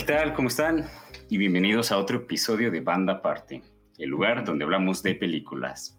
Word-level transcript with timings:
¿qué 0.00 0.06
tal? 0.06 0.32
¿Cómo 0.34 0.48
están? 0.48 0.86
Y 1.28 1.38
bienvenidos 1.38 1.92
a 1.92 1.98
otro 1.98 2.18
episodio 2.18 2.70
de 2.70 2.80
Banda 2.80 3.14
Aparte, 3.14 3.62
el 3.98 4.08
lugar 4.08 4.44
donde 4.44 4.64
hablamos 4.64 5.02
de 5.02 5.14
películas. 5.14 5.98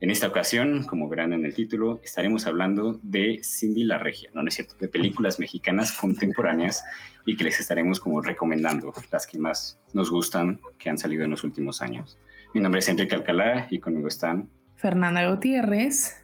En 0.00 0.10
esta 0.10 0.26
ocasión, 0.26 0.84
como 0.84 1.08
verán 1.08 1.32
en 1.32 1.44
el 1.44 1.54
título, 1.54 2.00
estaremos 2.02 2.46
hablando 2.46 2.98
de 3.02 3.40
Cindy 3.44 3.84
la 3.84 3.98
Regia, 3.98 4.30
no, 4.34 4.42
no 4.42 4.48
es 4.48 4.54
cierto, 4.54 4.74
de 4.80 4.88
películas 4.88 5.38
mexicanas 5.38 5.92
contemporáneas 6.00 6.84
y 7.24 7.36
que 7.36 7.44
les 7.44 7.60
estaremos 7.60 8.00
como 8.00 8.20
recomendando, 8.20 8.92
las 9.12 9.26
que 9.26 9.38
más 9.38 9.80
nos 9.92 10.10
gustan, 10.10 10.60
que 10.78 10.90
han 10.90 10.98
salido 10.98 11.24
en 11.24 11.30
los 11.30 11.44
últimos 11.44 11.82
años. 11.82 12.18
Mi 12.54 12.60
nombre 12.60 12.80
es 12.80 12.88
Enrique 12.88 13.14
Alcalá 13.14 13.66
y 13.70 13.78
conmigo 13.78 14.08
están 14.08 14.48
Fernanda 14.76 15.28
Gutiérrez. 15.30 16.20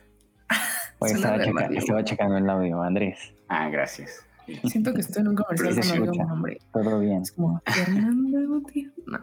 Oye, 0.99 1.13
estaba, 1.15 1.39
checa- 1.39 1.69
estaba 1.77 2.05
checando 2.05 2.37
el 2.39 2.51
audio, 2.51 2.83
Andrés. 2.83 3.33
Ah, 3.49 3.69
gracias. 3.69 4.25
Siento 4.65 4.93
que 4.95 5.01
estoy 5.01 5.23
en 5.23 5.29
un 5.29 5.35
comercial 5.37 5.75
Sí, 5.83 5.93
escucha. 5.93 6.25
nombre. 6.25 6.59
Todo 6.73 7.01
bien. 7.01 7.23
Es 7.23 7.33
como 7.33 7.61
Fernanda 7.67 8.41
Gutiérrez. 8.47 8.93
No. 9.07 9.19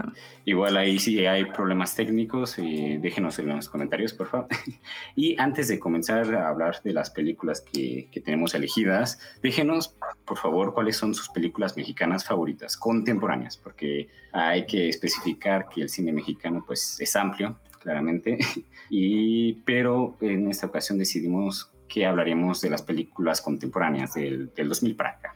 Igual 0.46 0.78
ahí 0.78 1.00
si 1.00 1.26
hay 1.26 1.46
problemas 1.46 1.96
técnicos, 1.96 2.58
eh, 2.60 3.00
déjenos 3.02 3.38
en 3.40 3.50
los 3.50 3.70
comentarios, 3.70 4.14
por 4.14 4.28
favor. 4.28 4.48
Y 5.16 5.40
antes 5.40 5.68
de 5.68 5.80
comenzar 5.80 6.34
a 6.36 6.50
hablar 6.50 6.82
de 6.84 6.94
las 6.94 7.10
películas 7.10 7.62
que, 7.62 8.10
que 8.12 8.22
tenemos 8.22 8.54
elegidas, 8.56 9.20
déjenos, 9.42 9.96
por 10.26 10.38
favor, 10.38 10.74
cuáles 10.74 10.98
son 10.98 11.14
sus 11.14 11.30
películas 11.30 11.78
mexicanas 11.78 12.26
favoritas, 12.26 12.78
contemporáneas, 12.78 13.58
porque 13.58 14.10
hay 14.32 14.66
que 14.66 14.90
especificar 14.90 15.68
que 15.70 15.82
el 15.82 15.90
cine 15.90 16.12
mexicano 16.12 16.64
pues, 16.66 17.00
es 17.00 17.16
amplio, 17.16 17.58
claramente, 17.80 18.38
y, 18.90 19.54
pero 19.66 20.18
en 20.22 20.50
esta 20.50 20.68
ocasión 20.68 20.98
decidimos 20.98 21.72
que 21.88 22.06
hablaríamos 22.06 22.62
de 22.62 22.70
las 22.70 22.82
películas 22.82 23.42
contemporáneas 23.42 24.14
del, 24.16 24.52
del 24.56 24.70
2000 24.70 24.96
para 24.96 25.10
acá. 25.12 25.36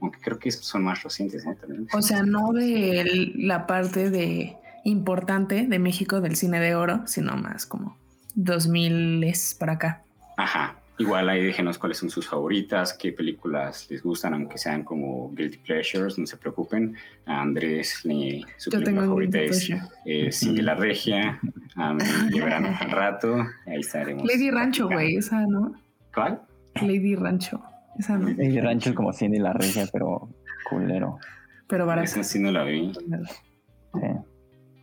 Aunque 0.00 0.20
creo 0.20 0.38
que 0.38 0.50
son 0.52 0.84
más 0.84 1.02
recientes, 1.02 1.44
¿no? 1.44 1.54
También. 1.56 1.88
O 1.92 2.02
sea, 2.02 2.22
no 2.22 2.52
de 2.52 3.00
el- 3.00 3.46
la 3.48 3.66
parte 3.66 4.10
de 4.10 4.56
importante 4.84 5.66
de 5.66 5.78
México 5.78 6.20
del 6.20 6.36
cine 6.36 6.60
de 6.60 6.74
oro, 6.74 7.02
sino 7.06 7.36
más 7.36 7.66
como 7.66 7.96
2000 8.36 9.24
es 9.24 9.54
para 9.58 9.72
acá. 9.74 10.02
Ajá. 10.36 10.76
Igual 11.00 11.28
ahí 11.28 11.44
déjenos 11.44 11.78
cuáles 11.78 11.98
son 11.98 12.10
sus 12.10 12.26
favoritas, 12.28 12.92
qué 12.92 13.12
películas 13.12 13.86
les 13.88 14.02
gustan, 14.02 14.34
aunque 14.34 14.58
sean 14.58 14.82
como 14.82 15.32
Guilty 15.32 15.58
Pleasures, 15.58 16.18
no 16.18 16.26
se 16.26 16.36
preocupen. 16.36 16.96
A 17.26 17.40
Andrés, 17.40 18.04
le- 18.04 18.42
su 18.56 18.70
Yo 18.70 18.78
película 18.80 18.84
tengo 18.84 19.00
un 19.02 19.06
favorita 19.08 19.38
es 19.40 19.70
eh, 20.04 20.32
Cindy 20.32 20.62
la 20.62 20.74
Regia. 20.74 21.38
A 21.76 21.94
mí 21.94 22.02
llevarán 22.32 22.66
al 22.66 22.90
rato. 22.90 23.36
Ahí 23.66 23.78
estaremos. 23.80 24.24
Lady 24.26 24.50
Rancho, 24.50 24.88
güey, 24.88 25.16
esa, 25.16 25.40
¿no? 25.46 25.72
¿Cuál? 26.14 26.42
Lady 26.80 27.14
Rancho, 27.16 27.60
esa 27.98 28.16
no. 28.18 28.28
El 28.28 28.62
rancho 28.62 28.90
es 28.90 28.96
como 28.96 29.12
Cindy 29.12 29.38
la 29.38 29.52
regia, 29.52 29.84
pero 29.92 30.28
culero. 30.68 31.18
Pero 31.66 31.84
Esa 31.84 31.94
barata. 31.96 32.22
sí 32.24 32.38
no 32.38 32.50
la 32.52 32.64
vi. 32.64 32.92
Sí. 32.94 34.00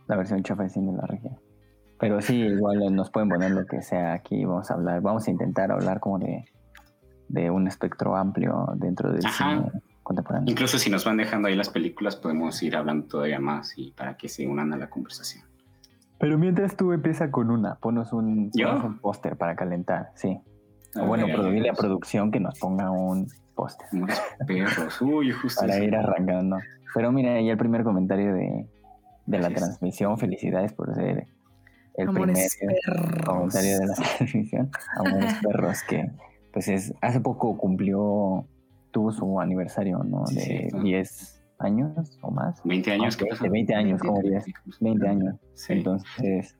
La 0.06 0.16
versión 0.16 0.42
chafa 0.42 0.64
de 0.64 0.68
Cindy 0.70 0.92
la 0.96 1.06
regia. 1.06 1.32
Pero 1.98 2.20
sí, 2.20 2.36
igual 2.42 2.94
nos 2.94 3.10
pueden 3.10 3.28
poner 3.30 3.52
lo 3.52 3.64
que 3.66 3.80
sea 3.82 4.12
aquí. 4.12 4.44
Vamos 4.44 4.70
a 4.70 4.74
hablar, 4.74 5.00
vamos 5.00 5.26
a 5.26 5.30
intentar 5.30 5.72
hablar 5.72 5.98
como 6.00 6.18
de, 6.18 6.44
de 7.28 7.50
un 7.50 7.66
espectro 7.66 8.14
amplio 8.16 8.66
dentro 8.76 9.10
del 9.10 9.24
Ajá. 9.24 9.56
cine 9.56 9.70
contemporáneo. 10.02 10.50
Incluso 10.50 10.78
si 10.78 10.90
nos 10.90 11.04
van 11.04 11.16
dejando 11.16 11.48
ahí 11.48 11.56
las 11.56 11.70
películas, 11.70 12.14
podemos 12.16 12.62
ir 12.62 12.76
hablando 12.76 13.06
todavía 13.06 13.40
más 13.40 13.72
y 13.78 13.92
para 13.92 14.16
que 14.16 14.28
se 14.28 14.46
unan 14.46 14.72
a 14.74 14.76
la 14.76 14.90
conversación. 14.90 15.44
Pero 16.18 16.38
mientras 16.38 16.76
tú 16.76 16.92
empieza 16.92 17.30
con 17.30 17.50
una, 17.50 17.76
ponos 17.76 18.12
un, 18.12 18.50
¿Yo? 18.54 18.68
ponos 18.68 18.84
un 18.84 18.98
póster 18.98 19.36
para 19.36 19.56
calentar, 19.56 20.10
sí. 20.14 20.38
A 20.96 21.02
O 21.02 21.06
bueno, 21.06 21.26
pedirle 21.26 21.70
a 21.70 21.74
producción 21.74 22.30
que 22.30 22.40
nos 22.40 22.58
ponga 22.58 22.90
un 22.90 23.26
póster 23.54 23.86
Unos 23.92 24.20
perros. 24.46 25.00
Uy, 25.02 25.32
justo. 25.32 25.60
para 25.60 25.74
eso. 25.76 25.84
ir 25.84 25.94
arrancando. 25.96 26.58
Pero 26.94 27.12
mira, 27.12 27.40
ya 27.40 27.52
el 27.52 27.58
primer 27.58 27.84
comentario 27.84 28.34
de, 28.34 28.66
de 29.26 29.38
la 29.38 29.50
transmisión. 29.50 30.18
Felicidades 30.18 30.72
por 30.72 30.94
ser 30.94 31.26
el 31.96 32.08
Amores 32.08 32.56
primer 32.58 32.76
perros. 32.84 33.24
comentario 33.26 33.78
de 33.78 33.86
la 33.86 33.94
transmisión. 34.18 34.70
Amores 34.98 35.34
perros, 35.42 35.82
que 35.88 36.10
pues 36.52 36.68
es 36.68 36.94
hace 37.02 37.20
poco 37.20 37.56
cumplió, 37.58 38.46
tuvo 38.90 39.12
su 39.12 39.40
aniversario, 39.40 39.98
¿no? 40.04 40.26
Sí, 40.26 40.34
De 40.36 40.40
cierto. 40.42 40.80
10 40.80 41.42
años 41.58 42.18
o 42.22 42.30
más. 42.30 42.60
20 42.64 42.92
años, 42.92 43.16
¿qué 43.16 43.24
Ah, 43.26 43.28
pasa? 43.30 43.44
De 43.44 43.50
20 43.50 43.74
años, 43.74 44.00
como 44.02 44.20
10, 44.22 44.44
20 44.80 45.08
años. 45.08 45.36
Sí. 45.54 45.72
Entonces, 45.74 46.56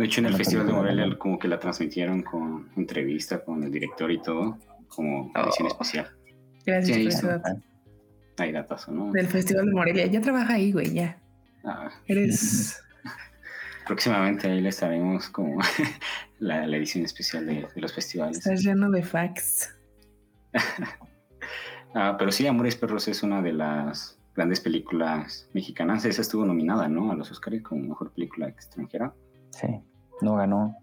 De 0.00 0.06
hecho, 0.06 0.20
en 0.22 0.26
el 0.28 0.34
Festival 0.34 0.66
de 0.66 0.72
Morelia 0.72 1.18
como 1.18 1.38
que 1.38 1.46
la 1.46 1.58
transmitieron 1.58 2.22
con 2.22 2.70
entrevista 2.76 3.44
con 3.44 3.62
el 3.62 3.70
director 3.70 4.10
y 4.10 4.20
todo, 4.22 4.56
como 4.88 5.30
edición 5.34 5.66
Oh. 5.66 5.72
especial. 5.72 6.08
Gracias 6.64 6.96
Sí, 6.96 7.02
por 7.04 7.12
ese 7.12 7.26
dato. 7.26 7.50
Hay 8.38 8.52
datazo, 8.52 8.92
¿no? 8.92 9.12
Del 9.12 9.26
Festival 9.26 9.66
de 9.66 9.72
Morelia. 9.72 10.06
Ya 10.06 10.20
trabaja 10.22 10.54
ahí, 10.54 10.72
güey, 10.72 10.94
ya. 10.94 11.18
Ah, 11.64 11.90
Eres. 12.06 12.82
próximamente 13.86 14.48
ahí 14.48 14.60
les 14.62 14.76
estaremos 14.76 15.28
como 15.28 15.60
la, 16.38 16.66
la 16.66 16.76
edición 16.78 17.04
especial 17.04 17.44
de, 17.44 17.66
de 17.74 17.80
los 17.80 17.92
festivales. 17.92 18.38
Estás 18.38 18.62
lleno 18.62 18.90
de 18.90 19.02
facts. 19.02 19.74
Ah, 21.92 22.14
pero 22.16 22.30
sí, 22.30 22.46
Amores 22.46 22.76
Perros 22.76 23.08
es 23.08 23.24
una 23.24 23.42
de 23.42 23.52
las 23.52 24.16
grandes 24.36 24.60
películas 24.60 25.48
mexicanas. 25.52 26.04
Esa 26.04 26.22
estuvo 26.22 26.44
nominada, 26.44 26.86
¿no? 26.88 27.10
A 27.10 27.16
los 27.16 27.32
Oscars 27.32 27.62
como 27.62 27.82
mejor 27.82 28.12
película 28.12 28.46
extranjera. 28.48 29.12
sí, 29.50 29.66
no 30.22 30.36
ganó, 30.36 30.76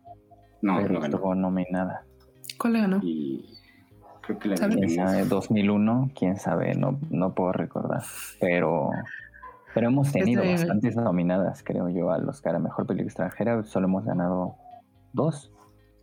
No, 0.61 0.77
pero 0.77 0.93
no 0.93 0.99
ganó. 1.01 1.15
estuvo 1.15 1.35
nominada. 1.35 2.03
¿Cuál 2.57 2.73
le 2.73 2.81
ganó? 2.81 2.99
Y 3.03 3.45
creo 4.21 4.39
que 4.39 4.49
la 4.49 4.57
sabe, 4.57 5.25
2001, 5.25 6.11
quién 6.15 6.37
sabe, 6.37 6.73
no, 6.75 6.99
no 7.09 7.33
puedo 7.33 7.51
recordar. 7.51 8.01
Pero, 8.39 8.89
pero 9.73 9.87
hemos 9.87 10.11
tenido 10.11 10.41
Está 10.41 10.55
bien. 10.55 10.67
bastantes 10.67 10.95
nominadas, 10.95 11.63
creo 11.63 11.89
yo, 11.89 12.11
al 12.11 12.27
Oscar 12.27 12.55
a 12.55 12.59
Mejor 12.59 12.85
Película 12.87 13.07
Extranjera. 13.07 13.63
Solo 13.63 13.87
hemos 13.87 14.05
ganado 14.05 14.55
dos, 15.13 15.51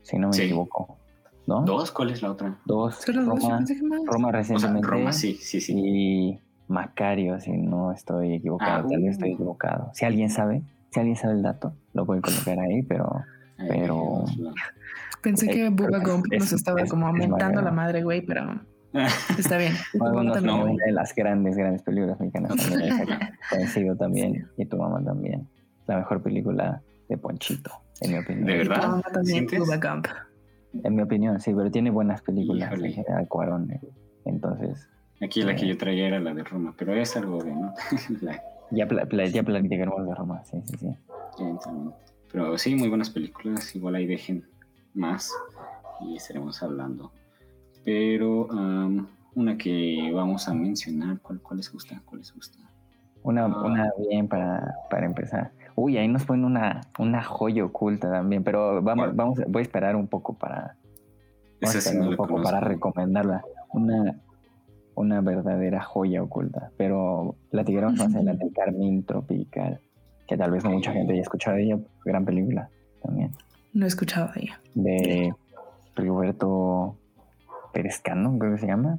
si 0.03 0.19
no 0.19 0.28
me 0.28 0.34
Sí. 0.34 0.43
equivoco. 0.44 0.97
¿No? 1.47 1.61
¿Dos? 1.62 1.91
¿Cuál 1.93 2.11
es 2.11 2.23
la 2.23 2.31
otra? 2.31 2.56
Dos. 2.65 3.05
Roma. 3.06 3.34
Roma 4.06 4.28
O 4.28 4.31
sea, 4.31 4.33
recientemente. 4.33 4.89
Roma, 4.89 5.12
sí, 5.12 5.34
sí, 5.34 5.61
sí. 5.61 5.75
Y 5.77 6.41
Macario, 6.69 7.39
si 7.41 7.53
no 7.53 7.93
estoy 7.93 8.33
equivocado. 8.33 8.87
Ah, 8.87 8.89
tal 8.89 9.03
vez 9.03 9.09
uh. 9.09 9.11
estoy 9.11 9.33
equivocado. 9.33 9.91
Si 9.93 10.06
alguien 10.06 10.31
sabe, 10.31 10.62
si 10.94 11.00
alguien 11.00 11.16
sabe 11.16 11.34
el 11.34 11.43
dato, 11.43 11.75
lo 11.93 12.06
puede 12.06 12.21
colocar 12.22 12.59
ahí, 12.60 12.82
pero 12.82 13.10
pero- 13.69 14.25
Pensé 15.22 15.49
que 15.49 15.66
Eh, 15.66 15.71
Bubba 15.71 15.99
Gump 16.00 16.27
es- 16.31 16.41
nos 16.41 16.53
estaba 16.53 16.81
es- 16.82 16.91
como 16.91 17.06
es 17.06 17.10
aumentando 17.12 17.44
Macario. 17.47 17.60
la 17.62 17.71
madre, 17.71 18.03
güey, 18.03 18.21
pero 18.22 18.60
está 19.38 19.56
bien. 19.59 19.72
Bueno, 19.94 20.41
no, 20.41 20.65
una 20.65 20.84
de 20.84 20.93
las 20.93 21.15
grandes, 21.15 21.56
grandes 21.56 21.82
películas 21.82 22.19
mexicanas. 22.21 22.50
Coincido 23.50 23.97
también, 23.97 24.47
y 24.56 24.66
tu 24.66 24.77
mamá 24.77 25.03
también. 25.05 25.49
La 25.87 25.97
mejor 25.99 26.22
película 26.22 26.82
de 27.09 27.16
Ponchito, 27.16 27.71
en 28.00 28.12
mi 28.12 28.19
opinión. 28.19 28.47
¿De 28.47 28.56
Y 28.56 28.62
tu 28.65 28.69
verdad? 28.69 28.88
mamá 28.88 29.03
también. 29.12 29.47
Bubba 29.47 29.76
Gump. 29.76 30.06
En 30.82 30.94
mi 30.97 31.03
opinión, 31.03 31.41
sí, 31.41 31.53
pero 31.55 31.71
tiene 31.71 31.91
buenas 31.91 32.21
películas 32.22 32.72
Híjole. 32.72 32.88
en 32.88 32.94
general, 32.94 33.28
Cuarón. 33.28 33.71
eh. 33.71 33.81
Entonces, 34.25 34.88
Aquí 35.22 35.43
la 35.43 35.55
que 35.55 35.66
yo 35.69 35.78
traía 35.78 36.09
era 36.09 36.19
la 36.21 36.34
de 36.34 36.43
Roma, 36.44 36.75
pero 36.76 36.93
es 36.94 37.16
algo 37.16 37.43
de, 37.43 37.53
¿no? 37.55 37.72
La- 38.21 38.43
ya, 38.75 38.87
pla- 38.87 39.27
ya 39.27 39.43
platicaremos 39.43 40.07
de 40.07 40.15
Roma, 40.15 40.43
sí, 40.45 40.59
sí, 40.67 40.77
sí. 40.79 40.97
Pero 42.33 42.59
sí, 42.59 42.75
muy 42.75 42.89
buenas 42.89 43.11
películas. 43.11 43.75
Igual 43.77 43.95
ahí 43.97 44.07
dejen 44.07 44.45
más 44.95 45.31
y 46.01 46.17
estaremos 46.17 46.62
hablando. 46.62 47.12
Pero 47.85 48.49
una 49.35 49.57
que 49.59 50.11
vamos 50.15 50.49
a 50.49 50.55
mencionar, 50.55 51.19
¿cuál, 51.21 51.41
cuál 51.41 51.59
les 51.59 51.73
gusta? 51.73 52.01
¿Cuál 52.05 52.21
les 52.21 52.33
gusta? 52.35 52.59
Una, 53.23 53.47
Ah. 53.47 53.62
una 53.65 53.91
bien 54.09 54.29
para, 54.29 54.75
para 54.91 55.06
empezar. 55.06 55.53
Uy, 55.77 55.97
ahí 55.99 56.06
nos 56.09 56.25
ponen 56.25 56.45
una, 56.45 56.83
una 56.99 57.23
joya 57.23 57.65
oculta 57.65 58.11
también, 58.11 58.45
pero 58.45 58.81
vamos, 58.81 59.15
vamos, 59.17 59.41
voy 59.49 59.61
a 59.61 59.62
esperar 59.62 59.97
un 59.97 60.06
poco 60.06 60.35
para, 60.35 60.77
Vamos 61.61 61.83
sí 61.83 61.97
no 61.97 62.11
un 62.11 62.17
poco 62.17 62.35
conozco. 62.35 62.44
para 62.44 62.61
recomendarla. 62.61 63.43
Una, 63.73 64.15
una 64.94 65.20
verdadera 65.20 65.82
joya 65.82 66.23
oculta. 66.23 66.70
Pero 66.76 67.37
platicaremos 67.50 67.96
más 67.99 68.14
adelante 68.14 68.50
Carmín 68.55 69.05
Tropical, 69.05 69.81
que 70.26 70.37
tal 70.37 70.50
vez 70.50 70.64
no 70.64 70.70
mucha 70.70 70.93
gente 70.93 71.12
haya 71.12 71.23
escuchado 71.23 71.56
de 71.56 71.64
ella. 71.64 71.79
Gran 72.05 72.25
película 72.25 72.69
también. 73.02 73.31
No 73.73 73.85
he 73.85 73.88
escuchado 73.88 74.31
de 74.35 74.41
ella. 74.43 74.61
De 74.75 75.35
Rigoberto 75.96 76.96
Perezcano, 77.73 78.38
creo 78.38 78.52
que 78.52 78.58
se 78.61 78.67
llama. 78.67 78.99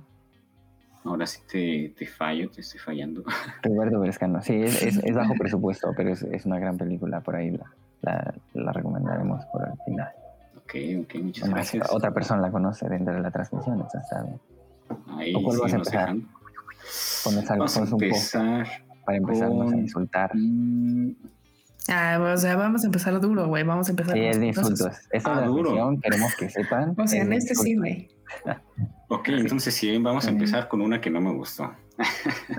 Ahora 1.04 1.28
sí 1.28 1.40
te, 1.52 1.94
te 1.98 2.06
fallo, 2.08 2.50
te 2.50 2.62
estoy 2.62 2.80
fallando. 2.80 3.24
Rigoberto 3.64 4.00
Perezcano. 4.00 4.42
Sí, 4.42 4.54
es, 4.56 4.82
es- 4.82 5.04
es 5.04 5.16
bajo 5.16 5.34
presupuesto, 5.40 5.92
pero 5.96 6.12
es, 6.12 6.24
es 6.24 6.46
una 6.46 6.60
gran 6.60 6.78
película. 6.78 7.22
Por 7.22 7.36
ahí 7.36 7.52
la, 7.52 7.66
la, 8.02 8.34
la 8.54 8.72
recomendaremos 8.72 9.46
por 9.46 9.68
el 9.68 9.74
final. 9.86 10.10
ok, 10.58 11.04
ok, 11.04 11.16
muchas 11.24 11.44
Además, 11.44 11.72
gracias. 11.72 11.94
otra 11.94 12.12
persona 12.12 12.42
la 12.42 12.52
conoce 12.52 12.90
dentro 12.90 13.14
de 13.14 13.22
la 13.22 13.32
transmisión. 13.32 13.76
Entonces, 13.76 14.02
está 14.02 14.24
bien. 14.24 14.40
Ahí 15.18 15.34
¿Con 15.34 15.44
cuál 15.44 15.58
vas 15.60 15.74
a 15.74 15.76
empezar? 15.78 16.16
Pones 17.24 17.52
algo, 17.52 17.66
Vamos 17.66 17.78
a 17.78 17.80
pones 17.80 17.94
un 17.94 18.00
poco 18.00 18.06
empezar. 18.06 18.68
para 19.06 19.18
empezarnos 19.18 19.62
a 19.62 19.72
con- 19.72 19.80
insultar. 19.80 20.32
Mm, 20.36 21.12
Ah, 21.88 22.18
o 22.34 22.38
sea, 22.38 22.56
vamos 22.56 22.82
a 22.84 22.88
empezar 22.88 23.20
duro, 23.22 23.48
güey. 23.48 23.64
Vamos 23.64 23.88
a 23.88 23.92
empezar 23.92 24.14
Sí, 24.16 24.20
con 24.22 24.30
es 24.30 24.40
de 24.40 24.48
insultos. 24.48 24.98
Esta 25.12 25.30
Ah, 25.30 25.34
es 25.36 25.42
la 25.42 25.46
duro. 25.48 26.00
queremos 26.02 26.36
que 26.36 26.50
sepan. 26.50 26.96
O 26.98 27.08
sea, 27.08 27.22
en 27.22 27.32
este 27.34 27.54
sí, 27.56 27.76
güey. 27.76 28.10
Ok, 29.08 29.30
entonces 29.30 29.72
sí, 29.76 29.96
vamos 30.00 30.26
a 30.26 30.32
empezar 30.32 30.68
con 30.68 30.82
una 30.82 31.00
que 31.00 31.12
no 31.12 31.22
me 31.22 31.32
gustó. 31.32 31.72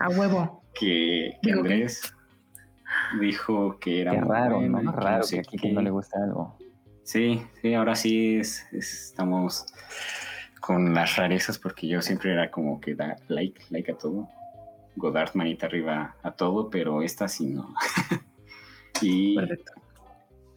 A 0.00 0.08
huevo. 0.10 0.62
que, 0.78 1.32
que 1.42 1.50
Digo, 1.50 1.64
¿qué? 1.64 1.72
Andrés 1.72 2.14
dijo 3.20 3.78
que 3.80 4.00
era 4.02 4.12
Qué 4.12 4.20
muy 4.20 4.28
raro, 4.30 4.56
bueno 4.60 4.80
y 4.80 4.84
¿no? 4.84 4.94
que 4.94 5.00
Raro 5.00 5.22
sé 5.24 5.34
que 5.36 5.40
aquí 5.40 5.56
que 5.58 5.72
no 5.72 5.82
le 5.82 5.90
gusta 5.90 6.18
algo. 6.22 6.56
Sí, 7.02 7.42
sí, 7.62 7.74
ahora 7.74 7.96
sí 7.96 8.36
es- 8.36 8.64
es- 8.72 9.06
estamos 9.08 9.66
con 10.60 10.94
las 10.94 11.16
rarezas 11.16 11.58
porque 11.58 11.88
yo 11.88 12.02
siempre 12.02 12.32
era 12.32 12.50
como 12.50 12.80
que 12.80 12.94
da 12.94 13.16
like, 13.28 13.62
like 13.70 13.92
a 13.92 13.96
todo. 13.96 14.28
Godard 14.96 15.34
manita 15.34 15.66
arriba 15.66 16.16
a 16.22 16.30
todo, 16.32 16.70
pero 16.70 17.02
esta 17.02 17.28
sí 17.28 17.46
no. 17.46 17.74
y 19.02 19.36
Perfecto. 19.36 19.72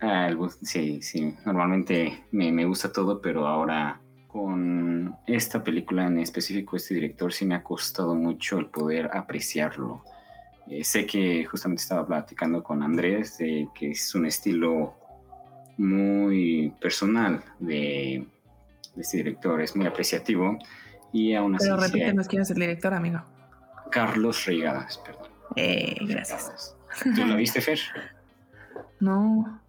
ah, 0.01 0.29
sí, 0.61 1.01
sí, 1.01 1.35
normalmente 1.45 2.23
me, 2.31 2.51
me 2.51 2.65
gusta 2.65 2.91
todo, 2.91 3.21
pero 3.21 3.45
ahora 3.45 3.99
con 4.27 5.15
esta 5.25 5.63
película 5.63 6.05
en 6.05 6.19
específico, 6.19 6.77
este 6.77 6.93
director 6.93 7.33
sí 7.33 7.45
me 7.45 7.55
ha 7.55 7.63
costado 7.63 8.15
mucho 8.15 8.59
el 8.59 8.67
poder 8.67 9.09
apreciarlo. 9.11 10.03
Eh, 10.67 10.83
sé 10.83 11.05
que 11.05 11.43
justamente 11.45 11.81
estaba 11.81 12.05
platicando 12.05 12.63
con 12.63 12.83
Andrés 12.83 13.39
de 13.39 13.67
que 13.73 13.91
es 13.91 14.13
un 14.13 14.27
estilo 14.27 14.93
muy 15.77 16.71
personal 16.79 17.43
de, 17.59 18.27
de 18.95 19.01
este 19.01 19.17
director, 19.17 19.61
es 19.61 19.75
muy 19.75 19.85
apreciativo 19.85 20.57
y 21.13 21.33
aún 21.33 21.55
así 21.55 21.65
Pero 21.65 21.77
repítenos 21.77 22.27
quién 22.27 22.41
es 22.41 22.49
el 22.51 22.57
director, 22.59 22.93
amigo. 22.93 23.21
Carlos 23.91 24.45
Reigadas, 24.45 24.97
perdón. 24.99 25.27
Eh, 25.55 25.95
gracias. 26.01 26.75
¿Tú 27.15 27.25
la 27.25 27.35
viste, 27.37 27.61
Fer? 27.61 27.79
No. 28.99 29.61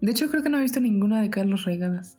De 0.00 0.10
hecho, 0.12 0.28
creo 0.30 0.42
que 0.42 0.48
no 0.48 0.58
he 0.58 0.62
visto 0.62 0.80
ninguna 0.80 1.20
de 1.20 1.30
Carlos 1.30 1.64
Reigadas. 1.64 2.16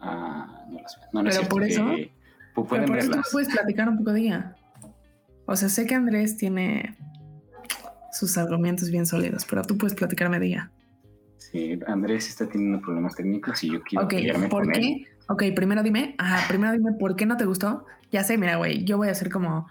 Ah, 0.00 0.64
no 0.70 0.80
las 0.80 0.96
veo. 0.98 1.08
No, 1.12 1.22
no 1.22 1.28
es 1.28 1.36
Pero 1.36 1.46
cierto, 1.48 1.48
por 1.54 1.64
eso- 1.64 1.90
eh, 1.92 2.10
pu- 2.54 2.54
Pero 2.54 2.66
pueden 2.68 2.86
por 2.86 2.98
eso 2.98 3.10
tú 3.10 3.16
me 3.18 3.22
puedes 3.32 3.48
platicar 3.48 3.88
un 3.88 3.98
poco 3.98 4.12
de 4.12 4.20
ella. 4.20 4.56
O 5.46 5.56
sea, 5.56 5.68
sé 5.68 5.86
que 5.86 5.94
Andrés 5.94 6.36
tiene 6.36 6.96
sus 8.12 8.38
argumentos 8.38 8.90
bien 8.90 9.06
sólidos, 9.06 9.44
pero 9.44 9.62
tú 9.62 9.76
puedes 9.76 9.94
platicarme 9.94 10.38
de 10.38 10.46
ella. 10.46 10.70
Sí, 11.36 11.78
Andrés 11.86 12.28
está 12.28 12.46
teniendo 12.48 12.80
problemas 12.80 13.14
técnicos 13.16 13.62
y 13.64 13.72
yo 13.72 13.82
quiero 13.82 14.04
Ok, 14.06 14.14
¿por 14.48 14.64
con 14.64 14.74
él. 14.74 15.06
Ok, 15.28 15.42
primero 15.54 15.82
dime, 15.82 16.14
ajá, 16.18 16.46
primero 16.48 16.72
dime 16.72 16.92
por 16.92 17.16
qué 17.16 17.26
no 17.26 17.36
te 17.36 17.44
gustó. 17.44 17.86
Ya 18.12 18.22
sé, 18.24 18.36
mira, 18.38 18.56
güey, 18.56 18.84
yo 18.84 18.96
voy 18.96 19.08
a 19.08 19.12
hacer 19.12 19.30
como, 19.30 19.68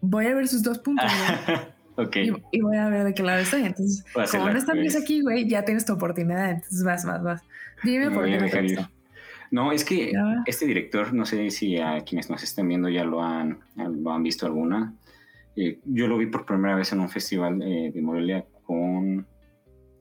voy 0.00 0.26
a 0.26 0.34
ver 0.34 0.48
sus 0.48 0.62
dos 0.62 0.78
puntos, 0.78 1.06
güey, 1.46 1.58
ok, 2.08 2.16
y, 2.16 2.58
y 2.58 2.60
voy 2.60 2.76
a 2.76 2.88
ver 2.88 3.04
de 3.04 3.14
qué 3.14 3.22
lado 3.22 3.38
estoy. 3.40 3.62
Entonces, 3.62 4.04
como 4.30 4.50
no 4.50 4.58
están 4.58 4.78
aquí, 5.00 5.22
güey, 5.22 5.48
ya 5.48 5.64
tienes 5.64 5.84
tu 5.86 5.92
oportunidad, 5.94 6.50
entonces 6.50 6.82
vas, 6.84 7.04
vas, 7.04 7.22
vas. 7.22 7.42
Dime 7.84 8.10
Me 8.10 8.14
por 8.14 8.24
qué 8.26 8.38
no 8.38 8.48
te 8.48 8.62
gustó. 8.62 8.90
No, 9.52 9.70
es 9.72 9.84
que 9.84 10.12
Ya. 10.12 10.42
este 10.46 10.66
director, 10.66 11.14
no 11.14 11.24
sé 11.24 11.50
si 11.50 11.78
a 11.78 12.00
quienes 12.00 12.28
nos 12.28 12.42
estén 12.42 12.68
viendo 12.68 12.88
ya 12.88 13.04
lo 13.04 13.22
han, 13.22 13.60
lo 13.76 14.12
han 14.12 14.22
visto 14.22 14.44
alguna. 14.44 14.92
Eh, 15.54 15.78
yo 15.84 16.08
lo 16.08 16.18
vi 16.18 16.26
por 16.26 16.44
primera 16.44 16.74
vez 16.74 16.92
en 16.92 17.00
un 17.00 17.08
festival 17.08 17.62
eh, 17.62 17.92
de 17.94 18.02
Morelia 18.02 18.44
con 18.64 19.24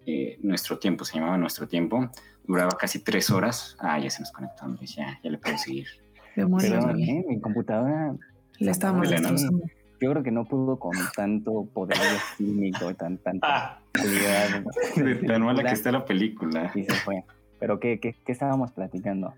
eh, 0.05 0.37
Nuestro 0.41 0.77
Tiempo, 0.79 1.05
se 1.05 1.15
llamaba 1.17 1.37
Nuestro 1.37 1.67
Tiempo. 1.67 2.09
Duraba 2.47 2.71
casi 2.77 2.99
tres 2.99 3.29
horas. 3.31 3.75
Ah, 3.79 3.99
ya 3.99 4.09
se 4.09 4.21
nos 4.21 4.31
conectó 4.31 4.65
Andrés, 4.65 4.95
ya, 4.95 5.19
ya 5.23 5.29
le 5.31 5.37
puedo 5.37 5.57
seguir. 5.57 5.87
Demonios, 6.35 6.85
Pero. 6.85 6.97
¿eh? 6.97 7.25
mi 7.27 7.39
computadora, 7.39 8.13
Le 8.59 8.71
estábamos 8.71 9.09
yo 10.01 10.11
creo 10.11 10.23
que 10.23 10.31
no 10.31 10.43
pudo 10.43 10.77
con 10.77 10.93
tanto 11.15 11.65
poder 11.73 11.97
fílmico, 12.37 12.93
tan, 12.95 13.17
tanta 13.17 13.47
Ah, 13.49 13.79
calidad. 13.93 14.63
de 14.97 15.15
tan 15.15 15.41
mala 15.41 15.63
que 15.63 15.71
está 15.73 15.89
la 15.91 16.03
película. 16.05 16.69
Y 16.75 16.83
se 16.83 16.93
fue. 16.95 17.23
Pero 17.59 17.79
¿qué, 17.79 17.99
qué, 18.01 18.13
qué 18.25 18.31
estábamos 18.33 18.73
platicando? 18.73 19.33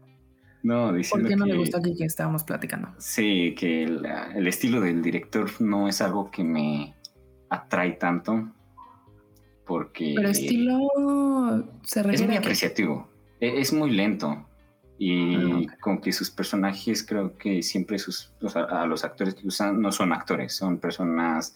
No, 0.63 0.87
¿Por 0.87 0.95
diciendo 0.97 1.29
qué 1.29 1.35
no 1.35 1.45
que... 1.45 1.51
le 1.51 1.57
gustó 1.59 1.77
aquí 1.77 1.95
que 1.95 2.05
estábamos 2.05 2.43
platicando? 2.43 2.89
Sí, 2.97 3.53
que 3.57 3.87
la- 3.87 4.33
el 4.33 4.47
estilo 4.47 4.81
del 4.81 5.03
director 5.03 5.47
no 5.61 5.87
es 5.87 6.01
algo 6.01 6.31
que 6.31 6.43
me 6.43 6.95
atrae 7.49 7.91
tanto. 7.91 8.49
Porque 9.67 10.13
Pero 10.15 10.29
estilo 10.29 10.79
se 11.83 11.99
es 12.11 12.21
muy 12.25 12.35
apreciativo. 12.37 13.09
E- 13.39 13.59
Es 13.59 13.73
muy 13.73 13.91
lento. 13.91 14.45
Y 14.99 15.35
Ah, 15.67 15.77
con 15.79 15.99
que 16.01 16.11
sus 16.11 16.31
personajes, 16.31 17.05
creo 17.05 17.37
que 17.37 17.61
siempre 17.61 17.99
sus, 17.99 18.31
o 18.41 18.49
sea, 18.49 18.63
a 18.63 18.87
los 18.87 19.03
actores 19.03 19.35
que 19.35 19.45
usan 19.47 19.79
no 19.79 19.91
son 19.91 20.11
actores, 20.11 20.55
son 20.55 20.79
personas, 20.79 21.55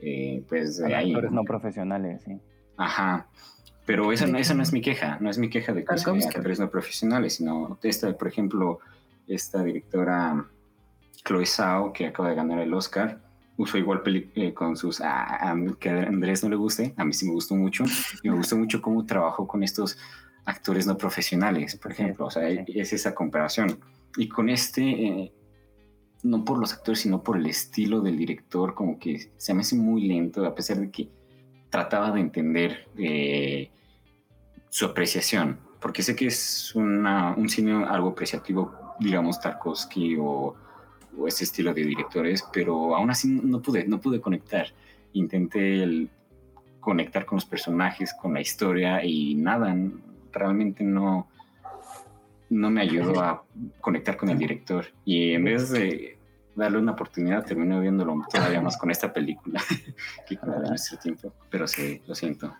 eh, 0.00 0.44
pues 0.48 0.76
de 0.76 0.94
ahí. 0.94 1.10
Actores 1.12 1.30
no 1.32 1.44
profesionales, 1.44 2.22
sí. 2.26 2.38
Ajá. 2.76 3.26
Pero 3.86 4.12
esa, 4.12 4.26
no- 4.26 4.36
esa 4.36 4.52
no 4.52 4.62
es 4.62 4.72
mi 4.74 4.82
queja, 4.82 5.16
no 5.20 5.30
es 5.30 5.38
mi 5.38 5.48
queja 5.48 5.72
de 5.72 5.82
que 5.84 5.96
sean 5.96 6.22
actores 6.22 6.60
no 6.60 6.68
profesionales, 6.70 7.36
sino 7.36 7.78
esta, 7.82 8.12
por 8.18 8.28
ejemplo, 8.28 8.80
esta 9.26 9.62
directora 9.64 10.44
Chloe 11.24 11.46
Zhao, 11.46 11.92
que 11.94 12.06
acaba 12.06 12.28
de 12.28 12.34
ganar 12.34 12.58
el 12.60 12.74
Oscar, 12.74 13.18
usó 13.58 13.76
igual 13.76 14.02
eh, 14.34 14.54
con 14.54 14.74
sus... 14.76 15.00
ah, 15.02 15.50
a- 15.50 15.56
que 15.78 15.90
a 15.90 16.04
Andrés 16.04 16.42
no 16.42 16.48
le 16.48 16.56
guste, 16.56 16.94
a 16.96 17.04
mí 17.04 17.12
sí 17.12 17.26
me 17.26 17.32
gustó 17.32 17.54
mucho, 17.54 17.84
y 18.22 18.30
me 18.30 18.36
gustó 18.36 18.56
mucho 18.56 18.80
cómo 18.80 19.04
trabajó 19.04 19.46
con 19.46 19.62
estos 19.62 19.98
actores 20.46 20.86
no 20.86 20.96
profesionales, 20.96 21.76
por 21.76 21.92
ejemplo, 21.92 22.26
o 22.26 22.30
sea, 22.30 22.48
sí. 22.48 22.64
es 22.68 22.92
esa 22.94 23.14
comparación. 23.14 23.78
Y 24.16 24.28
con 24.28 24.48
este, 24.48 24.82
eh, 24.82 25.32
no 26.22 26.44
por 26.44 26.58
los 26.58 26.72
actores, 26.72 27.00
sino 27.00 27.22
por 27.22 27.36
el 27.36 27.44
estilo 27.46 28.00
del 28.00 28.16
director, 28.16 28.74
como 28.74 28.98
que 28.98 29.30
se 29.36 29.52
me 29.52 29.60
hace 29.60 29.76
muy 29.76 30.06
lento, 30.08 30.46
a 30.46 30.54
pesar 30.54 30.78
de 30.78 30.90
que 30.90 31.10
trataba 31.68 32.12
de 32.12 32.20
entender 32.20 32.88
eh, 32.96 33.70
su 34.70 34.86
apreciación, 34.86 35.58
porque 35.80 36.02
sé 36.02 36.16
que 36.16 36.26
es 36.28 36.74
una- 36.74 37.34
un 37.36 37.48
cine 37.48 37.84
algo 37.84 38.08
apreciativo, 38.10 38.72
digamos 39.00 39.40
Tarkovsky 39.40 40.16
o, 40.18 40.54
o 41.18 41.26
ese 41.28 41.44
estilo 41.44 41.74
de 41.74 41.84
directores, 41.84 42.44
pero 42.52 42.94
aún 42.94 43.10
así 43.10 43.28
no 43.28 43.60
pude, 43.60 43.86
no 43.86 44.00
pude 44.00 44.20
conectar. 44.20 44.66
Intenté 45.12 45.82
el- 45.82 46.10
conectar 46.80 47.26
con 47.26 47.36
los 47.36 47.44
personajes, 47.44 48.14
con 48.14 48.34
la 48.34 48.40
historia 48.40 49.04
y 49.04 49.34
nada, 49.34 49.76
realmente 50.32 50.84
no, 50.84 51.26
no 52.50 52.70
me 52.70 52.80
ayudó 52.82 53.20
a 53.20 53.44
conectar 53.80 54.16
con 54.16 54.28
el 54.30 54.38
director. 54.38 54.86
Y 55.04 55.32
en 55.32 55.44
vez 55.44 55.70
de 55.70 56.18
darle 56.54 56.78
una 56.78 56.92
oportunidad, 56.92 57.44
terminé 57.44 57.78
viéndolo 57.80 58.22
todavía 58.32 58.60
más 58.60 58.76
con 58.76 58.90
esta 58.90 59.12
película 59.12 59.60
que 60.26 60.36
con 60.36 60.50
la 60.50 60.60
de 60.60 60.68
nuestro 60.70 60.98
tiempo. 60.98 61.32
Pero 61.50 61.66
sí, 61.66 62.00
lo 62.06 62.14
siento. 62.14 62.54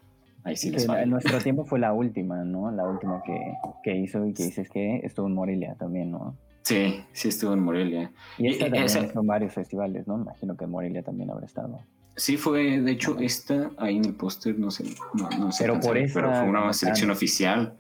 Ahí 0.45 0.57
sí 0.57 0.71
les 0.71 0.87
falla. 0.87 1.05
nuestro 1.07 1.39
tiempo 1.43 1.65
fue 1.65 1.79
la 1.79 1.93
última, 1.93 2.45
¿no? 2.45 2.71
La 2.71 2.87
última 2.87 3.23
que, 3.25 3.39
que 3.83 3.97
hizo 3.97 4.25
y 4.27 4.35
que 4.35 4.45
dices 4.45 4.69
que 4.69 5.01
estuvo 5.05 5.27
en 5.27 5.35
Morelia 5.35 5.75
también, 5.75 6.11
¿no? 6.11 6.37
Sí, 6.69 7.03
sí 7.12 7.29
estuvo 7.29 7.55
en 7.55 7.61
Morelia. 7.61 8.12
Y 8.37 8.49
esta 8.49 8.67
Y- 8.67 8.70
también 8.70 8.85
esa- 8.85 9.11
varios 9.23 9.54
festivales, 9.54 10.07
¿no? 10.07 10.16
Imagino 10.21 10.54
que 10.54 10.64
en 10.64 10.71
Morelia 10.71 11.02
también 11.02 11.31
habrá 11.31 11.47
estado. 11.47 11.81
Sí, 12.14 12.37
fue, 12.37 12.78
de 12.83 12.90
hecho, 12.93 13.16
esta 13.21 13.71
ahí 13.78 13.97
en 13.97 14.04
el 14.04 14.14
póster, 14.14 14.59
no 14.59 14.71
sé, 14.71 14.85
no, 15.14 15.31
no 15.38 15.50
sé 15.50 15.64
Pero 15.64 15.81
por 15.81 15.95
pero 16.12 16.31
fue 16.35 16.43
una 16.50 16.71
selección 16.75 17.11
oficial. 17.11 17.73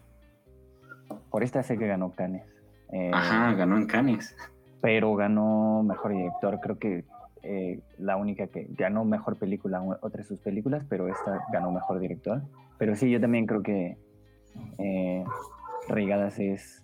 Por 1.30 1.42
esta 1.42 1.62
sé 1.62 1.76
que 1.76 1.86
ganó 1.86 2.12
Cannes. 2.12 2.44
Eh, 2.90 3.10
Ajá, 3.12 3.52
ganó 3.54 3.76
en 3.76 3.84
Cannes. 3.86 4.34
Pero 4.80 5.14
ganó 5.16 5.82
mejor 5.82 6.12
director. 6.12 6.58
Creo 6.60 6.78
que 6.78 7.04
eh, 7.42 7.80
la 7.98 8.16
única 8.16 8.46
que 8.46 8.68
ganó 8.70 9.04
mejor 9.04 9.36
película, 9.36 9.82
otra 10.00 10.22
de 10.22 10.24
sus 10.24 10.40
películas, 10.40 10.86
pero 10.88 11.08
esta 11.08 11.42
ganó 11.52 11.70
mejor 11.72 11.98
director. 12.00 12.40
Pero 12.78 12.96
sí, 12.96 13.10
yo 13.10 13.20
también 13.20 13.44
creo 13.46 13.62
que 13.62 13.98
eh, 14.78 15.24
Reigadas 15.88 16.38
es 16.38 16.82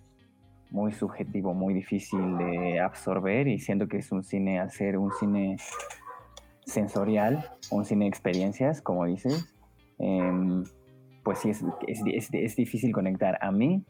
muy 0.71 0.91
subjetivo, 0.91 1.53
muy 1.53 1.73
difícil 1.73 2.37
de 2.37 2.79
absorber 2.79 3.47
y 3.47 3.59
siento 3.59 3.87
que 3.87 3.97
es 3.97 4.11
un 4.11 4.23
cine, 4.23 4.59
al 4.59 4.71
ser 4.71 4.97
un 4.97 5.11
cine 5.13 5.57
sensorial, 6.65 7.45
un 7.71 7.85
cine 7.85 8.05
de 8.05 8.09
experiencias, 8.09 8.81
como 8.81 9.05
dices, 9.05 9.53
em, 9.99 10.63
pues 11.23 11.39
sí, 11.39 11.49
es, 11.49 11.63
es, 11.87 12.01
es- 12.05 12.29
es 12.33 12.55
difícil 12.55 12.91
conectar. 12.91 13.37
A 13.41 13.51
mí, 13.51 13.83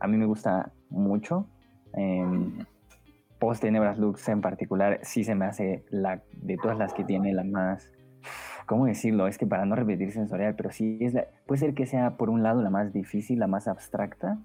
a 0.00 0.06
mí 0.06 0.16
me 0.16 0.26
gusta 0.26 0.72
mucho. 0.90 1.46
em, 1.96 2.58
Post 3.38 3.60
Tenebras 3.62 3.98
Lux 3.98 4.26
en 4.28 4.40
particular, 4.40 5.00
sí 5.02 5.22
se 5.22 5.34
me 5.34 5.44
hace 5.44 5.84
la 5.90 6.22
de 6.32 6.56
todas 6.56 6.78
las 6.78 6.92
que 6.94 7.04
tiene 7.04 7.32
la 7.34 7.44
más. 7.44 7.90
¿Cómo 8.66 8.86
decirlo? 8.86 9.26
Es 9.28 9.36
que 9.36 9.46
para 9.46 9.66
no 9.66 9.76
repetir 9.76 10.10
sensorial, 10.12 10.54
pero 10.56 10.70
sí 10.72 10.96
es 11.00 11.12
la, 11.12 11.26
puede 11.46 11.58
ser 11.60 11.74
que 11.74 11.84
sea 11.86 12.16
por 12.16 12.30
un 12.30 12.42
lado 12.42 12.62
la 12.62 12.70
más 12.70 12.92
difícil, 12.94 13.38
la 13.38 13.46
más 13.46 13.68
abstracta, 13.68 14.38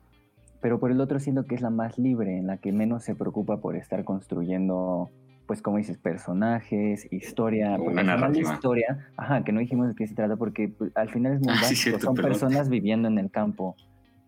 pero 0.62 0.80
por 0.80 0.92
el 0.92 1.00
otro 1.02 1.20
siento 1.20 1.46
que 1.46 1.56
es 1.56 1.62
la 1.62 1.70
más 1.70 1.98
libre, 1.98 2.38
en 2.38 2.48
la 2.48 2.58
que 2.58 2.72
menos 2.72 3.04
se 3.04 3.16
preocupa 3.16 3.58
por 3.62 3.76
estar 3.76 4.04
construyendo, 4.04 5.10
pues 5.48 5.62
como 5.62 5.78
dices, 5.78 5.98
personajes, 5.98 7.08
historia, 7.12 7.78
Una 7.80 8.04
narrativa. 8.04 8.54
historia, 8.54 9.10
ajá, 9.18 9.44
que 9.44 9.52
no 9.52 9.60
dijimos 9.62 9.88
de 9.88 9.96
qué 9.96 10.06
se 10.08 10.16
trata, 10.16 10.36
porque 10.36 10.70
pues, 10.70 10.92
al 10.96 11.10
final 11.10 11.34
es 11.34 11.40
muy 11.42 11.54
Ah, 11.54 11.64
sí, 11.64 11.76
cierto, 11.76 12.00
son 12.06 12.16
perdón. 12.16 12.32
personas 12.32 12.70
viviendo 12.70 13.08
en 13.08 13.18
el 13.18 13.32
campo, 13.32 13.76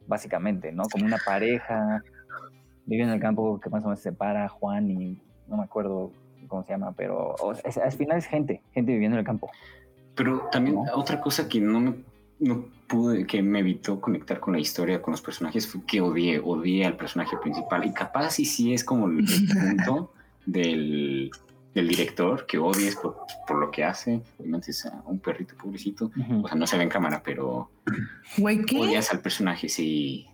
básicamente, 0.07 0.71
¿no? 0.71 0.83
Como 0.89 1.05
una 1.05 1.17
pareja, 1.17 2.01
vive 2.85 3.03
en 3.03 3.09
el 3.09 3.19
campo 3.19 3.59
que 3.59 3.69
más 3.69 3.83
o 3.83 3.87
menos 3.87 3.99
se 3.99 4.09
separa 4.09 4.47
Juan 4.49 4.89
y 4.89 5.17
no 5.47 5.57
me 5.57 5.63
acuerdo 5.63 6.11
cómo 6.47 6.63
se 6.63 6.71
llama, 6.71 6.93
pero 6.93 7.35
o 7.39 7.53
sea, 7.53 7.69
es- 7.69 7.77
al 7.77 7.91
final 7.91 8.17
es 8.17 8.25
gente, 8.25 8.61
gente 8.73 8.91
viviendo 8.93 9.15
en 9.15 9.19
el 9.19 9.25
campo. 9.25 9.49
Pero 10.15 10.49
también 10.51 10.75
¿No? 10.77 10.83
otra 10.95 11.21
cosa 11.21 11.47
que 11.47 11.61
no 11.61 11.79
me 11.79 11.93
no 12.41 12.65
pude, 12.87 13.25
que 13.25 13.41
me 13.41 13.59
evitó 13.59 14.01
conectar 14.01 14.39
con 14.41 14.53
la 14.53 14.59
historia, 14.59 15.01
con 15.01 15.11
los 15.13 15.21
personajes, 15.21 15.65
fue 15.67 15.81
que 15.85 16.01
odié, 16.01 16.39
odié 16.43 16.85
al 16.85 16.97
personaje 16.97 17.37
principal. 17.41 17.85
Y 17.85 17.93
capaz 17.93 18.39
y 18.39 18.45
sí 18.45 18.73
es 18.73 18.83
como 18.83 19.07
el, 19.07 19.19
el 19.19 19.47
punto 19.47 20.13
del, 20.45 21.31
del 21.73 21.87
director 21.87 22.45
que 22.45 22.57
odies 22.57 22.95
por, 22.97 23.15
por 23.47 23.57
lo 23.59 23.71
que 23.71 23.83
hace. 23.85 24.21
Obviamente 24.39 24.71
es 24.71 24.85
a 24.85 25.01
un 25.05 25.19
perrito 25.19 25.55
pobrecito. 25.55 26.11
O 26.43 26.47
sea, 26.47 26.57
no 26.57 26.67
se 26.67 26.75
ve 26.77 26.83
en 26.83 26.89
cámara, 26.89 27.21
pero 27.23 27.71
Güey, 28.37 28.65
¿qué? 28.65 28.77
odias 28.79 29.11
al 29.13 29.21
personaje, 29.21 29.69
sí. 29.69 30.25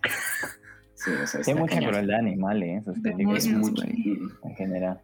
Sí, 0.94 1.10
o 1.12 1.26
sea, 1.28 1.40
Hay 1.46 1.54
mucha 1.54 1.74
cañón. 1.76 1.90
crueldad 1.90 2.18
animal 2.18 2.60
¿eh? 2.64 2.82
películas 3.04 3.46
Es 3.46 3.70
güey. 3.70 4.18
en 4.42 4.54
general. 4.56 5.00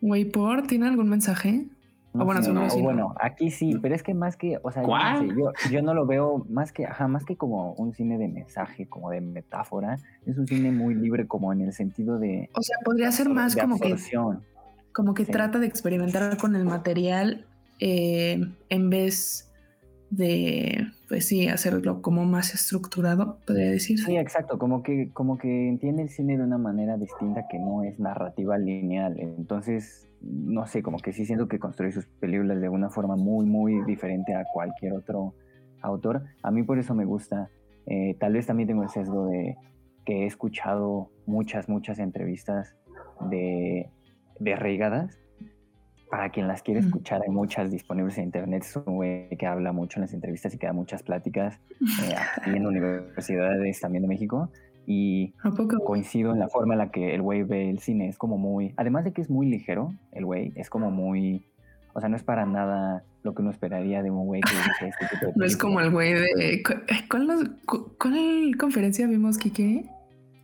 Güey, 0.00 0.24
¿por? 0.24 0.66
¿Tiene 0.66 0.86
algún 0.86 1.08
mensaje? 1.10 1.66
No 2.14 2.24
bueno, 2.24 2.40
sé, 2.42 2.46
seguro 2.46 2.62
no, 2.64 2.70
sí, 2.70 2.78
¿no? 2.78 2.84
bueno, 2.84 3.14
aquí 3.20 3.50
sí, 3.50 3.76
pero 3.82 3.94
es 3.94 4.02
que 4.04 4.14
más 4.14 4.36
que, 4.36 4.58
o 4.62 4.70
sea, 4.70 4.82
yo, 4.82 4.86
no 4.88 4.92
¿Cuál? 4.94 5.28
sé, 5.28 5.34
yo, 5.36 5.52
yo 5.70 5.82
no 5.82 5.94
lo 5.94 6.06
veo 6.06 6.46
más 6.48 6.70
que, 6.72 6.86
ajá, 6.86 7.08
más 7.08 7.24
que 7.24 7.36
como 7.36 7.72
un 7.74 7.92
cine 7.92 8.18
de 8.18 8.28
mensaje, 8.28 8.86
como 8.86 9.10
de 9.10 9.20
metáfora, 9.20 9.98
es 10.24 10.38
un 10.38 10.46
cine 10.46 10.70
muy 10.70 10.94
libre 10.94 11.26
como 11.26 11.52
en 11.52 11.60
el 11.62 11.72
sentido 11.72 12.18
de, 12.20 12.50
O 12.54 12.62
sea, 12.62 12.76
podría 12.84 13.10
ser 13.10 13.28
más 13.28 13.56
de 13.56 13.62
como 13.62 13.78
que, 13.80 13.92
absorción. 13.92 14.42
como 14.92 15.12
que 15.14 15.24
Sí. 15.24 15.32
trata 15.32 15.58
de 15.58 15.66
experimentar 15.66 16.36
con 16.36 16.54
el 16.54 16.64
material 16.64 17.46
eh, 17.80 18.40
en 18.68 18.90
vez 18.90 19.50
de, 20.10 20.86
pues 21.08 21.26
sí, 21.26 21.48
hacerlo 21.48 22.00
como 22.00 22.24
más 22.24 22.54
estructurado, 22.54 23.38
podría 23.44 23.70
decir. 23.72 23.98
Sí, 23.98 24.16
exacto, 24.16 24.58
como 24.58 24.84
que, 24.84 25.10
como 25.12 25.36
que 25.38 25.68
entiende 25.68 26.02
el 26.02 26.08
cine 26.10 26.38
de 26.38 26.44
una 26.44 26.58
manera 26.58 26.96
distinta 26.96 27.48
que 27.50 27.58
no 27.58 27.82
es 27.82 27.98
narrativa 27.98 28.56
lineal. 28.56 29.18
Entonces, 29.18 30.06
no 30.26 30.66
sé, 30.66 30.82
como 30.82 30.98
que 30.98 31.12
sí 31.12 31.26
siento 31.26 31.48
que 31.48 31.58
construye 31.58 31.92
sus 31.92 32.06
películas 32.06 32.60
de 32.60 32.68
una 32.68 32.90
forma 32.90 33.16
muy, 33.16 33.46
muy 33.46 33.82
diferente 33.84 34.34
a 34.34 34.44
cualquier 34.52 34.94
otro 34.94 35.34
autor. 35.82 36.22
A 36.42 36.50
mí 36.50 36.62
por 36.62 36.78
eso 36.78 36.94
me 36.94 37.04
gusta. 37.04 37.50
Eh, 37.86 38.16
tal 38.18 38.32
vez 38.32 38.46
también 38.46 38.68
tengo 38.68 38.82
el 38.82 38.88
sesgo 38.88 39.26
de 39.26 39.56
que 40.04 40.22
he 40.22 40.26
escuchado 40.26 41.10
muchas, 41.26 41.68
muchas 41.68 41.98
entrevistas 41.98 42.76
de, 43.28 43.90
de 44.38 44.56
Reigadas. 44.56 45.18
Para 46.10 46.30
quien 46.30 46.46
las 46.46 46.62
quiere 46.62 46.80
escuchar, 46.80 47.22
hay 47.22 47.30
muchas 47.30 47.70
disponibles 47.70 48.18
en 48.18 48.24
internet. 48.24 48.62
Es 48.62 48.76
un 48.76 48.96
güey 48.96 49.28
que 49.36 49.46
habla 49.46 49.72
mucho 49.72 49.98
en 49.98 50.02
las 50.02 50.14
entrevistas 50.14 50.54
y 50.54 50.58
que 50.58 50.66
da 50.66 50.72
muchas 50.72 51.02
pláticas 51.02 51.60
eh, 51.80 52.14
aquí 52.40 52.56
en 52.56 52.66
universidades 52.66 53.80
también 53.80 54.02
de 54.02 54.08
México. 54.08 54.50
Y 54.86 55.32
¿A 55.42 55.50
poco? 55.50 55.78
coincido 55.84 56.32
en 56.32 56.38
la 56.38 56.48
forma 56.48 56.74
en 56.74 56.78
la 56.78 56.90
que 56.90 57.14
el 57.14 57.22
güey 57.22 57.42
ve 57.42 57.70
el 57.70 57.78
cine. 57.78 58.08
Es 58.08 58.18
como 58.18 58.36
muy, 58.38 58.74
además 58.76 59.04
de 59.04 59.12
que 59.12 59.22
es 59.22 59.30
muy 59.30 59.46
ligero, 59.46 59.92
el 60.12 60.24
güey, 60.26 60.52
es 60.56 60.68
como 60.70 60.90
muy, 60.90 61.46
o 61.94 62.00
sea, 62.00 62.08
no 62.08 62.16
es 62.16 62.22
para 62.22 62.44
nada 62.46 63.02
lo 63.22 63.34
que 63.34 63.40
uno 63.42 63.50
esperaría 63.50 64.02
de 64.02 64.10
un 64.10 64.26
güey 64.26 64.42
que 64.42 64.50
dice 64.54 64.88
este 64.88 65.06
tipo 65.16 65.26
de 65.26 65.32
No 65.36 65.44
es 65.46 65.56
como 65.56 65.80
el 65.80 65.90
güey 65.90 66.12
de... 66.12 66.62
¿cu- 66.62 66.82
¿Cuál, 67.10 67.26
nos- 67.26 67.48
cu- 67.64 67.92
cuál 67.98 68.52
conferencia 68.58 69.06
vimos, 69.06 69.38
Kike? 69.38 69.86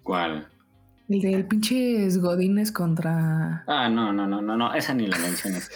¿Cuál? 0.03 0.47
El 1.11 1.21
del 1.21 1.45
pinches 1.45 2.19
Godines 2.19 2.71
contra... 2.73 3.65
Ah, 3.67 3.89
no, 3.89 4.13
no, 4.13 4.27
no, 4.27 4.41
no, 4.41 4.57
no, 4.57 4.73
esa 4.75 4.95
ni 4.95 5.07
la 5.07 5.19
menciones. 5.19 5.71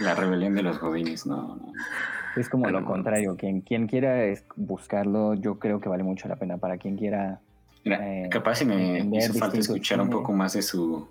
La 0.00 0.14
rebelión 0.14 0.54
de 0.54 0.62
los 0.62 0.80
godines, 0.80 1.26
no, 1.26 1.56
no. 1.56 1.72
Es 2.36 2.48
como 2.48 2.70
lo 2.70 2.84
contrario. 2.84 3.36
Quien, 3.36 3.60
quien 3.62 3.86
quiera 3.88 4.24
es 4.24 4.44
buscarlo, 4.56 5.34
yo 5.34 5.58
creo 5.58 5.80
que 5.80 5.88
vale 5.88 6.04
mucho 6.04 6.28
la 6.28 6.36
pena. 6.36 6.56
Para 6.56 6.78
quien 6.78 6.96
quiera, 6.96 7.40
Mira, 7.88 8.24
Eh, 8.24 8.28
capaz 8.30 8.56
si 8.56 8.64
me 8.64 8.98
hizo 9.18 9.38
falta 9.38 9.58
escuchar 9.58 10.00
un 10.00 10.10
poco 10.10 10.32
más 10.32 10.52
de 10.52 10.62
su. 10.62 11.08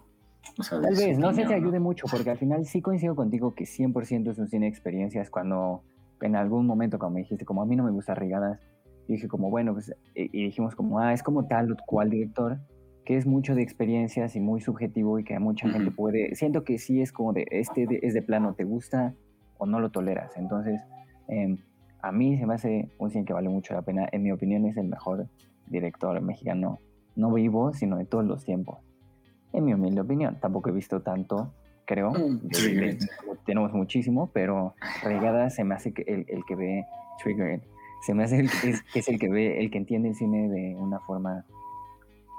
O 0.60 0.64
sea, 0.64 0.80
de 0.80 0.88
tal 0.88 0.96
su 0.96 1.02
vez, 1.02 1.20
no 1.20 1.30
sé 1.30 1.36
si 1.36 1.42
opinión, 1.42 1.64
ayude 1.64 1.80
mucho, 1.80 2.08
porque 2.10 2.30
al 2.30 2.38
final 2.38 2.66
sí 2.66 2.82
coincido 2.82 3.16
contigo 3.16 3.54
que 3.54 3.66
100% 3.66 4.32
es 4.32 4.38
un 4.40 4.48
cine 4.48 4.66
de 4.66 4.70
experiencias. 4.70 5.30
Cuando 5.30 5.84
en 6.22 6.36
algún 6.36 6.66
momento, 6.66 6.98
cuando 6.98 7.16
me 7.16 7.22
dijiste, 7.22 7.46
como 7.46 7.62
a 7.62 7.66
mí 7.66 7.76
no 7.76 7.84
me 7.84 7.92
gusta 7.92 8.16
Rigadas, 8.16 8.60
dije 9.08 9.28
como, 9.28 9.50
bueno, 9.50 9.74
pues, 9.74 9.94
y, 10.16 10.24
y 10.38 10.46
dijimos 10.46 10.76
como, 10.76 11.00
ah, 11.00 11.14
es 11.14 11.24
como 11.24 11.46
tal 11.48 11.72
o 11.72 11.76
cual 11.86 12.10
director, 12.10 12.58
que 13.06 13.16
es 13.18 13.26
mucho 13.26 13.56
de 13.56 13.62
experiencias 13.62 14.36
y 14.36 14.40
muy 14.40 14.60
subjetivo 14.62 15.18
y 15.20 15.24
que 15.24 15.38
mucha 15.40 15.70
gente 15.70 15.92
puede, 15.92 16.36
siento 16.36 16.64
que 16.64 16.78
sí 16.78 17.02
es 17.02 17.12
como 17.14 17.32
de, 17.34 17.46
este 17.52 17.88
de- 17.88 18.00
es 18.04 18.14
de 18.14 18.22
plano, 18.22 18.54
¿te 18.54 18.64
gusta 18.66 19.14
o 19.58 19.66
no 19.66 19.80
lo 19.80 19.92
toleras? 19.92 20.32
Entonces, 20.36 20.82
em, 21.30 21.58
a 22.02 22.12
mí 22.12 22.38
se 22.38 22.46
me 22.46 22.56
hace 22.56 22.90
un 23.00 23.10
cine 23.12 23.24
que 23.26 23.34
vale 23.34 23.48
mucho 23.50 23.74
la 23.74 23.82
pena, 23.82 24.08
en 24.12 24.24
mi 24.24 24.32
opinión 24.32 24.66
es 24.66 24.76
el 24.78 24.88
mejor 24.88 25.28
director 25.70 26.20
mexicano, 26.22 26.80
no 27.16 27.32
vivo, 27.32 27.74
sino 27.74 27.98
de 27.98 28.06
todos 28.06 28.26
los 28.26 28.44
tiempos, 28.44 28.80
en 29.54 29.66
mi 29.66 29.74
humilde 29.74 30.02
opinión, 30.02 30.38
tampoco 30.40 30.70
he 30.70 30.74
visto 30.74 31.02
tanto, 31.02 31.54
creo, 31.86 32.12
Mm, 32.12 32.50
Triggered. 32.50 33.00
tenemos 33.46 33.74
muchísimo, 33.74 34.30
pero 34.34 34.76
Regada 35.04 35.50
se 35.50 35.64
me 35.64 35.76
hace 35.76 35.94
que 35.94 36.04
el, 36.04 36.26
el 36.28 36.44
que 36.46 36.56
ve 36.56 36.86
Triggered, 37.24 37.62
se 38.06 38.14
me 38.14 38.24
hace 38.24 38.40
el, 38.40 38.50
que 38.52 38.70
es, 38.70 38.84
es 38.94 39.08
el 39.08 39.18
que 39.20 39.30
ve, 39.30 39.60
el 39.60 39.72
que 39.72 39.78
entiende 39.78 40.10
el 40.10 40.16
cine 40.16 40.50
de 40.50 40.76
una 40.76 41.00
forma 41.00 41.46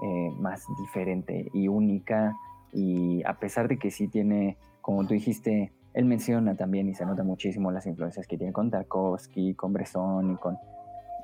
eh, 0.03 0.31
más 0.39 0.65
diferente 0.79 1.51
y 1.53 1.67
única. 1.69 2.37
Y 2.73 3.23
a 3.25 3.39
pesar 3.39 3.67
de 3.67 3.79
que 3.79 3.91
sí 3.91 4.07
tiene, 4.09 4.57
como 4.81 5.05
tú 5.07 5.15
dijiste, 5.15 5.73
él 5.95 6.05
menciona 6.05 6.55
también 6.55 6.89
y 6.89 6.95
se 6.95 7.05
nota 7.05 7.25
muchísimo 7.25 7.73
las 7.73 7.87
influencias 7.87 8.27
que 8.27 8.37
tiene 8.37 8.53
con 8.53 8.71
Tarkovsky, 8.71 9.55
con 9.55 9.73
Bresson 9.73 10.33
y 10.33 10.37
con 10.37 10.57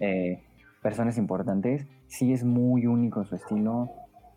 eh, 0.00 0.42
personas 0.84 1.16
importantes, 1.16 1.86
sí 2.08 2.34
es 2.34 2.44
muy 2.44 2.86
único 2.86 3.24
su 3.24 3.34
estilo. 3.36 3.90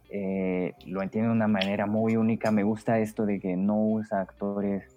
eh, 0.10 0.72
lo 0.86 1.02
entiende 1.02 1.28
de 1.28 1.36
una 1.36 1.50
manera 1.50 1.86
muy 1.86 2.16
única. 2.16 2.52
Me 2.52 2.64
gusta 2.64 3.00
esto 3.00 3.26
de 3.26 3.42
que 3.42 3.58
no 3.58 3.78
usa 3.78 4.22
actores 4.22 4.96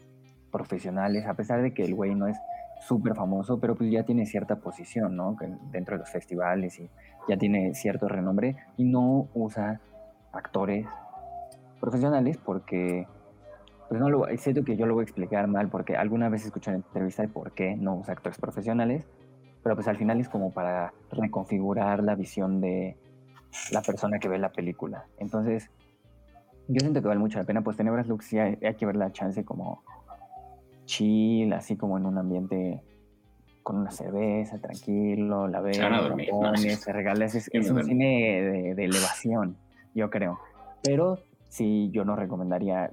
profesionales, 0.52 1.26
a 1.26 1.34
pesar 1.34 1.60
de 1.60 1.74
que 1.74 1.84
el 1.84 1.96
güey 1.96 2.14
no 2.14 2.28
es 2.28 2.38
súper 2.86 3.16
famoso, 3.16 3.58
pero 3.58 3.74
pues 3.74 3.90
ya 3.90 4.04
tiene 4.04 4.26
cierta 4.26 4.60
posición, 4.60 5.16
¿no? 5.16 5.36
Dentro 5.72 5.96
de 5.96 5.98
los 5.98 6.10
festivales 6.10 6.78
y 6.78 6.88
ya 7.28 7.36
tiene 7.36 7.74
cierto 7.74 8.06
renombre 8.06 8.54
y 8.76 8.84
no 8.84 9.26
usa 9.34 9.80
actores 10.32 10.86
profesionales 11.80 12.38
porque 12.38 13.08
pues 13.88 14.00
no 14.00 14.08
lo 14.08 14.24
siento 14.36 14.62
que 14.62 14.76
yo 14.76 14.86
lo 14.86 14.94
voy 14.94 15.02
a 15.02 15.04
explicar 15.10 15.48
mal 15.48 15.68
porque 15.68 15.96
alguna 15.96 16.28
vez 16.28 16.44
escuché 16.44 16.70
en 16.70 16.76
entrevista 16.76 17.22
de 17.22 17.28
por 17.28 17.50
qué 17.52 17.74
no 17.76 17.96
usa 17.96 18.14
actores 18.14 18.38
profesionales 18.38 19.04
pero 19.62 19.74
pues 19.74 19.88
al 19.88 19.96
final 19.96 20.20
es 20.20 20.28
como 20.28 20.52
para 20.52 20.92
reconfigurar 21.10 22.02
la 22.02 22.14
visión 22.14 22.60
de 22.60 22.96
la 23.72 23.82
persona 23.82 24.18
que 24.18 24.28
ve 24.28 24.38
la 24.38 24.52
película 24.52 25.06
entonces 25.18 25.70
yo 26.68 26.80
siento 26.80 27.02
que 27.02 27.08
vale 27.08 27.20
mucho 27.20 27.38
la 27.38 27.44
pena 27.44 27.62
pues 27.62 27.76
Tenebras 27.76 28.06
Lux 28.08 28.26
sí 28.26 28.38
hay, 28.38 28.58
hay 28.62 28.74
que 28.74 28.86
ver 28.86 28.96
la 28.96 29.12
chance 29.12 29.44
como 29.44 29.82
chill 30.84 31.52
así 31.52 31.76
como 31.76 31.98
en 31.98 32.06
un 32.06 32.18
ambiente 32.18 32.82
con 33.62 33.76
una 33.76 33.90
cerveza, 33.90 34.58
tranquilo, 34.58 35.46
la 35.46 35.60
ves, 35.60 35.76
Se 35.76 35.82
van 35.82 35.92
a 35.92 35.96
la 35.98 36.08
dormir, 36.08 36.30
no, 36.32 36.40
pones, 36.40 36.60
sí. 36.60 36.84
te 36.84 36.92
regalas, 36.92 37.34
es, 37.34 37.50
me 37.52 37.60
es 37.60 37.70
un 37.70 37.84
cine 37.84 38.42
de, 38.42 38.74
de 38.74 38.84
elevación, 38.84 39.58
yo 39.94 40.08
creo. 40.08 40.40
Pero 40.82 41.18
sí, 41.48 41.90
yo 41.92 42.04
no 42.04 42.16
recomendaría 42.16 42.90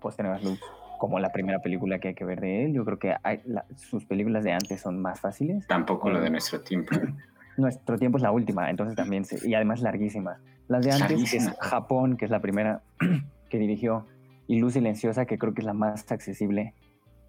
pues, 0.00 0.16
Tenebras 0.16 0.44
Lux 0.44 0.60
como 0.96 1.18
la 1.18 1.30
primera 1.32 1.60
película 1.60 1.98
que 1.98 2.08
hay 2.08 2.14
que 2.14 2.24
ver 2.24 2.40
de 2.40 2.64
él. 2.64 2.72
Yo 2.74 2.84
creo 2.84 2.98
que 2.98 3.14
hay, 3.22 3.40
la- 3.44 3.64
sus 3.76 4.04
películas 4.04 4.44
de 4.44 4.52
antes 4.52 4.80
son 4.80 5.00
más 5.00 5.20
fáciles. 5.20 5.66
Tampoco 5.66 6.10
lo 6.10 6.20
de 6.20 6.26
Eh, 6.28 6.30
nuestro 6.30 6.60
tiempo. 6.60 6.94
Nuestro 7.58 7.96
tiempo 7.98 8.18
es 8.18 8.22
la 8.22 8.32
última, 8.32 8.68
entonces 8.68 8.96
también, 8.96 9.24
se- 9.24 9.46
y 9.48 9.54
además 9.54 9.80
larguísima. 9.80 10.36
Las 10.68 10.84
de 10.84 10.90
antes, 10.92 11.06
que 11.08 11.14
es 11.38 11.44
Larguísima. 11.44 11.56
Japón, 11.60 12.16
que 12.18 12.24
es 12.26 12.30
la 12.30 12.40
primera 12.40 12.82
que 13.48 13.58
dirigió, 13.58 14.06
y 14.46 14.58
Luz 14.58 14.74
Silenciosa, 14.74 15.24
que 15.24 15.38
creo 15.38 15.54
que 15.54 15.62
es 15.62 15.66
la 15.66 15.72
más 15.72 16.10
accesible. 16.12 16.74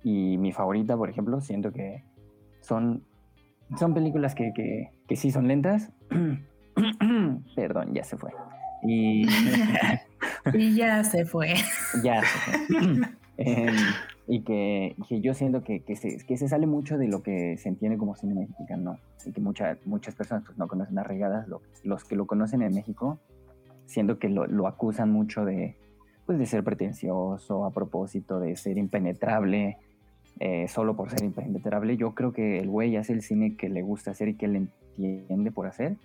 Y 0.04 0.38
mi 0.38 0.52
favorita, 0.52 0.98
por 0.98 1.10
ejemplo, 1.10 1.40
siento 1.40 1.72
que 1.72 2.04
son, 2.62 3.04
son 3.80 3.94
películas 3.94 4.36
que, 4.36 4.52
que, 4.54 4.90
que 5.08 5.16
sí 5.16 5.32
son 5.32 5.48
lentas. 5.48 5.92
Perdón, 7.56 7.94
ya 7.94 8.04
se 8.04 8.18
fue. 8.18 8.32
Y 8.84 9.26
Y 10.54 10.76
ya 10.76 11.04
se 11.04 11.26
fue. 11.26 11.54
ya 12.04 12.22
se 12.22 12.38
fue. 12.40 13.08
Em, 13.38 13.76
y 14.28 14.42
que, 14.42 14.96
que 15.08 15.22
yo 15.22 15.34
siento 15.34 15.64
que, 15.64 15.82
que, 15.82 15.96
se, 15.96 16.48
sale 16.48 16.66
mucho 16.68 16.98
de 16.98 17.08
lo 17.08 17.22
que 17.24 17.56
se 17.58 17.70
entiende 17.70 17.98
como 17.98 18.16
cine 18.16 18.34
mexicano 18.34 18.98
y 19.26 19.32
que 19.32 19.42
mucha- 19.42 19.78
muchas 19.86 20.16
personas 20.16 20.44
pues, 20.46 20.58
no 20.58 20.68
conocen 20.68 20.98
arraigadas. 21.00 21.48
Lo- 21.48 21.62
los 21.84 22.04
que 22.04 22.16
lo 22.16 22.26
conocen 22.26 22.62
en 22.62 22.74
México, 22.74 23.20
siento 23.86 24.20
que 24.20 24.30
lo, 24.30 24.48
lo 24.48 24.68
acusan 24.68 25.12
mucho 25.12 25.46
de, 25.46 25.76
pues, 26.26 26.40
de 26.40 26.46
ser 26.46 26.64
pretencioso 26.64 27.64
a 27.66 27.72
propósito 27.72 28.40
de 28.40 28.56
ser 28.56 28.78
impenetrable, 28.78 29.78
eh, 30.40 30.68
solo 30.68 30.96
por 30.96 31.10
ser 31.10 31.24
impenetrable. 31.24 31.96
Yo 31.98 32.14
creo 32.16 32.34
que 32.34 32.60
el 32.60 32.70
güey 32.70 32.96
hace 32.98 33.14
el 33.14 33.22
cine 33.22 33.56
que 33.56 33.70
le 33.70 33.82
gusta 33.82 34.12
hacer 34.12 34.28
y 34.30 34.34
que 34.36 34.48
le 34.48 34.68
entiende 34.98 35.52
por 35.52 35.68
hacer, 35.68 35.96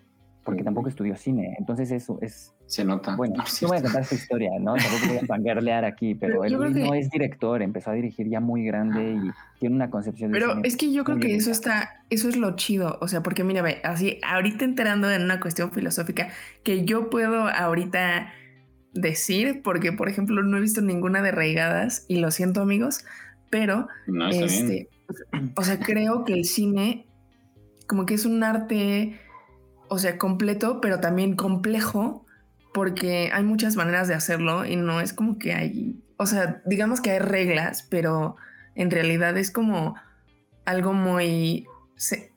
porque 0.45 0.65
tampoco 0.65 0.89
estudió 0.89 1.15
cine. 1.17 1.55
Entonces 1.59 1.91
eso 1.93 2.19
es 2.21 2.53
Se 2.67 2.85
nota. 2.85 3.15
bueno, 3.17 3.35
No, 3.39 3.47
sí 3.47 3.65
voy 3.67 3.79
a 3.79 3.83
contar 3.83 4.05
su 4.05 4.15
historia, 4.17 4.51
¿no? 4.61 4.75
Tampoco 4.75 5.07
voy 5.09 5.19
a 5.19 5.27
fangirlear 5.27 5.85
aquí, 5.85 6.15
pero 6.21 6.41
Pero 6.41 6.45
él 6.65 6.73
creo 6.73 6.85
no 6.87 6.93
que- 6.93 6.99
es 6.99 7.11
director, 7.11 7.63
empezó 7.63 7.91
a 7.91 7.95
dirigir 7.95 8.29
ya 8.29 8.41
muy 8.41 8.65
grande 8.65 9.13
y 9.13 9.31
tiene 9.61 9.75
una 9.77 9.91
concepción 9.91 10.33
de 10.33 10.39
Pero 10.41 10.61
es 10.65 10.77
que 10.77 10.93
yo 10.93 11.05
creo 11.05 11.19
que 11.19 11.35
eso 11.37 11.51
está, 11.51 12.05
eso 12.11 12.29
es 12.29 12.37
lo 12.37 12.57
chido. 12.57 12.99
O 13.01 13.09
sea, 13.09 13.23
porque 13.23 13.45
mira, 13.45 13.63
ve, 13.63 13.81
así, 13.85 14.19
ahorita 14.27 14.65
enterando 14.65 15.11
en 15.11 15.23
una 15.23 15.39
cuestión 15.41 15.71
filosófica 15.73 16.29
que 16.65 16.85
yo 16.85 17.09
puedo 17.11 17.47
ahorita 17.49 18.33
decir, 18.95 19.63
porque 19.63 19.93
por 19.93 20.09
ejemplo 20.09 20.43
no 20.43 20.57
he 20.59 20.61
visto 20.61 20.81
ninguna 20.83 21.23
de 21.23 21.31
Reigadas 21.31 22.05
y 22.09 22.17
lo 22.17 22.31
siento 22.31 22.61
amigos, 22.61 23.05
pero 23.49 23.87
No, 24.07 24.29
bien. 24.29 24.45
este, 24.45 24.89
o 25.57 25.63
sea, 25.63 25.79
creo 25.79 26.25
que 26.25 26.35
el 26.35 26.45
cine 26.45 27.07
como 27.87 28.07
que 28.07 28.15
es 28.15 28.25
un 28.27 28.43
arte, 28.43 29.19
o 29.93 29.99
sea, 29.99 30.17
completo, 30.17 30.81
pero 30.81 31.01
también 31.01 31.37
complejo 31.37 32.25
porque 32.73 33.29
hay 33.31 33.43
muchas 33.43 33.77
maneras 33.77 34.09
de 34.09 34.15
hacerlo 34.15 34.65
y 34.65 34.77
no 34.77 35.03
es 35.03 35.13
como 35.13 35.39
que 35.39 35.53
hay, 35.53 36.03
o 36.17 36.25
sea, 36.25 36.63
digamos 36.65 37.03
que 37.03 37.11
hay 37.11 37.19
reglas, 37.19 37.87
pero 37.91 38.37
en 38.75 38.91
realidad 38.91 39.37
es 39.37 39.51
como 39.51 39.95
algo 40.65 40.95
muy, 40.95 41.67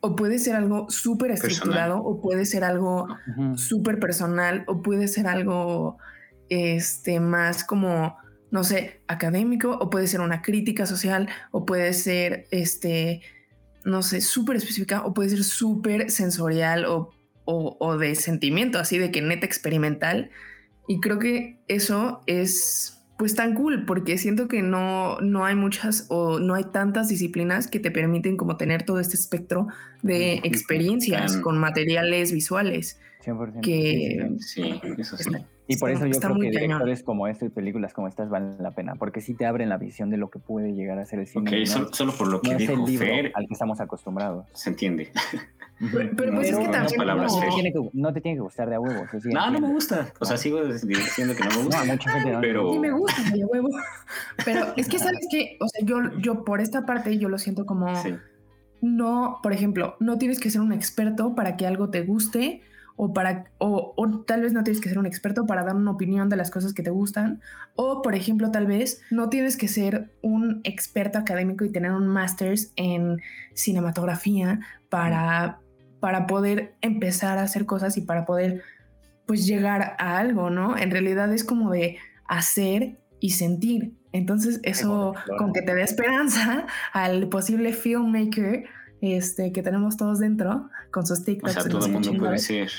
o 0.02 0.18
puede 0.18 0.38
ser 0.38 0.58
algo 0.58 0.90
súper 0.90 1.32
estructurado, 1.32 2.04
o 2.04 2.20
puede 2.20 2.46
ser 2.46 2.66
algo 2.66 3.08
súper 3.56 4.02
personal, 4.02 4.66
o 4.68 4.82
puede 4.82 5.08
ser 5.08 5.26
algo, 5.26 5.98
este, 6.50 7.22
más 7.22 7.64
como, 7.64 8.18
no 8.52 8.66
sé, 8.66 9.00
académico, 9.08 9.78
o 9.80 9.90
puede 9.90 10.08
ser 10.08 10.20
una 10.20 10.42
crítica 10.42 10.86
social, 10.86 11.30
o 11.52 11.66
puede 11.66 11.94
ser, 11.94 12.48
este, 12.52 13.22
no 13.86 14.04
sé, 14.04 14.20
súper 14.20 14.58
específica, 14.58 15.06
o 15.06 15.14
puede 15.14 15.30
ser 15.30 15.46
súper 15.46 16.12
sensorial, 16.12 16.84
o 16.84 17.15
o, 17.46 17.98
de 17.98 18.16
sentimiento, 18.16 18.80
así 18.80 18.98
de 18.98 19.12
que 19.12 19.22
neta 19.22 19.46
experimental. 19.46 20.32
Y 20.88 21.00
creo 21.00 21.20
que 21.20 21.60
eso 21.68 22.22
es 22.28 22.92
pues 23.18 23.34
tan 23.34 23.54
cool 23.54 23.86
porque 23.86 24.18
siento 24.18 24.50
que 24.50 24.62
no, 24.62 25.22
no 25.22 25.46
hay 25.46 25.56
muchas 25.56 26.06
o 26.10 26.40
no 26.40 26.54
hay 26.54 26.66
tantas 26.66 27.08
disciplinas 27.08 27.68
que 27.68 27.80
te 27.80 27.90
permiten 27.90 28.36
como 28.36 28.58
tener 28.58 28.84
todo 28.84 29.00
este 29.00 29.16
espectro 29.16 29.68
de 30.02 30.42
experiencias 30.44 31.38
con 31.38 31.58
materiales 31.58 32.34
visuales. 32.34 33.00
100%. 33.24 33.62
Que 33.62 34.32
sí, 34.40 34.82
eso 34.98 35.18
sí. 35.18 35.30
Y 35.68 35.78
por 35.78 35.90
eso 35.90 36.06
yo 36.06 36.20
creo 36.20 36.36
que 36.36 36.52
directores 36.52 37.04
como 37.04 37.28
este 37.28 37.48
y 37.48 37.50
películas 37.50 37.94
como 37.94 38.08
estas 38.08 38.30
valen 38.30 38.58
la 38.60 38.72
pena, 38.72 38.96
porque 38.96 39.22
sí 39.22 39.34
te 39.34 39.46
abren 39.46 39.70
la 39.70 39.78
visión 39.78 40.10
de 40.10 40.18
lo 40.18 40.30
que 40.30 40.40
puede 40.40 40.74
llegar 40.74 41.00
a 41.00 41.06
ser 41.06 41.20
el 41.20 41.28
cine. 41.28 41.64
Ok, 41.64 41.92
solo, 41.92 42.14
por 42.14 42.28
lo 42.28 42.42
que 42.42 42.52
no 42.52 42.58
dijo 42.58 42.74
es 42.74 42.80
el 42.80 42.86
libro 42.86 43.06
Fer, 43.06 43.32
al 43.34 43.48
que 43.48 43.54
estamos 43.54 43.80
acostumbrados. 43.82 44.46
Se 44.54 44.70
entiende. 44.70 45.12
Pero, 45.80 46.34
pues 46.34 46.50
es 46.50 46.58
que 46.58 46.68
también 46.68 47.06
no, 47.06 47.28
te 47.28 47.50
tiene 47.50 47.74
que, 47.74 47.90
no 47.94 48.14
te 48.14 48.22
tiene 48.22 48.38
que 48.38 48.42
gustar 48.42 48.70
de 48.70 48.76
a 48.76 48.80
huevo. 48.80 49.06
no, 49.26 49.52
no 49.52 49.60
me 49.60 49.68
gusta. 49.74 50.14
O 50.20 50.26
sea, 50.26 50.38
sigo 50.38 50.64
diciendo 50.64 51.36
que 51.36 51.44
no 51.44 51.50
me 51.50 51.64
gusta. 51.64 51.84
No, 51.84 51.94
mucha 51.94 52.12
gente 52.12 52.32
no. 52.32 52.42
Pero... 52.42 52.72
Sí 52.72 52.80
me 52.80 52.92
gusta 52.92 53.22
de 53.34 53.44
a 53.44 53.46
huevo. 53.46 53.70
Pero 54.46 54.74
es 54.78 54.88
que, 54.88 55.00
¿sabes 55.00 55.28
qué? 55.30 55.58
O 55.60 55.68
sea, 55.68 55.86
yo, 55.86 55.98
yo 56.20 56.46
por 56.46 56.62
esta 56.62 56.86
parte 56.86 57.18
yo 57.18 57.28
lo 57.28 57.38
siento 57.38 57.66
como... 57.66 57.88
No, 58.82 59.40
por 59.42 59.52
ejemplo, 59.52 59.96
no 60.00 60.18
tienes 60.18 60.40
que 60.40 60.52
ser 60.52 60.62
un 60.62 60.72
experto 60.72 61.34
para 61.34 61.58
que 61.58 61.66
algo 61.66 61.90
te 61.90 62.04
guste 62.04 62.62
o 62.98 63.14
para 63.14 63.46
o, 63.58 63.94
o, 63.98 64.24
tal 64.24 64.42
vez 64.42 64.54
no 64.54 64.64
tienes 64.64 64.82
que 64.82 64.90
ser 64.90 65.00
un 65.00 65.06
experto 65.06 65.46
para 65.46 65.64
dar 65.64 65.76
una 65.76 65.92
opinión 65.92 66.30
de 66.30 66.38
las 66.38 66.50
cosas 66.50 66.74
que 66.74 66.84
te 66.84 66.92
gustan 66.92 67.42
o 67.76 68.02
por 68.02 68.16
ejemplo 68.16 68.52
tal 68.52 68.68
vez 68.68 69.02
no 69.12 69.30
tienes 69.30 69.58
que 69.58 69.68
ser 69.68 70.12
un 70.22 70.62
experto 70.64 71.20
académico 71.20 71.66
y 71.66 71.72
tener 71.72 71.92
un 71.92 72.08
másters 72.08 72.72
en 72.78 73.22
cinematografía 73.54 74.60
para 74.90 75.60
para 76.00 76.28
poder 76.28 76.76
empezar 76.82 77.38
a 77.38 77.44
hacer 77.44 77.66
cosas 77.66 77.98
y 77.98 78.02
para 78.02 78.26
poder 78.26 78.62
pues 79.26 79.48
llegar 79.48 79.96
a 79.98 80.18
algo, 80.20 80.50
¿no? 80.50 80.78
En 80.78 80.92
realidad 80.92 81.34
es 81.34 81.44
como 81.44 81.72
de 81.72 81.98
hacer 82.28 83.00
y 83.20 83.32
sentir. 83.32 83.94
Entonces 84.12 84.60
eso 84.64 85.16
con 85.38 85.52
que 85.52 85.62
te 85.62 85.74
dé 85.74 85.82
esperanza 85.82 86.68
al 86.94 87.28
posible 87.28 87.74
filmmaker 87.74 88.66
este, 89.02 89.52
que 89.52 89.62
tenemos 89.62 89.98
todos 89.98 90.20
dentro 90.20 90.70
con 90.96 91.06
sus 91.06 91.26
TikToks. 91.26 91.58
O 91.58 91.62
sea, 91.62 91.70
todo 91.70 91.86
el 91.88 91.92
mundo 91.92 92.14
puede 92.18 92.38
ser, 92.38 92.72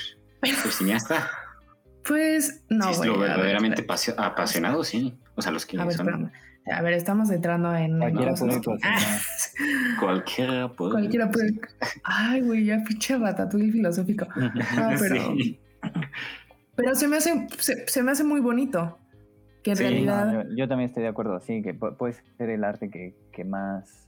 cineasta. 0.71 1.29
Pues 2.07 2.63
no. 2.69 2.85
Si 2.85 3.01
es 3.01 3.05
lo 3.05 3.19
verdaderamente 3.19 3.85
apasionado, 4.15 4.81
sí. 4.85 5.19
O 5.35 5.41
sea, 5.41 5.51
los 5.51 5.65
que 5.65 5.77
a 5.77 5.83
ver, 5.83 5.93
son. 5.93 6.31
A 6.71 6.81
ver, 6.81 6.93
estamos 6.93 7.29
entrando 7.31 7.75
en. 7.75 7.99
Cualquiera 7.99 8.33
puede 8.33 8.61
Cualquiera 9.99 10.71
puede. 10.71 10.91
Cualquiera 10.93 11.29
puede. 11.29 11.59
Ay, 12.05 12.43
güey, 12.43 12.63
ya 12.63 12.81
pinche 12.87 13.17
ratatouille 13.17 13.73
filosófico. 13.73 14.25
No, 14.37 14.51
pero. 15.01 15.35
Pero 16.77 16.95
se 16.95 17.09
me 17.09 17.17
hace, 17.17 17.45
se, 17.57 18.01
me 18.01 18.11
hace 18.11 18.23
muy 18.23 18.39
bonito. 18.39 18.97
Que 19.61 19.71
en 19.71 19.77
realidad. 19.77 20.45
yo, 20.55 20.65
también 20.69 20.87
estoy 20.87 21.03
de 21.03 21.09
acuerdo, 21.09 21.41
sí, 21.41 21.61
que 21.61 21.73
puede 21.73 22.15
ser 22.37 22.49
el 22.51 22.63
arte 22.63 22.89
que, 22.89 23.17
que 23.33 23.43
más. 23.43 24.06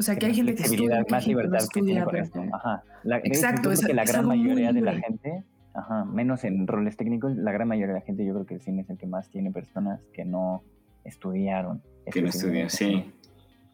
O 0.00 0.02
sea, 0.02 0.16
que 0.16 0.26
hay 0.26 0.34
gente 0.34 0.54
que 0.54 0.62
estudia. 0.62 1.04
Más 1.08 1.26
libertad 1.26 1.60
que 1.72 1.82
tiene 1.82 2.02
con 2.02 2.16
esto. 2.16 2.42
Ajá. 2.52 2.82
Exacto. 3.22 3.70
Es 3.70 3.86
que 3.86 3.94
la 3.94 4.04
gran 4.04 4.26
mayoría 4.26 4.72
de 4.72 4.80
la 4.80 4.94
gente. 4.94 5.44
Ajá, 5.72 6.04
menos 6.04 6.42
en 6.42 6.66
roles 6.66 6.96
técnicos, 6.96 7.36
la 7.36 7.52
gran 7.52 7.68
mayoría 7.68 7.94
de 7.94 8.00
la 8.00 8.04
gente, 8.04 8.26
yo 8.26 8.34
creo 8.34 8.44
que 8.44 8.54
el 8.54 8.60
cine 8.60 8.82
es 8.82 8.90
el 8.90 8.98
que 8.98 9.06
más 9.06 9.30
tiene 9.30 9.52
personas 9.52 10.00
que 10.12 10.24
no 10.24 10.64
estudiaron 11.04 11.80
que 12.10 12.22
no 12.22 12.28
estudia, 12.28 12.68
sí. 12.68 13.12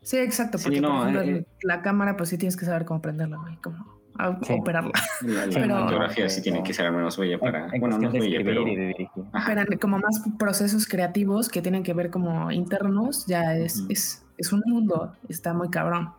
Sí, 0.03 0.19
exacto, 0.19 0.59
porque 0.63 0.79
eh, 0.79 1.45
la 1.63 1.83
cámara 1.83 2.17
pues 2.17 2.29
sí 2.29 2.39
tienes 2.39 2.57
que 2.57 2.65
saber 2.65 2.85
cómo 2.85 3.03
prenderla, 3.03 3.39
como 3.63 3.85
operarla. 4.61 4.93
La, 5.23 5.81
fotografía 5.81 6.29
sí 6.29 6.43
tiene 6.43 6.63
que 6.63 6.73
ser 6.73 6.87
al 6.87 6.93
menos 6.93 7.19
bella 7.19 7.39
para, 7.39 7.69
bueno, 7.81 7.99
no 7.99 8.11
bella, 8.11 8.41
pero... 8.45 8.65
pero 9.47 9.79
como 9.81 9.99
más 9.99 10.23
procesos 10.39 10.87
creativos 10.87 11.49
que 11.49 11.61
tienen 11.61 11.83
que 11.83 11.93
ver 11.93 12.11
como 12.11 12.53
internos, 12.53 13.27
ya 13.27 13.57
es, 13.57 13.85
es, 13.89 14.25
es 14.37 14.53
un 14.53 14.63
mundo, 14.67 15.15
está 15.29 15.53
muy 15.55 15.71
cabrón. 15.71 16.11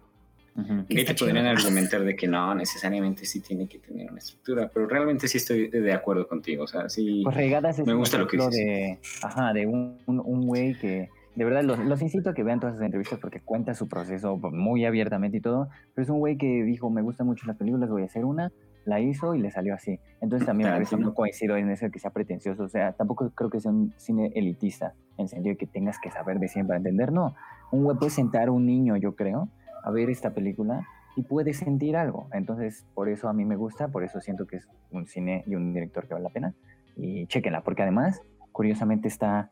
Y 0.90 1.06
te 1.06 1.14
podrían 1.14 1.46
argumentar 1.46 2.04
de 2.04 2.16
que 2.16 2.28
no, 2.28 2.56
necesariamente 2.56 3.26
sí 3.26 3.42
tiene 3.42 3.68
que 3.68 3.78
tener 3.78 4.10
una 4.10 4.18
estructura, 4.18 4.72
pero 4.74 4.88
realmente 4.88 5.28
sí 5.28 5.38
estoy 5.38 5.68
de 5.68 5.94
acuerdo 5.94 6.28
contigo, 6.28 6.64
o 6.64 6.68
sea, 6.68 6.90
sí... 6.90 7.22
Pues 7.24 7.36
regadas 7.36 7.78
me 7.86 7.94
gusta 7.94 8.18
lo 8.18 8.28
que 8.28 8.38
dices. 8.38 8.56
De, 8.56 9.00
ajá, 9.22 9.54
de 9.54 9.68
un 9.68 10.00
güey 10.48 10.70
un, 10.70 10.76
que 10.80 11.10
de 11.38 11.46
verdad, 11.46 11.62
los, 11.64 12.02
incito 12.02 12.32
a 12.32 12.34
que 12.34 12.42
vean 12.42 12.60
todas 12.60 12.74
esas 12.74 12.86
entrevistas 12.88 13.20
porque 13.20 13.42
cuenta 13.42 13.76
su 13.76 13.88
proceso 13.88 14.38
muy 14.38 14.86
abiertamente 14.86 15.38
y 15.38 15.40
todo. 15.40 15.70
Pero 15.94 16.04
es 16.04 16.10
un 16.10 16.18
güey 16.18 16.36
que 16.36 16.64
dijo, 16.64 16.90
me 16.90 17.04
gustan 17.04 17.28
mucho 17.28 17.46
las 17.46 17.56
películas, 17.58 17.92
voy 17.92 18.02
a 18.02 18.06
hacer 18.06 18.26
una. 18.26 18.52
La 18.86 19.00
hizo 19.00 19.36
y 19.36 19.40
le 19.40 19.52
salió 19.52 19.76
así. 19.76 20.00
Entonces 20.20 20.48
también 20.48 20.72
a 20.72 20.80
veces 20.80 20.98
no 20.98 21.14
coincido 21.14 21.56
en 21.56 21.70
eso 21.70 21.92
que 21.92 22.00
sea 22.00 22.10
pretencioso. 22.10 22.64
O 22.64 22.70
sea, 22.70 22.94
tampoco 22.94 23.30
creo 23.36 23.52
que 23.52 23.60
sea 23.60 23.70
un 23.70 23.94
cine 23.98 24.32
elitista, 24.34 24.96
en 25.18 25.26
el 25.26 25.30
sentido 25.30 25.54
de 25.54 25.58
que 25.58 25.68
tengas 25.68 26.00
que 26.00 26.10
saber 26.10 26.40
de 26.40 26.48
siempre 26.48 26.70
para 26.70 26.78
entender. 26.80 27.12
No, 27.12 27.36
un 27.72 27.98
puede 27.98 28.10
sentar 28.10 28.50
un 28.50 28.66
niño, 28.66 28.96
yo 28.98 29.16
creo, 29.16 29.50
a 29.84 29.92
ver 29.92 30.10
esta 30.10 30.34
película 30.34 30.86
y 31.16 31.24
puede 31.24 31.54
sentir 31.54 31.98
algo. 31.98 32.28
Entonces, 32.32 32.86
por 32.94 33.10
eso 33.10 33.28
a 33.28 33.34
mí 33.34 33.46
me 33.46 33.56
gusta, 33.56 33.88
por 33.88 34.04
eso 34.04 34.22
siento 34.22 34.46
que 34.46 34.58
es 34.58 34.68
un 34.92 35.08
cine 35.08 35.44
y 35.48 35.56
un 35.56 35.74
director 35.74 36.08
que 36.08 36.14
vale 36.14 36.24
la 36.24 36.30
pena. 36.30 36.54
Y 36.96 37.28
chequenla, 37.28 37.62
porque 37.62 37.84
además, 37.84 38.22
curiosamente, 38.52 39.08
está 39.08 39.50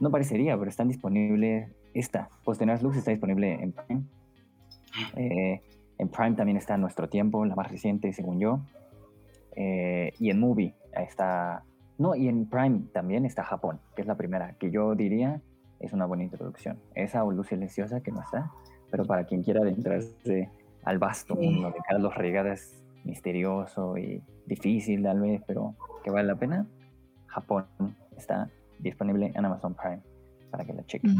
no 0.00 0.10
parecería, 0.10 0.56
pero 0.56 0.70
están 0.70 0.88
disponibles. 0.88 1.70
Esta, 1.94 2.28
Postenas 2.44 2.82
Lux 2.82 2.96
está 2.96 3.10
disponible 3.10 3.54
en 3.54 3.72
Prime. 3.72 4.02
Eh, 5.16 5.60
en 5.98 6.08
Prime 6.08 6.36
también 6.36 6.56
está 6.56 6.76
Nuestro 6.76 7.08
Tiempo, 7.08 7.44
la 7.44 7.54
más 7.54 7.70
reciente, 7.70 8.12
según 8.12 8.38
yo. 8.38 8.60
Eh, 9.56 10.12
y 10.18 10.30
en 10.30 10.38
Movie 10.38 10.74
está. 10.92 11.64
No, 11.98 12.14
y 12.14 12.28
en 12.28 12.48
Prime 12.48 12.82
también 12.92 13.24
está 13.24 13.42
Japón, 13.42 13.80
que 13.96 14.02
es 14.02 14.08
la 14.08 14.16
primera, 14.16 14.54
que 14.54 14.70
yo 14.70 14.94
diría 14.94 15.40
es 15.80 15.92
una 15.92 16.06
buena 16.06 16.24
introducción. 16.24 16.78
Esa 16.94 17.24
o 17.24 17.32
Luz 17.32 17.48
Silenciosa, 17.48 18.00
que 18.00 18.12
no 18.12 18.20
está, 18.20 18.50
pero 18.90 19.04
para 19.04 19.24
quien 19.24 19.42
quiera 19.42 19.60
adentrarse 19.60 20.50
al 20.84 20.98
vasto 20.98 21.34
mundo 21.34 21.70
de 21.70 21.78
Carlos 21.88 22.14
Regadas, 22.14 22.82
misterioso 23.04 23.96
y 23.96 24.22
difícil 24.46 25.02
tal 25.02 25.20
vez, 25.20 25.42
pero 25.46 25.74
que 26.02 26.10
vale 26.10 26.28
la 26.28 26.36
pena, 26.36 26.66
Japón 27.26 27.66
está 28.16 28.50
disponible 28.78 29.32
en 29.34 29.44
Amazon 29.44 29.74
Prime 29.74 30.00
para 30.50 30.64
que 30.64 30.72
la 30.72 30.84
chequen. 30.84 31.14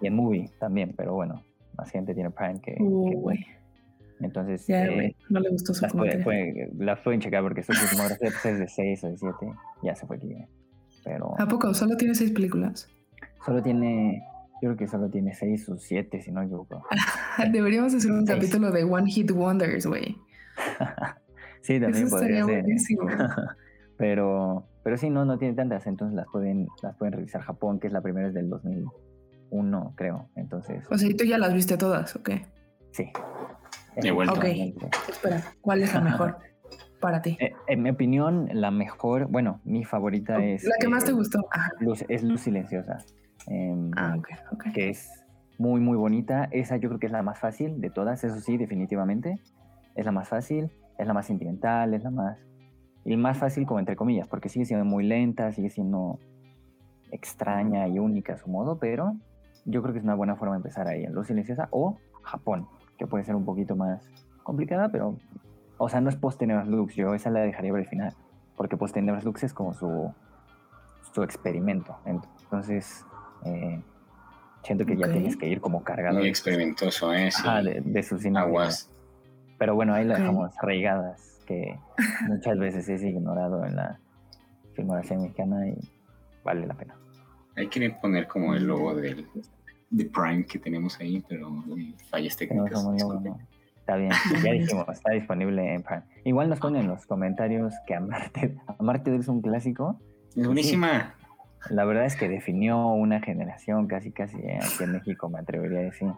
Y 0.00 0.06
en 0.06 0.14
Movie 0.14 0.50
también, 0.58 0.94
pero 0.96 1.14
bueno, 1.14 1.42
más 1.76 1.90
gente 1.90 2.14
tiene 2.14 2.30
Prime 2.30 2.60
que, 2.60 2.76
uh, 2.80 3.30
Entonces, 4.20 4.66
ya, 4.66 4.84
eh, 4.84 5.14
no 5.30 5.40
le 5.40 5.50
gustó 5.50 5.74
su 5.74 5.82
las, 5.82 5.92
puede, 5.92 6.70
las 6.76 7.00
pueden 7.00 7.20
checar 7.20 7.42
porque 7.42 7.62
su 7.62 7.72
filmografía 7.72 8.28
es 8.44 8.58
de 8.58 8.68
6 8.68 9.04
o 9.04 9.08
de 9.08 9.16
7. 9.16 9.36
Ya 9.82 9.94
se 9.94 10.06
fue 10.06 10.16
aquí. 10.16 10.34
Pero, 11.04 11.34
¿A 11.38 11.46
poco? 11.46 11.72
¿Solo 11.74 11.96
tiene 11.96 12.14
6 12.14 12.32
películas? 12.32 12.88
Solo 13.44 13.62
tiene, 13.62 14.22
yo 14.62 14.70
creo 14.70 14.76
que 14.76 14.88
solo 14.88 15.08
tiene 15.08 15.34
6 15.34 15.68
o 15.70 15.78
7, 15.78 16.22
si 16.22 16.30
no 16.30 16.40
me 16.40 16.46
equivoco. 16.46 16.84
Deberíamos 17.52 17.94
hacer 17.94 18.10
un 18.10 18.26
capítulo 18.26 18.70
de 18.70 18.84
One 18.84 19.10
Hit 19.10 19.30
Wonders, 19.30 19.86
güey. 19.86 20.16
sí, 21.62 21.80
también 21.80 22.06
Eso 22.06 22.16
podría 22.16 22.44
ser. 22.44 22.62
Buenísimo. 22.62 23.06
pero, 23.96 24.66
pero 24.82 24.96
sí, 24.96 25.10
no, 25.10 25.24
no 25.24 25.38
tiene 25.38 25.54
tantas, 25.54 25.86
entonces 25.86 26.14
las 26.14 26.26
pueden, 26.32 26.68
las 26.82 26.96
pueden 26.96 27.12
revisar. 27.12 27.42
Japón, 27.42 27.78
que 27.80 27.86
es 27.86 27.92
la 27.92 28.00
primera, 28.00 28.28
es 28.28 28.34
del 28.34 28.48
2001, 28.48 29.92
creo. 29.96 30.28
Entonces. 30.36 30.84
O 30.90 30.98
sea, 30.98 31.08
¿y 31.08 31.14
tú 31.14 31.24
ya 31.24 31.38
las 31.38 31.54
viste 31.54 31.76
todas, 31.76 32.16
ok? 32.16 32.30
Sí. 32.92 33.10
De 33.96 34.10
vuelta. 34.10 34.34
Ok, 34.34 34.44
espera, 35.08 35.42
¿cuál 35.60 35.82
es 35.82 35.92
la 35.92 36.00
mejor 36.00 36.38
para 37.00 37.20
ti? 37.22 37.36
Eh, 37.40 37.52
en 37.66 37.82
mi 37.82 37.90
opinión, 37.90 38.48
la 38.52 38.70
mejor, 38.70 39.26
bueno, 39.26 39.60
mi 39.64 39.84
favorita 39.84 40.42
es. 40.44 40.64
La 40.64 40.76
que 40.80 40.88
más 40.88 41.04
te 41.04 41.12
gustó. 41.12 41.46
Luz, 41.80 42.04
es 42.08 42.22
Luz 42.22 42.42
Silenciosa. 42.42 42.98
Em, 43.48 43.90
ah. 43.96 44.16
Que 44.72 44.90
es 44.90 45.24
muy, 45.58 45.80
muy 45.80 45.96
bonita. 45.96 46.48
Esa 46.50 46.76
yo 46.76 46.88
creo 46.88 47.00
que 47.00 47.06
es 47.06 47.12
la 47.12 47.22
más 47.22 47.38
fácil 47.38 47.80
de 47.80 47.90
todas, 47.90 48.22
eso 48.24 48.40
sí, 48.40 48.56
definitivamente. 48.56 49.40
Es 49.94 50.04
la 50.04 50.12
más 50.12 50.28
fácil, 50.28 50.70
es 50.98 51.06
la 51.06 51.14
más 51.14 51.26
sentimental, 51.26 51.94
es 51.94 52.02
la 52.02 52.10
más 52.10 52.38
y 53.04 53.16
más 53.16 53.38
fácil 53.38 53.66
como 53.66 53.80
entre 53.80 53.96
comillas, 53.96 54.28
porque 54.28 54.50
sigue 54.50 54.66
siendo 54.66 54.84
muy 54.84 55.02
lenta, 55.04 55.50
sigue 55.52 55.70
siendo 55.70 56.18
extraña 57.10 57.88
y 57.88 57.98
única 57.98 58.34
a 58.34 58.36
su 58.36 58.50
modo, 58.50 58.78
pero 58.78 59.16
yo 59.64 59.82
creo 59.82 59.94
que 59.94 59.98
es 59.98 60.04
una 60.04 60.14
buena 60.14 60.36
forma 60.36 60.54
de 60.54 60.58
empezar 60.58 60.86
ahí, 60.88 61.04
en 61.04 61.14
Luz 61.14 61.28
Silenciosa 61.28 61.68
o 61.70 61.96
Japón, 62.22 62.68
que 62.98 63.06
puede 63.06 63.24
ser 63.24 63.34
un 63.34 63.46
poquito 63.46 63.76
más 63.76 64.06
complicada, 64.42 64.90
pero, 64.90 65.16
o 65.78 65.88
sea, 65.88 66.02
no 66.02 66.10
es 66.10 66.16
Post 66.16 66.42
Lux, 66.42 66.94
yo 66.94 67.14
esa 67.14 67.30
la 67.30 67.40
dejaría 67.40 67.70
para 67.70 67.82
el 67.82 67.88
final, 67.88 68.14
porque 68.56 68.76
Post 68.76 68.96
Lux 68.96 69.42
es 69.42 69.54
como 69.54 69.72
su, 69.72 70.12
su 71.14 71.22
experimento. 71.22 71.96
Entonces, 72.04 73.06
eh, 73.44 73.80
siento 74.62 74.84
que 74.86 74.96
ya 74.96 75.06
Ok. 75.06 75.12
tienes 75.12 75.36
que 75.36 75.48
ir 75.48 75.60
como 75.60 75.82
cargado 75.84 76.18
Muy 76.18 76.28
experimentoso, 76.28 77.12
¿eh? 77.12 77.30
Sí. 77.30 77.42
ajá, 77.46 77.62
de, 77.62 77.80
de 77.84 78.02
sus. 78.02 78.24
Aguas. 78.26 78.90
Pero 79.58 79.74
bueno, 79.74 79.94
ahí 79.94 80.04
lo 80.04 80.14
Ok. 80.14 80.20
dejamos 80.20 80.50
reigadas, 80.62 81.40
que 81.46 81.78
muchas 82.28 82.58
veces 82.58 82.88
es 82.88 83.02
ignorado 83.02 83.64
en 83.64 83.76
la 83.76 83.98
filmografía 84.74 85.18
mexicana 85.18 85.66
y 85.68 85.76
vale 86.44 86.66
la 86.66 86.74
pena. 86.74 86.94
Hay 87.56 87.68
que 87.68 87.90
poner 87.90 88.28
como 88.28 88.54
el 88.54 88.64
logo 88.64 88.94
del 88.94 89.26
de 89.90 90.04
Prime 90.04 90.44
que 90.44 90.58
tenemos 90.58 91.00
ahí, 91.00 91.24
pero 91.28 91.50
fallas 92.10 92.36
técnicas. 92.36 92.84
logo. 92.84 93.20
¿no? 93.20 93.38
Está 93.80 93.96
bien, 93.96 94.12
ya 94.44 94.52
dijimos, 94.52 94.86
está 94.92 95.12
disponible 95.12 95.74
en 95.74 95.82
Prime. 95.82 96.02
Igual 96.24 96.50
nos 96.50 96.60
ponen 96.60 96.82
en 96.82 96.88
los 96.88 97.06
comentarios 97.06 97.72
que 97.86 97.94
Amarte, 97.94 98.54
Amarte 98.78 99.16
es 99.16 99.28
un 99.28 99.40
clásico. 99.40 99.98
Es 100.36 100.46
buenísima. 100.46 101.14
La 101.70 101.84
verdad 101.84 102.04
es 102.06 102.16
que 102.16 102.28
definió 102.28 102.86
una 102.88 103.20
generación 103.20 103.86
casi 103.88 104.10
casi 104.12 104.36
aquí 104.36 104.84
en 104.84 104.92
México, 104.92 105.28
me 105.28 105.38
atrevería 105.40 105.80
a 105.80 105.82
decir. 105.82 106.08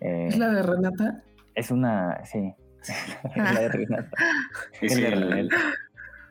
Eh, 0.00 0.26
¿Es 0.28 0.38
la 0.38 0.50
de 0.50 0.62
Renata? 0.62 1.22
es 1.54 1.70
una, 1.70 2.24
sí, 2.24 2.52
es 2.82 3.36
la 3.36 3.60
de 3.60 3.68
Renata. 3.68 4.10
Es 4.82 4.92
El 4.96 5.00
de- 5.02 5.08
el, 5.08 5.32
el- 5.38 5.50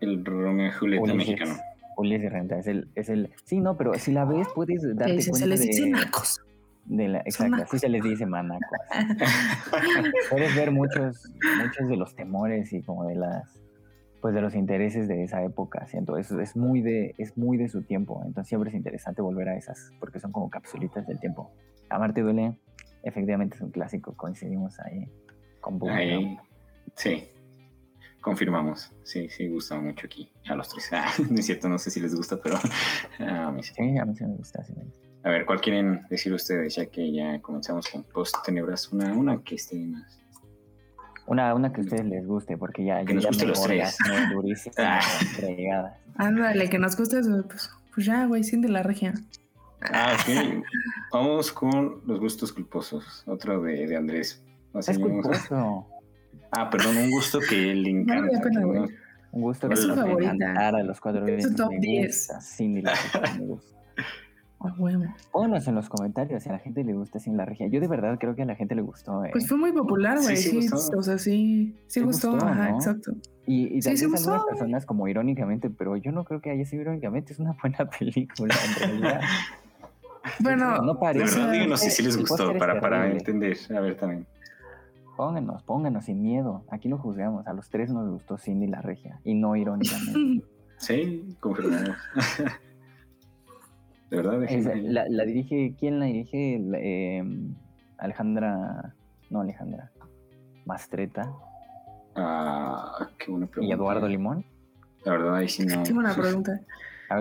el 0.01 0.25
Romeo 0.25 0.67
y 0.67 0.71
Julieta 0.71 1.03
Ulises. 1.03 1.17
mexicano. 1.29 1.55
Ulises 1.97 2.31
Renta, 2.31 2.57
es 2.59 2.67
el, 2.67 2.89
es 2.95 3.07
el, 3.09 3.31
sí, 3.45 3.61
no, 3.61 3.77
pero 3.77 3.93
si 3.93 4.11
la 4.11 4.25
ves 4.25 4.47
puedes 4.53 4.81
darte 4.97 5.13
dice, 5.13 5.29
cuenta 5.31 5.45
se 5.45 5.49
les 5.49 5.59
de, 5.61 5.65
dice 5.67 5.89
nacos. 5.89 6.41
de 6.83 7.07
la, 7.07 7.19
exacto, 7.19 7.63
así 7.63 7.79
se 7.79 7.87
les 7.87 8.03
dice 8.03 8.25
manacos. 8.25 8.77
puedes 10.29 10.53
ver 10.55 10.71
muchos, 10.71 11.23
muchos 11.63 11.87
de 11.87 11.95
los 11.95 12.13
temores 12.15 12.73
y 12.73 12.81
como 12.83 13.05
de 13.05 13.15
las, 13.15 13.61
pues 14.25 14.33
de 14.33 14.41
los 14.41 14.55
intereses 14.55 15.07
de 15.07 15.23
esa 15.23 15.43
época, 15.43 15.85
siento, 15.85 16.17
es, 16.17 16.31
es 16.31 16.55
muy 16.55 16.81
de, 16.81 17.13
es 17.19 17.37
muy 17.37 17.57
de 17.57 17.69
su 17.69 17.83
tiempo, 17.83 18.23
entonces 18.25 18.47
siempre 18.47 18.71
es 18.71 18.75
interesante 18.75 19.21
volver 19.21 19.49
a 19.49 19.55
esas, 19.55 19.91
porque 19.99 20.19
son 20.19 20.31
como 20.31 20.49
capsulitas 20.49 21.05
del 21.05 21.19
tiempo. 21.19 21.51
Amarte 21.91 22.21
duele, 22.21 22.57
efectivamente 23.03 23.55
es 23.55 23.61
un 23.61 23.69
clásico, 23.69 24.17
coincidimos 24.17 24.79
ahí 24.79 25.07
con 25.61 25.77
Boom, 25.77 25.91
Ahí, 25.91 26.39
sí, 26.95 27.29
confirmamos. 28.19 28.91
Sí, 29.03 29.29
sí, 29.29 29.47
gusta 29.47 29.79
mucho 29.79 30.07
aquí 30.07 30.31
a 30.49 30.55
los 30.55 30.69
tres. 30.69 30.89
Ah, 30.91 31.05
no 31.29 31.35
es 31.37 31.45
cierto, 31.45 31.69
no 31.69 31.77
sé 31.77 31.91
si 31.91 31.99
les 31.99 32.15
gusta, 32.15 32.37
pero 32.41 32.55
a 33.19 33.51
mí 33.51 33.61
sí. 33.61 33.75
Sí, 33.75 33.95
a 33.99 34.05
mí 34.05 34.15
sí 34.15 34.25
me 34.25 34.37
gusta, 34.37 34.63
sí 34.63 34.73
me 34.75 34.85
gusta. 34.85 35.05
A 35.23 35.29
ver, 35.29 35.45
¿cuál 35.45 35.61
quieren 35.61 36.01
decir 36.09 36.33
ustedes? 36.33 36.73
Ya 36.73 36.87
que 36.87 37.13
ya 37.13 37.39
comenzamos 37.43 37.87
con 37.89 38.01
Post 38.05 38.37
Tenebras, 38.43 38.91
una, 38.91 39.13
una 39.13 39.43
que 39.43 39.53
esté 39.53 39.85
más. 39.85 40.19
Una, 41.27 41.53
una 41.55 41.73
que 41.73 41.81
a 41.81 41.83
ustedes 41.83 42.05
les 42.05 42.25
guste, 42.27 42.57
porque 42.57 42.85
ya, 42.85 42.99
Que 43.03 43.07
yo 43.07 43.15
nos 43.15 43.23
ya 43.23 43.29
guste 43.29 43.43
me 43.45 43.49
los 43.49 43.63
tres. 43.63 43.97
durísimo 44.33 44.75
Ah. 44.77 44.99
Ándale, 46.17 46.69
que 46.69 46.77
nos 46.79 46.95
guste 46.95 47.19
eso. 47.19 47.43
Pues, 47.47 47.69
pues 47.93 48.05
ya, 48.05 48.25
güey, 48.25 48.43
sin 48.43 48.61
de 48.61 48.69
la 48.69 48.83
regia. 48.83 49.13
Ah, 49.91 50.15
ok. 50.19 50.63
Vamos 51.11 51.51
con 51.51 52.01
los 52.05 52.19
gustos 52.19 52.53
culposos. 52.53 53.23
Otro 53.25 53.61
de, 53.61 53.87
de 53.87 53.95
Andrés. 53.95 54.43
Sea, 54.79 54.93
Es 54.93 54.99
culposo. 54.99 55.87
Ah, 56.51 56.69
perdón, 56.69 56.97
un 56.97 57.11
gusto 57.11 57.39
que 57.49 57.73
le 57.73 57.89
encanta. 57.89 58.31
La 58.31 58.41
pena, 58.41 58.59
no- 58.61 58.87
Un 59.31 59.41
gusto 59.41 59.67
Es 59.67 59.71
que 59.79 59.81
su 59.81 59.87
nos 59.89 59.97
favorita. 59.97 60.31
encantara 60.33 60.83
los 60.83 61.01
cuatro 61.01 61.27
Es 61.27 61.43
su 61.43 61.55
top 61.55 61.71
Me 61.71 61.79
10. 61.79 62.07
gusta, 62.07 62.41
Cindy 62.41 62.81
la 62.81 62.93
me 63.37 63.45
gusta. 63.45 63.75
A 64.59 64.73
huevo. 64.79 65.03
Pónganos 65.31 65.67
en 65.67 65.75
los 65.75 65.89
comentarios 65.89 66.41
si 66.43 66.49
a 66.49 66.53
la 66.53 66.59
gente 66.59 66.83
le 66.83 66.93
gusta 66.93 67.19
Cindy 67.19 67.37
la 67.37 67.45
Regia. 67.45 67.67
Yo 67.67 67.79
de 67.81 67.87
verdad 67.87 68.17
creo 68.19 68.35
que 68.35 68.41
a 68.43 68.45
la 68.45 68.55
gente 68.55 68.73
le 68.75 68.81
gustó. 68.81 69.23
eh. 69.25 69.29
Pues 69.31 69.47
fue 69.47 69.57
muy 69.57 69.71
popular, 69.73 70.17
Sí, 70.19 70.23
güey. 70.23 70.37
sí 70.37 70.49
Sí, 70.61 70.69
gustó. 70.69 70.97
o 70.97 71.03
sea, 71.03 71.17
sí, 71.17 71.75
sí 71.87 71.99
Sí 71.99 72.01
gustó. 72.01 72.31
gustó, 72.31 72.45
Ajá, 72.47 72.69
¿no? 72.69 72.75
exacto. 72.75 73.11
y 73.45 73.77
y 73.77 73.81
sí, 73.81 73.97
sí 73.97 74.05
vez 74.05 74.11
gustó. 74.13 74.31
algunas 74.33 74.49
personas 74.49 74.85
como 74.85 75.07
irónicamente, 75.07 75.69
pero 75.69 75.97
yo 75.97 76.11
no 76.11 76.23
creo 76.23 76.41
que 76.41 76.51
haya 76.51 76.65
sido 76.65 76.81
irónicamente. 76.83 77.33
Es 77.33 77.39
una 77.39 77.55
buena 77.61 77.77
película 77.99 78.55
en 78.65 78.75
realidad. 78.87 79.21
Bueno, 80.39 80.81
no 80.81 80.93
De 80.93 80.99
parece. 80.99 81.37
verdad, 81.39 81.51
díganos 81.51 81.79
si 81.81 81.91
sí 81.91 82.01
les 82.03 82.17
gustó 82.17 82.57
para, 82.57 82.79
para 82.81 83.11
entender. 83.11 83.57
A 83.75 83.79
ver 83.81 83.95
también. 83.97 84.25
Pónganos, 85.15 85.63
pónganos 85.63 86.05
sin 86.05 86.21
miedo. 86.21 86.63
Aquí 86.69 86.89
lo 86.89 86.97
juzgamos. 86.97 87.45
A 87.47 87.53
los 87.53 87.69
tres 87.69 87.89
nos 87.91 88.09
gustó 88.09 88.37
Cindy 88.37 88.67
la 88.67 88.81
Regia. 88.81 89.19
Y 89.23 89.33
no 89.35 89.55
irónicamente. 89.55 90.45
Sí, 90.77 91.37
confirmamos. 91.39 91.95
De 94.09 94.17
verdad, 94.17 94.43
Es- 94.43 94.65
la, 94.83 95.05
la 95.09 95.25
dirige, 95.25 95.73
¿quién 95.79 95.99
la 95.99 96.05
dirige? 96.05 96.59
La, 96.63 96.77
eh, 96.79 97.23
Alejandra, 97.97 98.93
no 99.29 99.41
Alejandra, 99.41 99.91
Mastreta 100.65 101.31
Ah, 102.15 103.09
qué 103.17 103.31
buena 103.31 103.47
pregunta. 103.47 103.69
y 103.69 103.71
Eduardo 103.77 104.07
Limón. 104.07 104.45
La 105.03 105.11
verdad, 105.13 105.35
ahí 105.35 105.49
sí 105.49 105.65
no. 105.65 105.83
tengo 105.83 105.99
una 105.99 106.15
pregunta. 106.15 106.61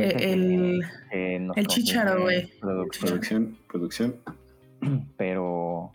Eh, 0.01 0.33
el- 0.33 1.47
nos 1.47 1.57
el 1.57 1.67
chícharo, 1.67 2.23
güey. 2.23 2.51
producción, 2.61 3.09
Producción, 3.09 3.59
producción. 3.69 4.15
Pero 5.17 5.93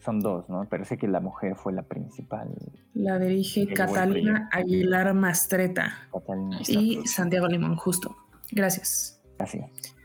son 0.00 0.20
dos, 0.20 0.48
¿no? 0.48 0.64
Parece 0.64 0.96
que 0.96 1.06
la 1.06 1.20
mujer 1.20 1.54
fue 1.56 1.72
la 1.72 1.82
principal. 1.82 2.48
La 2.94 3.18
dirige 3.18 3.66
Catalina 3.72 4.48
Aguilar 4.52 5.12
Mastreta 5.14 6.08
Catalina, 6.12 6.58
y 6.66 7.06
Santiago 7.06 7.46
Limón, 7.46 7.76
justo. 7.76 8.16
Gracias. 8.50 9.20
Así, 9.38 9.60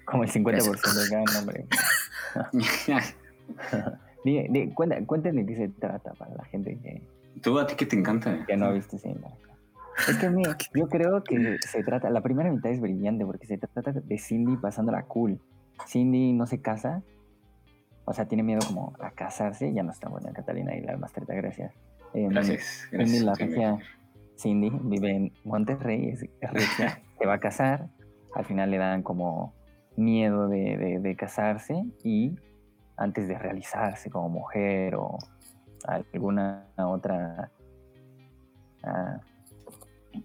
como 0.05 0.23
el 0.23 0.29
50% 0.31 1.03
de 1.03 1.09
cada 1.09 1.23
nombre. 1.39 1.65
Di- 4.23 4.71
cuenta- 4.73 5.03
Cuéntenme 5.05 5.43
de 5.43 5.47
qué 5.53 5.55
se 5.55 5.69
trata 5.69 6.13
para 6.13 6.33
la 6.35 6.45
gente 6.45 6.77
que, 6.81 7.01
¿Tú 7.41 7.57
a 7.59 7.67
ti 7.67 7.75
que 7.75 7.85
te 7.85 7.95
encanta? 7.95 8.45
que 8.45 8.57
no 8.57 8.65
ha 8.65 8.71
visto 8.71 8.97
Cindy 8.97 9.19
la 9.19 9.29
Regia. 9.29 9.55
Es 10.09 10.17
que 10.17 10.25
a 10.25 10.29
mí, 10.31 10.43
yo 10.73 10.89
creo 10.89 11.23
que 11.23 11.57
se 11.67 11.83
trata, 11.83 12.09
la 12.09 12.21
primera 12.21 12.51
mitad 12.51 12.71
es 12.71 12.81
brillante 12.81 13.25
porque 13.25 13.45
se 13.45 13.57
trata 13.57 13.91
de 13.91 14.17
Cindy 14.17 14.57
pasándola 14.57 15.03
cool. 15.03 15.39
Cindy 15.87 16.33
no 16.33 16.45
se 16.47 16.59
casa, 16.61 17.01
o 18.05 18.13
sea, 18.13 18.25
tiene 18.27 18.43
miedo 18.43 18.61
como 18.65 18.93
a 18.99 19.11
casarse, 19.11 19.73
ya 19.73 19.83
no 19.83 19.91
está 19.91 20.09
buena 20.09 20.31
Catalina 20.33 20.75
y 20.75 20.81
la 20.81 20.97
Mastreta, 20.97 21.33
gracias. 21.33 21.73
Em, 22.13 22.29
Gracias. 22.29 22.87
Cindy 22.89 22.97
gracias 22.97 23.23
la 23.23 23.33
regia, 23.35 23.77
Cindy 24.39 24.69
vive 24.83 25.11
en 25.11 25.33
Monterrey, 25.43 26.09
es 26.09 26.23
es 26.41 26.51
regia, 26.51 27.01
se 27.19 27.25
va 27.25 27.33
a 27.35 27.39
casar, 27.39 27.87
al 28.33 28.45
final 28.45 28.71
le 28.71 28.77
dan 28.77 29.03
como 29.03 29.53
miedo 29.97 30.47
de, 30.47 30.77
de- 30.77 30.99
de 30.99 31.15
casarse 31.15 31.86
y 32.03 32.36
antes 32.97 33.27
de 33.27 33.38
realizarse 33.38 34.10
como 34.10 34.29
mujer 34.29 34.95
o 34.95 35.17
alguna 35.88 36.65
otra 36.77 37.51
ah, 38.84 39.19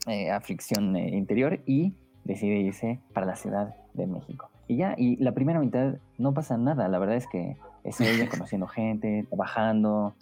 eh, 0.07 0.31
aflicción 0.31 0.97
eh, 0.97 1.17
interior 1.17 1.61
y 1.67 1.95
decide 2.25 2.59
irse 2.61 3.01
para 3.13 3.27
la 3.27 3.37
Ciudad 3.37 3.75
de 3.95 4.07
México. 4.07 4.51
Y 4.69 4.77
ya, 4.77 4.95
y 4.97 5.17
la 5.17 5.33
primera 5.33 5.59
mitad 5.59 5.97
no 6.17 6.33
pasa 6.33 6.57
nada, 6.57 6.89
la 6.89 6.99
verdad 6.99 7.17
es 7.17 7.27
que 7.27 7.57
es 7.83 8.01
ella 8.01 8.29
conociendo 8.31 8.67
gente, 8.69 9.27
trabajando, 9.29 10.15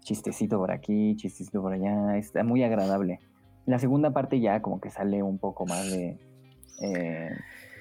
chistecito 0.00 0.58
por 0.58 0.70
aquí, 0.70 1.16
chistecito 1.16 1.60
por 1.60 1.74
allá, 1.74 2.16
está 2.16 2.42
muy 2.44 2.62
agradable. 2.64 3.20
La 3.66 3.78
segunda 3.78 4.10
parte 4.10 4.40
ya 4.40 4.62
como 4.62 4.80
que 4.80 4.88
sale 4.90 5.22
un 5.22 5.38
poco 5.38 5.66
más 5.66 5.90
de 5.90 6.18
eh, 6.80 7.30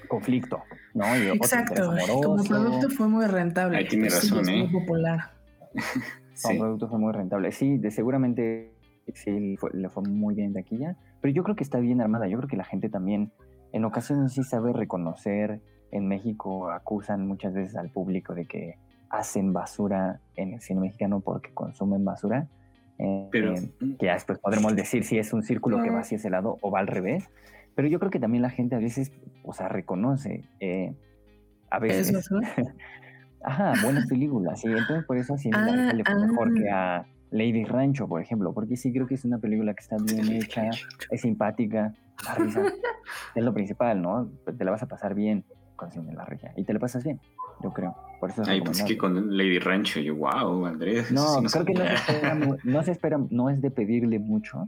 conflicto, 0.09 0.63
¿no? 0.93 1.05
Y 1.17 1.29
Exacto. 1.29 1.93
Como 2.21 2.43
producto 2.43 2.89
fue 2.89 3.07
muy 3.07 3.25
rentable. 3.27 3.77
Ahí 3.77 3.87
tiene 3.87 4.09
Sí, 4.09 4.27
razón, 4.29 4.39
es 4.41 4.49
muy 4.49 4.61
¿eh? 4.65 4.69
popular. 4.71 5.31
Como 6.41 6.53
Sí. 6.53 6.57
producto 6.59 6.87
fue 6.89 6.99
muy 6.99 7.11
rentable. 7.13 7.51
Sí, 7.51 7.77
de, 7.77 7.91
seguramente 7.91 8.71
sí 9.13 9.31
le 9.31 9.57
fue, 9.57 9.71
le 9.73 9.89
fue 9.89 10.03
muy 10.03 10.35
bien 10.35 10.53
de 10.53 10.61
taquilla, 10.63 10.95
pero 11.21 11.33
yo 11.33 11.43
creo 11.43 11.55
que 11.55 11.63
está 11.63 11.79
bien 11.79 12.01
armada. 12.01 12.27
Yo 12.27 12.37
creo 12.37 12.49
que 12.49 12.57
la 12.57 12.63
gente 12.65 12.89
también 12.89 13.31
en 13.71 13.85
ocasiones 13.85 14.33
sí 14.33 14.43
sabe 14.43 14.73
reconocer. 14.73 15.61
En 15.91 16.07
México 16.07 16.69
acusan 16.71 17.27
muchas 17.27 17.53
veces 17.53 17.75
al 17.75 17.89
público 17.89 18.33
de 18.35 18.45
que 18.45 18.77
hacen 19.09 19.53
basura 19.53 20.19
en 20.35 20.53
el 20.53 20.61
cine 20.61 20.81
mexicano 20.81 21.19
porque 21.19 21.51
consumen 21.53 22.05
basura. 22.05 22.47
Eh, 22.99 23.27
Pero, 23.31 23.53
eh, 23.55 23.71
que 23.97 24.05
ya 24.05 24.13
después 24.13 24.39
podremos 24.39 24.75
decir 24.75 25.03
si 25.03 25.17
es 25.17 25.33
un 25.33 25.41
círculo 25.43 25.81
que 25.81 25.89
va 25.89 26.01
hacia 26.01 26.17
ese 26.17 26.29
lado 26.29 26.57
o 26.61 26.69
va 26.71 26.79
al 26.79 26.87
revés. 26.87 27.29
Pero 27.79 27.87
yo 27.87 27.97
creo 27.97 28.11
que 28.11 28.19
también 28.19 28.41
la 28.41 28.49
gente 28.49 28.75
a 28.75 28.79
veces, 28.79 29.09
o 29.41 29.53
sea, 29.53 29.69
reconoce, 29.69 30.43
eh, 30.59 30.93
a 31.71 31.77
¿Es 31.77 31.81
veces, 31.81 32.13
basura? 32.13 32.53
ajá, 33.41 33.71
buenas 33.81 34.05
películas, 34.05 34.61
y 34.65 34.67
entonces 34.67 35.05
por 35.05 35.15
eso 35.15 35.35
así 35.35 35.49
Ah, 35.53 35.93
le 35.93 36.03
fue 36.03 36.27
mejor 36.27 36.49
ah. 36.49 36.53
que 36.59 36.69
a 36.69 37.05
Lady 37.31 37.63
Rancho, 37.63 38.05
por 38.09 38.21
ejemplo, 38.21 38.51
porque 38.51 38.75
sí 38.75 38.91
creo 38.91 39.07
que 39.07 39.15
es 39.15 39.23
una 39.23 39.37
película 39.37 39.73
que 39.73 39.79
está 39.79 39.95
bien 39.95 40.29
hecha, 40.29 40.71
es 41.09 41.21
simpática, 41.21 41.93
da 42.25 42.35
risa, 42.35 42.63
es 43.35 43.43
lo 43.45 43.53
principal, 43.53 44.01
¿no? 44.01 44.29
Te 44.57 44.65
la 44.65 44.71
vas 44.71 44.83
a 44.83 44.87
pasar 44.87 45.15
bien 45.15 45.45
con 45.77 45.89
Cine 45.89 46.09
en 46.09 46.17
la 46.17 46.25
Regia, 46.25 46.51
y 46.57 46.65
te 46.65 46.73
la 46.73 46.79
pasas 46.79 47.05
bien, 47.05 47.21
yo 47.63 47.71
creo, 47.71 47.95
por 48.19 48.29
eso 48.29 48.41
es 48.41 48.49
Ay, 48.49 48.59
pensé 48.59 48.83
que 48.83 48.97
con 48.97 49.37
Lady 49.37 49.59
Rancho, 49.59 50.01
yo, 50.01 50.17
wow, 50.17 50.65
Andrés. 50.65 51.13
No, 51.13 51.21
sí 51.39 51.45
creo 51.47 51.63
que 51.63 51.75
no 51.75 51.85
se, 51.85 51.93
espera, 51.93 52.35
no 52.35 52.83
se 52.83 52.91
espera, 52.91 53.19
no 53.29 53.49
es 53.49 53.61
de 53.61 53.71
pedirle 53.71 54.19
mucho, 54.19 54.67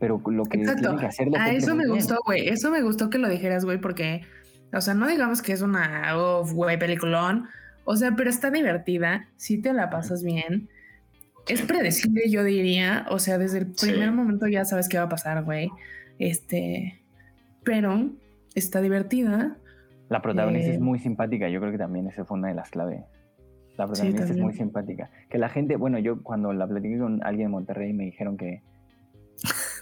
pero 0.00 0.20
lo 0.26 0.42
que 0.44 0.58
Exacto. 0.58 0.80
tienen 0.82 0.98
que 0.98 1.06
hacer 1.06 1.28
lo 1.28 1.36
A 1.38 1.50
eso 1.50 1.74
me 1.76 1.84
bien. 1.84 1.94
gustó, 1.94 2.18
güey. 2.26 2.48
Eso 2.48 2.70
me 2.72 2.82
gustó 2.82 3.08
que 3.10 3.18
lo 3.18 3.28
dijeras, 3.28 3.64
güey, 3.64 3.78
porque, 3.80 4.22
o 4.72 4.80
sea, 4.80 4.94
no 4.94 5.06
digamos 5.06 5.42
que 5.42 5.52
es 5.52 5.62
una, 5.62 6.14
güey, 6.52 6.78
peliculón. 6.78 7.46
O 7.84 7.94
sea, 7.96 8.14
pero 8.16 8.28
está 8.30 8.50
divertida. 8.50 9.28
Si 9.36 9.58
te 9.60 9.72
la 9.72 9.90
pasas 9.90 10.24
bien. 10.24 10.68
Es 11.48 11.60
Sí. 11.60 11.66
predecible, 11.66 12.28
yo 12.30 12.42
diría. 12.44 13.06
O 13.10 13.18
sea, 13.18 13.38
desde 13.38 13.58
el 13.58 13.72
Sí. 13.76 13.90
primer 13.90 14.10
momento 14.12 14.46
ya 14.48 14.64
sabes 14.64 14.88
qué 14.88 14.98
va 14.98 15.04
a 15.04 15.08
pasar, 15.08 15.44
güey. 15.44 15.70
Este, 16.18 17.00
pero 17.64 18.10
está 18.54 18.80
divertida. 18.80 19.56
La 20.08 20.22
protagonista 20.22 20.70
Eh. 20.70 20.74
es 20.74 20.80
muy 20.80 20.98
simpática, 20.98 21.48
yo 21.48 21.60
creo 21.60 21.72
que 21.72 21.78
también 21.78 22.06
esa 22.08 22.24
fue 22.24 22.38
una 22.38 22.48
de 22.48 22.54
las 22.54 22.70
claves. 22.70 23.02
La 23.76 23.86
protagonista 23.86 24.24
es 24.24 24.36
muy 24.36 24.52
simpática. 24.52 25.10
Que 25.30 25.38
la 25.38 25.48
gente, 25.48 25.76
bueno, 25.76 25.98
yo 25.98 26.22
cuando 26.22 26.52
la 26.52 26.66
platiqué 26.66 26.98
con 26.98 27.22
alguien 27.24 27.46
de 27.48 27.52
Monterrey 27.52 27.92
me 27.94 28.04
dijeron 28.04 28.36
que, 28.36 28.62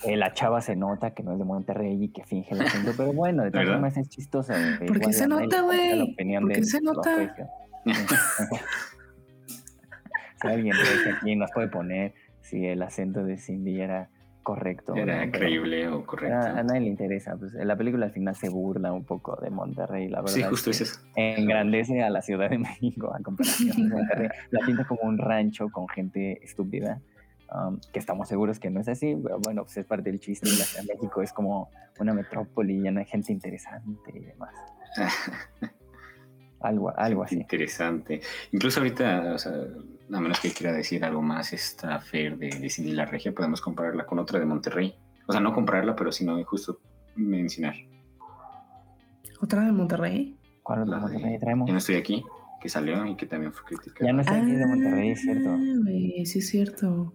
que 0.03 0.17
la 0.17 0.33
chava 0.33 0.61
se 0.61 0.77
nota 0.77 1.13
que 1.13 1.23
no 1.23 1.33
es 1.33 1.39
de 1.39 1.45
Monterrey 1.45 2.03
y 2.05 2.09
que 2.11 2.25
finge 2.25 2.55
el 2.55 2.63
acento, 2.63 2.93
pero 2.97 3.13
bueno, 3.13 3.45
de 3.45 3.51
todas 3.51 3.69
formas 3.69 3.97
es 3.97 4.09
chistosa. 4.09 4.55
güey, 4.55 4.79
¿Por 4.79 4.97
qué 5.01 5.09
igual 5.11 5.15
se 5.15 5.27
nota, 5.29 5.61
güey? 5.63 6.15
¿Por 6.41 6.53
qué 6.53 6.63
se 6.65 6.81
nota? 6.81 7.35
si 10.41 10.47
alguien 10.49 10.75
ve 10.77 11.11
aquí 11.17 11.37
nos 11.37 11.51
puede 11.53 11.69
poner 11.69 12.15
si 12.41 12.65
el 12.67 12.83
acento 12.83 13.25
de 13.25 13.37
Cindy 13.37 13.81
era 13.81 14.09
correcto. 14.43 14.95
Era 14.95 15.27
no, 15.27 15.33
pero- 15.33 15.45
creíble 15.45 15.89
o 15.89 16.07
correcto. 16.07 16.37
a, 16.37 16.59
a 16.61 16.63
nadie 16.63 16.81
le 16.81 16.87
interesa. 16.87 17.37
Pues, 17.37 17.53
la 17.55 17.77
película 17.77 18.07
al 18.07 18.13
final 18.13 18.35
se 18.35 18.49
burla 18.49 18.93
un 18.93 19.05
poco 19.05 19.37
de 19.43 19.51
Monterrey, 19.51 20.09
la 20.09 20.21
verdad. 20.23 20.35
Sí, 20.35 20.43
justo 20.43 20.71
es 20.71 20.81
eso. 20.81 21.01
Engrandece 21.17 22.03
a 22.03 22.09
la 22.11 22.23
Ciudad 22.23 22.49
de 22.49 22.59
México 22.59 23.13
a 23.15 23.23
comparación 23.23 23.77
de 23.91 23.95
Monterrey. 23.97 24.29
La 24.51 24.65
pinta 24.65 24.85
como 24.87 25.03
un 25.03 25.19
rancho 25.19 25.69
con 25.71 25.87
gente 25.89 26.43
estúpida. 26.43 27.01
Um, 27.53 27.79
que 27.93 27.99
estamos 27.99 28.29
seguros 28.29 28.59
que 28.59 28.71
no 28.71 28.81
es 28.81 28.89
así, 28.89 29.17
pero 29.23 29.39
bueno, 29.41 29.65
pues 29.65 29.77
es 29.77 29.87
parte 29.87 30.11
del 30.11 30.21
chiste. 30.21 30.49
La 30.49 30.65
Ciudad 30.65 30.85
de 30.85 30.95
México 30.95 31.23
es 31.23 31.33
como 31.33 31.71
una 31.99 32.15
metrópoli 32.15 32.81
llena 32.81 33.01
de 33.01 33.07
gente 33.07 33.33
interesante 33.33 34.13
y 34.15 34.21
demás. 34.21 34.55
Algo, 36.61 36.93
algo 36.97 37.23
así. 37.23 37.37
Interesante. 37.37 38.21
Incluso 38.51 38.81
ahorita, 38.81 39.33
o 39.35 39.39
sea, 39.39 39.53
a 39.53 40.21
menos 40.21 40.41
que 40.41 40.51
quiera 40.51 40.73
decir 40.73 41.05
algo 41.05 41.23
más, 41.23 41.53
esta 41.53 42.01
Fer 42.01 42.37
de, 42.37 42.49
de 42.49 42.69
Cindy 42.69 42.93
la 42.93 43.05
Regia, 43.05 43.33
podemos 43.33 43.61
compararla 43.61 44.05
con 44.07 44.19
otra 44.19 44.41
de 44.41 44.47
Monterrey. 44.47 44.93
O 45.29 45.33
sea, 45.33 45.41
no 45.41 45.53
compararla, 45.53 45.95
pero 45.95 46.11
sino 46.11 46.43
justo 46.45 46.81
mencionar. 47.15 47.75
¿Otra 49.41 49.65
de 49.65 49.73
Monterrey? 49.73 50.37
¿Cuál 50.63 50.91
La 50.91 50.97
otro 50.97 51.09
de 51.09 51.15
Monterrey 51.15 51.39
traemos? 51.39 51.67
Ya 51.69 51.73
no 51.73 51.79
estoy 51.79 51.95
aquí, 51.97 52.25
que 52.61 52.69
salió 52.69 53.07
y 53.07 53.15
que 53.15 53.27
también 53.27 53.53
fue 53.53 53.65
criticada. 53.65 54.07
Ya 54.07 54.13
no 54.13 54.21
está 54.23 54.37
aquí 54.37 54.53
de 54.53 54.67
Monterrey, 54.67 55.11
es 55.11 55.21
cierto. 55.21 55.51
Ah, 55.51 55.59
sí, 56.25 56.39
es 56.39 56.49
cierto. 56.49 57.15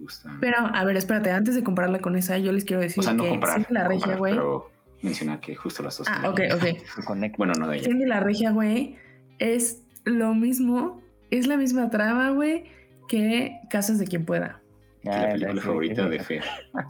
Gusta. 0.00 0.36
Pero, 0.40 0.56
a 0.58 0.84
ver, 0.84 0.96
espérate, 0.96 1.30
antes 1.30 1.54
de 1.54 1.62
compararla 1.62 2.00
con 2.00 2.16
esa, 2.16 2.38
yo 2.38 2.52
les 2.52 2.64
quiero 2.64 2.82
decir 2.82 3.00
o 3.00 3.02
sea, 3.04 3.14
no 3.14 3.22
que 3.24 3.30
comparar, 3.30 3.56
Cindy 3.56 3.74
la 3.74 3.82
no 3.84 3.88
Regia, 3.88 4.16
güey. 4.16 4.32
pero 4.34 4.70
mencionar 5.02 5.40
que 5.40 5.54
justo 5.54 5.82
las 5.82 5.96
dos. 5.98 6.08
Ah, 6.10 6.28
ok, 6.28 6.40
ok. 6.54 7.36
Bueno, 7.38 7.52
no 7.58 7.68
de 7.68 7.76
ella. 7.78 7.84
Cindy 7.86 8.04
la 8.04 8.20
Regia, 8.20 8.50
güey, 8.50 8.96
es 9.38 9.82
lo 10.04 10.34
mismo, 10.34 11.00
es 11.30 11.46
la 11.46 11.56
misma 11.56 11.88
trama, 11.90 12.30
güey, 12.30 12.64
que 13.08 13.60
Casas 13.70 13.98
de 13.98 14.06
quien 14.06 14.24
pueda. 14.24 14.60
Que 15.02 15.10
Ah, 15.10 15.22
la 15.22 15.32
película 15.32 15.62
sí, 15.62 15.66
favorita 15.66 16.04
sí, 16.04 16.10
de. 16.10 16.18
Fer. 16.20 16.44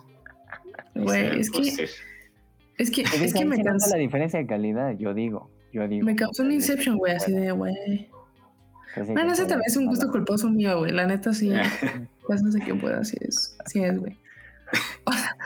Güey, 0.94 1.40
es 1.40 1.50
que, 1.50 1.60
es 2.78 2.90
que, 2.90 3.02
Pues 3.02 3.20
es 3.20 3.34
que 3.34 3.44
me 3.44 3.62
cansó, 3.62 3.90
la 3.90 3.98
diferencia 3.98 4.38
de 4.38 4.46
calidad, 4.46 4.96
yo 4.96 5.12
digo. 5.12 5.50
Yo 5.72 5.86
digo. 5.86 6.06
me 6.06 6.16
causó 6.16 6.42
un 6.42 6.52
Inception, 6.52 6.96
güey, 6.96 7.14
así 7.14 7.32
de, 7.32 7.52
güey. 7.52 8.08
Pues 8.94 9.08
Bueno, 9.08 9.32
ese 9.34 9.42
también 9.42 9.64
es 9.66 9.76
un 9.76 9.84
gusto 9.84 10.10
culposo 10.10 10.48
mío, 10.48 10.78
güey. 10.78 10.92
La 10.92 11.06
neta 11.06 11.34
sí, 11.34 11.52
Casas 12.28 12.52
de 12.54 12.60
quien 12.60 12.78
pueda, 12.80 13.04
sí 13.04 13.16
es, 13.20 13.56
sí 13.66 13.82
es, 13.82 13.98
güey. 13.98 14.18
O 15.04 15.12
sea, 15.12 15.36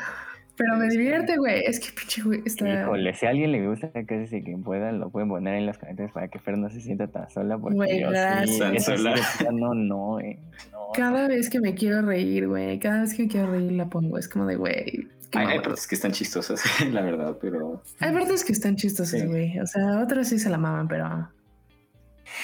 Pero 0.57 0.77
me 0.77 0.88
divierte, 0.88 1.37
güey. 1.38 1.62
Es 1.64 1.81
que 1.81 1.87
pinche, 1.99 2.23
güey, 2.23 2.43
está... 2.45 2.83
Híjole, 2.83 3.14
si 3.14 3.25
a 3.27 3.31
alguien 3.31 3.53
le 3.53 3.66
gusta 3.66 3.88
que 4.07 4.27
si 4.27 4.43
quien 4.43 4.62
pueda, 4.62 4.93
lo 4.93 5.09
pueden 5.11 5.29
poner 5.31 5.55
en 5.55 5.66
los 5.66 5.79
comentarios 5.79 6.12
para 6.12 6.29
que 6.29 6.38
Fer 6.38 6.59
no 6.59 6.69
se 6.69 6.81
sienta 6.83 7.07
tan 7.09 7.31
sola. 7.31 7.57
Porque 7.59 7.77
Güey, 7.77 8.01
yo 8.01 8.09
sí, 8.09 8.12
gracias. 8.12 8.61
eso 8.75 8.97
sí, 8.97 9.03
Sola. 9.03 9.14
plano, 9.38 9.75
no, 9.75 10.21
eh, 10.21 10.38
no. 10.73 10.88
Cada 10.95 11.29
vez 11.29 11.49
que 11.49 11.61
me 11.61 11.75
quiero 11.75 12.03
reír, 12.03 12.47
güey, 12.49 12.79
cada 12.79 13.01
vez 13.03 13.14
que 13.14 13.23
me 13.23 13.29
quiero 13.29 13.51
reír 13.53 13.73
la 13.73 13.88
pongo. 13.88 14.19
Es 14.19 14.29
como 14.29 14.45
de, 14.47 14.57
güey. 14.57 15.09
Hay, 15.33 15.61
partes 15.61 15.87
que 15.87 15.95
están 15.95 16.12
chistosas, 16.12 16.61
la 16.93 17.03
verdad, 17.03 17.38
pero. 17.40 17.83
Hay 18.01 18.12
partes 18.12 18.45
que 18.45 18.53
están 18.53 18.77
chistosas, 18.77 19.19
Sí. 19.21 19.27
güey. 19.27 19.59
O 19.61 19.66
sea, 19.66 20.01
otras 20.03 20.29
sí 20.29 20.38
se 20.38 20.51
la 20.51 20.59
maman, 20.59 20.88
pero. 20.88 21.29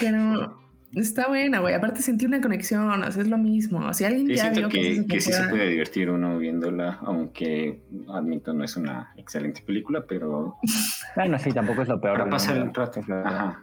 Pero 0.00 0.58
está 1.00 1.28
buena, 1.28 1.60
güey. 1.60 1.74
Aparte 1.74 2.02
sentí 2.02 2.26
una 2.26 2.40
conexión, 2.40 2.90
o 2.90 3.12
sea, 3.12 3.22
es 3.22 3.28
lo 3.28 3.38
mismo. 3.38 3.92
Si 3.92 4.04
alguien 4.04 4.28
Yo 4.28 4.34
ya 4.34 4.42
siento 4.42 4.60
vio 4.60 4.68
que, 4.68 5.00
de 5.00 5.06
que 5.06 5.20
sí 5.20 5.32
se 5.32 5.48
puede 5.48 5.68
divertir 5.68 6.10
uno 6.10 6.38
viéndola, 6.38 6.98
aunque 7.02 7.80
admito 8.08 8.52
no 8.52 8.64
es 8.64 8.76
una 8.76 9.12
excelente 9.16 9.62
película, 9.62 10.04
pero 10.08 10.56
Bueno, 11.16 11.38
sí, 11.38 11.52
tampoco 11.52 11.82
es 11.82 11.88
lo 11.88 12.00
peor. 12.00 12.18
para 12.18 12.30
pasar 12.30 12.56
el 12.56 12.72
rato. 12.74 13.00
Ajá. 13.24 13.62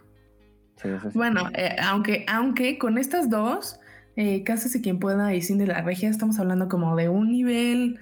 Sí. 0.76 0.88
Bueno, 1.14 1.48
eh, 1.54 1.76
aunque, 1.82 2.24
aunque 2.28 2.78
con 2.78 2.98
estas 2.98 3.30
dos, 3.30 3.78
eh, 4.16 4.42
Casas 4.44 4.72
de 4.72 4.80
quien 4.80 4.98
pueda 4.98 5.34
y 5.34 5.40
Cindy 5.40 5.66
la 5.66 5.82
Regia, 5.82 6.08
estamos 6.08 6.38
hablando 6.38 6.68
como 6.68 6.94
de 6.96 7.08
un 7.08 7.30
nivel 7.30 7.98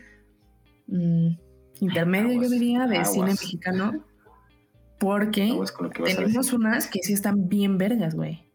mm, 0.89 1.29
intermedio, 1.81 2.33
Aguas, 2.33 2.51
yo 2.51 2.51
diría, 2.51 2.87
de 2.87 3.05
cine 3.05 3.27
mexicano. 3.27 4.05
Porque 4.99 5.53
tenemos 6.05 6.53
unas 6.53 6.87
que 6.87 7.01
sí 7.03 7.13
están 7.13 7.49
bien 7.49 7.77
vergas, 7.77 8.15
güey. 8.15 8.52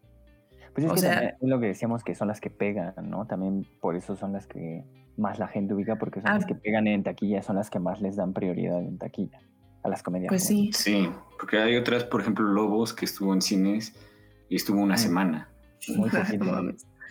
Pues 0.77 0.85
es 0.85 0.91
o 0.91 0.93
que 0.93 1.01
sea- 1.01 1.11
también 1.15 1.35
es 1.41 1.49
lo 1.49 1.59
que 1.59 1.65
decíamos 1.65 2.03
que 2.03 2.13
son 2.13 2.27
las 2.27 2.39
que 2.39 2.51
pegan, 2.51 2.93
¿no? 3.09 3.25
También 3.25 3.65
por 3.81 3.95
eso 3.95 4.15
son 4.15 4.33
las 4.33 4.45
que 4.45 4.83
más 5.17 5.39
la 5.39 5.47
gente 5.47 5.73
ubica, 5.73 5.95
porque 5.97 6.21
son 6.21 6.29
Ah. 6.29 6.35
las 6.35 6.45
que 6.45 6.53
pegan 6.53 6.85
en 6.85 7.01
taquilla, 7.01 7.41
son 7.41 7.55
las 7.55 7.71
que 7.71 7.79
más 7.79 7.99
les 7.99 8.15
dan 8.15 8.31
prioridad 8.33 8.79
en 8.79 8.99
taquilla 8.99 9.39
a 9.83 9.89
las 9.89 10.03
comedias. 10.03 10.29
Pues 10.29 10.43
sí. 10.45 10.69
Sí, 10.73 11.09
porque 11.39 11.57
hay 11.57 11.75
otras, 11.77 12.03
por 12.03 12.21
ejlo, 12.21 12.43
Lobos, 12.43 12.93
que 12.93 13.05
estuvo 13.05 13.33
en 13.33 13.41
cines 13.41 13.95
y 14.49 14.55
estuvo 14.57 14.79
una 14.79 14.93
Mm. 14.93 14.99
semana. 14.99 15.49
Muy 15.95 16.09
poquito. 16.37 16.45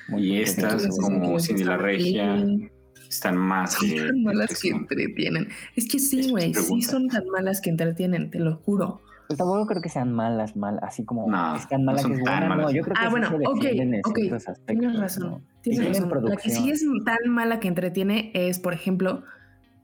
Muy 0.09 0.23
Y 0.23 0.41
estas, 0.43 0.65
Entonces, 0.85 1.01
como 1.01 1.41
sí, 1.41 1.49
Cindy 1.49 1.65
la 1.65 1.77
Regia, 1.77 2.35
bien. 2.35 2.71
están 3.11 3.37
más 3.37 3.73
Son 3.81 3.89
que. 3.91 3.97
tan 4.07 4.23
malas 4.23 4.49
que 4.63 4.71
son- 4.71 4.81
entretienen. 4.83 5.49
Es 5.75 5.89
que 5.89 5.99
sí, 5.99 6.31
güey, 6.31 6.55
sí 6.55 6.83
son 6.83 7.09
tan 7.09 7.27
malas 7.31 7.61
que 7.61 7.71
entretienen, 7.71 8.31
te 8.31 8.39
lo 8.39 8.59
juro. 8.59 9.01
Pues 9.27 9.39
tampoco 9.39 9.67
creo 9.67 9.83
que 9.83 9.89
sean 9.89 10.13
malas, 10.13 10.57
mal, 10.57 10.79
así 10.83 11.05
como 11.05 11.29
No, 11.31 11.57
es 11.57 11.69
tan 11.69 11.81
no 11.85 11.87
mala 11.87 11.99
son 12.03 12.13
que 12.13 12.17
es 12.19 12.23
buena. 12.23 12.41
No, 12.49 12.57
malas. 12.57 12.73
yo 12.73 12.83
creo 12.83 12.95
que 12.95 13.01
Ah, 13.01 13.05
sí 13.07 13.11
bueno, 13.11 13.29
se 13.29 13.35
ok, 13.37 13.55
defienden 13.63 13.95
en 13.95 14.01
ok, 14.05 14.17
ciertos 14.19 14.49
aspectos. 14.49 14.79
Tienes 14.79 14.99
razón. 15.01 15.31
¿no? 15.31 15.41
Tienes 15.63 16.01
razón. 16.01 16.25
La 16.29 16.37
que 16.37 16.51
sí 16.51 16.71
es 16.71 16.85
tan 17.05 17.19
mala 17.31 17.59
que 17.61 17.69
entretiene 17.69 18.31
es, 18.35 18.59
por 18.61 18.73
ejemplo, 18.75 19.25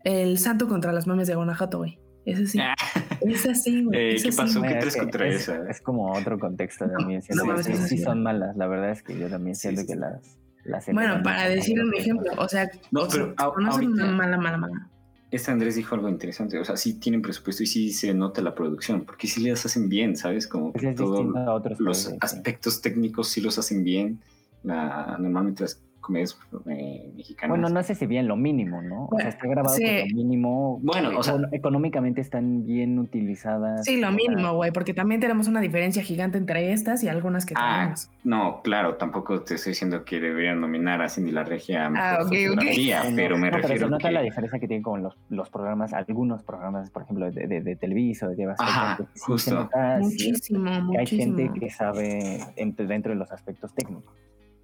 El 0.04 0.38
Santo 0.38 0.68
contra 0.68 0.92
las 0.92 1.06
mames 1.06 1.26
de 1.28 1.34
Guanajuato, 1.34 1.78
güey. 1.78 1.98
Ese 2.24 2.46
sí. 2.46 2.58
Ah, 2.60 2.74
Es 3.20 3.46
así, 3.46 3.82
güey. 3.84 3.98
Eh, 3.98 4.14
es 4.14 4.22
¿qué 4.22 4.28
así. 4.28 4.38
pasó? 4.38 4.58
Bueno, 4.60 4.78
¿Qué 4.80 4.86
es 4.88 4.94
que 4.94 5.00
contra 5.00 5.26
es, 5.26 5.34
esa? 5.48 5.68
Es 5.70 5.80
como 5.80 6.12
otro 6.12 6.38
contexto 6.38 6.88
también. 6.88 7.20
siento 7.22 7.44
no, 7.44 7.54
que 7.54 7.60
es 7.62 7.66
sí, 7.66 7.72
así. 7.72 7.96
sí 7.98 8.04
son 8.04 8.22
malas. 8.22 8.56
La 8.56 8.68
verdad 8.68 8.90
es 8.90 9.02
que 9.02 9.18
yo 9.18 9.28
también 9.28 9.56
siento 9.56 9.80
sí, 9.80 9.86
que 9.88 9.96
las, 9.96 10.38
las 10.64 10.86
Bueno, 10.92 11.20
para 11.24 11.48
decir 11.48 11.80
un 11.82 11.92
ejemplo, 11.94 12.30
o 12.38 12.48
sea, 12.48 12.70
No, 12.92 13.02
o 13.02 13.10
sea, 13.10 13.26
pero 13.36 13.58
no 13.60 13.72
son 13.72 13.86
una 13.92 14.06
mala, 14.06 14.36
mala, 14.38 14.56
mala. 14.56 14.88
Este 15.32 15.50
Andrés 15.50 15.76
dijo 15.76 15.94
algo 15.94 16.10
interesante. 16.10 16.58
O 16.58 16.64
sea, 16.64 16.76
sí 16.76 17.00
tienen 17.00 17.22
presupuesto 17.22 17.62
y 17.62 17.66
sí 17.66 17.90
se 17.90 18.12
nota 18.12 18.42
la 18.42 18.54
producción, 18.54 19.04
porque 19.06 19.26
sí 19.26 19.42
las 19.48 19.64
hacen 19.64 19.88
bien, 19.88 20.14
¿sabes? 20.14 20.46
Como 20.46 20.72
todos 20.94 21.24
los 21.24 21.78
países, 21.78 22.12
sí. 22.12 22.18
aspectos 22.20 22.82
técnicos 22.82 23.30
sí 23.30 23.40
los 23.40 23.58
hacen 23.58 23.82
bien. 23.82 24.20
La, 24.62 25.16
normalmente 25.18 25.64
las 25.64 25.80
comedias 26.02 26.38
eh, 26.68 27.10
mexicanas. 27.16 27.48
Bueno, 27.56 27.68
no 27.72 27.82
sé 27.82 27.94
si 27.94 28.04
bien 28.06 28.28
lo 28.28 28.36
mínimo, 28.36 28.82
¿no? 28.82 29.06
O 29.10 29.18
sea, 29.18 29.28
está 29.30 29.46
grabado 29.48 29.74
Sí. 29.74 29.84
lo 30.10 30.16
mínimo. 30.16 30.78
Bueno, 30.82 31.18
o 31.18 31.22
sea- 31.22 31.34
Econ- 31.36 31.48
económicamente 31.52 32.20
están 32.20 32.66
bien 32.66 32.98
utilizadas. 32.98 33.84
Sí, 33.86 33.98
lo 34.00 34.12
mínimo, 34.12 34.52
güey, 34.54 34.70
porque 34.72 34.92
también 34.92 35.20
tenemos 35.20 35.48
una 35.48 35.60
diferencia 35.60 36.02
gigante 36.02 36.36
entre 36.36 36.72
estas 36.72 37.02
y 37.04 37.08
algunas 37.08 37.46
que 37.46 37.54
Ah, 37.56 37.78
tenemos. 37.78 38.10
no, 38.24 38.60
claro, 38.62 38.96
tampoco 38.96 39.40
te 39.42 39.54
estoy 39.54 39.70
diciendo 39.70 40.04
que 40.04 40.20
deberían 40.20 40.60
nominar 40.60 41.00
a 41.00 41.08
Cindy 41.08 41.30
la 41.30 41.44
Regia 41.44 41.86
a 41.86 41.92
Ah, 41.96 42.18
ok, 42.20 42.26
ok. 42.26 42.48
fotografía, 42.50 43.04
no, 43.08 43.16
pero 43.16 43.38
me 43.38 43.50
no, 43.50 43.56
refiero 43.56 43.86
se 43.86 43.90
nota 43.90 44.08
que 44.08 44.12
la 44.12 44.22
diferencia 44.22 44.58
que 44.58 44.66
tienen 44.68 44.82
con 44.82 45.02
los, 45.02 45.16
los 45.30 45.48
programas, 45.50 45.92
algunos 45.92 46.42
programas, 46.42 46.90
por 46.90 47.02
ejemplo, 47.04 47.30
de, 47.30 47.46
de, 47.46 47.60
de 47.62 47.76
Televisa 47.76 48.26
o 48.26 48.30
de 48.30 48.36
Lleva 48.36 48.54
Ajá, 48.58 48.98
justo. 49.20 49.54
nota 49.54 49.98
Muchísimo, 50.00 50.64
que 50.64 50.70
hay 50.70 50.82
muchísimo. 50.82 51.36
gente 51.38 51.60
que 51.60 51.70
sabe 51.70 52.40
entre- 52.56 52.86
dentro 52.86 53.12
de 53.12 53.18
los 53.18 53.30
aspectos 53.30 53.72
técnicos, 53.74 54.12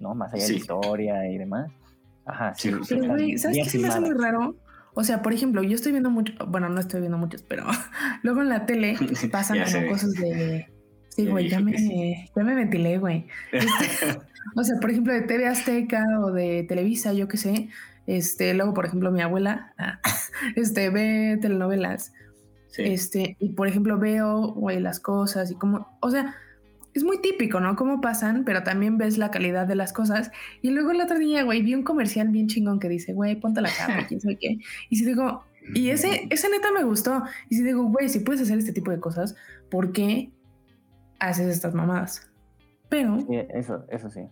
¿no? 0.01 0.15
Más 0.15 0.33
allá 0.33 0.45
de 0.45 0.53
la 0.53 0.59
historia 0.59 1.29
y 1.31 1.39
demás. 1.39 1.71
Ajá, 2.25 2.55
sí. 2.55 2.71
Sí, 2.83 2.97
Pero, 2.97 3.09
güey, 3.09 3.39
¿sabes 3.39 3.59
qué 3.65 3.71
se 3.71 3.79
me 3.79 3.89
hace 3.89 4.01
muy 4.01 4.15
raro? 4.15 4.57
O 4.95 5.05
sea, 5.05 5.23
por 5.23 5.33
ejemplo, 5.33 5.63
yo 5.63 5.77
estoy 5.77 5.93
viendo 5.93 6.11
mucho, 6.11 6.33
bueno, 6.47 6.69
no 6.69 6.81
estoy 6.81 7.01
viendo 7.01 7.19
muchos, 7.19 7.43
pero 7.43 7.65
luego 8.23 8.43
en 8.43 8.49
la 8.49 8.67
tele 8.67 8.97
pasan 9.33 9.59
como 9.65 9.89
cosas 9.89 10.13
de... 10.15 10.67
Sí, 11.11 11.27
güey, 11.27 11.49
ya 11.49 11.59
me, 11.61 12.31
ya 12.37 12.45
me 12.45 12.55
ventilé, 12.55 12.99
güey. 12.99 13.27
Este, 13.53 14.19
o 14.55 14.63
sea, 14.63 14.77
por 14.81 14.91
ejemplo, 14.91 15.13
de 15.13 15.23
TV 15.23 15.47
Azteca 15.47 16.05
o 16.21 16.31
de 16.31 16.65
Televisa, 16.69 17.13
yo 17.13 17.27
qué 17.27 17.37
sé. 17.37 17.69
Este, 18.07 18.55
luego, 18.55 18.73
por 18.73 18.87
ejemplo, 18.87 19.11
mi 19.11 19.21
abuela, 19.21 19.75
este, 20.57 20.91
ve 20.91 21.39
telenovelas. 21.41 22.13
Sí. 22.69 22.83
Este, 22.85 23.37
y 23.41 23.51
por 23.51 23.67
ejemplo, 23.67 23.99
veo, 23.99 24.53
güey, 24.53 24.79
las 24.81 25.01
cosas 25.01 25.51
y 25.51 25.55
cómo, 25.57 25.99
o 26.01 26.11
sea, 26.11 26.37
es 26.99 27.05
muy 27.05 27.21
típico, 27.21 27.61
¿no? 27.61 27.77
Cómo 27.77 28.01
pasan, 28.01 28.45
pero 28.45 28.63
también 28.63 28.99
ves 28.99 29.17
la 29.17 29.31
calidad 29.31 29.67
de 29.67 29.75
las 29.75 29.93
cosas. 29.93 30.31
Y 30.61 30.71
luego 30.71 30.91
el 30.91 31.01
otro 31.01 31.19
día, 31.19 31.43
güey, 31.45 31.63
vi 31.63 31.75
un 31.75 31.83
comercial 31.83 32.29
bien 32.29 32.49
chingón 32.49 32.79
que 32.81 32.89
dice, 32.89 33.15
güey, 33.15 33.37
ponte 33.37 33.61
la 33.61 33.71
capa, 33.71 34.07
quién 34.07 34.21
sabe 34.21 34.37
qué. 34.37 34.59
Y 34.91 34.97
si 34.97 35.07
digo, 35.07 35.45
y 35.75 35.91
ese, 35.91 36.27
ese 36.31 36.51
neta 36.51 36.71
me 36.73 36.85
gustó. 36.85 37.23
Y 37.49 37.57
si 37.57 37.63
digo, 37.63 37.85
güey, 37.85 38.09
si 38.09 38.21
puedes 38.21 38.43
hacer 38.43 38.59
este 38.59 38.73
tipo 38.73 38.91
de 38.91 39.01
cosas, 39.01 39.37
¿por 39.71 39.93
qué 39.93 40.33
haces 41.19 41.47
estas 41.49 41.75
mamadas? 41.75 42.31
Pero, 42.89 43.19
Sí, 43.21 43.37
eso, 43.51 43.85
eso 43.91 44.11
sí. 44.11 44.23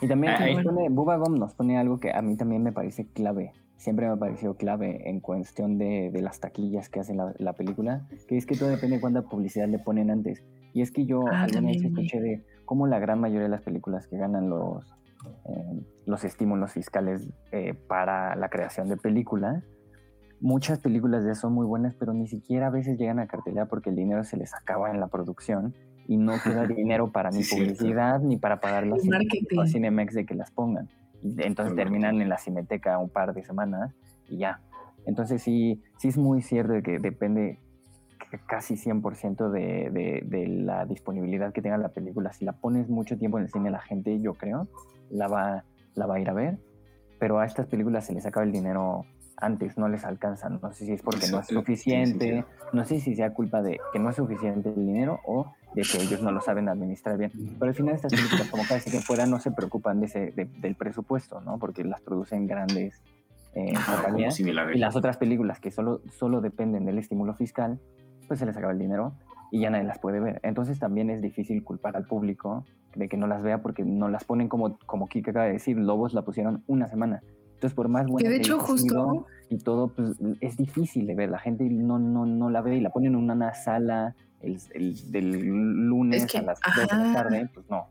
Y 0.00 0.08
también 0.08 0.34
Ah, 0.34 0.46
nos 0.46 0.64
pone, 0.64 0.88
Bubba 0.90 1.16
Gum 1.16 1.38
nos 1.38 1.54
pone 1.54 1.78
algo 1.78 1.98
que 1.98 2.12
a 2.12 2.22
mí 2.22 2.36
también 2.36 2.62
me 2.62 2.72
parece 2.72 3.06
clave. 3.06 3.52
Siempre 3.76 4.06
me 4.06 4.12
ha 4.12 4.16
parecido 4.16 4.56
clave 4.56 5.08
en 5.08 5.20
cuestión 5.20 5.76
de, 5.78 6.10
de 6.10 6.22
las 6.22 6.40
taquillas 6.40 6.88
que 6.88 7.00
hace 7.00 7.14
la, 7.14 7.34
la 7.38 7.52
película, 7.52 8.06
que 8.26 8.36
es 8.36 8.46
que 8.46 8.56
todo 8.56 8.68
depende 8.70 8.96
de 8.96 9.00
cuánta 9.00 9.22
publicidad 9.22 9.68
le 9.68 9.78
ponen 9.78 10.10
antes. 10.10 10.42
Y 10.76 10.82
es 10.82 10.90
que 10.90 11.06
yo 11.06 11.26
Ah, 11.32 11.44
alguna 11.44 11.68
vez 11.68 11.82
escuché 11.82 12.20
de 12.20 12.44
cómo 12.66 12.86
la 12.86 12.98
gran 12.98 13.18
mayoría 13.18 13.44
de 13.44 13.48
las 13.48 13.62
películas 13.62 14.06
que 14.08 14.18
ganan 14.18 14.50
los, 14.50 14.84
eh, 15.46 15.82
los 16.04 16.22
estímulos 16.22 16.72
fiscales 16.72 17.26
eh, 17.50 17.72
para 17.72 18.36
la 18.36 18.50
creación 18.50 18.90
de 18.90 18.98
películas, 18.98 19.64
muchas 20.38 20.78
películas 20.78 21.24
de 21.24 21.34
son 21.34 21.54
muy 21.54 21.64
buenas, 21.64 21.94
pero 21.94 22.12
ni 22.12 22.26
siquiera 22.26 22.66
a 22.66 22.70
veces 22.70 22.98
llegan 22.98 23.20
a 23.20 23.26
cartelera 23.26 23.64
porque 23.64 23.88
el 23.88 23.96
dinero 23.96 24.22
se 24.22 24.36
les 24.36 24.52
acaba 24.52 24.90
en 24.90 25.00
la 25.00 25.06
producción 25.08 25.74
y 26.06 26.18
no 26.18 26.34
queda 26.44 26.66
dinero 26.66 27.10
para 27.10 27.30
ni 27.30 27.42
Sí, 27.42 27.56
publicidad 27.56 28.20
ni 28.20 28.36
para 28.36 28.60
pagar 28.60 28.86
las 28.86 29.00
a 29.00 29.66
Cinemex 29.66 30.12
de 30.12 30.26
que 30.26 30.34
las 30.34 30.50
pongan. 30.50 30.90
Y 31.22 31.42
entonces 31.42 31.74
terminan 31.74 32.20
en 32.20 32.28
la 32.28 32.36
cineteca 32.36 32.98
un 32.98 33.08
par 33.08 33.32
de 33.32 33.42
semanas 33.44 33.94
y 34.28 34.36
ya. 34.36 34.60
Entonces 35.06 35.40
sí, 35.40 35.82
sí 35.96 36.08
es 36.08 36.18
muy 36.18 36.42
cierto 36.42 36.74
de 36.74 36.82
que 36.82 36.98
depende 36.98 37.60
casi 38.46 38.74
100% 38.76 39.50
de, 39.50 39.90
de, 39.90 40.22
de 40.24 40.46
la 40.48 40.84
disponibilidad 40.86 41.52
que 41.52 41.62
tenga 41.62 41.78
la 41.78 41.88
película. 41.90 42.32
Si 42.32 42.44
la 42.44 42.52
pones 42.52 42.88
mucho 42.88 43.16
tiempo 43.18 43.38
en 43.38 43.44
el 43.44 43.50
cine, 43.50 43.70
la 43.70 43.80
gente, 43.80 44.20
yo 44.20 44.34
creo, 44.34 44.68
la 45.10 45.28
va, 45.28 45.64
la 45.94 46.06
va 46.06 46.16
a 46.16 46.20
ir 46.20 46.28
a 46.28 46.32
ver. 46.32 46.58
Pero 47.18 47.38
a 47.38 47.46
estas 47.46 47.66
películas 47.66 48.04
se 48.06 48.12
les 48.14 48.26
acaba 48.26 48.44
el 48.44 48.52
dinero 48.52 49.04
antes, 49.38 49.76
no 49.78 49.88
les 49.88 50.04
alcanza. 50.04 50.48
No 50.48 50.72
sé 50.72 50.86
si 50.86 50.92
es 50.92 51.02
porque 51.02 51.28
no 51.30 51.40
es 51.40 51.46
suficiente, 51.46 52.44
no 52.72 52.84
sé 52.84 53.00
si 53.00 53.14
sea 53.14 53.32
culpa 53.32 53.62
de 53.62 53.78
que 53.92 53.98
no 53.98 54.10
es 54.10 54.16
suficiente 54.16 54.68
el 54.70 54.86
dinero 54.86 55.20
o 55.26 55.52
de 55.74 55.82
que 55.82 55.98
ellos 56.02 56.22
no 56.22 56.30
lo 56.32 56.40
saben 56.40 56.68
administrar 56.68 57.18
bien. 57.18 57.32
Pero 57.58 57.68
al 57.70 57.74
final 57.74 57.94
estas 57.94 58.12
películas, 58.12 58.48
como 58.50 58.62
casi 58.66 58.90
que 58.90 59.00
fuera, 59.00 59.26
no 59.26 59.38
se 59.40 59.50
preocupan 59.50 60.00
de 60.00 60.06
ese, 60.06 60.30
de- 60.32 60.46
del 60.60 60.74
presupuesto, 60.74 61.40
¿no? 61.42 61.58
Porque 61.58 61.84
las 61.84 62.00
producen 62.00 62.46
grandes 62.46 63.02
eh, 63.54 63.72
como 63.74 63.96
compañías. 64.02 64.34
Y 64.76 64.78
las 64.78 64.96
otras 64.96 65.16
películas 65.18 65.60
que 65.60 65.70
solo, 65.70 66.00
solo 66.10 66.40
dependen 66.42 66.84
del 66.86 66.98
estímulo 66.98 67.34
fiscal, 67.34 67.78
pues 68.26 68.40
se 68.40 68.46
les 68.46 68.56
acaba 68.56 68.72
el 68.72 68.78
dinero 68.78 69.12
y 69.50 69.60
ya 69.60 69.70
nadie 69.70 69.84
las 69.84 69.98
puede 69.98 70.20
ver. 70.20 70.40
Entonces 70.42 70.78
también 70.78 71.10
es 71.10 71.22
difícil 71.22 71.62
culpar 71.64 71.96
al 71.96 72.04
público 72.06 72.64
de 72.94 73.08
que 73.08 73.16
no 73.16 73.26
las 73.26 73.42
vea 73.42 73.62
porque 73.62 73.84
no 73.84 74.08
las 74.08 74.24
ponen 74.24 74.48
como, 74.48 74.78
como 74.86 75.08
Kika 75.08 75.30
acaba 75.30 75.46
de 75.46 75.52
decir, 75.52 75.76
Lobos 75.76 76.14
la 76.14 76.22
pusieron 76.22 76.62
una 76.66 76.88
semana. 76.88 77.22
Entonces 77.54 77.74
por 77.74 77.88
más 77.88 78.06
buena 78.06 78.26
Que 78.26 78.30
de 78.30 78.36
hecho 78.36 78.58
justo 78.58 79.26
y 79.48 79.58
todo, 79.58 79.88
pues 79.88 80.16
es 80.40 80.56
difícil 80.56 81.06
de 81.06 81.14
ver. 81.14 81.30
La 81.30 81.38
gente 81.38 81.64
no, 81.64 81.98
no, 81.98 82.26
no 82.26 82.50
la 82.50 82.60
ve 82.60 82.76
y 82.76 82.80
la 82.80 82.90
ponen 82.90 83.12
en 83.14 83.16
una 83.30 83.54
sala 83.54 84.14
el, 84.40 84.58
el- 84.74 85.10
del 85.12 85.30
lunes 85.88 86.24
Es 86.24 86.32
que, 86.32 86.38
a 86.38 86.42
las 86.42 86.58
2 86.60 86.88
de 86.88 86.96
la 87.06 87.12
tarde, 87.12 87.50
pues 87.54 87.64
no. 87.70 87.86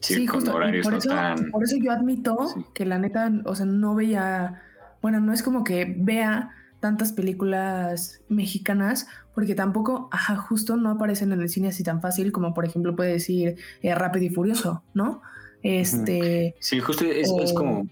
Sí, 0.00 0.26
justo. 0.26 0.50
por, 0.52 0.62
no 0.62 0.96
eso, 0.96 1.08
tan... 1.08 1.50
por 1.52 1.62
eso 1.62 1.76
yo 1.76 1.92
admito 1.92 2.48
Sí. 2.48 2.64
que 2.74 2.84
la 2.84 2.98
neta, 2.98 3.30
o 3.44 3.54
sea, 3.54 3.66
no 3.66 3.94
veía, 3.94 4.60
bueno, 5.00 5.20
no 5.20 5.32
es 5.32 5.44
como 5.44 5.62
que 5.62 5.94
vea 5.96 6.50
tantas 6.82 7.12
películas 7.12 8.20
mexicanas, 8.28 9.06
porque 9.34 9.54
tampoco, 9.54 10.08
ajá, 10.12 10.36
justo 10.36 10.76
no 10.76 10.90
aparecen 10.90 11.32
en 11.32 11.40
el 11.40 11.48
cine 11.48 11.68
así 11.68 11.82
tan 11.84 12.02
fácil 12.02 12.32
como, 12.32 12.52
por 12.52 12.66
ejemplo, 12.66 12.94
puede 12.96 13.12
decir 13.12 13.56
eh, 13.80 13.94
Rápido 13.94 14.26
y 14.26 14.30
Furioso, 14.30 14.82
¿no? 14.92 15.22
Este, 15.62 16.54
Sí, 16.60 16.80
justo 16.80 17.04
es, 17.04 17.30
es 17.40 17.52
O- 17.52 17.54
como 17.54 17.88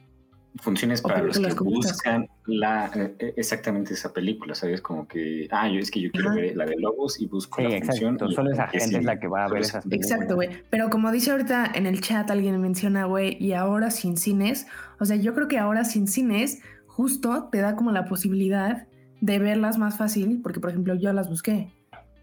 funciones 0.56 1.00
para 1.00 1.22
los 1.22 1.38
que 1.38 1.54
buscan 1.54 2.26
la, 2.46 2.90
eh, 2.96 3.34
exactamente 3.36 3.94
esa 3.94 4.12
película, 4.12 4.56
¿sabes? 4.56 4.80
Como 4.82 5.06
que, 5.06 5.46
ah, 5.52 5.68
yo 5.68 5.78
es 5.78 5.92
que 5.92 6.00
yo 6.00 6.10
quiero 6.10 6.30
Ajá. 6.30 6.40
ver 6.40 6.56
la 6.56 6.66
de 6.66 6.74
Lobos 6.76 7.20
y 7.20 7.26
busco 7.28 7.62
Sí, 7.62 7.68
la 7.68 7.78
función. 7.78 8.14
exacto. 8.14 8.32
y- 8.32 8.34
Solo 8.34 8.50
esa 8.50 8.66
gente 8.66 8.86
sí, 8.88 8.96
es 8.96 9.04
la 9.04 9.20
que 9.20 9.28
va 9.28 9.44
a 9.44 9.48
ver 9.48 9.62
es- 9.62 9.68
esas 9.68 9.84
películas. 9.84 10.10
Exacto, 10.10 10.34
güey. 10.34 10.50
Pero 10.68 10.90
como 10.90 11.12
dice 11.12 11.30
ahorita 11.30 11.70
en 11.76 11.86
el 11.86 12.00
chat, 12.00 12.28
alguien 12.32 12.60
menciona, 12.60 13.04
güey, 13.04 13.36
y 13.40 13.52
ahora 13.52 13.92
sin 13.92 14.16
cines. 14.16 14.66
O 14.98 15.04
sea, 15.04 15.14
yo 15.16 15.32
creo 15.34 15.46
que 15.46 15.58
ahora 15.58 15.84
sin 15.84 16.08
cines, 16.08 16.60
justo 17.04 17.48
te 17.50 17.58
da 17.62 17.76
como 17.76 17.92
la 17.92 18.04
posibilidad 18.04 18.86
de 19.22 19.38
verlas 19.38 19.78
más 19.78 19.96
fácil, 19.96 20.40
porque 20.42 20.60
por 20.60 20.68
ejemplo 20.68 20.94
yo 20.94 21.12
las 21.14 21.30
busqué. 21.30 21.72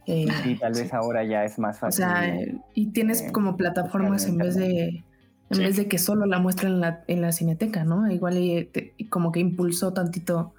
Eh, 0.05 0.27
Sí, 0.43 0.55
tal 0.55 0.73
vez 0.73 0.83
Sí. 0.89 0.95
ahora 0.95 1.23
ya 1.23 1.43
es 1.45 1.57
más 1.57 1.77
o 1.77 1.79
fácil. 1.81 2.05
sea, 2.05 2.29
eh, 2.29 2.55
y 2.75 2.91
tienes 2.91 3.21
eh, 3.23 3.31
como 3.31 3.57
plataformas 3.57 4.27
en 4.27 4.37
vez 4.37 4.55
de. 4.55 5.03
En 5.49 5.57
Sí. 5.57 5.63
vez 5.63 5.77
de 5.77 5.87
que 5.87 5.97
solo 5.97 6.25
la 6.27 6.39
muestren 6.39 6.73
en 6.73 6.79
la, 6.81 7.03
en 7.07 7.21
la 7.21 7.31
cineteca, 7.31 7.83
¿no? 7.85 8.11
Igual 8.11 8.37
y, 8.37 8.65
te- 8.65 8.93
y 8.97 9.05
como 9.05 9.31
que 9.31 9.39
impulsó 9.39 9.93
tantito 9.93 10.53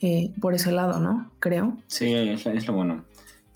eh, 0.00 0.32
por 0.40 0.54
ese 0.54 0.70
lado, 0.72 1.00
¿no? 1.00 1.30
Creo. 1.40 1.76
Sí, 1.88 2.12
es, 2.14 2.46
es 2.46 2.66
lo 2.68 2.74
bueno. 2.74 3.04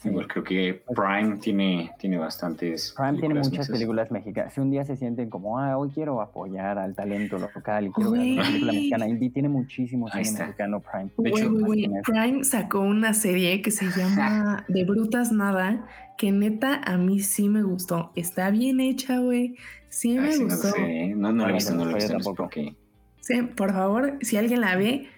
Sí. 0.01 0.09
Igual 0.09 0.29
creo 0.29 0.43
que 0.45 0.83
Prime 0.95 1.37
tiene, 1.37 1.91
tiene 1.99 2.17
bastantes. 2.17 2.95
Prime 2.97 3.19
tiene 3.19 3.35
muchas 3.35 3.69
películas 3.69 4.11
mexicanas. 4.11 4.55
Si 4.55 4.61
un 4.61 4.71
día 4.71 4.83
se 4.87 4.97
sienten 4.97 5.29
como, 5.29 5.59
ah, 5.59 5.77
hoy 5.77 5.91
quiero 5.91 6.23
apoyar 6.23 6.79
al 6.79 6.95
talento 6.95 7.39
local 7.39 7.87
y 7.87 7.91
quiero 7.93 8.13
ver 8.13 8.21
una 8.33 8.43
película 8.43 8.73
mexicana 8.73 9.09
indie, 9.09 9.29
tiene 9.29 9.51
muchísimo 9.51 10.07
Ahí 10.11 10.25
cine 10.25 10.29
está. 10.33 10.45
mexicano 10.47 10.81
Prime. 10.81 11.11
De 11.19 11.29
hecho. 11.29 12.03
Prime 12.05 12.45
sacó 12.45 12.81
una 12.81 13.13
serie 13.13 13.61
que 13.61 13.71
se 13.71 13.91
llama 13.91 14.65
De 14.69 14.85
Brutas 14.85 15.33
Nada, 15.33 15.87
que 16.17 16.33
neta 16.33 16.81
a 16.83 16.97
mí 16.97 17.21
sí 17.21 17.51
me 17.51 17.63
gustó. 17.63 18.11
Está 18.17 18.51
bien 18.51 18.81
hecha, 18.81 19.19
güey. 19.19 19.55
Sí 19.91 20.19
me 20.19 20.29
Ay, 20.29 20.33
sí, 20.33 20.45
no, 20.45 20.49
gustó. 20.55 20.69
sé, 20.71 21.09
no, 21.15 21.31
no 21.33 21.45
la 21.45 21.51
he 21.51 21.53
visto, 21.55 21.75
no 21.75 21.85
la 21.85 21.91
he 21.93 21.95
visto. 21.97 22.13
tampoco. 22.13 22.49
qué. 22.49 22.75
Sí, 23.21 23.43
por 23.43 23.73
favor, 23.75 24.17
si 24.23 24.39
alguien 24.39 24.63
la 24.63 24.77
ve, 24.77 25.09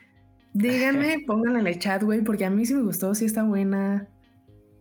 díganme, 0.54 1.20
pónganla 1.26 1.60
en 1.60 1.66
el 1.68 1.78
chat, 1.78 2.02
güey, 2.02 2.22
porque 2.22 2.44
a 2.44 2.50
mí 2.50 2.66
sí 2.66 2.74
me 2.74 2.82
gustó, 2.82 3.14
sí 3.14 3.26
está 3.26 3.44
buena. 3.44 4.08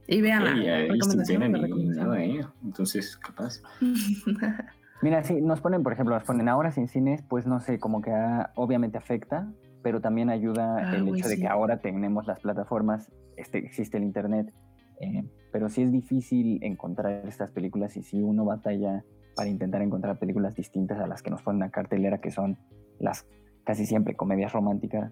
Y 0.07 0.21
véanla. 0.21 0.53
Recomendación, 0.87 1.53
recomendación. 1.53 2.07
nada, 2.07 2.23
¿eh? 2.23 2.41
Entonces, 2.63 3.17
capaz. 3.17 3.61
Mira, 5.01 5.23
sí, 5.23 5.41
nos 5.41 5.61
ponen, 5.61 5.81
por 5.83 5.93
ejemplo, 5.93 6.13
nos 6.15 6.23
ponen 6.23 6.47
ahora 6.47 6.71
sin 6.71 6.87
cines, 6.87 7.23
pues 7.23 7.47
no 7.47 7.59
sé, 7.59 7.79
como 7.79 8.01
que 8.01 8.11
ah, 8.11 8.51
obviamente 8.55 8.97
afecta, 8.97 9.51
pero 9.81 9.99
también 9.99 10.29
ayuda 10.29 10.77
Ah, 10.77 10.95
el 10.95 11.07
hecho 11.07 11.27
de 11.27 11.35
sí. 11.35 11.41
que 11.41 11.47
ahora 11.47 11.77
tenemos 11.81 12.27
las 12.27 12.39
plataformas, 12.39 13.11
este, 13.35 13.57
existe 13.59 13.97
el 13.97 14.03
internet, 14.03 14.53
eh, 14.99 15.23
pero 15.51 15.69
sí 15.69 15.81
es 15.81 15.91
difícil 15.91 16.59
encontrar 16.63 17.25
estas 17.27 17.49
películas 17.49 17.97
y 17.97 18.03
si 18.03 18.21
uno 18.21 18.45
batalla 18.45 19.03
para 19.35 19.49
intentar 19.49 19.81
encontrar 19.81 20.19
películas 20.19 20.53
distintas 20.53 20.99
a 20.99 21.07
las 21.07 21.23
que 21.23 21.31
nos 21.31 21.41
ponen 21.41 21.63
a 21.63 21.71
cartelera, 21.71 22.19
que 22.19 22.29
son 22.29 22.57
las 22.99 23.25
casi 23.63 23.87
siempre 23.87 24.15
comedias 24.15 24.53
románticas 24.53 25.11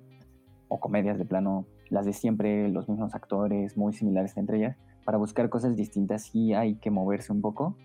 o 0.68 0.80
comedias 0.80 1.18
de 1.18 1.26
plano, 1.26 1.66
las 1.90 2.06
de 2.06 2.14
siempre, 2.14 2.70
los 2.70 2.88
mismos 2.90 3.16
actores, 3.16 3.78
muy 3.78 3.94
similares 3.94 4.36
entre 4.38 4.58
ellas, 4.58 4.78
para 5.06 5.18
buscar 5.18 5.50
cosas 5.50 5.76
distintas 5.76 6.24
sí 6.24 6.54
hay 6.54 6.76
que 6.76 6.92
moverse 6.92 7.32
un 7.32 7.42
poco, 7.42 7.76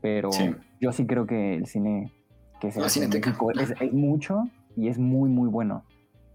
pero 0.00 0.30
Sí. 0.32 0.54
yo 0.80 0.92
sí 0.92 1.06
creo 1.06 1.26
que 1.26 1.54
el 1.54 1.66
cine 1.66 2.12
que 2.60 2.70
se 2.70 2.80
hace 2.82 3.04
es, 3.04 3.74
es 3.80 3.92
mucho 3.92 4.44
y 4.76 4.88
es 4.88 4.98
muy, 4.98 5.30
muy 5.30 5.48
bueno. 5.48 5.84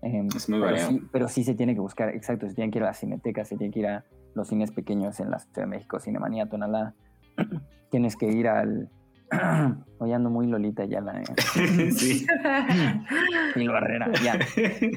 Em, 0.02 0.28
Es 0.36 0.48
muy 0.50 0.60
pero, 0.60 0.72
variado. 0.72 0.92
sí, 0.92 1.02
pero 1.12 1.28
sí 1.28 1.44
se 1.44 1.56
tiene 1.56 1.74
que 1.74 1.82
buscar, 1.82 2.10
exacto, 2.10 2.48
se 2.48 2.56
tiene 2.56 2.72
que 2.72 2.80
ir 2.80 2.84
a 2.84 2.88
la 2.88 2.94
cineteca, 2.94 3.44
se 3.46 3.58
tiene 3.58 3.74
que 3.74 3.80
ir 3.82 3.88
a 3.88 4.06
los 4.34 4.48
cines 4.48 4.72
pequeños 4.72 5.20
en 5.20 5.30
la 5.30 5.39
Ciudad 5.39 5.63
de 5.63 5.65
México, 5.68 6.00
Cinemanía, 6.00 6.48
Tonalá. 6.48 6.94
Tienes 7.92 8.15
que 8.15 8.32
ir 8.32 8.48
al... 8.48 8.89
Hoy 10.00 10.13
ando 10.13 10.30
muy 10.30 10.48
Lolita 10.48 10.86
ya 10.86 11.02
la... 11.02 11.22
sí. 11.96 12.26
Mil 13.56 13.70
Barrera, 13.70 14.12
ya, 14.24 14.39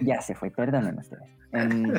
ya 0.03 0.21
se 0.23 0.35
fue, 0.35 0.51
perdonen 0.51 0.99
ustedes. 0.99 1.25
Em, 1.53 1.93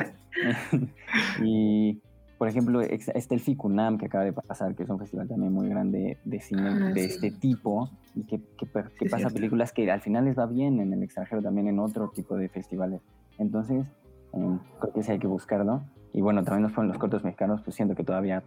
y, 1.42 2.00
por 2.38 2.48
ejemplo, 2.48 2.80
está 2.80 3.34
el 3.34 3.40
FICUNAM 3.40 3.98
que 3.98 4.06
acaba 4.06 4.24
de 4.24 4.32
pasar, 4.32 4.74
que 4.74 4.82
es 4.82 4.88
un 4.90 4.98
festival 4.98 5.28
también 5.28 5.52
muy 5.52 5.68
grande 5.68 6.18
de 6.24 6.40
cine 6.40 6.62
Ah, 6.68 6.90
de 6.92 7.08
sí. 7.08 7.14
este 7.14 7.30
tipo, 7.30 7.90
y 8.14 8.24
que, 8.24 8.38
que, 8.58 8.66
que 8.66 9.04
Es 9.04 9.10
pasa 9.10 9.18
cierto. 9.18 9.34
películas 9.34 9.72
que 9.72 9.90
al 9.90 10.00
final 10.00 10.24
les 10.24 10.38
va 10.38 10.46
bien 10.46 10.80
en 10.80 10.92
el 10.92 11.02
extranjero, 11.02 11.42
también 11.42 11.68
en 11.68 11.78
otro 11.78 12.10
tipo 12.14 12.36
de 12.36 12.48
festivales. 12.48 13.00
Entonces, 13.38 13.86
em, 14.32 14.58
creo 14.80 14.92
que 14.92 15.02
sí 15.02 15.12
hay 15.12 15.18
que 15.18 15.26
buscarlo. 15.26 15.82
Y 16.12 16.20
bueno, 16.20 16.42
también 16.44 16.62
nos 16.62 16.72
ponen 16.72 16.88
los 16.88 16.98
cortos 16.98 17.24
mexicanos, 17.24 17.60
pues 17.62 17.74
siento 17.76 17.94
que 17.94 18.04
todavía 18.04 18.42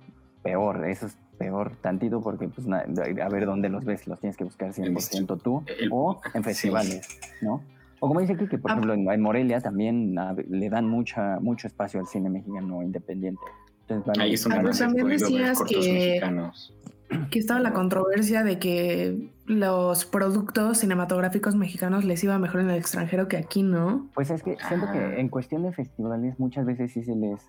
peor, 0.48 0.86
eso 0.88 1.08
es 1.08 1.18
peor 1.38 1.72
tantito, 1.82 2.22
porque 2.22 2.48
pues 2.48 2.66
na- 2.68 2.86
a 3.26 3.30
ver 3.30 3.46
dónde 3.46 3.70
los 3.70 3.84
ves, 3.86 4.08
los 4.08 4.20
tienes 4.20 4.38
que 4.38 4.44
buscar 4.46 4.72
100% 4.74 5.38
tú, 5.42 5.64
El- 5.80 5.90
o 5.92 6.20
en 6.34 6.44
sí. 6.44 6.50
festivales, 6.50 7.08
¿no? 7.42 7.62
O 8.00 8.08
como 8.08 8.20
dice 8.22 8.34
aquí, 8.34 8.48
que 8.48 8.58
por 8.58 8.72
Ah. 8.72 8.74
ejemplo 8.76 8.94
en, 8.94 9.10
en 9.10 9.22
Morelia 9.22 9.60
también 9.60 10.18
ah, 10.18 10.36
le 10.50 10.70
dan 10.70 10.88
mucha, 10.88 11.40
mucho 11.42 11.68
espacio 11.68 12.00
al 12.00 12.08
cine 12.08 12.30
mexicano 12.30 12.82
independiente. 12.84 13.42
Entonces, 13.82 14.06
van 14.08 14.20
a 14.20 14.24
Ahí 14.24 14.34
es 14.34 14.44
donde 14.44 14.60
Ah, 14.60 14.62
pues 14.62 14.80
también 14.80 15.08
decías 15.08 15.62
que- 15.64 15.78
mexicanos. 15.78 16.74
que 17.32 17.40
estaba 17.40 17.60
la 17.60 17.74
controversia 17.74 18.44
de 18.44 18.60
que 18.60 19.32
los 19.46 20.06
productos 20.06 20.78
cinematográficos 20.80 21.56
mexicanos 21.56 22.04
les 22.04 22.22
iba 22.24 22.38
mejor 22.38 22.62
en 22.62 22.70
el 22.70 22.78
extranjero 22.78 23.28
que 23.30 23.38
aquí, 23.38 23.64
¿no? 23.64 24.08
Pues 24.14 24.30
es 24.30 24.44
que 24.44 24.58
siento 24.68 24.88
Ah. 24.90 24.94
que 24.94 25.20
en 25.20 25.30
cuestión 25.30 25.64
de 25.64 25.72
festivales 25.72 26.38
muchas 26.40 26.66
veces 26.66 26.92
sí 26.92 27.04
se 27.04 27.16
les 27.16 27.40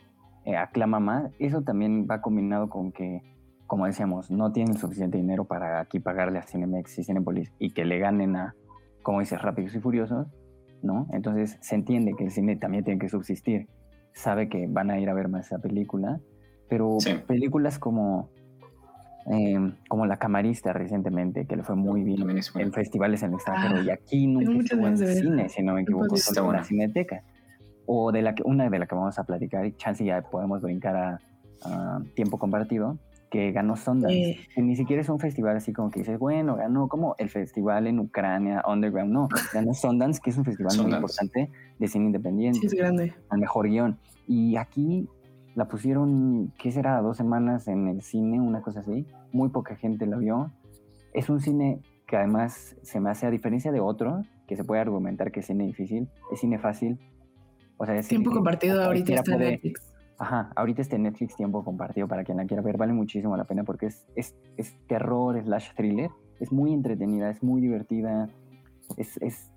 eh, 0.48 0.56
aclama 0.56 0.98
más. 0.98 1.30
Eso 1.38 1.60
también 1.62 2.06
va 2.10 2.22
combinado 2.22 2.70
con 2.70 2.90
que, 2.90 3.20
como 3.66 3.84
decíamos, 3.84 4.30
no 4.30 4.50
tienen 4.50 4.76
suficiente 4.78 5.18
dinero 5.18 5.44
para 5.44 5.78
aquí 5.80 6.00
pagarle 6.00 6.38
a 6.38 6.42
Cinemex 6.46 6.98
y 6.98 7.04
Cinepolis 7.04 7.52
y 7.58 7.72
que 7.74 7.84
le 7.84 7.98
ganen 7.98 8.34
a, 8.34 8.54
como 9.02 9.20
dices, 9.20 9.42
Rápidos 9.42 9.74
y 9.74 9.80
Furiosos, 9.80 10.26
¿no? 10.82 11.06
Entonces 11.12 11.58
se 11.60 11.74
entiende 11.74 12.14
que 12.16 12.24
el 12.24 12.30
cine 12.30 12.56
también 12.56 12.82
tiene 12.82 12.98
que 12.98 13.10
subsistir. 13.10 13.68
Sabe 14.14 14.48
que 14.48 14.66
van 14.66 14.90
a 14.90 14.98
ir 14.98 15.10
a 15.10 15.14
ver 15.14 15.28
más 15.28 15.46
esa 15.46 15.58
película, 15.58 16.18
pero 16.68 16.96
Sí. 16.98 17.12
películas 17.26 17.78
como, 17.78 18.30
eh, 19.30 19.74
como 19.90 20.06
La 20.06 20.16
Camarista 20.16 20.72
recientemente, 20.72 21.46
que 21.46 21.56
le 21.56 21.62
fue 21.62 21.76
muy 21.76 22.02
bien 22.04 22.26
en 22.54 22.72
festivales 22.72 23.22
en 23.22 23.28
el 23.30 23.34
extranjero 23.34 23.76
Ah, 23.76 23.82
y 23.82 23.90
aquí 23.90 24.26
nunca 24.26 24.58
estuvo 24.60 24.86
en 24.86 24.96
cine, 24.96 25.48
si 25.50 25.62
no 25.62 25.74
me 25.74 25.82
equivoco, 25.82 26.16
solo 26.16 26.46
en 26.46 26.56
la 26.56 26.64
cineteca. 26.64 27.22
O 27.90 28.12
de 28.12 28.20
la 28.20 28.34
que, 28.34 28.42
una 28.44 28.68
de 28.68 28.78
la 28.78 28.86
que 28.86 28.94
vamos 28.94 29.18
a 29.18 29.24
platicar, 29.24 29.64
y 29.64 29.72
chance 29.72 30.04
ya 30.04 30.20
podemos 30.20 30.60
brincar 30.60 30.94
a, 30.94 31.20
a 31.64 32.02
tiempo 32.14 32.38
compartido, 32.38 32.98
que 33.30 33.52
ganó 33.52 33.76
Sundance, 33.76 34.38
que 34.54 34.62
ni 34.62 34.76
siquiera 34.76 35.02
es 35.02 35.08
un 35.08 35.18
festival 35.18 35.56
así 35.56 35.72
como 35.72 35.90
que 35.90 36.00
dices, 36.00 36.18
bueno, 36.18 36.56
ganó 36.56 36.88
como 36.88 37.14
el 37.18 37.28
festival 37.28 37.86
en 37.86 37.98
Ucrania, 37.98 38.62
Underground, 38.66 39.12
no, 39.12 39.28
ganó 39.52 39.74
Sundance, 39.74 40.20
que 40.22 40.30
es 40.30 40.38
un 40.38 40.44
festival 40.44 40.76
muy 40.78 40.92
importante 40.92 41.50
de 41.78 41.88
cine 41.88 42.06
independiente. 42.06 42.60
Sí, 42.60 42.66
es 42.66 42.74
grande. 42.74 43.14
Al 43.28 43.38
mejor 43.38 43.68
guion. 43.68 43.98
Y 44.26 44.56
aquí 44.56 45.08
la 45.54 45.66
pusieron, 45.66 46.52
¿qué 46.58 46.70
será? 46.72 47.00
Dos 47.00 47.16
semanas 47.16 47.68
en 47.68 47.88
el 47.88 48.02
cine, 48.02 48.40
una 48.40 48.62
cosa 48.62 48.80
así. 48.80 49.06
Muy 49.32 49.48
poca 49.50 49.76
gente 49.76 50.06
la 50.06 50.16
vio. 50.16 50.50
Es 51.12 51.28
un 51.28 51.40
cine 51.40 51.80
que 52.06 52.16
además 52.16 52.76
se 52.82 53.00
me 53.00 53.10
hace, 53.10 53.26
a 53.26 53.30
diferencia 53.30 53.72
de 53.72 53.80
otro, 53.80 54.22
que 54.46 54.56
se 54.56 54.64
puede 54.64 54.80
argumentar 54.80 55.30
que 55.30 55.40
es 55.40 55.46
cine 55.46 55.66
difícil, 55.66 56.08
es 56.32 56.40
cine 56.40 56.58
fácil. 56.58 56.98
O 57.78 57.86
sea, 57.86 57.96
es 57.96 58.08
Tiempo 58.08 58.30
compartido 58.30 58.82
ahorita 58.82 59.14
está 59.14 59.32
en 59.34 59.38
Netflix. 59.38 59.80
Ajá, 60.18 60.50
ahorita 60.56 60.82
este 60.82 60.98
Netflix 60.98 61.36
tiempo 61.36 61.64
compartido 61.64 62.08
para 62.08 62.24
quien 62.24 62.38
la 62.38 62.46
quiera 62.46 62.60
ver, 62.60 62.76
vale 62.76 62.92
muchísimo 62.92 63.36
la 63.36 63.44
pena 63.44 63.62
porque 63.62 63.86
es, 63.86 64.04
es, 64.16 64.34
es 64.56 64.74
terror 64.88 65.40
slash 65.40 65.74
thriller, 65.76 66.10
es 66.40 66.50
muy 66.50 66.72
entretenida, 66.72 67.30
es 67.30 67.40
muy 67.40 67.60
divertida, 67.60 68.28
es, 68.96 69.16
es, 69.22 69.48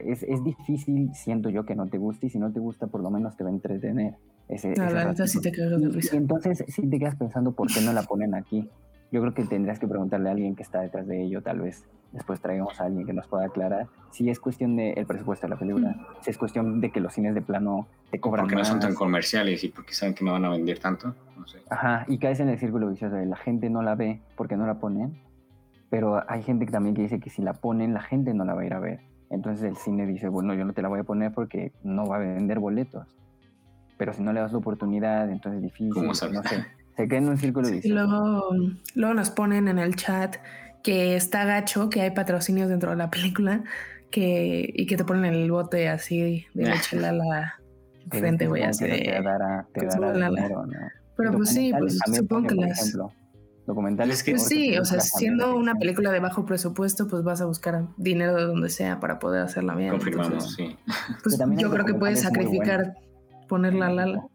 es, 0.00 0.44
difícil, 0.44 1.10
siento 1.14 1.50
yo, 1.50 1.66
que 1.66 1.74
no 1.74 1.88
te 1.88 1.98
guste 1.98 2.26
y 2.26 2.30
si 2.30 2.38
no 2.38 2.50
te 2.50 2.58
gusta 2.58 2.86
por 2.86 3.02
lo 3.02 3.10
menos 3.10 3.36
te 3.36 3.44
va 3.44 3.50
a 3.50 3.52
entretener. 3.52 4.16
Ese, 4.48 4.72
no, 4.72 4.90
la 4.90 5.14
sí 5.26 5.40
te 5.42 5.50
de 5.50 5.88
risa. 5.90 6.16
Y 6.16 6.18
entonces 6.18 6.64
si 6.68 6.86
te 6.88 6.98
quedas 6.98 7.16
pensando 7.16 7.52
por 7.52 7.68
qué 7.68 7.82
no 7.82 7.92
la 7.92 8.02
ponen 8.02 8.34
aquí. 8.34 8.68
Yo 9.12 9.20
creo 9.20 9.34
que 9.34 9.44
tendrías 9.44 9.78
que 9.78 9.86
preguntarle 9.86 10.30
a 10.30 10.32
alguien 10.32 10.56
que 10.56 10.62
está 10.62 10.80
detrás 10.80 11.06
de 11.06 11.22
ello, 11.22 11.42
tal 11.42 11.60
vez 11.60 11.84
después 12.12 12.40
traigamos 12.40 12.80
a 12.80 12.84
alguien 12.84 13.06
que 13.06 13.12
nos 13.12 13.26
pueda 13.26 13.46
aclarar 13.46 13.86
si 14.10 14.28
es 14.28 14.40
cuestión 14.40 14.76
del 14.76 15.06
presupuesto 15.06 15.46
de 15.46 15.50
la 15.50 15.58
película, 15.58 15.96
si 16.20 16.30
es 16.30 16.38
cuestión 16.38 16.80
de 16.80 16.90
que 16.90 17.00
los 17.00 17.14
cines 17.14 17.34
de 17.34 17.42
plano 17.42 17.88
te 18.10 18.20
cobran 18.20 18.44
Porque 18.44 18.56
no 18.56 18.64
son 18.64 18.80
tan 18.80 18.94
comerciales 18.94 19.64
y 19.64 19.68
porque 19.68 19.94
saben 19.94 20.14
que 20.14 20.24
no 20.24 20.32
van 20.32 20.44
a 20.44 20.50
vender 20.50 20.78
tanto. 20.78 21.14
Ajá, 21.70 22.04
y 22.08 22.18
caes 22.18 22.40
en 22.40 22.48
el 22.48 22.58
círculo 22.58 22.88
vicioso 22.88 23.16
de 23.16 23.26
la 23.26 23.36
gente 23.36 23.70
no 23.70 23.82
la 23.82 23.94
ve 23.94 24.20
porque 24.36 24.56
no 24.56 24.66
la 24.66 24.74
ponen, 24.74 25.20
pero 25.90 26.22
hay 26.30 26.42
gente 26.42 26.66
que 26.66 26.72
también 26.72 26.94
que 26.94 27.02
dice 27.02 27.20
que 27.20 27.30
si 27.30 27.42
la 27.42 27.52
ponen, 27.52 27.94
la 27.94 28.02
gente 28.02 28.32
no 28.34 28.44
la 28.44 28.54
va 28.54 28.62
a 28.62 28.64
ir 28.66 28.74
a 28.74 28.80
ver. 28.80 29.00
Entonces 29.30 29.64
el 29.64 29.76
cine 29.76 30.06
dice, 30.06 30.28
bueno, 30.28 30.54
yo 30.54 30.64
no 30.64 30.74
te 30.74 30.82
la 30.82 30.88
voy 30.88 31.00
a 31.00 31.04
poner 31.04 31.32
porque 31.32 31.72
no 31.82 32.06
va 32.06 32.16
a 32.16 32.18
vender 32.18 32.58
boletos. 32.58 33.06
Pero 33.96 34.12
si 34.12 34.22
no 34.22 34.32
le 34.32 34.40
das 34.40 34.52
la 34.52 34.58
oportunidad, 34.58 35.30
entonces 35.30 35.58
es 35.58 35.62
difícil. 35.62 35.94
¿Cómo 35.94 36.14
sabes? 36.14 36.34
No 36.34 36.42
sé. 36.42 36.64
Se 36.96 37.08
queda 37.08 37.18
en 37.18 37.28
un 37.28 37.38
círculo 37.38 37.68
vicioso. 37.68 37.88
Y 37.88 37.90
luego, 37.92 38.56
luego 38.94 39.14
nos 39.14 39.30
ponen 39.30 39.68
en 39.68 39.78
el 39.78 39.96
chat 39.96 40.36
que 40.82 41.16
está 41.16 41.44
gacho, 41.44 41.88
que 41.88 42.00
hay 42.02 42.10
patrocinios 42.10 42.68
dentro 42.68 42.90
de 42.90 42.96
la 42.96 43.10
película 43.10 43.64
que, 44.10 44.70
y 44.74 44.86
que 44.86 44.96
te 44.96 45.04
ponen 45.04 45.32
el 45.34 45.50
bote 45.50 45.88
así 45.88 46.46
de 46.54 46.64
leche 46.64 47.04
a 47.04 47.12
la 47.12 47.60
frente, 48.10 48.46
güey, 48.46 48.62
así 48.62 48.84
de... 48.84 48.98
Te 48.98 49.22
dará, 49.22 49.66
te 49.72 49.86
dará 49.86 50.12
dinero, 50.12 50.66
¿no? 50.66 50.78
Pero 51.16 51.32
pues 51.32 51.50
sí, 51.50 51.72
pues 51.78 51.98
supongo 52.14 52.48
que 52.48 52.54
las... 52.56 52.80
Ejemplo, 52.80 53.12
documentales 53.66 54.22
que... 54.22 54.32
Pues 54.32 54.46
sí, 54.46 54.76
o 54.76 54.84
sea, 54.84 55.00
siendo 55.00 55.56
una 55.56 55.74
película 55.76 56.10
de 56.10 56.20
bajo 56.20 56.44
presupuesto, 56.44 57.06
pues 57.06 57.22
vas 57.22 57.40
a 57.40 57.46
buscar 57.46 57.86
dinero 57.96 58.34
de 58.34 58.44
donde 58.44 58.68
sea 58.68 59.00
para 59.00 59.18
poder 59.18 59.42
hacerla 59.42 59.74
bien. 59.74 59.90
Confirmamos, 59.90 60.54
sí. 60.54 60.76
Pues 61.22 61.38
yo 61.56 61.70
creo 61.70 61.84
que 61.84 61.94
puedes 61.94 62.20
sacrificar 62.22 62.94
ponerla 63.48 63.90
la 63.90 64.26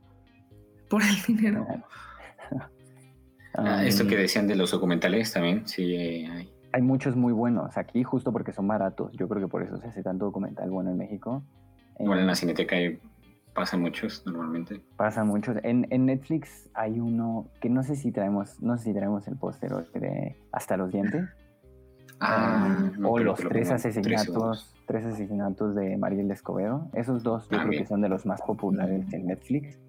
por 0.89 1.01
el 1.03 1.21
dinero. 1.27 1.67
Ah, 3.57 3.83
esto 3.83 4.07
que 4.07 4.15
decían 4.15 4.47
de 4.47 4.55
los 4.55 4.71
documentales 4.71 5.33
también, 5.33 5.67
sí 5.67 5.95
hay. 5.95 6.49
Hay 6.73 6.81
muchos 6.81 7.15
muy 7.15 7.33
buenos 7.33 7.75
aquí, 7.77 8.03
justo 8.03 8.31
porque 8.31 8.53
son 8.53 8.67
baratos. 8.67 9.11
Yo 9.13 9.27
creo 9.27 9.41
que 9.41 9.47
por 9.47 9.63
eso 9.63 9.77
se 9.77 9.87
hace 9.87 10.03
tanto 10.03 10.25
documental 10.25 10.69
bueno 10.69 10.91
en 10.91 10.97
México. 10.97 11.43
Igual 11.99 12.19
en 12.19 12.27
la 12.27 12.35
Cineteca 12.35 12.75
hay, 12.75 12.99
pasan 13.55 13.81
muchos 13.81 14.23
normalmente. 14.25 14.81
Pasan 14.95 15.27
muchos. 15.27 15.57
En, 15.63 15.87
en, 15.89 16.05
Netflix 16.05 16.69
hay 16.75 16.99
uno 16.99 17.49
que 17.61 17.69
no 17.69 17.81
sé 17.81 17.95
si 17.95 18.11
traemos, 18.11 18.61
no 18.61 18.77
sé 18.77 18.85
si 18.85 18.93
traemos 18.93 19.27
el 19.27 19.37
póster 19.37 19.71
de 19.93 20.35
Hasta 20.51 20.77
los 20.77 20.91
dientes. 20.91 21.27
Ah, 22.19 22.91
o 23.03 23.19
los 23.19 23.39
tres 23.39 23.71
asesinatos, 23.71 24.75
tres, 24.87 25.05
asesinatos 25.05 25.75
de 25.75 25.97
Mariel 25.97 26.29
Escobedo. 26.31 26.89
Esos 26.93 27.23
dos 27.23 27.47
yo 27.49 27.57
ah, 27.57 27.65
creo 27.65 27.79
que 27.79 27.87
son 27.87 28.01
de 28.01 28.09
los 28.09 28.25
más 28.25 28.41
populares 28.41 29.11
en 29.13 29.27
Netflix. 29.27 29.79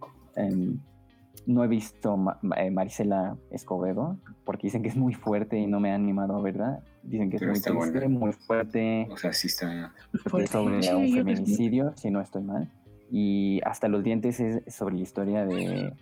No 1.46 1.64
he 1.64 1.68
visto 1.68 2.16
eh, 2.56 2.70
Marisela 2.70 3.36
Escobedo 3.50 4.18
porque 4.44 4.66
dicen 4.66 4.82
que 4.82 4.88
es 4.88 4.96
muy 4.96 5.14
fuerte 5.14 5.58
y 5.58 5.66
no 5.66 5.80
me 5.80 5.90
ha 5.90 5.94
animado, 5.94 6.40
¿verdad? 6.42 6.82
Dicen 7.02 7.30
que 7.30 7.36
es 7.36 7.42
muy 7.42 7.60
triste, 7.60 8.08
muy 8.08 8.32
fuerte. 8.32 9.06
O 9.10 9.16
sea, 9.16 9.32
sí 9.32 9.46
está. 9.48 9.92
Sobre 10.46 10.76
un 10.94 11.12
feminicidio, 11.12 11.92
si 11.96 12.10
no 12.10 12.20
estoy 12.20 12.42
mal. 12.42 12.70
Y 13.10 13.60
hasta 13.64 13.88
los 13.88 14.04
dientes 14.04 14.40
es 14.40 14.74
sobre 14.74 14.96
la 14.96 15.02
historia 15.02 15.46
de 15.46 15.92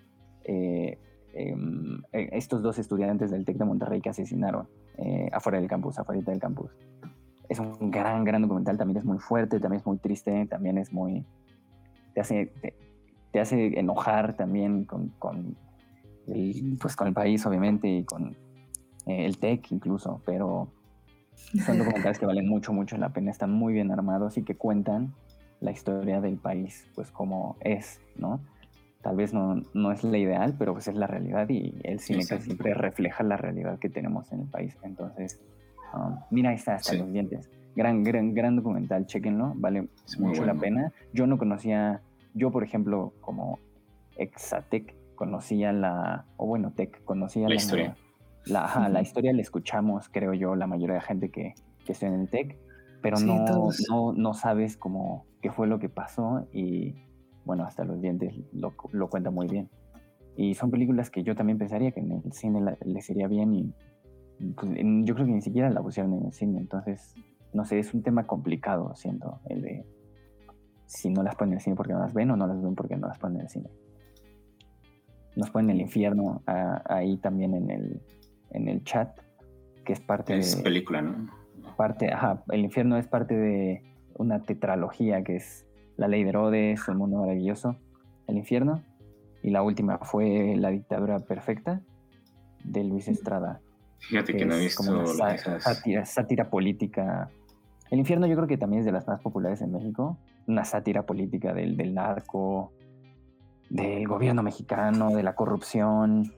eh, 0.44 0.98
em, 1.34 2.02
eh, 2.12 2.30
estos 2.32 2.62
dos 2.62 2.78
estudiantes 2.78 3.30
del 3.30 3.44
TEC 3.44 3.58
de 3.58 3.64
Monterrey 3.64 4.00
que 4.00 4.10
asesinaron 4.10 4.68
afuera 5.32 5.58
del 5.58 5.68
campus, 5.68 5.98
afuera 5.98 6.20
del 6.22 6.40
campus. 6.40 6.70
Es 7.48 7.58
un 7.60 7.90
gran, 7.90 8.24
gran 8.24 8.42
documental, 8.42 8.76
también 8.76 8.98
es 8.98 9.04
muy 9.04 9.18
fuerte, 9.18 9.60
también 9.60 9.80
es 9.80 9.86
muy 9.86 9.98
triste, 9.98 10.46
también 10.46 10.78
es 10.78 10.92
muy... 10.92 11.24
Te 12.14 12.22
hace, 12.22 12.46
te 12.62 12.74
hace 13.40 13.78
enojar 13.78 14.36
también 14.36 14.84
con, 14.84 15.08
con, 15.18 15.56
el, 16.28 16.78
pues 16.80 16.96
con 16.96 17.08
el 17.08 17.14
país, 17.14 17.44
obviamente, 17.46 17.88
y 17.88 18.04
con 18.04 18.36
eh, 19.06 19.26
el 19.26 19.38
tech 19.38 19.70
incluso, 19.70 20.20
pero 20.24 20.68
son 21.64 21.78
documentales 21.78 22.18
que 22.18 22.26
valen 22.26 22.48
mucho, 22.48 22.72
mucho 22.72 22.96
la 22.96 23.10
pena, 23.10 23.30
están 23.30 23.52
muy 23.52 23.72
bien 23.72 23.90
armados 23.90 24.36
y 24.38 24.42
que 24.42 24.56
cuentan 24.56 25.14
la 25.60 25.70
historia 25.70 26.20
del 26.20 26.36
país, 26.36 26.86
pues 26.94 27.10
como 27.10 27.56
es, 27.60 28.00
¿no? 28.16 28.40
Tal 29.02 29.16
vez 29.16 29.32
no, 29.32 29.62
no 29.72 29.92
es 29.92 30.02
la 30.02 30.18
ideal, 30.18 30.54
pero 30.58 30.72
pues 30.72 30.88
es 30.88 30.96
la 30.96 31.06
realidad 31.06 31.48
y 31.48 31.78
el 31.84 32.00
cine 32.00 32.22
siempre 32.22 32.74
refleja 32.74 33.22
la 33.22 33.36
realidad 33.36 33.78
que 33.78 33.88
tenemos 33.88 34.32
en 34.32 34.40
el 34.40 34.46
país. 34.48 34.76
Entonces, 34.82 35.40
um, 35.94 36.16
mira, 36.30 36.50
ahí 36.50 36.56
está, 36.56 36.74
hasta 36.74 36.94
los 36.94 37.12
dientes. 37.12 37.48
Gran, 37.76 38.02
gran, 38.02 38.34
gran 38.34 38.56
documental, 38.56 39.06
chequenlo, 39.06 39.52
vale 39.54 39.88
mucho 40.18 40.44
la 40.44 40.54
pena. 40.54 40.92
Yo 41.12 41.26
no 41.26 41.38
conocía 41.38 42.00
yo, 42.36 42.50
por 42.50 42.62
ejemplo, 42.62 43.14
como 43.20 43.58
Exatec, 44.16 44.94
conocía 45.16 45.72
la, 45.72 46.26
o 46.36 46.46
bueno, 46.46 46.72
Tech, 46.72 47.02
conocía 47.04 47.48
la, 47.48 47.54
historia. 47.54 47.96
La, 48.44 48.88
la 48.90 49.00
historia 49.00 49.32
la 49.32 49.40
escuchamos, 49.40 50.08
creo 50.10 50.34
yo, 50.34 50.54
la 50.54 50.66
mayoría 50.66 50.96
de 50.96 51.00
gente 51.00 51.30
que, 51.30 51.54
que 51.84 51.92
está 51.92 52.06
en 52.06 52.20
el 52.20 52.28
Tech, 52.28 52.58
pero 53.02 53.18
no, 53.18 53.44
no, 53.88 54.12
no, 54.12 54.34
sabes 54.34 54.76
cómo, 54.76 55.26
qué 55.40 55.50
fue 55.50 55.66
lo 55.66 55.78
que 55.78 55.88
pasó 55.88 56.46
y, 56.52 56.94
bueno, 57.44 57.64
hasta 57.64 57.84
los 57.84 58.00
dientes 58.00 58.34
lo, 58.52 58.74
lo 58.92 59.08
cuenta 59.08 59.30
muy 59.30 59.48
bien. 59.48 59.70
Y 60.36 60.54
son 60.54 60.70
películas 60.70 61.10
que 61.10 61.22
yo 61.22 61.34
también 61.34 61.58
pensaría 61.58 61.92
que 61.92 62.00
en 62.00 62.12
el 62.12 62.32
cine 62.32 62.60
les 62.84 63.10
iría 63.10 63.26
bien 63.26 63.54
y 63.54 63.74
pues, 64.54 64.70
yo 65.04 65.14
creo 65.14 65.26
que 65.26 65.32
ni 65.32 65.40
siquiera 65.40 65.70
la 65.70 65.82
pusieron 65.82 66.12
en 66.12 66.26
el 66.26 66.32
cine, 66.32 66.58
entonces, 66.58 67.14
no 67.54 67.64
sé, 67.64 67.78
es 67.78 67.94
un 67.94 68.02
tema 68.02 68.26
complicado, 68.26 68.94
siento, 68.94 69.40
el 69.48 69.62
de 69.62 69.86
si 70.86 71.10
no 71.10 71.22
las 71.22 71.34
ponen 71.34 71.52
en 71.52 71.58
el 71.58 71.62
cine 71.62 71.76
porque 71.76 71.92
no 71.92 72.00
las 72.00 72.14
ven 72.14 72.30
o 72.30 72.36
no 72.36 72.46
las 72.46 72.62
ven 72.62 72.74
porque 72.74 72.96
no 72.96 73.08
las 73.08 73.18
ponen 73.18 73.38
en 73.38 73.42
el 73.42 73.48
cine. 73.48 73.70
Nos 75.36 75.50
ponen 75.50 75.70
el 75.70 75.80
infierno 75.80 76.42
ahí 76.46 77.18
también 77.18 77.54
en 77.54 77.70
el, 77.70 78.00
en 78.50 78.68
el 78.68 78.82
chat, 78.84 79.18
que 79.84 79.92
es 79.92 80.00
parte 80.00 80.38
es 80.38 80.56
película, 80.56 81.02
¿no? 81.02 81.30
Parte, 81.76 82.10
ajá, 82.10 82.42
el 82.50 82.60
infierno 82.60 82.96
es 82.96 83.06
parte 83.06 83.36
de 83.36 83.82
una 84.14 84.42
tetralogía 84.42 85.22
que 85.22 85.36
es 85.36 85.66
La 85.96 86.08
Ley 86.08 86.24
de 86.24 86.30
Herodes, 86.30 86.88
El 86.88 86.94
Mundo 86.94 87.18
Maravilloso, 87.18 87.76
El 88.26 88.38
Infierno, 88.38 88.82
y 89.42 89.50
la 89.50 89.62
última 89.62 89.98
fue 89.98 90.56
La 90.56 90.70
Dictadura 90.70 91.18
Perfecta 91.18 91.82
de 92.64 92.84
Luis 92.84 93.08
Estrada. 93.08 93.60
Fíjate 93.98 94.34
que, 94.34 94.46
no 94.46 94.54
he 94.54 94.60
visto 94.60 94.84
como 94.84 95.06
sátira, 95.06 96.06
sátira 96.06 96.48
política 96.48 97.30
el 97.90 97.98
infierno 97.98 98.26
yo 98.26 98.34
creo 98.36 98.48
que 98.48 98.58
también 98.58 98.80
es 98.80 98.86
de 98.86 98.92
las 98.92 99.06
más 99.06 99.20
populares 99.20 99.60
en 99.62 99.72
México. 99.72 100.18
Una 100.46 100.64
sátira 100.64 101.04
política 101.04 101.52
del, 101.52 101.76
del 101.76 101.94
narco, 101.94 102.72
del 103.68 104.06
gobierno 104.06 104.42
mexicano, 104.42 105.10
de 105.10 105.22
la 105.22 105.34
corrupción. 105.34 106.32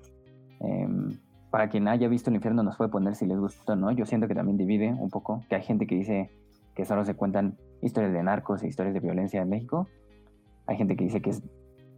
Em, 0.61 1.19
para 1.51 1.69
quien 1.69 1.89
haya 1.89 2.09
visto 2.09 2.31
el 2.31 2.37
infierno 2.37 2.63
nos 2.63 2.77
puede 2.77 2.91
poner 2.91 3.15
si 3.15 3.27
les 3.27 3.39
gusta 3.39 3.73
o 3.73 3.77
no. 3.77 3.91
Yo 3.93 4.07
siento 4.07 4.29
que 4.29 4.35
también 4.35 4.57
divide 4.57 4.93
un 4.93 5.11
poco, 5.11 5.43
que 5.49 5.57
hay 5.57 5.63
gente 5.63 5.87
que 5.87 5.95
dice 5.95 6.31
que 6.75 6.85
solo 6.85 7.05
se 7.05 7.15
cuentan 7.15 7.57
historias 7.83 8.13
de 8.13 8.23
narcos 8.23 8.63
e 8.63 8.69
historias 8.69 8.95
de 8.95 9.01
violencia 9.01 9.41
en 9.43 9.49
México. 9.49 9.89
Hay 10.67 10.77
gente 10.77 10.97
que 10.97 11.05
dice 11.05 11.23
que 11.23 11.31
es, 11.31 11.43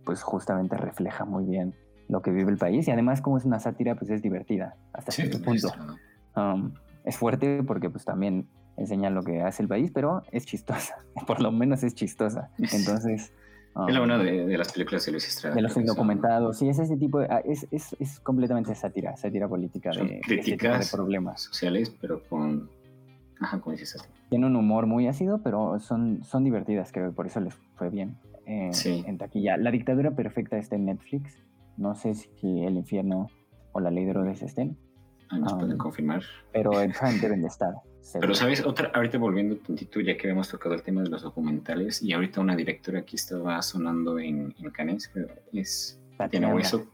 pues 0.05 0.23
justamente 0.23 0.77
refleja 0.77 1.25
muy 1.25 1.45
bien 1.45 1.75
lo 2.09 2.23
que 2.23 2.31
vive 2.31 2.51
el 2.51 2.59
país 2.59 2.89
y 2.89 2.91
además 2.91 3.21
como 3.21 3.39
es 3.39 3.45
una 3.45 3.61
sátira 3.61 3.95
pues 3.95 4.11
es 4.11 4.23
divertida 4.23 4.77
hasta 4.93 5.13
cierto 5.13 5.41
punto. 5.43 5.69
Um, 6.37 6.73
es 7.05 7.17
fuerte 7.17 7.63
porque 7.63 7.91
pues 7.91 8.05
también 8.05 8.49
enseña 8.81 9.11
lo 9.11 9.23
que 9.23 9.43
hace 9.43 9.63
el 9.63 9.69
país, 9.69 9.91
pero 9.93 10.23
es 10.33 10.47
chistosa, 10.47 10.97
por 11.27 11.41
lo 11.41 11.53
menos 11.53 11.83
es 11.83 11.95
chistosa. 11.95 12.51
Entonces... 12.59 13.33
es 13.89 13.95
la 13.95 14.03
una 14.03 14.17
um, 14.17 14.25
de, 14.25 14.59
las 14.59 14.73
películas 14.73 15.07
de 15.07 15.13
Luis 15.13 15.29
Estrada. 15.29 15.55
De 15.55 15.63
los 15.63 15.75
documentados, 15.75 16.59
sí, 16.59 16.69
es 16.69 16.79
ese 16.79 16.97
tipo 16.97 17.21
de... 17.21 17.27
Ah, 17.31 17.43
es, 17.45 17.67
es, 17.71 17.95
es 17.99 18.21
completamente 18.21 18.75
sátira, 18.75 19.17
sátira 19.17 19.49
política 19.49 19.91
de, 19.91 20.21
críticas 20.21 20.91
de, 20.91 20.97
problemas. 20.97 21.43
sociales, 21.43 21.95
pero 22.01 22.23
con... 22.29 22.69
Ajá, 23.41 23.59
como 23.59 23.75
dices 23.75 23.97
Tiene 24.29 24.47
un 24.47 24.57
humor 24.57 24.87
muy 24.87 25.09
ácido, 25.09 25.41
pero 25.43 25.79
son, 25.81 26.23
son 26.25 26.45
divertidas, 26.45 26.93
creo, 26.93 27.13
por 27.13 27.27
eso 27.27 27.41
les 27.41 27.55
fue 27.77 27.89
bien 27.89 28.19
eh, 28.51 28.71
en 28.85 29.19
taquilla. 29.19 29.57
La 29.57 29.71
dictadura 29.71 30.11
perfecta 30.11 30.59
está 30.59 30.77
en 30.77 30.87
Netflix. 30.87 31.39
No 31.77 31.95
sé 31.95 32.15
si 32.15 32.65
El 32.65 32.77
Infierno 32.77 33.29
o 33.73 33.81
la 33.81 33.91
ley 33.91 34.05
de 34.05 34.11
Herodes 34.11 34.43
estén. 34.43 34.77
Ah, 35.29 35.39
nos 35.39 35.53
Ah, 35.53 35.59
pueden 35.59 35.79
confirmar. 35.79 36.23
Pero 36.53 36.81
en 36.81 36.93
Prime 37.01 37.19
deben 37.21 37.43
de 37.43 37.49
estar. 37.49 37.75
Pero 38.21 38.35
sabes, 38.35 38.65
otra, 38.65 38.91
ahorita 38.95 39.19
volviendo 39.19 39.57
tantito, 39.57 40.01
ya 40.01 40.17
que 40.17 40.23
habíamos 40.29 40.49
tocado 40.49 40.75
el 40.75 40.83
tema 40.83 41.03
de 41.03 41.11
los 41.11 41.23
documentales, 41.23 42.03
y 42.03 42.13
ahorita 42.13 42.41
una 42.41 42.57
directora 42.57 43.03
que 43.05 43.17
estaba 43.17 43.61
sonando 43.63 44.19
en, 44.19 44.55
en 44.59 44.71
Cannes, 44.71 45.09
creo, 45.09 45.29
es 45.53 46.01
Tatiana. 46.19 46.55
Hueso. 46.55 46.87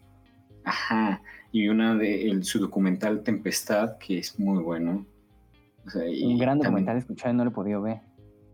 Ajá. 0.64 1.22
Y 1.52 1.68
una 1.68 1.94
de 1.94 2.28
el- 2.28 2.44
su 2.44 2.58
documental 2.58 3.22
Tempestad, 3.22 3.98
que 3.98 4.18
es 4.18 4.38
muy 4.38 4.62
bueno. 4.62 5.06
O 5.86 5.90
sea, 5.90 6.06
y 6.08 6.24
Un 6.24 6.38
gran 6.38 6.58
documental 6.58 6.96
escuchado 6.98 7.32
y 7.32 7.36
no 7.36 7.44
lo 7.44 7.50
he 7.50 7.54
podido 7.54 7.80
ver. 7.82 8.00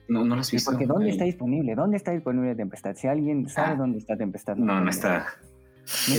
No, 0.09 0.24
no 0.24 0.34
lo 0.34 0.40
has 0.42 0.48
Sí, 0.48 0.57
visto. 0.57 0.70
porque 0.70 0.86
¿dónde 0.86 1.07
Ahí. 1.07 1.11
está 1.12 1.24
disponible? 1.24 1.74
¿Dónde 1.74 1.96
está 1.96 2.12
disponible 2.12 2.55
Tempestad? 2.55 2.94
Si 2.94 3.07
alguien 3.09 3.48
sabe 3.48 3.72
Ah. 3.72 3.76
dónde 3.76 3.98
está 3.98 4.16
Tempestad. 4.16 4.57
No, 4.57 4.66
no 4.66 4.74
¿dónde 4.74 4.90
está. 4.90 5.09
No 5.11 5.18
está, 5.24 5.51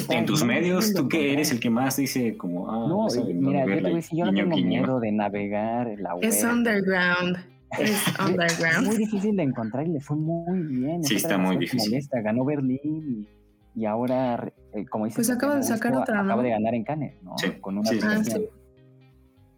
en 0.10 0.26
tus 0.26 0.42
no, 0.42 0.48
medios, 0.48 0.94
tú 0.94 1.08
que 1.08 1.34
eres 1.34 1.52
el 1.52 1.60
que 1.60 1.70
más 1.70 1.96
dice 1.98 2.36
como, 2.38 2.70
ah, 2.70 2.86
No, 2.88 3.08
dónde 3.08 3.34
mira, 3.34 3.66
yo 3.66 3.76
te 3.76 3.82
voy 3.82 3.92
a 3.92 3.96
decir, 3.96 4.20
yo 4.20 4.26
no 4.26 4.34
tengo 4.34 4.58
miedo 4.58 5.00
de 5.00 5.12
navegar 5.12 5.96
la 6.00 6.16
web. 6.16 6.24
Es 6.28 6.44
underground. 6.44 7.38
Es 7.80 7.90
Es 7.90 8.20
muy 8.20 8.30
underground. 8.32 8.98
difícil 8.98 9.36
de 9.36 9.44
encontrar 9.44 9.88
y 9.88 9.92
le 9.94 10.00
fue 10.02 10.16
muy 10.18 10.60
bien. 10.62 11.04
Sí, 11.04 11.16
Es 11.16 11.24
está 11.24 11.38
muy 11.38 11.58
difícil. 11.58 11.90
molesta. 11.92 12.22
Ganó 12.22 12.46
Berlín 12.46 12.80
y, 13.76 13.82
y 13.82 13.86
ahora, 13.86 14.52
eh, 14.74 14.86
como 14.86 15.06
dices, 15.06 15.16
Pues 15.28 15.30
acaba 15.32 15.56
de 15.56 15.64
sacar 15.64 15.96
otra, 15.96 16.18
¿no? 16.18 16.24
Acaba 16.26 16.44
de 16.44 16.50
ganar 16.52 16.76
en 16.76 16.84
Cannes, 16.84 17.16
¿no? 17.24 17.36
Sí, 17.38 17.52
Con 17.60 17.78
una 17.80 17.90
sí, 17.90 18.00
sí. 18.00 18.06
Ah, 18.08 18.22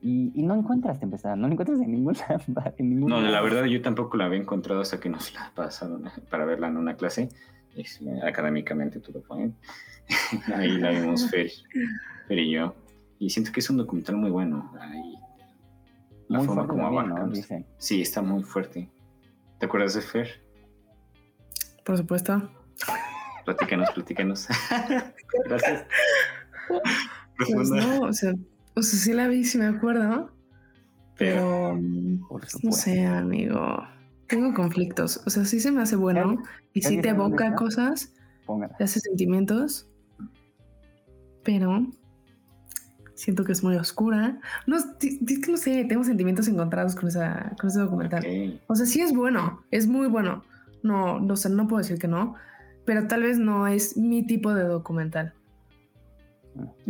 Y, 0.01 0.31
y 0.35 0.43
no 0.43 0.55
encuentras 0.55 0.99
Tempestad, 0.99 1.35
no 1.35 1.47
la 1.47 1.53
encuentras 1.53 1.81
en 1.81 1.91
ningún 1.91 2.13
lado. 2.29 2.73
En 2.77 2.89
ningún 2.91 3.09
No, 3.09 3.19
la 3.19 3.41
verdad 3.41 3.65
yo 3.65 3.81
tampoco 3.81 4.15
la 4.17 4.25
había 4.25 4.39
encontrado 4.39 4.79
hasta 4.81 4.99
que 4.99 5.09
nos 5.09 5.33
la 5.33 5.51
pasaron 5.55 6.03
para 6.29 6.45
verla 6.45 6.67
en 6.67 6.77
una 6.77 6.95
clase. 6.95 7.27
Es, 7.75 7.99
académicamente 8.23 8.99
todo 8.99 9.21
fue. 9.21 9.51
Ahí 10.55 10.77
la 10.77 10.91
vimos 10.91 11.29
Fer, 11.29 11.51
Fer 12.27 12.39
y 12.39 12.51
yo. 12.51 12.75
Y 13.19 13.29
siento 13.29 13.51
que 13.51 13.59
es 13.59 13.69
un 13.69 13.77
documental 13.77 14.17
muy 14.17 14.29
bueno. 14.29 14.73
Ahí, 14.79 15.15
la 16.27 16.39
Muy 16.39 16.47
forma 16.47 16.65
fuerte 16.65 16.81
como 16.83 17.05
también, 17.05 17.45
¿no? 17.49 17.65
Sí, 17.77 18.01
está 18.01 18.21
muy 18.21 18.43
fuerte. 18.43 18.89
¿Te 19.59 19.65
acuerdas 19.65 19.93
de 19.93 20.01
Fer? 20.01 20.41
Por 21.83 21.97
supuesto. 21.97 22.49
Platícanos, 23.45 23.91
platícanos. 23.91 24.47
Gracias. 25.45 25.85
Pues 27.37 27.69
no, 27.69 28.01
o 28.01 28.13
sea, 28.13 28.33
o 28.75 28.81
sea, 28.81 28.99
sí 28.99 29.13
la 29.13 29.27
vi, 29.27 29.43
sí 29.43 29.57
me 29.57 29.67
acuerdo. 29.67 30.31
Pero, 31.17 31.73
Pero 31.73 31.75
mm, 31.75 32.27
no 32.63 32.71
sé, 32.71 33.05
amigo. 33.05 33.77
Tengo 34.27 34.53
conflictos. 34.53 35.21
O 35.25 35.29
sea, 35.29 35.45
sí 35.45 35.59
se 35.59 35.71
me 35.71 35.81
hace 35.81 35.95
bueno 35.95 36.41
y 36.73 36.81
sí 36.81 36.87
¿Alguien 36.87 37.01
te 37.03 37.09
evoca 37.09 37.55
cosas, 37.55 38.13
Póngala. 38.45 38.75
te 38.77 38.83
hace 38.83 38.99
sentimientos. 38.99 39.87
Pero 41.43 41.85
siento 43.13 43.43
que 43.43 43.51
es 43.51 43.63
muy 43.63 43.75
oscura. 43.75 44.39
No, 44.67 44.77
es 44.77 44.85
que 44.99 45.51
no 45.51 45.57
sé, 45.57 45.85
tengo 45.85 46.03
sentimientos 46.03 46.47
encontrados 46.47 46.95
con, 46.95 47.07
esa, 47.09 47.55
con 47.59 47.69
ese 47.69 47.79
documental. 47.79 48.59
O 48.67 48.75
sea, 48.75 48.85
sí 48.85 49.01
es 49.01 49.13
bueno, 49.13 49.63
es 49.71 49.87
muy 49.87 50.07
bueno. 50.07 50.43
No, 50.83 51.19
no 51.19 51.35
sé, 51.35 51.49
no 51.49 51.67
puedo 51.67 51.81
decir 51.81 51.97
que 51.97 52.07
no, 52.07 52.35
pero 52.85 53.07
tal 53.07 53.23
vez 53.23 53.39
no 53.39 53.67
es 53.67 53.97
mi 53.97 54.25
tipo 54.25 54.53
de 54.53 54.63
documental. 54.63 55.33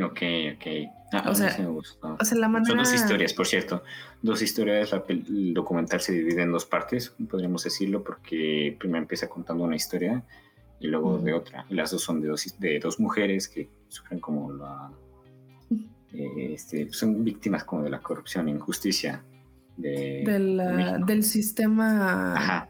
Ok, 0.02 0.22
ok. 0.56 0.95
Ah, 1.12 1.30
O 1.30 1.36
sea, 1.36 1.52
sí 1.52 1.62
me 1.62 1.70
gustó. 1.70 2.18
O 2.20 2.26
sea, 2.26 2.38
la 2.38 2.48
manera... 2.48 2.70
Son 2.70 2.78
dos 2.78 2.94
historias, 2.94 3.34
por 3.34 3.48
cierto. 3.48 3.84
Dos 4.22 4.42
historias. 4.42 4.92
La 4.92 5.04
el 5.08 5.54
documental 5.54 6.02
se 6.02 6.14
divide 6.14 6.42
en 6.42 6.52
dos 6.52 6.66
partes, 6.66 7.14
podríamos 7.30 7.64
decirlo, 7.64 8.04
porque 8.04 8.76
primero 8.80 9.04
empieza 9.04 9.30
contando 9.30 9.64
una 9.64 9.76
historia 9.76 10.24
y 10.80 10.88
luego 10.88 11.18
de 11.20 11.34
otra. 11.34 11.66
Y 11.70 11.76
las 11.76 11.92
dos 11.92 12.02
son 12.04 12.22
de 12.22 12.28
dos, 12.28 12.60
de 12.60 12.80
dos 12.80 13.00
mujeres 13.00 13.48
que 13.48 13.70
sufren 13.88 14.20
como 14.20 14.52
la. 14.54 14.92
eh, 16.14 16.54
este, 16.54 16.92
son 16.92 17.24
víctimas 17.24 17.64
como 17.64 17.84
de 17.84 17.90
la 17.90 18.00
corrupción 18.00 18.48
e 18.48 18.52
injusticia 18.52 19.24
de, 19.78 20.24
del, 20.26 20.58
de 20.58 21.04
del 21.06 21.24
sistema 21.24 22.68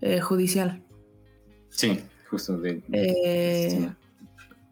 eh, 0.00 0.20
judicial. 0.20 0.82
Sí, 1.68 2.00
justo 2.30 2.58
de. 2.58 2.82
Eh, 2.92 3.68
sí. 3.70 3.88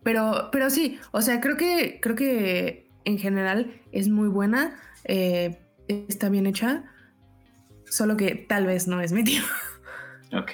Pero, 0.04 0.50
pero 0.52 0.70
sí, 0.70 0.98
o 1.12 1.20
sea, 1.22 1.40
creo 1.40 1.56
que, 1.56 1.98
creo 2.00 2.14
que 2.14 2.88
en 3.04 3.18
general 3.18 3.80
es 3.90 4.08
muy 4.08 4.28
buena, 4.28 4.76
eh, 5.04 5.58
está 5.88 6.28
bien 6.28 6.46
hecha, 6.46 6.84
solo 7.86 8.16
que 8.16 8.34
tal 8.34 8.66
vez 8.66 8.86
no 8.86 9.00
es 9.00 9.12
mi 9.12 9.24
tío. 9.24 9.42
Ok. 10.36 10.50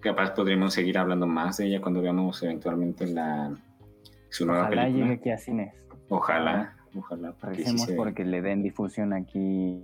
Capaz 0.00 0.32
podremos 0.32 0.74
seguir 0.74 0.98
hablando 0.98 1.26
más 1.26 1.56
de 1.56 1.66
ella 1.66 1.80
cuando 1.80 2.02
veamos 2.02 2.42
eventualmente 2.42 3.06
la 3.06 3.56
su 4.28 4.44
nueva 4.44 4.64
Ojalá 4.66 4.82
película. 4.82 5.04
llegue 5.06 5.18
aquí 5.18 5.30
a 5.30 5.38
cines. 5.38 5.74
Ojalá, 6.10 6.76
ojalá. 6.94 7.32
porque 7.40 7.56
sí 7.56 7.62
Recemos 7.62 7.86
se- 7.86 7.94
porque 7.94 8.24
le 8.26 8.42
den 8.42 8.62
difusión 8.62 9.14
aquí. 9.14 9.82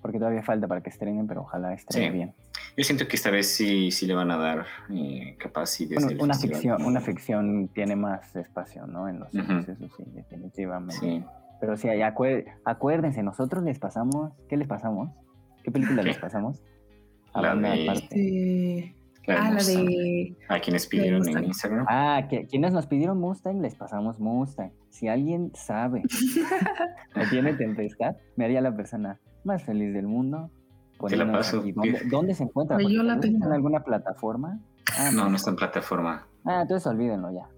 Porque 0.00 0.18
todavía 0.18 0.42
falta 0.44 0.68
para 0.68 0.82
que 0.82 0.90
estrenen, 0.90 1.26
pero 1.26 1.40
ojalá 1.42 1.74
estrene 1.74 2.06
Sí. 2.06 2.12
bien. 2.12 2.34
Yo 2.76 2.84
siento 2.84 3.06
que 3.06 3.16
esta 3.16 3.30
vez 3.30 3.48
sí, 3.54 3.90
sí 3.90 4.06
le 4.06 4.14
van 4.14 4.30
a 4.30 4.36
dar 4.38 4.64
eh, 4.90 5.36
capaz 5.38 5.66
sí 5.66 5.84
desde 5.86 6.04
Bueno, 6.06 6.10
el 6.18 6.22
una 6.24 6.34
festival. 6.34 6.54
ficción, 6.56 6.84
una 6.84 7.00
ficción 7.00 7.68
tiene 7.74 7.96
más 7.96 8.34
espacio, 8.34 8.86
¿no? 8.86 9.08
En 9.08 9.20
los 9.20 9.30
cines, 9.30 9.68
eso 9.68 9.88
sí, 9.96 10.04
definitivamente. 10.12 10.96
Sí. 10.98 11.24
Pero 11.60 11.76
sí, 11.76 11.88
acuer- 11.88 12.46
acuérdense, 12.64 13.22
nosotros 13.22 13.62
les 13.62 13.78
pasamos, 13.78 14.32
¿qué 14.48 14.56
les 14.56 14.66
pasamos? 14.66 15.10
¿Qué 15.62 15.70
película 15.70 16.02
¿Qué? 16.02 16.08
les 16.08 16.18
pasamos? 16.18 16.62
La 17.34 17.54
de-. 17.54 17.86
Eh, 18.10 18.94
La 19.26 19.34
de 19.34 19.40
ah, 19.40 19.44
la 19.44 19.54
Mustang. 19.54 19.84
de... 19.86 20.36
A 20.48 20.58
quienes 20.60 20.86
pidieron 20.86 21.28
en. 21.28 21.44
Instagram. 21.44 21.86
Ah, 21.88 22.26
que, 22.28 22.46
quienes 22.46 22.72
nos 22.72 22.86
pidieron 22.86 23.20
Mustang, 23.20 23.60
les 23.60 23.74
pasamos 23.76 24.18
Mustang. 24.18 24.72
Si 24.90 25.08
alguien 25.08 25.52
sabe 25.54 26.02
o 27.16 27.20
tiene 27.30 27.52
tempestad, 27.54 28.16
me 28.36 28.44
haría 28.46 28.60
la 28.60 28.74
persona 28.74 29.20
más 29.44 29.62
feliz 29.62 29.92
del 29.94 30.06
mundo. 30.06 30.50
Te 31.08 31.16
la 31.16 31.30
paso. 31.32 31.60
aquí. 31.60 31.72
¿Dónde, 31.72 32.02
dónde 32.10 32.34
se 32.34 32.44
encuentra? 32.44 32.78
Yo 32.80 33.02
la 33.02 33.14
está. 33.14 33.26
¿En 33.26 33.42
alguna 33.44 33.80
plataforma? 33.84 34.58
Ah, 34.98 35.10
no, 35.12 35.28
no 35.28 35.36
está 35.36 35.50
en 35.50 35.56
plataforma. 35.56 36.26
Ah, 36.44 36.62
entonces 36.62 36.86
olvídenlo 36.86 37.30
ya. 37.32 37.48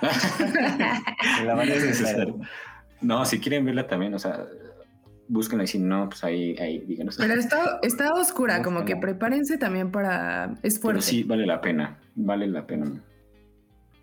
La 1.44 1.54
van 1.54 1.60
a 1.60 1.64
No 1.66 1.72
es 1.74 1.84
necesario. 1.84 2.38
No, 3.00 3.24
si 3.24 3.38
quieren 3.40 3.64
verla 3.64 3.86
también, 3.86 4.14
o 4.14 4.18
sea, 4.18 4.44
búsquenla 5.28 5.64
y 5.64 5.66
si 5.66 5.78
no, 5.78 6.08
pues 6.08 6.22
ahí, 6.24 6.56
ahí 6.58 6.78
díganos. 6.80 7.16
Pero 7.16 7.34
está, 7.34 7.78
está 7.82 8.12
oscura, 8.14 8.62
como 8.62 8.84
que 8.84 8.96
prepárense 8.96 9.58
también 9.58 9.90
para... 9.90 10.54
Es 10.62 10.78
Pero 10.78 11.00
sí, 11.00 11.22
vale 11.24 11.46
la 11.46 11.60
pena. 11.60 11.98
Vale 12.14 12.46
la 12.46 12.66
pena. 12.66 12.90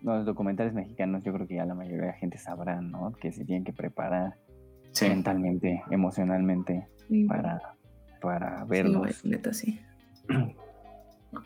Los 0.02 0.24
documentales 0.26 0.74
mexicanos, 0.74 1.22
yo 1.24 1.32
creo 1.32 1.46
que 1.46 1.56
ya 1.56 1.64
la 1.64 1.74
mayoría 1.74 2.00
de 2.02 2.06
la 2.08 2.12
gente 2.14 2.38
sabrá, 2.38 2.80
¿no? 2.80 3.12
Que 3.20 3.32
se 3.32 3.44
tienen 3.44 3.64
que 3.64 3.72
preparar 3.72 4.36
Sí. 4.92 5.08
mentalmente, 5.08 5.82
emocionalmente 5.90 6.88
Sí, 7.08 7.24
para, 7.24 7.60
para 8.20 8.62
sí, 8.62 8.68
verlos. 8.68 8.96
güey, 8.98 9.12
neta, 9.24 9.52
sí. 9.52 9.80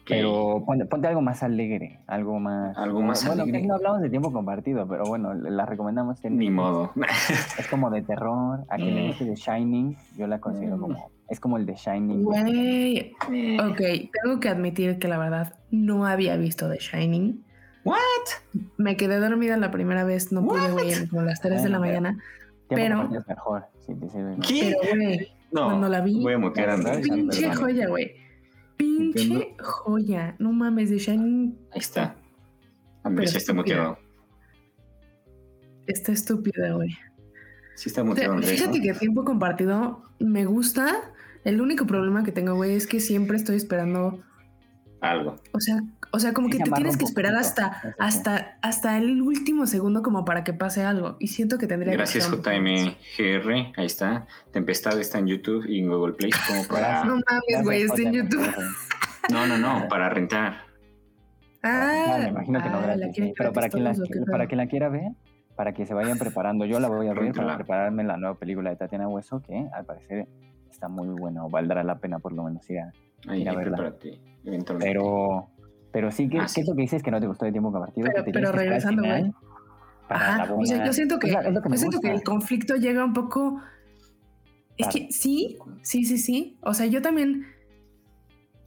Pero 0.07 0.63
ponte, 0.65 0.85
ponte 0.87 1.09
algo 1.09 1.21
más 1.23 1.43
alegre, 1.43 1.99
algo 2.07 2.39
más... 2.39 2.77
Algo 2.79 3.01
más 3.03 3.27
bueno, 3.27 3.43
alegre. 3.43 3.67
no 3.67 3.75
hablamos 3.75 4.01
de 4.01 4.11
tiempo 4.11 4.33
compartido, 4.33 4.87
pero 4.87 5.05
bueno, 5.05 5.35
la 5.35 5.67
recomendamos. 5.67 6.21
que 6.21 6.31
Ni 6.31 6.51
modo. 6.51 6.93
Es 7.59 7.67
como 7.69 7.91
de 7.91 8.03
terror, 8.03 8.65
a 8.69 8.77
quien 8.77 8.95
le 8.95 9.09
guste 9.09 9.25
de 9.25 9.35
Shining, 9.35 9.97
yo 10.17 10.27
la 10.27 10.41
considero 10.41 10.77
Mm. 10.77 10.81
como... 10.81 11.11
Es 11.29 11.41
como 11.41 11.57
el 11.57 11.65
de 11.67 11.75
Shining. 11.75 12.23
Güey, 12.25 13.13
ok, 13.59 13.81
tengo 14.23 14.39
que 14.39 14.49
admitir 14.51 14.99
que 14.99 15.09
la 15.09 15.17
verdad 15.19 15.55
no 15.71 16.07
había 16.07 16.37
visto 16.37 16.69
The 16.71 16.77
Shining. 16.79 17.43
¿What? 17.85 17.99
Me 18.77 18.97
quedé 18.97 19.19
dormida 19.19 19.57
la 19.57 19.71
primera 19.71 20.05
vez, 20.05 20.31
no 20.31 20.45
pude, 20.47 20.71
güey, 20.71 20.93
a 20.93 21.23
las 21.23 21.41
3 21.41 21.63
de 21.63 21.69
la 21.71 21.79
mañana. 21.81 22.19
Tiempo 22.69 23.09
pero- 23.09 23.19
es 23.19 23.27
mejor, 23.27 23.65
si 23.87 23.95
te 23.95 24.09
sirve. 24.11 24.37
¿Qué? 24.47 24.77
Pero, 24.83 25.27
No, 25.53 25.67
cuando 25.67 25.89
la 25.89 26.01
vi, 26.01 26.21
voy 26.21 26.33
a 26.33 26.39
mutear 26.39 26.71
a 26.71 26.75
Andrés. 26.75 27.09
pinche 27.09 27.55
joya, 27.55 27.89
güey. 27.89 28.13
Pinche 28.77 29.23
Entiendo. 29.23 29.47
joya. 29.61 30.35
No 30.39 30.53
mames, 30.53 30.89
The 30.91 30.99
Shining 30.99 31.59
Ahí 31.73 31.81
está. 31.81 32.17
Andrés 33.05 33.33
ya 33.33 33.39
está 33.39 33.53
muteado. 33.53 33.99
está 35.87 36.13
estúpida, 36.13 36.73
güey. 36.73 36.91
Sí 37.75 37.89
está 37.89 38.03
muteado 38.03 38.35
Andrés. 38.35 38.53
Fíjate 38.53 38.79
¿no? 38.79 38.85
que 38.85 38.95
tiempo 38.95 39.25
compartido 39.25 40.03
me 40.19 40.45
gusta. 40.45 41.13
El 41.45 41.61
único 41.61 41.87
problema 41.87 42.23
que 42.23 42.33
tengo, 42.33 42.55
güey, 42.55 42.75
es 42.75 42.87
que 42.87 43.01
siempre 43.01 43.37
estoy 43.37 43.57
esperando. 43.57 44.23
Algo. 45.03 45.35
O 45.53 45.59
sea, 45.61 45.83
o 46.13 46.21
sea, 46.21 46.33
como 46.33 46.47
Sí 46.47 46.59
que 46.59 46.65
te 46.65 46.71
tienes 46.71 46.97
que 46.97 47.05
esperar 47.05 47.35
hasta, 47.35 47.95
hasta, 47.99 48.57
hasta 48.63 48.99
el 48.99 49.21
último 49.21 49.67
segundo 49.67 50.01
como 50.01 50.25
para 50.25 50.45
que 50.45 50.53
pase 50.53 50.85
algo. 50.85 51.17
Y 51.19 51.27
siento 51.27 51.59
que 51.59 51.67
tendría 51.67 51.93
Gracias 51.95 52.29
que 52.29 52.37
más. 52.37 52.45
JMGR. 52.47 53.51
Ahí 53.77 53.87
está. 53.87 54.27
Tempestad 54.53 55.01
está 55.01 55.19
en 55.19 55.27
YouTube 55.27 55.67
y 55.69 55.81
en 55.81 55.89
Google 55.89 56.13
Play. 56.13 56.31
Como 56.47 56.65
para... 56.69 57.03
No 57.05 57.15
mames, 57.15 57.65
güey, 57.65 57.83
está 57.83 58.01
en 58.01 58.13
YouTube. 58.13 58.47
No, 59.33 59.47
no, 59.47 59.59
no. 59.59 59.89
Para 59.89 60.09
rentar. 60.09 60.67
Ah, 61.65 62.19
me 62.21 62.29
imagino 62.29 62.63
que 62.63 62.69
no 62.69 62.77
ah, 62.77 62.83
gratis, 62.83 63.01
la 63.01 63.07
sí, 63.07 63.13
quieren 63.13 63.35
pero 63.37 63.53
para 63.53 63.69
quien, 63.69 63.85
la, 63.85 63.93
todos, 63.93 64.09
¿o 64.09 64.13
qué 64.13 64.21
para 64.31 64.47
quien 64.47 64.59
la 64.59 64.67
quiera 64.67 64.89
ver, 64.89 65.13
para 65.55 65.73
que 65.73 65.87
se 65.87 65.95
vayan 65.95 66.19
preparando, 66.19 66.65
yo 66.65 66.81
la 66.81 66.89
voy 66.89 67.07
a 67.07 67.15
ver 67.15 67.33
para 67.33 67.57
prepararme 67.57 68.03
la 68.03 68.17
nueva 68.17 68.37
película 68.37 68.71
de 68.71 68.77
Tatiana 68.77 69.07
Hueso, 69.07 69.41
que 69.43 69.69
al 69.73 69.85
parecer 69.85 70.27
está 70.69 70.89
muy 70.89 71.09
buena 71.09 71.45
o 71.45 71.51
valdrá 71.51 71.85
la 71.85 71.99
pena 71.99 72.19
por 72.19 72.33
lo 72.33 72.43
menos 72.45 72.69
ir 72.69 72.81
a... 72.81 72.93
Ahí, 73.29 73.43
Ir 73.43 73.49
a 73.49 73.55
verla. 73.55 73.77
prepárate. 73.77 74.32
Eventualmente. 74.45 74.93
Pero, 74.93 75.49
pero 75.93 76.11
sí, 76.11 76.29
¿qué, 76.29 76.39
Ah, 76.41 76.47
¿qué 76.55 76.61
es 76.63 76.69
lo 76.69 76.75
que 76.75 76.83
dices 76.83 77.03
que 77.03 77.11
no 77.11 77.21
te 77.21 77.27
gustó 77.27 77.45
de 77.45 77.53
tiempo 77.53 77.71
compartido? 77.73 78.09
Pero- 78.13 78.25
que 78.25 78.33
pero 78.33 78.51
que 78.51 78.57
regresando, 78.57 79.03
buena. 79.03 79.33
o 80.57 80.65
sea, 80.67 80.85
yo 80.85 80.93
siento 80.93 81.19
que, 81.19 81.29
Es 81.29 81.33
la- 81.35 81.41
es 81.43 81.55
lo 81.55 81.63
que 81.63 81.69
me 81.69 81.77
yo 81.77 81.81
siento 81.81 82.01
que 82.01 82.09
gusta. 82.13 82.19
el 82.21 82.25
conflicto 82.25 82.77
llega 82.77 83.05
un 83.05 83.13
poco. 83.13 83.61
Es 84.77 84.89
Claro. 84.89 84.93
que 85.07 85.13
sí, 85.13 85.59
sí, 85.83 86.05
sí, 86.05 86.19
sí. 86.19 86.57
O 86.63 86.75
sea, 86.75 86.87
yo 86.87 87.03
también. 87.03 87.47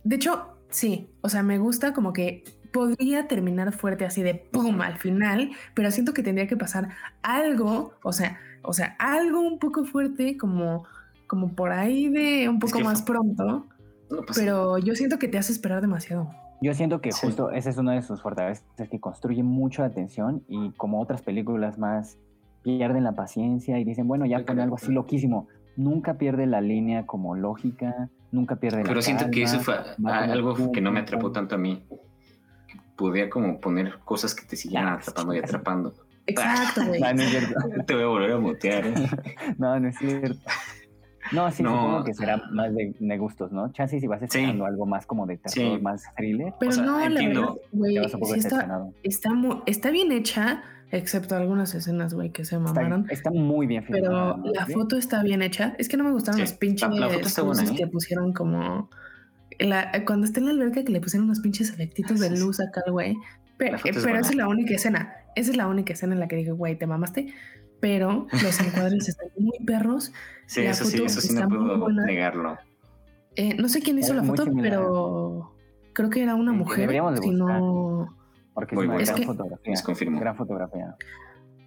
De 0.04 0.16
hecho, 0.18 0.56
sí. 0.70 1.10
O 1.22 1.30
sea, 1.30 1.44
me 1.44 1.58
gusta 1.58 1.94
como 1.94 2.14
que 2.14 2.44
podría 2.72 3.28
terminar 3.28 3.72
fuerte 3.72 4.06
así 4.06 4.22
de 4.22 4.36
pum 4.36 4.82
al 4.82 4.98
final, 4.98 5.52
pero 5.74 5.92
siento 5.92 6.14
que 6.14 6.24
tendría 6.24 6.46
que 6.48 6.58
pasar 6.58 6.90
algo, 7.24 7.94
o 8.04 8.12
sea, 8.12 8.38
o 8.64 8.74
sea, 8.74 8.96
algo 9.00 9.40
un 9.42 9.60
poco 9.60 9.86
fuerte, 9.86 10.38
como, 10.38 10.84
como 11.28 11.54
por 11.56 11.72
ahí 11.72 12.10
de 12.10 12.50
un 12.50 12.60
poco 12.60 12.78
que 12.80 12.84
más 12.84 13.04
fue- 13.04 13.14
pronto. 13.16 13.68
No 14.10 14.22
pasa 14.22 14.40
Pero 14.42 14.78
yo 14.78 14.96
siento 14.96 15.18
que 15.20 15.28
te 15.28 15.38
hace 15.38 15.52
esperar 15.52 15.82
demasiado. 15.82 16.30
Yo 16.62 16.74
siento 16.74 17.02
que 17.02 17.12
Sí. 17.12 17.26
justo 17.28 17.52
esa 17.52 17.70
es 17.70 17.78
una 17.78 17.94
de 17.94 18.02
sus 18.02 18.22
fortalezas, 18.22 18.66
es 18.78 18.90
que 18.90 19.00
construye 19.00 19.44
mucho 19.44 19.82
la 19.82 19.90
atención 19.90 20.44
y 20.48 20.72
como 20.72 21.02
otras 21.02 21.22
películas 21.22 21.78
más 21.78 22.18
pierden 22.64 23.04
la 23.04 23.12
paciencia 23.12 23.78
y 23.78 23.84
dicen, 23.84 24.08
bueno, 24.08 24.26
ya 24.26 24.38
Muy 24.38 24.46
pon 24.46 24.60
algo 24.60 24.76
así 24.76 24.92
loquísimo. 24.92 25.48
Nunca 25.78 26.16
pierde 26.16 26.48
la 26.48 26.62
línea 26.62 27.06
como 27.06 27.36
lógica, 27.36 28.10
nunca 28.32 28.56
pierde 28.56 28.78
la 28.80 28.84
Pero 28.88 29.02
siento 29.02 29.30
que 29.30 29.44
eso 29.44 29.60
fue 29.60 29.76
algo 30.06 30.72
que 30.72 30.82
no 30.82 30.92
me 30.92 31.02
atrapó 31.02 31.32
tanto 31.32 31.56
a 31.56 31.58
mí. 31.58 31.84
Que 32.68 32.80
Podía 32.96 33.30
como 33.30 33.60
poner 33.60 34.00
cosas 34.06 34.34
que 34.34 34.46
te 34.46 34.56
siguieran 34.56 34.88
atrapando 34.94 35.34
y 35.36 35.40
atrapando. 35.40 35.94
Exacto, 36.26 36.82
güey. 36.88 37.02
No, 37.02 37.14
no 37.14 37.22
es 37.22 37.30
cierto. 37.30 37.54
Te 37.86 37.94
voy 37.94 38.04
a 38.04 38.08
volver 38.08 38.32
a 38.32 38.40
mutear. 38.40 38.88
¿eh? 38.88 38.94
No, 39.58 39.80
no 39.80 39.90
es 39.90 39.98
cierto. 39.98 40.40
No, 41.32 41.52
sí, 41.52 41.64
No. 41.64 41.72
supongo 41.72 42.04
que 42.04 42.14
será 42.14 42.42
más 42.52 42.74
de, 42.76 42.94
de 43.00 43.18
gustos, 43.18 43.52
¿no? 43.52 43.72
Chance 43.72 44.00
si 44.00 44.08
vas 44.08 44.22
esperando 44.22 44.66
algo 44.66 44.86
más 44.86 45.06
como 45.06 45.26
de 45.26 45.38
terror, 45.38 45.78
Sí. 45.78 45.82
más 45.82 46.04
thriller, 46.16 46.54
Pero 46.60 46.70
O 46.72 46.74
sea, 46.74 46.84
no, 46.86 47.00
la 47.00 47.06
entiendo. 47.08 47.42
verdad, 47.42 47.56
güey, 47.72 47.94
sí 48.34 48.40
está, 48.40 48.68
está, 49.04 49.62
está 49.66 49.92
bien 49.92 50.12
hecha, 50.12 50.64
excepto 50.92 51.36
algunas 51.36 51.74
escenas, 51.74 52.14
güey, 52.14 52.30
que 52.32 52.46
se 52.46 52.60
mamaron. 52.60 53.02
Está, 53.02 53.14
está 53.14 53.32
muy 53.32 53.66
bien 53.68 53.84
Pero 53.90 54.04
filmada, 54.06 54.38
¿no? 54.38 54.52
la 54.54 54.66
¿Sí? 54.66 54.74
foto 54.74 54.98
está 54.98 55.24
bien 55.24 55.42
hecha. 55.42 55.76
Es 55.80 55.90
que 55.90 55.98
no 55.98 56.04
me 56.04 56.12
gustaron 56.12 56.36
Sí, 56.38 56.42
los 56.42 56.54
pinches 56.54 56.90
la- 56.90 56.96
la 57.08 57.10
foto 57.10 57.28
está 57.28 57.42
buena, 57.42 57.62
luces 57.64 57.76
¿eh? 57.80 57.84
que 57.84 57.88
pusieron 57.88 58.34
como. 58.34 58.90
la- 59.60 59.92
cuando 60.06 60.26
está 60.26 60.40
en 60.42 60.46
la 60.48 60.52
alberca 60.52 60.84
que 60.84 60.92
le 60.92 61.00
pusieron 61.02 61.26
unos 61.26 61.40
pinches 61.40 61.70
efectitos 61.70 62.20
de 62.20 62.30
Sí, 62.30 62.36
sí. 62.38 62.42
luz 62.44 62.60
acá 62.60 62.82
al 62.86 62.92
güey. 62.92 63.16
Pero, 63.58 63.72
La 63.72 63.78
es 63.78 63.84
pero 63.84 64.02
buena. 64.02 64.20
esa 64.20 64.30
es 64.32 64.36
la 64.36 64.48
única 64.50 64.76
escena. 64.76 65.14
Esa 65.34 65.52
es 65.52 65.58
la 65.58 65.68
única 65.68 65.94
escena 65.94 66.14
en 66.14 66.20
la 66.20 66.28
que 66.28 66.36
dije, 66.36 66.52
güey, 66.52 66.78
te 66.78 66.86
mamaste. 66.88 67.34
Pero 67.86 68.26
los 68.32 68.60
encuadres 68.62 69.08
están 69.08 69.28
muy 69.38 69.60
perros. 69.64 70.12
Sí, 70.48 70.64
La 70.64 70.72
eso 70.72 70.86
sí, 70.86 71.04
eso 71.04 71.22
sí 71.22 71.34
no 71.36 71.48
puedo 71.50 71.90
negarlo. 71.90 72.58
Eh, 73.36 73.56
no 73.58 73.68
sé 73.68 73.82
quién 73.82 73.98
hizo 74.00 74.12
Es 74.14 74.18
la 74.18 74.24
foto, 74.24 74.44
similar. 74.44 74.64
pero 74.72 75.52
creo 75.94 76.10
que 76.12 76.22
era 76.24 76.34
una 76.36 76.52
Sí, 76.52 76.58
mujer. 76.58 76.80
deberíamos 76.82 77.16
de 77.16 77.22
Si 77.22 77.30
no. 77.32 78.16
Porque 78.56 78.76
Muy 78.76 78.84
es 78.86 78.90
una 78.90 78.96
gran 78.98 79.04
Es 79.10 79.12
que- 79.20 79.26
fotografía. 79.26 79.72
Les 79.72 79.82
confirmo. 79.82 80.20
Gran 80.20 80.36
fotografía. 80.36 80.96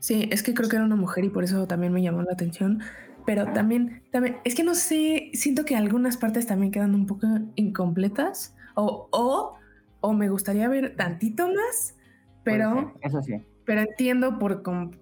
Sí, 0.00 0.28
es 0.32 0.42
que 0.44 0.54
creo 0.54 0.68
que 0.68 0.76
era 0.76 0.84
una 0.84 0.94
mujer 0.96 1.24
y 1.24 1.28
por 1.28 1.42
eso 1.44 1.66
también 1.68 1.92
me 1.92 2.00
llamó 2.02 2.22
la 2.22 2.32
atención. 2.32 2.80
Pero 3.26 3.52
también, 3.52 4.02
también, 4.12 4.36
es 4.44 4.54
que 4.54 4.62
no 4.64 4.74
sé, 4.76 5.30
siento 5.34 5.64
que 5.64 5.74
algunas 5.76 6.16
partes 6.16 6.46
también 6.46 6.70
quedan 6.72 6.94
un 6.94 7.06
poco 7.06 7.26
incompletas 7.56 8.56
o, 8.76 9.08
o, 9.12 9.54
o 10.00 10.12
me 10.14 10.28
gustaría 10.28 10.68
ver 10.68 10.94
tantito 10.96 11.46
más, 11.48 11.96
pero, 12.44 12.94
Eso 13.02 13.22
sí. 13.22 13.42
pero 13.64 13.80
entiendo 13.82 14.38
por, 14.38 14.62
com- 14.62 14.92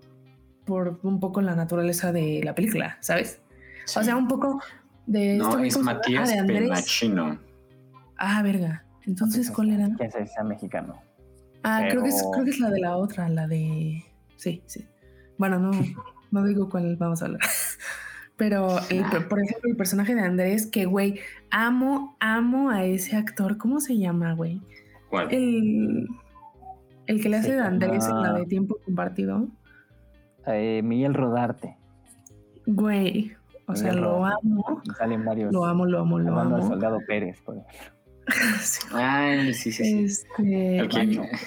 por 0.66 1.00
un 1.02 1.18
poco 1.20 1.40
la 1.40 1.54
naturaleza 1.54 2.12
de 2.12 2.42
la 2.44 2.54
película, 2.54 2.98
¿sabes? 3.00 3.40
O 3.96 4.02
sea, 4.02 4.16
un 4.16 4.28
poco 4.28 4.60
de... 5.06 5.36
No, 5.36 5.58
es. 5.60 5.78
Matías 5.78 6.28
Ah, 6.28 6.32
de 6.32 6.38
Andrés. 6.40 6.62
Penachino. 6.64 7.38
Ah, 8.18 8.42
verga. 8.42 8.84
Entonces, 9.06 9.50
¿cuál 9.50 9.70
era? 9.70 9.88
Que 9.96 10.10
sea 10.10 10.42
mexicano. 10.44 11.00
Ah, 11.62 11.86
creo, 11.88 12.02
que 12.02 12.08
es, 12.08 12.22
creo 12.32 12.44
que 12.44 12.50
es 12.50 12.60
la 12.60 12.70
de 12.70 12.80
la 12.80 12.96
otra, 12.96 13.28
la 13.28 13.46
de... 13.46 14.04
Sí, 14.36 14.62
sí. 14.66 14.84
Bueno, 15.38 15.58
no, 15.58 15.70
no 16.32 16.44
digo 16.44 16.68
cuál 16.68 16.96
vamos 16.96 17.22
a 17.22 17.26
hablar. 17.26 17.40
Pero, 18.36 18.76
el- 18.90 19.04
por 19.28 19.40
ejemplo, 19.42 19.70
el 19.70 19.76
personaje 19.76 20.14
de 20.14 20.20
Andrés, 20.20 20.66
que, 20.66 20.84
güey, 20.84 21.20
amo, 21.50 22.16
amo 22.20 22.70
a 22.70 22.84
ese 22.84 23.16
actor. 23.16 23.56
¿Cómo 23.56 23.80
se 23.80 23.96
llama, 23.96 24.34
güey? 24.34 24.60
¿Cuál? 25.08 25.32
El, 25.32 26.06
el 27.06 27.22
que 27.22 27.28
le 27.28 27.36
hace 27.36 27.52
de 27.54 27.60
Andrés 27.62 28.06
en 28.06 28.20
la 28.20 28.32
de 28.34 28.44
tiempo 28.46 28.76
compartido. 28.84 29.48
Eh, 30.46 30.80
Miguel 30.82 31.14
Rodarte. 31.14 31.76
Güey, 32.66 33.32
o 33.66 33.76
sea, 33.76 33.92
lo 33.92 34.24
amo. 34.24 34.82
Salen 34.98 35.24
varios. 35.24 35.52
Lo 35.52 35.64
amo, 35.64 35.86
lo 35.86 36.00
amo, 36.00 36.18
lo 36.18 36.32
Amando 36.32 36.56
al 36.56 36.60
amo. 36.62 36.70
soldado 36.70 36.98
Pérez. 37.06 37.40
Por 37.42 37.56
ejemplo. 37.58 37.96
Sí. 38.60 38.80
Ay, 38.92 39.54
sí, 39.54 39.70
sí, 39.70 39.84
sí. 39.84 40.04
Este, 40.04 40.42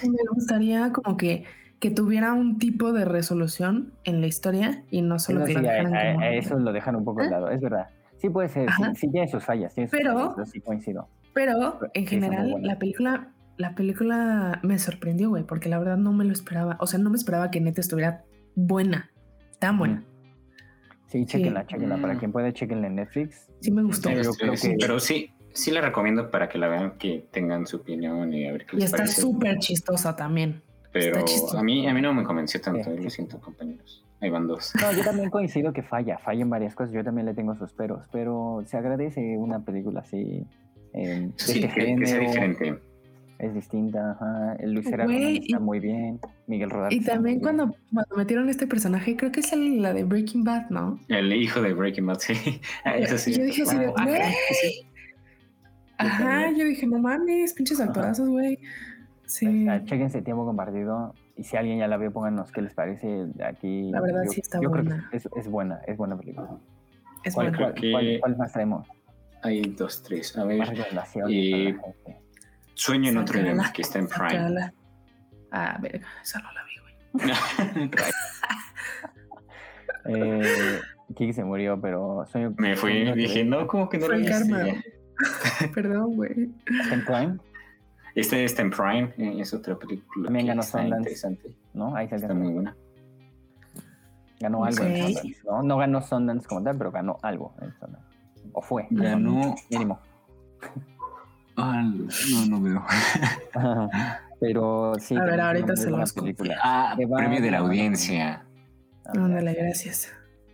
me 0.08 0.16
gustaría 0.34 0.92
como 0.92 1.18
que, 1.18 1.44
que 1.78 1.90
tuviera 1.90 2.32
un 2.32 2.56
tipo 2.58 2.92
de 2.94 3.04
resolución 3.04 3.92
en 4.04 4.22
la 4.22 4.26
historia 4.28 4.82
y 4.90 5.02
no 5.02 5.18
solo 5.18 5.40
Eso 5.40 5.46
que 5.48 5.54
sí, 5.56 5.60
la 5.62 5.70
a, 5.72 5.74
dejaran 5.74 5.94
a- 5.96 6.12
como... 6.14 6.24
a 6.24 6.30
eso 6.30 6.58
lo 6.58 6.72
dejan 6.72 6.96
un 6.96 7.04
poco 7.04 7.20
de 7.20 7.26
¿Eh? 7.26 7.30
lado. 7.30 7.50
Es 7.50 7.60
verdad. 7.60 7.88
Sí 8.16 8.30
puede 8.30 8.48
ser. 8.48 8.70
Sí, 8.72 8.82
sí 8.96 9.10
tiene 9.10 9.28
sus 9.28 9.44
fallas. 9.44 9.74
tiene 9.74 9.88
sus 9.90 9.98
Pero- 9.98 10.32
fallas, 10.34 10.50
sí 10.50 10.60
coincido. 10.60 11.08
Pero 11.34 11.78
en 11.94 12.06
general 12.06 12.56
la 12.62 12.78
película, 12.78 13.28
la 13.58 13.74
película 13.74 14.58
me 14.62 14.78
sorprendió, 14.78 15.28
güey, 15.28 15.44
porque 15.44 15.68
la 15.68 15.78
verdad 15.78 15.96
no 15.98 16.12
me 16.12 16.24
lo 16.24 16.32
esperaba. 16.32 16.76
O 16.80 16.86
sea, 16.86 16.98
no 16.98 17.10
me 17.10 17.16
esperaba 17.16 17.50
que 17.50 17.60
neta 17.60 17.80
estuviera 17.82 18.24
buena, 18.66 19.10
tan 19.58 19.78
buena. 19.78 20.04
Sí, 21.06 21.26
chequenla, 21.26 21.62
Sí. 21.62 21.66
chequenla. 21.68 21.96
Para 21.98 22.14
Mm. 22.14 22.18
quien 22.18 22.32
pueda, 22.32 22.52
chequenla 22.52 22.86
en 22.86 22.94
Netflix. 22.96 23.48
Sí 23.60 23.70
me 23.72 23.82
gustó. 23.82 24.08
Sí, 24.08 24.14
yo 24.16 24.32
sí, 24.32 24.38
creo 24.40 24.56
sí, 24.56 24.68
que- 24.70 24.76
Pero 24.80 25.00
sí, 25.00 25.32
sí 25.52 25.70
la 25.72 25.80
recomiendo 25.80 26.30
para 26.30 26.48
que 26.48 26.58
la 26.58 26.68
vean, 26.68 26.92
que 26.98 27.26
tengan 27.32 27.66
su 27.66 27.78
opinión 27.78 28.32
y 28.32 28.46
a 28.46 28.52
ver 28.52 28.66
qué 28.66 28.76
Y 28.76 28.80
les 28.80 28.84
está 28.86 28.98
parece. 28.98 29.20
súper 29.20 29.58
chistosa 29.58 30.14
también. 30.14 30.62
Pero 30.92 31.18
está 31.24 31.60
a 31.60 31.62
mí, 31.62 31.86
a 31.88 31.94
mí 31.94 32.00
no 32.00 32.12
me 32.14 32.22
convenció 32.24 32.60
tanto, 32.60 32.90
Sí. 32.96 33.02
lo 33.02 33.10
siento, 33.10 33.40
compañeros. 33.40 34.04
Ahí 34.20 34.28
van 34.28 34.46
dos. 34.46 34.72
No, 34.80 34.92
yo 34.92 35.02
también 35.02 35.30
coincido 35.30 35.72
que 35.72 35.82
falla, 35.82 36.18
falla 36.18 36.42
en 36.42 36.50
varias 36.50 36.74
cosas. 36.74 36.92
Yo 36.92 37.02
también 37.02 37.26
le 37.26 37.34
tengo 37.34 37.54
sus 37.56 37.72
peros, 37.72 38.06
pero 38.12 38.62
se 38.66 38.76
agradece 38.76 39.36
una 39.38 39.64
película 39.64 40.00
así. 40.00 40.44
eh, 40.92 41.28
de 41.28 41.32
Sí, 41.36 41.62
este 41.64 41.68
que, 41.68 41.96
que 41.96 42.06
sea 42.06 42.18
género, 42.18 42.20
diferente. 42.32 42.82
Es 43.40 43.54
distinta. 43.54 44.12
Ajá. 44.12 44.56
El 44.60 44.74
Luis 44.74 44.90
también 44.90 45.36
está 45.42 45.56
y- 45.56 45.60
muy 45.60 45.80
bien. 45.80 46.20
Miguel 46.46 46.68
Rodarte. 46.70 46.94
Y 46.94 47.00
también 47.00 47.40
cuando, 47.40 47.74
cuando 47.92 48.16
metieron 48.16 48.48
este 48.50 48.66
personaje, 48.66 49.16
creo 49.16 49.32
que 49.32 49.40
es 49.40 49.52
el- 49.52 49.80
la 49.80 49.92
de 49.94 50.04
Breaking 50.04 50.44
Bad, 50.44 50.68
¿no? 50.70 51.00
El 51.08 51.32
hijo 51.32 51.62
de 51.62 51.72
Breaking 51.72 52.06
Bad, 52.06 52.18
sí. 52.20 52.60
Ah, 52.84 52.96
Eso 52.96 53.16
sí. 53.18 53.30
Y 53.32 53.38
yo 53.38 53.44
dije 53.44 53.62
así 53.62 53.78
de, 53.78 53.86
güey. 53.86 54.20
sí. 54.60 54.86
Ajá, 55.98 56.50
yo 56.56 56.64
dije, 56.64 56.86
no 56.86 56.98
mames, 56.98 57.52
pinches 57.54 57.80
actorazos, 57.80 58.28
güey. 58.28 58.58
Sí. 59.26 59.66
Ah, 59.68 59.82
Chéquense 59.84 60.22
tiempo 60.22 60.44
compartido. 60.44 61.14
Y 61.36 61.44
si 61.44 61.56
alguien 61.56 61.78
ya 61.78 61.88
la 61.88 61.96
vio, 61.96 62.10
pónganos 62.12 62.50
qué 62.52 62.62
les 62.62 62.74
parece. 62.74 63.26
Aquí. 63.44 63.90
La 63.90 64.00
verdad 64.00 64.22
sí 64.28 64.40
está 64.40 64.60
yo 64.60 64.70
creo 64.70 64.82
que 64.84 64.88
buena. 64.90 65.10
es, 65.12 65.28
es 65.36 65.48
buena, 65.48 65.80
es 65.86 65.96
buena 65.96 66.16
película. 66.18 66.58
Es 67.22 67.34
¿Cuál, 67.34 67.50
buena. 67.50 67.56
creo 67.56 67.68
cuál, 67.70 67.80
que- 67.80 67.90
cuál- 67.92 68.20
cuál 68.20 68.36
más 68.38 68.52
traemos? 68.52 68.88
Hay 69.42 69.62
dos, 69.62 70.02
tres. 70.02 70.36
A 70.36 70.40
Más 70.40 70.48
ver, 70.48 70.68
recomendaciones 70.68 71.32
y- 71.34 71.72
para 71.72 71.86
la 71.88 71.92
gente. 71.94 72.19
Sueño 72.80 73.10
en 73.10 73.18
otro 73.18 73.38
idioma, 73.40 73.70
que 73.72 73.82
está 73.82 73.98
en 73.98 74.08
Prime. 74.08 74.72
Ah, 75.52 75.76
verga, 75.80 76.06
esa 76.22 76.38
no 76.40 76.48
la 76.52 76.64
vi, 76.64 76.78
güey. 76.80 77.90
Eh, 80.06 80.80
Kiki 81.14 81.32
se 81.34 81.44
murió, 81.44 81.78
pero 81.80 82.24
sueño. 82.32 82.54
Me 82.56 82.74
fui, 82.74 83.04
que- 83.04 83.12
dije, 83.14 83.44
no, 83.44 83.66
como 83.66 83.88
que 83.88 83.98
no 83.98 84.08
lo 84.08 84.16
viste. 84.16 84.82
Perdón, 85.74 86.16
güey. 86.16 86.50
¿Está 86.80 86.94
en 86.94 87.04
Prime? 87.04 87.38
Este 88.14 88.44
está 88.44 88.62
en 88.62 88.70
Prime, 88.70 89.12
eh, 89.18 89.36
es 89.40 89.52
otra 89.52 89.76
película 89.78 90.24
También 90.24 90.46
que 90.46 90.48
ganó 90.48 90.62
está 90.62 90.78
Sundance. 90.80 91.00
interesante. 91.00 91.56
¿No? 91.74 91.94
Ahí 91.94 92.08
se 92.08 92.14
Está 92.14 92.28
alcanzó. 92.28 92.44
muy 92.44 92.54
buena. 92.54 92.76
Ganó 94.40 94.64
algo 94.64 94.84
en. 94.84 94.96
Sundance. 95.14 95.36
¿no? 95.44 95.62
no 95.62 95.76
ganó 95.76 96.00
Sundance 96.02 96.48
como 96.48 96.62
tal, 96.62 96.78
pero 96.78 96.90
ganó 96.90 97.18
algo 97.22 97.54
en 97.60 97.72
Sundance. 97.78 98.06
O 98.54 98.62
fue. 98.62 98.86
Ganó- 98.90 99.54
Mínimo. 99.70 100.00
Ah, 101.62 101.82
no, 101.82 102.46
no 102.46 102.60
veo. 102.60 102.82
pero 104.40 104.92
sí. 104.98 105.16
A 105.16 105.24
ver, 105.24 105.40
ahorita 105.40 105.76
se 105.76 105.90
los 105.90 106.12
película. 106.12 106.56
Ah, 106.62 106.96
premio 106.96 107.40
de 107.40 107.50
la 107.50 107.58
audiencia. 107.58 108.44
Ándale, 109.06 109.54
gracias. 109.54 110.12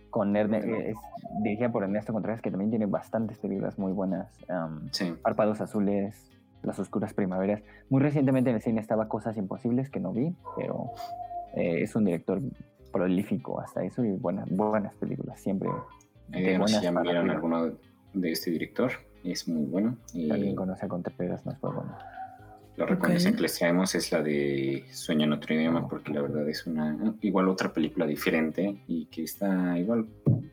Con 0.09 0.33
Erne- 0.33 0.63
eh, 0.63 0.89
es 0.91 0.97
dirigida 1.43 1.71
por 1.71 1.83
Ernesto 1.83 2.13
Contreras, 2.13 2.41
que 2.41 2.49
también 2.49 2.69
tiene 2.69 2.85
bastantes 2.85 3.37
películas 3.37 3.77
muy 3.77 3.91
buenas. 3.91 4.27
um, 4.49 4.87
Sí. 4.91 5.13
Párpados 5.21 5.61
Azules, 5.61 6.15
Las 6.63 6.79
Oscuras 6.79 7.13
Primaveras. 7.13 7.61
Muy 7.89 8.01
recientemente 8.01 8.49
en 8.49 8.55
el 8.57 8.61
cine 8.61 8.81
estaba 8.81 9.07
Cosas 9.07 9.37
Imposibles, 9.37 9.89
que 9.89 9.99
no 9.99 10.11
vi, 10.11 10.33
pero 10.55 10.91
eh, 11.55 11.83
es 11.83 11.95
un 11.95 12.05
director 12.05 12.41
prolífico 12.91 13.59
hasta 13.61 13.83
eso 13.83 14.03
y 14.03 14.11
buenas, 14.11 14.49
buenas 14.49 14.95
películas, 14.95 15.39
siempre. 15.39 15.69
Ahí 16.33 16.41
de 16.41 16.47
díganos 16.47 16.71
si 16.71 16.81
ya 16.81 16.89
arriba. 16.89 17.33
alguno 17.33 17.71
de 18.13 18.31
este 18.31 18.49
director. 18.51 18.91
Es 19.31 19.47
muy 19.47 19.65
bueno. 19.65 19.97
Y 20.13 20.25
Si 20.25 20.31
alguien 20.31 20.55
conoce 20.55 20.85
a 20.85 20.89
Contreras, 20.89 21.45
no 21.45 21.51
es 21.51 21.61
muy 21.63 21.71
bueno. 21.73 21.97
la 22.77 22.85
recomendación 22.85 23.35
que 23.35 23.41
les 23.41 23.57
traemos 23.57 23.93
es 23.95 24.11
la 24.11 24.21
de 24.21 24.85
Sueño 24.91 25.25
en 25.25 25.33
otro 25.33 25.53
idioma, 25.55 25.87
porque 25.87 26.13
la 26.13 26.21
verdad 26.21 26.47
es 26.47 26.65
una 26.67 27.15
igual 27.21 27.47
otra 27.49 27.73
película 27.73 28.05
diferente 28.05 28.81
y 28.87 29.05
que 29.07 29.23
está 29.23 29.77
igual 29.79 30.07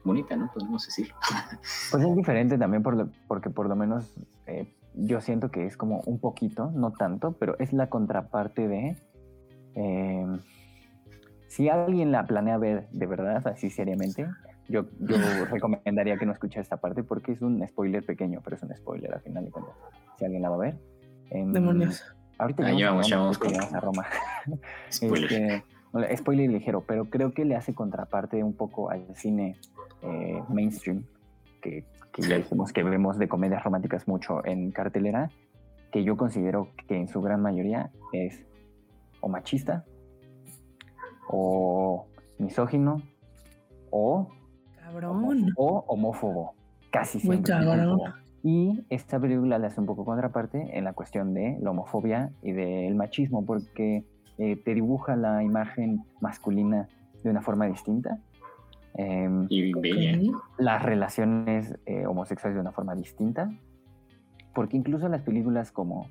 bonita, 0.05 0.35
¿no? 0.37 0.51
Podemos 0.53 0.85
decirlo. 0.87 1.15
Pues 1.91 2.03
es 2.03 2.17
diferente 2.17 2.57
también 2.59 2.83
por 2.83 2.97
lo- 2.97 3.11
porque 3.29 3.51
por 3.51 3.69
lo 3.69 3.77
menos 3.77 4.11
eh, 4.47 4.67
yo 4.95 5.21
siento 5.21 5.51
que 5.51 5.67
es 5.67 5.77
como 5.77 6.01
un 6.07 6.19
poquito, 6.19 6.71
no 6.75 6.93
tanto, 6.93 7.33
pero 7.39 7.57
es 7.59 7.73
la 7.73 7.89
contraparte 7.89 8.67
de... 8.69 8.97
eh, 9.75 10.27
si 11.49 11.69
alguien 11.69 12.11
la 12.11 12.27
planea 12.27 12.59
ver 12.59 12.89
de 12.91 13.07
verdad, 13.07 13.47
así 13.47 13.71
seriamente, 13.71 14.27
yo, 14.69 14.85
yo 15.01 15.17
recomendaría 15.51 16.17
que 16.17 16.27
no 16.27 16.33
escuche 16.33 16.61
esta 16.61 16.77
parte 16.77 17.03
porque 17.03 17.33
es 17.33 17.43
un 17.43 17.67
spoiler 17.67 18.05
pequeño, 18.05 18.41
pero 18.43 18.57
es 18.57 18.63
un 18.63 18.75
spoiler 18.75 19.13
al 19.15 19.21
final 19.21 19.45
de 19.45 19.51
cuentas. 19.51 19.75
Si 20.19 20.25
alguien 20.25 20.43
la 20.43 20.51
va 20.51 20.57
a 20.57 20.59
ver. 20.59 20.79
Em, 21.31 21.53
Demonios. 21.53 22.05
Ahorita 22.39 22.67
Ahí 22.67 22.83
a 22.83 22.91
vamos, 22.91 23.11
Roma, 23.11 23.69
a 23.73 23.81
Roma. 23.81 24.07
Spoiler. 24.91 25.33
Este, 25.33 25.65
bueno, 25.93 26.09
spoiler 26.17 26.51
ligero, 26.51 26.81
pero 26.81 27.05
creo 27.05 27.33
que 27.33 27.45
le 27.45 27.55
hace 27.55 27.73
contraparte 27.73 28.43
un 28.43 28.55
poco 28.55 28.91
al 28.91 29.15
cine 29.15 29.57
eh, 30.03 30.43
mainstream, 30.49 31.05
que, 31.63 31.85
que 32.13 32.23
ya 32.23 32.37
dijimos 32.37 32.73
que 32.73 32.83
vemos 32.83 33.19
de 33.19 33.29
comedias 33.29 33.63
románticas 33.63 34.09
mucho 34.09 34.45
en 34.45 34.73
cartelera, 34.73 35.31
que 35.93 36.03
yo 36.03 36.17
considero 36.17 36.71
que 36.89 36.97
en 36.97 37.07
su 37.07 37.23
gran 37.23 37.41
mayoría 37.41 37.93
es 38.13 38.45
o 39.21 39.29
machista, 39.29 39.85
o 41.29 42.07
misógino, 42.39 43.01
o, 43.91 44.29
Cabrón. 44.85 45.53
o 45.57 45.85
homófobo. 45.89 46.55
Casi 46.91 47.19
Muy 47.27 47.37
siempre. 47.37 47.53
cabrón. 47.55 47.89
homófobo. 47.91 48.15
Y 48.43 48.85
esta 48.91 49.19
película 49.19 49.59
le 49.59 49.67
hace 49.69 49.81
un 49.81 49.87
poco 49.87 50.05
contraparte 50.05 50.77
en 50.77 50.85
la 50.85 50.93
cuestión 50.93 51.33
de 51.33 51.57
la 51.63 51.71
homofobia 51.71 52.31
y 52.43 52.53
del 52.53 52.95
machismo, 52.95 53.45
porque 53.47 54.05
eh, 54.37 54.57
te 54.63 54.75
dibuja 54.75 55.17
la 55.17 55.43
imagen 55.43 56.05
masculina 56.21 56.89
de 57.23 57.31
una 57.31 57.41
forma 57.41 57.65
distinta, 57.67 58.19
em, 58.95 59.47
Y 59.49 59.73
bella. 59.73 60.31
Ok. 60.31 60.43
las 60.59 60.83
relaciones 60.83 61.75
eh, 61.87 62.05
homosexuales 62.07 62.55
de 62.57 62.61
una 62.61 62.73
forma 62.73 62.95
distinta, 62.95 63.51
porque 64.55 64.77
incluso 64.77 65.09
las 65.09 65.23
películas 65.23 65.73
como 65.73 66.07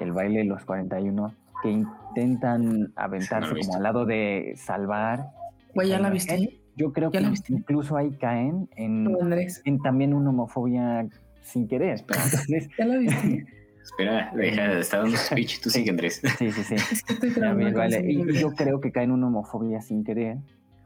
El 0.00 0.12
baile 0.12 0.40
de 0.40 0.44
los 0.46 0.64
41, 0.64 1.32
que 1.62 1.70
intentan 1.70 2.92
aventarse 2.96 3.52
como 3.60 3.76
al 3.76 3.82
lado 3.84 4.04
de 4.04 4.54
salvar, 4.56 5.30
Güey, 5.74 5.90
¿ya 5.90 6.00
la 6.00 6.10
viste? 6.10 6.60
Yo 6.78 6.92
creo 6.92 7.10
¿Ya 7.10 7.20
que 7.20 7.34
incluso 7.48 7.96
ahí 7.96 8.10
caen 8.12 8.68
en, 8.76 9.82
también 9.82 10.14
una 10.14 10.30
homofobia 10.30 11.06
sin 11.42 11.66
querer. 11.68 12.00
Entonces, 12.08 12.68
¿Ya 12.78 12.86
la 12.86 12.96
viste? 12.96 13.46
Espera, 13.88 14.30
deja, 14.34 14.78
está 14.78 14.98
dando 14.98 15.16
speech. 15.16 15.60
Tú 15.60 15.70
sigue, 15.70 15.90
Andrés. 15.90 16.20
sí, 16.38 16.52
sí, 16.52 16.62
sí. 16.62 16.74
Es 16.92 17.02
que 17.02 17.14
estoy 17.14 17.30
vale. 17.72 18.04
Y 18.10 18.38
yo 18.38 18.54
creo 18.54 18.80
que 18.80 18.92
cae 18.92 19.04
en 19.04 19.12
una 19.12 19.26
homofobia 19.28 19.80
sin 19.80 20.04
querer. 20.04 20.38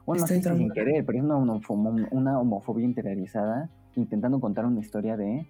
Bueno, 0.07 0.23
no 0.23 0.27
sé 0.27 0.41
si 0.43 0.49
sin 0.57 0.71
querer, 0.71 1.05
pero 1.05 1.19
es 1.19 1.25
una, 1.25 1.35
homofo- 1.37 2.09
una 2.11 2.39
homofobia 2.39 2.85
interiorizada 2.85 3.69
intentando 3.97 4.41
contar 4.41 4.65
una 4.67 4.81
historia 4.81 5.17
de 5.17 5.47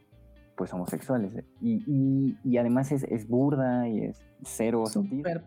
pues 0.57 0.72
homosexuales. 0.72 1.45
Y, 1.61 1.82
y, 1.86 2.36
y 2.45 2.57
además 2.59 2.90
es, 2.93 3.05
es 3.05 3.28
burda 3.28 3.88
y 3.88 4.05
es 4.05 4.18
cero 4.45 4.84
sutil. 4.86 5.18
Súper 5.18 5.43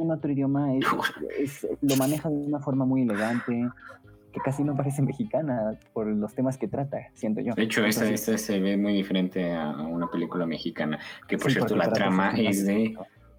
en 0.00 0.10
otro 0.10 0.32
idioma 0.32 0.74
es, 0.74 0.86
es- 1.38 1.66
lo 1.82 1.96
maneja 1.96 2.28
de 2.30 2.36
una 2.36 2.60
forma 2.60 2.84
muy 2.84 3.02
elegante, 3.02 3.68
que 4.36 4.42
casi 4.42 4.62
no 4.64 4.76
parece 4.76 5.00
mexicana 5.00 5.78
por 5.94 6.06
los 6.06 6.34
temas 6.34 6.58
que 6.58 6.68
trata, 6.68 6.98
siento 7.14 7.40
yo. 7.40 7.54
De 7.54 7.62
hecho, 7.62 7.86
esta, 7.86 8.04
Entonces, 8.04 8.28
esta 8.28 8.52
se 8.52 8.60
ve 8.60 8.76
muy 8.76 8.92
diferente 8.92 9.54
a 9.54 9.70
una 9.70 10.10
película 10.10 10.44
mexicana. 10.44 10.98
Que 11.26 11.38
por 11.38 11.46
sí, 11.50 11.54
cierto, 11.54 11.74
la 11.74 11.90
trama 11.90 12.32
es 12.36 12.66
de 12.66 12.94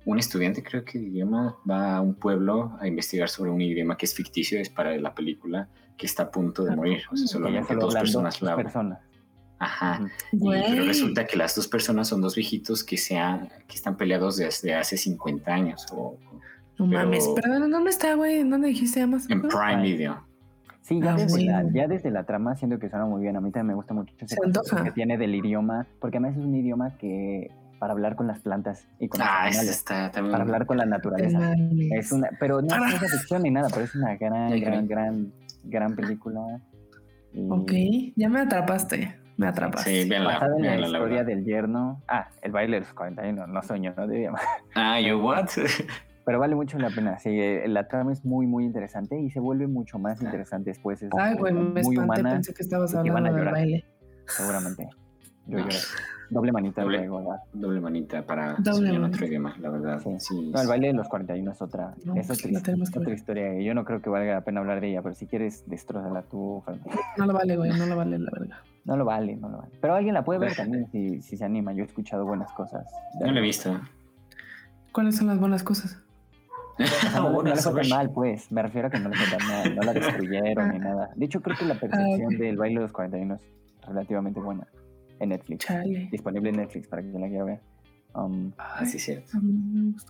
un 0.06 0.18
estudiante, 0.18 0.64
creo 0.64 0.84
que 0.84 0.98
de 0.98 1.06
idioma, 1.06 1.56
va 1.70 1.98
a 1.98 2.02
un 2.02 2.16
pueblo 2.16 2.76
a 2.80 2.88
investigar 2.88 3.30
sobre 3.30 3.52
un 3.52 3.62
idioma 3.62 3.96
que 3.96 4.08
es 4.08 4.16
ficticio, 4.16 4.60
es 4.60 4.70
para 4.72 4.98
la 4.98 5.14
película, 5.14 5.68
que 5.98 6.08
está 6.08 6.24
a 6.24 6.32
punto 6.32 6.64
de 6.64 6.76
morir. 6.76 7.04
O 7.12 7.16
sea, 7.16 7.28
solamente 7.28 7.68
solo 7.68 7.82
dos 7.82 7.94
personas 7.94 8.40
dos 8.40 8.50
la 8.50 8.56
personas. 8.56 9.00
Ajá. 9.60 10.02
Güey. 10.32 10.64
pero 10.72 10.86
resulta 10.86 11.26
que 11.28 11.38
las 11.38 11.56
dos 11.56 11.68
personas 11.68 12.08
son 12.08 12.22
dos 12.22 12.36
viejitos 12.36 12.84
que, 12.84 12.98
se 12.98 13.20
ha- 13.20 13.48
que 13.68 13.76
están 13.76 13.98
peleados 13.98 14.38
desde 14.38 14.74
hace 14.74 14.98
50 14.98 15.54
años 15.54 15.86
o 15.92 16.18
No 16.80 16.88
pero- 16.90 17.04
mames. 17.06 17.28
Perdón, 17.36 17.70
¿dónde 17.70 17.90
está, 17.92 18.16
güey? 18.16 18.40
¿En 18.40 18.50
¿Dónde 18.50 18.68
dijiste 18.70 19.02
Amazon? 19.02 19.32
en 19.32 19.42
Prime 19.44 19.82
Video. 19.84 20.27
Sí, 20.88 21.02
ya, 21.02 21.14
Ah, 21.14 21.16
desde 21.18 21.44
la, 21.46 21.64
ya 21.72 21.88
desde 21.88 22.12
la 22.12 22.24
trama 22.24 22.56
siento 22.56 22.80
que 22.80 22.90
suena 22.90 23.06
muy 23.06 23.22
bien. 23.22 23.36
A 23.36 23.42
mí 23.42 23.52
también 23.52 23.68
me 23.68 23.74
gusta 23.76 23.94
mucho 23.94 24.14
ese 24.20 24.38
concepto 24.38 24.84
que 24.84 24.92
tiene 24.92 25.18
del 25.18 25.36
idioma, 25.36 25.86
porque 26.00 26.18
además 26.18 26.38
es 26.38 26.46
un 26.46 26.56
idioma 26.56 26.98
que 26.98 27.52
para 27.80 27.92
hablar 27.94 28.16
con 28.16 28.26
las 28.28 28.40
plantas 28.40 28.88
y 29.00 29.08
con 29.10 29.20
los 29.20 29.28
Ah, 29.30 29.50
ese 29.50 29.58
animales, 29.60 29.70
está 29.78 30.12
también. 30.12 30.32
para 30.32 30.44
hablar 30.46 30.66
con 30.66 30.78
la 30.78 30.86
naturaleza. 30.86 31.54
Es 31.92 32.12
una, 32.12 32.30
pero 32.40 32.62
no 32.62 32.68
es 32.68 32.90
ciencia 32.90 33.10
ficción 33.10 33.44
ni 33.44 33.52
nada, 33.52 33.68
pero 33.70 33.84
es 33.84 33.94
una 33.96 34.16
gran, 34.16 34.50
Ya 34.56 34.66
gran, 34.70 34.88
gran, 34.88 35.34
gran 35.66 35.96
película. 35.96 36.40
Y 37.34 37.48
Ok, 37.52 37.72
ya 38.16 38.30
me 38.30 38.40
atrapaste. 38.40 39.14
Me 39.36 39.46
atrapaste. 39.48 40.04
Sí, 40.04 40.10
véanla, 40.10 40.34
Basada 40.34 40.56
en 40.56 40.64
la 40.64 40.76
la 40.78 40.88
historia 40.88 41.08
verdad. 41.18 41.26
del 41.26 41.46
yerno. 41.46 42.02
Ah, 42.08 42.30
el 42.42 42.52
baile 42.52 42.78
de 42.78 42.80
los 42.80 42.94
41, 42.94 43.46
no 43.46 43.62
sueño, 43.62 43.94
no 43.96 44.08
de 44.08 44.18
idioma. 44.20 44.40
Ah, 44.74 45.00
yo, 45.02 45.20
what? 45.24 45.48
Pero 46.28 46.40
vale 46.40 46.56
mucho 46.56 46.78
la 46.78 46.90
pena. 46.90 47.18
Sí, 47.20 47.30
eh, 47.30 47.64
la 47.70 47.88
trama 47.88 48.12
es 48.12 48.26
muy, 48.26 48.48
muy 48.48 48.66
interesante 48.66 49.18
y 49.18 49.30
se 49.30 49.40
vuelve 49.40 49.66
mucho 49.66 49.98
más 49.98 50.22
interesante 50.22 50.72
después. 50.72 51.02
Es 51.02 51.10
Ay, 51.18 51.36
güey, 51.36 51.54
me 51.54 51.62
muy 51.62 51.80
espanté. 51.80 52.00
humana. 52.02 52.32
Pensé 52.34 52.54
que 52.54 52.64
estabas 52.64 52.94
hablando 52.94 53.32
del 53.34 53.46
baile. 53.46 53.86
Seguramente. 54.26 54.90
Yo 55.48 55.60
lloré. 55.60 55.76
Doble 56.30 56.52
manita 56.52 56.82
Doble. 56.82 56.98
luego, 56.98 57.20
¿verdad? 57.20 57.44
Doble 57.54 57.80
manita 57.80 58.26
para 58.26 58.56
Doble 58.56 58.92
manita. 59.00 59.16
otro 59.16 59.28
idioma, 59.28 59.56
la 59.62 59.70
verdad. 59.70 60.02
Sí. 60.04 60.10
Sí. 60.20 60.52
No, 60.54 60.62
el 60.62 60.68
baile 60.68 60.88
de 60.88 60.94
los 60.96 61.08
41 61.08 61.50
es 61.50 61.62
otra, 61.62 61.96
No, 62.04 62.16
es 62.16 62.28
pues 62.28 62.40
otra, 62.40 62.52
la 62.52 62.62
tenemos 62.62 62.92
que 62.92 63.00
otra 63.00 63.14
historia. 63.14 63.62
Yo 63.62 63.74
no 63.74 63.86
creo 63.86 64.02
que 64.02 64.10
valga 64.10 64.34
la 64.34 64.42
pena 64.42 64.60
hablar 64.60 64.82
de 64.82 64.90
ella, 64.90 65.02
pero 65.02 65.16
si 65.16 65.28
quieres, 65.28 65.64
destrozala 65.68 66.24
tú, 66.24 66.62
Fernando. 66.66 66.90
No 67.18 67.26
lo 67.28 67.32
vale, 67.34 67.56
güey. 67.56 67.72
No 67.72 67.86
lo 67.86 67.96
vale, 67.96 68.20
la 68.20 68.30
verdad. 68.38 68.58
No 68.84 68.98
lo 68.98 69.06
vale, 69.06 69.38
no 69.38 69.48
lo 69.48 69.60
vale. 69.60 69.72
Pero 69.80 69.94
alguien 69.96 70.14
la 70.14 70.26
puede 70.26 70.42
ver 70.42 70.54
también 70.58 70.92
si, 70.92 71.22
si 71.22 71.38
se 71.38 71.46
anima. 71.46 71.72
Yo 71.72 71.84
he 71.84 71.86
escuchado 71.86 72.26
buenas 72.26 72.52
cosas. 72.52 72.86
No 73.22 73.32
lo 73.32 73.40
he 73.40 73.42
visto. 73.42 73.80
¿Cuáles 74.92 75.16
son 75.16 75.28
las 75.28 75.40
buenas 75.40 75.64
cosas? 75.64 76.04
O 76.80 76.86
sea, 76.86 77.20
no, 77.20 77.32
no 77.32 77.42
le 77.44 77.56
fue 77.56 77.82
tan 77.82 77.90
mal, 77.90 78.10
pues. 78.12 78.52
Me 78.52 78.62
refiero 78.62 78.88
a 78.88 78.92
que 78.92 79.00
no 79.00 79.10
le 79.10 79.16
fue 79.18 79.38
tan 79.38 79.48
mal. 79.48 79.76
No 79.76 79.82
la 79.84 79.94
destruyeron 80.00 80.72
ni 80.72 80.80
nada. 80.80 81.10
De 81.16 81.26
hecho, 81.26 81.42
creo 81.42 81.58
que 81.58 81.66
la 81.66 81.76
percepción 81.76 82.22
Ah, 82.22 82.36
ok. 82.36 82.40
del 82.40 82.58
baile 82.58 82.76
de 82.76 82.82
los 82.82 82.92
41 82.92 83.34
es 83.36 83.88
relativamente 83.88 84.40
buena 84.40 84.68
en 85.20 85.30
Netflix. 85.30 85.66
Chale. 85.66 86.10
Disponible 86.12 86.50
en 86.50 86.58
Netflix 86.58 86.88
para 86.88 87.02
quien 87.02 87.20
la 87.22 87.28
quiera 87.28 87.44
ver. 87.44 87.60
Um, 88.14 88.52
Ah, 88.58 88.86
sí, 88.86 89.00
cierto. 89.00 89.38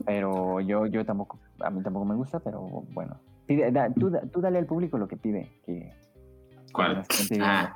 Pero 0.05 0.59
yo, 0.61 0.85
yo 0.87 1.05
tampoco, 1.05 1.39
a 1.59 1.69
mí 1.69 1.81
tampoco 1.83 2.05
me 2.05 2.15
gusta, 2.15 2.39
pero 2.39 2.61
bueno. 2.93 3.19
Pide, 3.45 3.71
da- 3.71 3.89
tú, 3.93 4.09
da- 4.09 4.21
tú 4.21 4.41
dale 4.41 4.59
al 4.59 4.65
público 4.65 4.97
lo 4.97 5.07
que 5.07 5.15
pide. 5.17 5.49
Que, 5.65 5.93
¿Cuál? 6.73 7.05
que 7.07 7.15
estén 7.15 7.27
pidiendo. 7.27 7.45
Ah, 7.47 7.75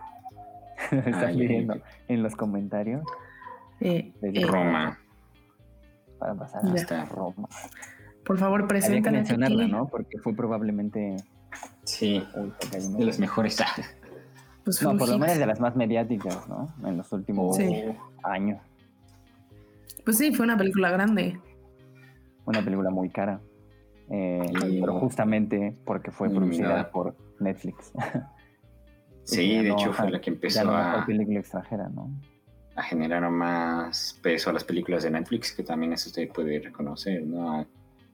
pidiendo 1.32 1.76
en 2.08 2.24
los 2.24 2.36
comentarios 2.36 3.04
Eh, 3.80 4.12
eh, 4.22 4.46
Roma. 4.46 4.98
para 6.20 6.36
pasar 6.36 6.62
a. 6.66 7.06
Roma. 7.06 7.48
Por 8.26 8.38
favor, 8.38 8.62
Había 8.62 8.68
que 8.68 8.74
preséntala. 8.88 9.18
mencionarla. 9.18 9.68
¿no? 9.68 9.88
Porque 9.88 10.18
fue 10.20 10.34
probablemente 10.34 11.16
Sí, 11.84 12.24
de 12.98 13.06
los 13.06 13.20
mejores. 13.20 13.58
Pues 14.64 14.80
No, 14.84 14.96
por 14.96 15.10
lo 15.10 15.18
menos 15.18 15.40
de 15.40 15.46
las 15.48 15.60
más 15.60 15.76
mediáticas, 15.76 16.48
¿no? 16.48 16.72
En 16.88 16.96
los 16.96 17.12
últimos 17.12 17.58
Sí. 17.58 17.84
años. 18.24 18.62
Pues 20.06 20.20
sí, 20.20 20.32
fue 20.36 20.46
una 20.46 20.56
película 20.56 20.92
grande. 20.92 21.40
Una 22.46 22.64
película 22.64 22.92
muy 22.92 23.10
cara. 23.10 23.42
Eh, 24.12 24.40
Y- 24.68 24.80
pero 24.82 25.00
justamente 25.00 25.76
porque 25.84 26.12
fue 26.12 26.28
Muy 26.30 26.38
producida 26.38 26.92
por 26.92 27.16
Netflix. 27.40 27.92
Sí, 29.24 29.58
de 29.64 29.70
no, 29.70 29.76
hecho 29.76 29.94
fue 29.94 30.12
la 30.12 30.20
que 30.20 30.32
ya 30.32 30.36
empezó 30.36 30.64
no 30.66 30.76
a, 30.78 31.06
película 31.06 31.40
extranjera, 31.40 31.90
¿no? 31.90 32.10
a 32.76 32.84
generar 32.84 33.30
más 33.30 34.20
peso 34.22 34.50
a 34.50 34.54
las 34.54 34.64
películas 34.64 35.04
de 35.04 35.12
Netflix, 35.12 35.54
que 35.54 35.64
también 35.64 35.94
eso 35.94 36.10
usted 36.10 36.30
puede 36.30 36.60
reconocer, 36.60 37.24
¿no? 37.26 37.66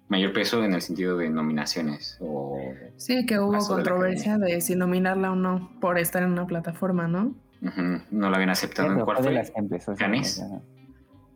Mayor 0.09 0.31
peso 0.31 0.63
en 0.63 0.73
el 0.73 0.81
sentido 0.81 1.17
de 1.17 1.29
nominaciones 1.29 2.17
o 2.21 2.57
Sí, 2.95 3.25
que 3.25 3.39
hubo 3.39 3.51
de 3.53 3.59
la 3.59 3.65
controversia 3.67 4.37
de 4.37 4.61
si 4.61 4.75
nominarla 4.75 5.31
o 5.31 5.35
no 5.35 5.69
por 5.81 5.97
estar 5.99 6.23
en 6.23 6.31
una 6.31 6.47
plataforma, 6.47 7.07
¿no? 7.07 7.35
No 8.11 8.29
lo 8.29 8.35
habían 8.35 8.49
aceptado. 8.51 8.87
¿En 8.91 9.05
fue? 9.05 9.33
las. 9.33 9.51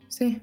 Sí. 0.08 0.42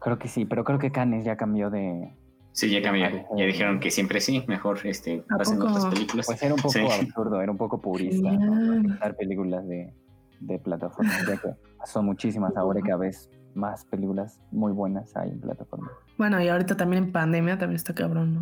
Creo 0.00 0.18
que 0.18 0.28
sí, 0.28 0.44
pero 0.44 0.64
creo 0.64 0.78
que 0.78 0.90
Cannes 0.92 1.24
ya 1.24 1.36
cambió 1.36 1.70
de... 1.70 2.14
Sí, 2.52 2.70
ya 2.70 2.82
cambió. 2.82 3.06
Ya 3.36 3.44
dijeron 3.44 3.80
que 3.80 3.90
siempre 3.90 4.20
sí, 4.20 4.44
mejor 4.48 4.80
este, 4.84 5.24
¿A 5.30 5.38
pasen 5.38 5.58
poco? 5.58 5.70
otras 5.70 5.86
películas. 5.94 6.26
Pues 6.26 6.42
era 6.42 6.54
un 6.54 6.60
poco 6.60 6.72
Sí. 6.72 6.80
absurdo, 6.80 7.40
era 7.40 7.50
un 7.52 7.58
poco 7.58 7.80
purista, 7.80 8.30
¿no? 8.30 8.38
Genial. 8.54 8.86
Aceptar 8.86 9.16
películas 9.16 9.66
de, 9.68 9.92
de 10.40 10.58
plataformas, 10.58 11.26
ya 11.26 11.36
que 11.36 11.54
son 11.86 12.06
muchísimas 12.06 12.54
ahora 12.56 12.80
y 12.80 12.82
cada 12.82 12.96
vez 12.98 13.30
más 13.54 13.84
películas 13.86 14.40
muy 14.50 14.72
buenas 14.72 15.16
hay 15.16 15.30
en 15.30 15.40
plataformas. 15.40 15.92
Bueno, 16.18 16.40
y 16.40 16.48
ahorita 16.48 16.76
también 16.76 17.04
en 17.04 17.12
pandemia 17.12 17.58
también 17.58 17.76
está 17.76 17.94
cabrón, 17.94 18.34
¿no? 18.34 18.40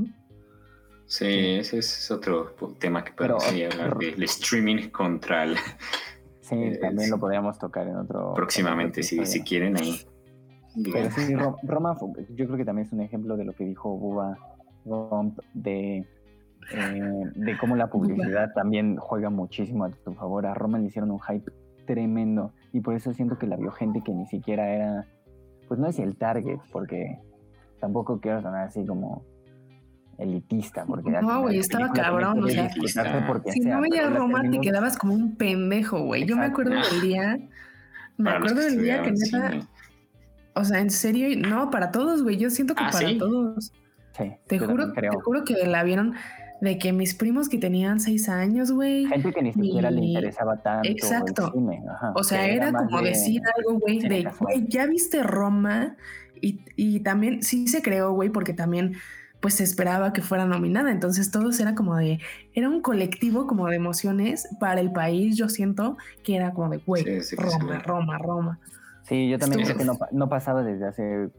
Sí, 1.07 1.27
ese 1.27 1.79
es 1.79 2.11
otro 2.11 2.55
tema 2.79 3.03
que 3.03 3.13
podemos 3.13 3.47
hablar 3.49 3.97
del 3.97 4.23
streaming 4.25 4.91
contra 4.91 5.45
el 5.45 5.57
Sí, 6.41 6.73
también 6.81 7.11
lo 7.11 7.19
podríamos 7.19 7.59
tocar 7.59 7.87
en 7.87 7.97
otro... 7.97 8.33
próximamente, 8.35 9.01
en 9.01 9.05
si, 9.07 9.27
si 9.27 9.43
quieren 9.43 9.77
ahí. 9.77 10.01
Pero 10.93 11.11
sí, 11.11 11.35
Ro- 11.35 11.57
Roma, 11.63 11.97
yo 12.35 12.47
creo 12.47 12.57
que 12.57 12.65
también 12.65 12.87
es 12.87 12.93
un 12.93 13.03
ejemplo 13.03 13.37
de 13.37 13.45
lo 13.45 13.53
que 13.53 13.65
dijo 13.65 13.97
Buba 13.99 14.39
Gump, 14.85 15.39
de, 15.53 15.99
eh, 16.73 17.23
de 17.35 17.59
cómo 17.59 17.77
la 17.77 17.89
publicidad 17.91 18.53
también 18.55 18.97
juega 18.97 19.29
muchísimo 19.29 19.85
a 19.85 19.91
tu 19.91 20.15
favor. 20.15 20.47
A 20.47 20.55
Roma 20.55 20.79
le 20.79 20.87
hicieron 20.87 21.11
un 21.11 21.21
hype 21.21 21.51
tremendo 21.87 22.53
y 22.79 22.81
por 22.81 22.95
eso 22.95 23.13
siento 23.13 23.39
que 23.39 23.49
la 23.49 23.57
vio 23.57 23.73
gente 23.73 24.03
que 24.05 24.13
ni 24.13 24.25
siquiera 24.27 24.69
era, 24.73 25.07
pues 25.67 25.81
no 25.81 25.89
es 25.89 25.99
el 25.99 26.17
target, 26.17 26.59
porque 26.71 27.19
tampoco 27.81 28.21
quiero 28.21 28.41
sonar 28.41 28.69
así 28.69 28.87
como 28.87 29.25
elitista. 30.17 30.85
Porque 30.87 31.11
no, 31.11 31.43
güey, 31.43 31.59
estaba 31.59 31.93
cabrón. 31.93 32.45
O 32.45 32.49
sea, 32.49 32.71
si 32.71 33.61
no 33.61 33.81
veías 33.81 34.15
Roma, 34.15 34.43
te 34.49 34.61
quedabas 34.61 34.97
como 34.97 35.13
un 35.13 35.35
pendejo, 35.35 36.05
güey. 36.05 36.25
Yo 36.25 36.37
me 36.37 36.45
acuerdo 36.45 36.75
del 36.75 37.01
día. 37.01 37.37
Me 38.17 38.31
acuerdo 38.31 38.61
del 38.61 38.81
día 38.81 39.03
que 39.03 39.11
neta. 39.11 39.69
O 40.55 40.65
sea, 40.65 40.79
en 40.79 40.91
serio, 40.91 41.29
no, 41.37 41.71
para 41.71 41.91
todos, 41.91 42.23
güey. 42.23 42.37
Yo 42.37 42.51
siento 42.51 42.77
que 42.77 42.85
¿Ah, 42.85 42.91
para 42.93 43.19
todos. 43.19 43.73
Sí. 44.17 44.37
Te 44.47 44.59
juro, 44.61 44.93
te 44.93 45.11
juro 45.21 45.45
que 45.45 45.67
la 45.67 45.83
vieron 45.83 46.15
de 46.61 46.79
que 46.79 46.93
mis 46.93 47.15
primos 47.15 47.49
que 47.49 47.59
tenían 47.59 48.01
seis 48.01 48.29
años, 48.29 48.73
güey. 48.73 49.07
Gente 49.07 49.33
que 49.33 49.43
ni 49.43 49.53
siquiera 49.53 49.91
le 49.91 50.05
interesaba 50.05 50.57
tanto. 50.57 50.89
Exacto. 50.89 51.53
o 52.15 52.25
sea, 52.25 52.47
era, 52.47 52.73
como 52.73 53.01
decir 53.03 53.43
algo, 53.57 53.79
güey, 53.79 54.01
de, 54.01 54.31
güey, 54.39 54.67
ya 54.69 54.87
viste 54.87 55.23
Roma. 55.23 55.97
Y, 56.41 56.61
y 56.77 57.01
también 57.01 57.43
sí 57.43 57.67
se 57.67 57.83
creó, 57.83 58.13
güey, 58.13 58.31
porque 58.31 58.55
también 58.55 58.95
pues 59.41 59.55
se 59.55 59.65
esperaba 59.65 60.13
que 60.13 60.23
fuera 60.23 60.47
nominada. 60.47 60.91
Entonces 60.91 61.31
todos 61.31 61.59
era 61.61 61.75
como 61.75 61.97
de, 61.97 62.21
era 62.55 62.69
un 62.69 62.81
colectivo 62.81 63.47
como 63.47 63.69
de 63.69 63.77
emociones 63.77 64.49
para 64.61 64.81
el 64.81 64.93
país. 64.93 65.37
Yo 65.37 65.49
siento 65.49 65.97
que 66.25 66.37
era 66.37 66.53
como 66.53 66.71
de, 66.71 66.79
güey, 66.79 67.05
Roma, 67.37 67.79
Roma, 67.79 68.19
Roma. 68.19 68.61
Sí, 69.03 69.29
yo 69.29 69.39
también 69.39 69.65
creo 69.65 69.77
que 69.79 69.85
no, 69.85 69.99
no, 70.13 70.29
pasaba 70.29 70.63
desde 70.63 70.87
hace 70.87 71.31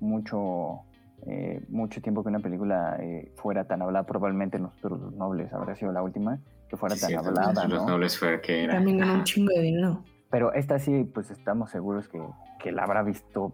mucho, 0.00 0.80
eh, 1.26 1.62
mucho 1.68 2.00
tiempo 2.00 2.22
que 2.22 2.28
una 2.28 2.40
película 2.40 2.96
eh, 3.00 3.30
fuera 3.36 3.64
tan 3.64 3.82
hablada. 3.82 4.06
Probablemente 4.06 4.58
Nosotros 4.58 5.00
los 5.00 5.14
Nobles 5.14 5.52
habría 5.52 5.74
sido 5.74 5.92
la 5.92 6.02
última 6.02 6.38
que 6.68 6.76
fuera 6.76 6.96
tan 6.96 7.14
hablada. 7.14 7.68
Los 7.68 7.86
Nobles 7.86 8.18
fue 8.18 8.40
que 8.40 8.64
era. 8.64 8.74
También 8.74 8.98
ganó 8.98 9.14
un 9.14 9.24
chingo 9.24 9.52
de 9.54 9.62
dinero. 9.62 10.04
Pero 10.30 10.52
esta 10.52 10.78
sí, 10.78 11.04
pues 11.12 11.30
estamos 11.30 11.70
seguros 11.70 12.08
que, 12.08 12.20
que 12.62 12.70
la 12.72 12.84
habrá 12.84 13.02
visto 13.02 13.52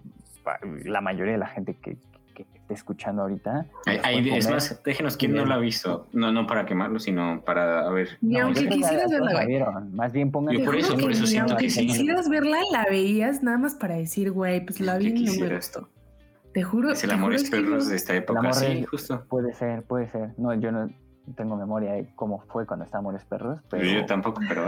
la 0.84 1.00
mayoría 1.00 1.32
de 1.32 1.38
la 1.38 1.46
gente 1.48 1.74
que, 1.74 1.96
que 2.34 2.46
esté 2.54 2.74
escuchando 2.74 3.22
ahorita. 3.22 3.66
es 3.86 4.50
más, 4.50 4.82
déjenos 4.84 5.16
quién 5.16 5.34
no 5.34 5.44
la 5.44 5.54
ha 5.54 5.58
visto. 5.58 6.06
No, 6.12 6.30
no 6.32 6.46
para 6.46 6.66
quemarlo, 6.66 6.98
sino 6.98 7.42
para 7.44 7.88
ver. 7.90 8.18
Ni 8.20 8.38
aunque 8.38 8.68
quisieras 8.68 9.10
verla, 9.10 9.86
Más 9.92 10.12
bien 10.12 10.30
pongan. 10.30 10.62
por 10.64 10.76
eso, 10.76 10.96
por 10.96 11.10
eso 11.10 11.26
siento 11.26 11.56
que 11.56 11.70
sí. 11.70 11.86
quisieras 11.86 12.28
verla, 12.28 12.58
la 12.70 12.84
veías 12.90 13.42
nada 13.42 13.58
más 13.58 13.74
para 13.74 13.96
decir, 13.96 14.30
güey, 14.30 14.64
pues 14.64 14.80
la 14.80 14.98
vi 14.98 15.08
y 15.08 15.24
no 15.24 15.46
me 15.46 15.56
gustó. 15.56 15.88
Te 16.56 16.62
juro. 16.62 16.90
Es 16.90 17.04
el 17.04 17.10
amor 17.10 17.34
es 17.34 17.50
perros 17.50 17.86
de 17.86 17.96
esta 17.96 18.14
época, 18.14 18.50
sí, 18.54 18.82
justo. 18.84 19.26
Puede 19.28 19.52
ser, 19.52 19.82
puede 19.82 20.08
ser. 20.08 20.32
No, 20.38 20.54
yo 20.54 20.72
no 20.72 20.88
tengo 21.36 21.54
memoria 21.54 21.92
de 21.92 22.08
cómo 22.14 22.38
fue 22.48 22.64
cuando 22.64 22.86
está 22.86 22.96
Amores 22.96 23.26
Perros. 23.26 23.60
Pero... 23.68 23.84
Yo 23.84 24.06
tampoco, 24.06 24.40
pero. 24.48 24.64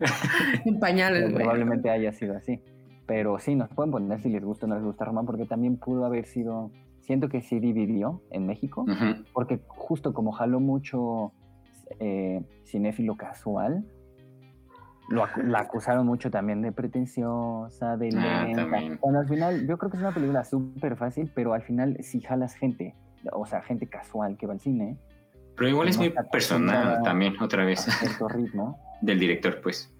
en 0.64 0.80
pañales, 0.80 1.30
güey. 1.30 1.44
Probablemente 1.44 1.90
haya 1.90 2.10
sido 2.10 2.36
así. 2.36 2.60
Pero 3.06 3.38
sí, 3.38 3.54
nos 3.54 3.68
pueden 3.68 3.92
poner 3.92 4.20
si 4.20 4.30
les 4.30 4.42
gusta 4.42 4.66
o 4.66 4.68
no 4.68 4.74
les 4.74 4.82
gusta 4.82 5.04
Roma, 5.04 5.22
porque 5.22 5.46
también 5.46 5.76
pudo 5.76 6.04
haber 6.06 6.26
sido. 6.26 6.72
Siento 7.02 7.28
que 7.28 7.40
sí 7.40 7.60
dividió 7.60 8.20
en 8.32 8.46
México, 8.46 8.84
porque 9.32 9.60
justo 9.68 10.12
como 10.12 10.32
jaló 10.32 10.58
mucho 10.58 11.30
eh, 12.00 12.42
cinéfilo 12.64 13.16
casual, 13.16 13.84
lo, 15.10 15.26
la 15.44 15.58
acusaron 15.58 16.06
mucho 16.06 16.30
también 16.30 16.62
de 16.62 16.70
pretenciosa, 16.70 17.96
de 17.96 18.10
ah, 18.16 18.44
lenta. 18.44 18.66
Cuando 19.00 19.20
al 19.20 19.28
final, 19.28 19.66
yo 19.66 19.76
creo 19.76 19.90
que 19.90 19.96
es 19.96 20.02
una 20.02 20.14
película 20.14 20.44
súper 20.44 20.96
fácil, 20.96 21.30
pero 21.34 21.52
al 21.52 21.62
final 21.62 21.96
sí 22.00 22.20
jalas 22.20 22.54
gente, 22.54 22.94
o 23.32 23.44
sea, 23.44 23.60
gente 23.62 23.88
casual 23.88 24.36
que 24.38 24.46
va 24.46 24.52
al 24.52 24.60
cine. 24.60 24.96
Pero 25.56 25.68
igual 25.68 25.88
es 25.88 25.98
muy 25.98 26.14
personal 26.30 27.02
también, 27.02 27.34
otra 27.42 27.64
vez. 27.64 27.86
ritmo. 28.28 28.78
Del 29.02 29.18
director, 29.18 29.60
pues. 29.60 29.92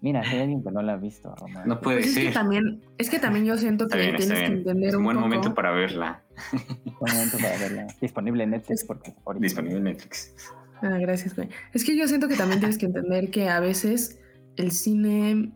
Mira, 0.00 0.20
hay 0.20 0.40
alguien 0.40 0.62
que 0.62 0.70
no 0.70 0.82
la 0.82 0.92
ha 0.92 0.96
visto, 0.96 1.34
Román. 1.34 1.66
No 1.66 1.80
puede 1.80 2.02
pues 2.02 2.14
ser. 2.14 2.22
Es 2.22 2.28
que, 2.28 2.34
también, 2.34 2.82
es 2.98 3.10
que 3.10 3.18
también 3.18 3.46
yo 3.46 3.56
siento 3.56 3.88
que 3.88 3.96
tienes 3.96 4.32
que 4.32 4.44
entender 4.44 4.90
es 4.90 4.94
un 4.94 5.02
buen 5.02 5.16
poco... 5.16 5.28
momento 5.28 5.54
para 5.54 5.72
verla. 5.72 6.22
buen 7.00 7.12
momento 7.12 7.38
para 7.38 7.58
verla. 7.58 7.86
Disponible 8.00 8.44
en 8.44 8.50
Netflix. 8.50 8.84
Porque 8.84 9.14
Disponible 9.40 9.78
en 9.78 9.84
Netflix. 9.84 10.32
Ah, 10.80 10.98
gracias, 11.00 11.34
güey. 11.34 11.48
Es 11.72 11.84
que 11.84 11.96
yo 11.96 12.06
siento 12.06 12.28
que 12.28 12.36
también 12.36 12.60
tienes 12.60 12.78
que 12.78 12.86
entender 12.86 13.30
que 13.30 13.48
a 13.48 13.58
veces 13.60 14.20
el 14.56 14.70
cine 14.70 15.52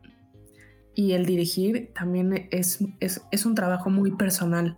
y 0.95 1.13
el 1.13 1.27
dirigir 1.27 1.93
también 1.95 2.49
es, 2.51 2.85
es, 3.01 3.23
es 3.31 3.47
un 3.47 3.55
trabajo 3.55 3.91
muy 3.91 4.13
personal. 4.17 4.77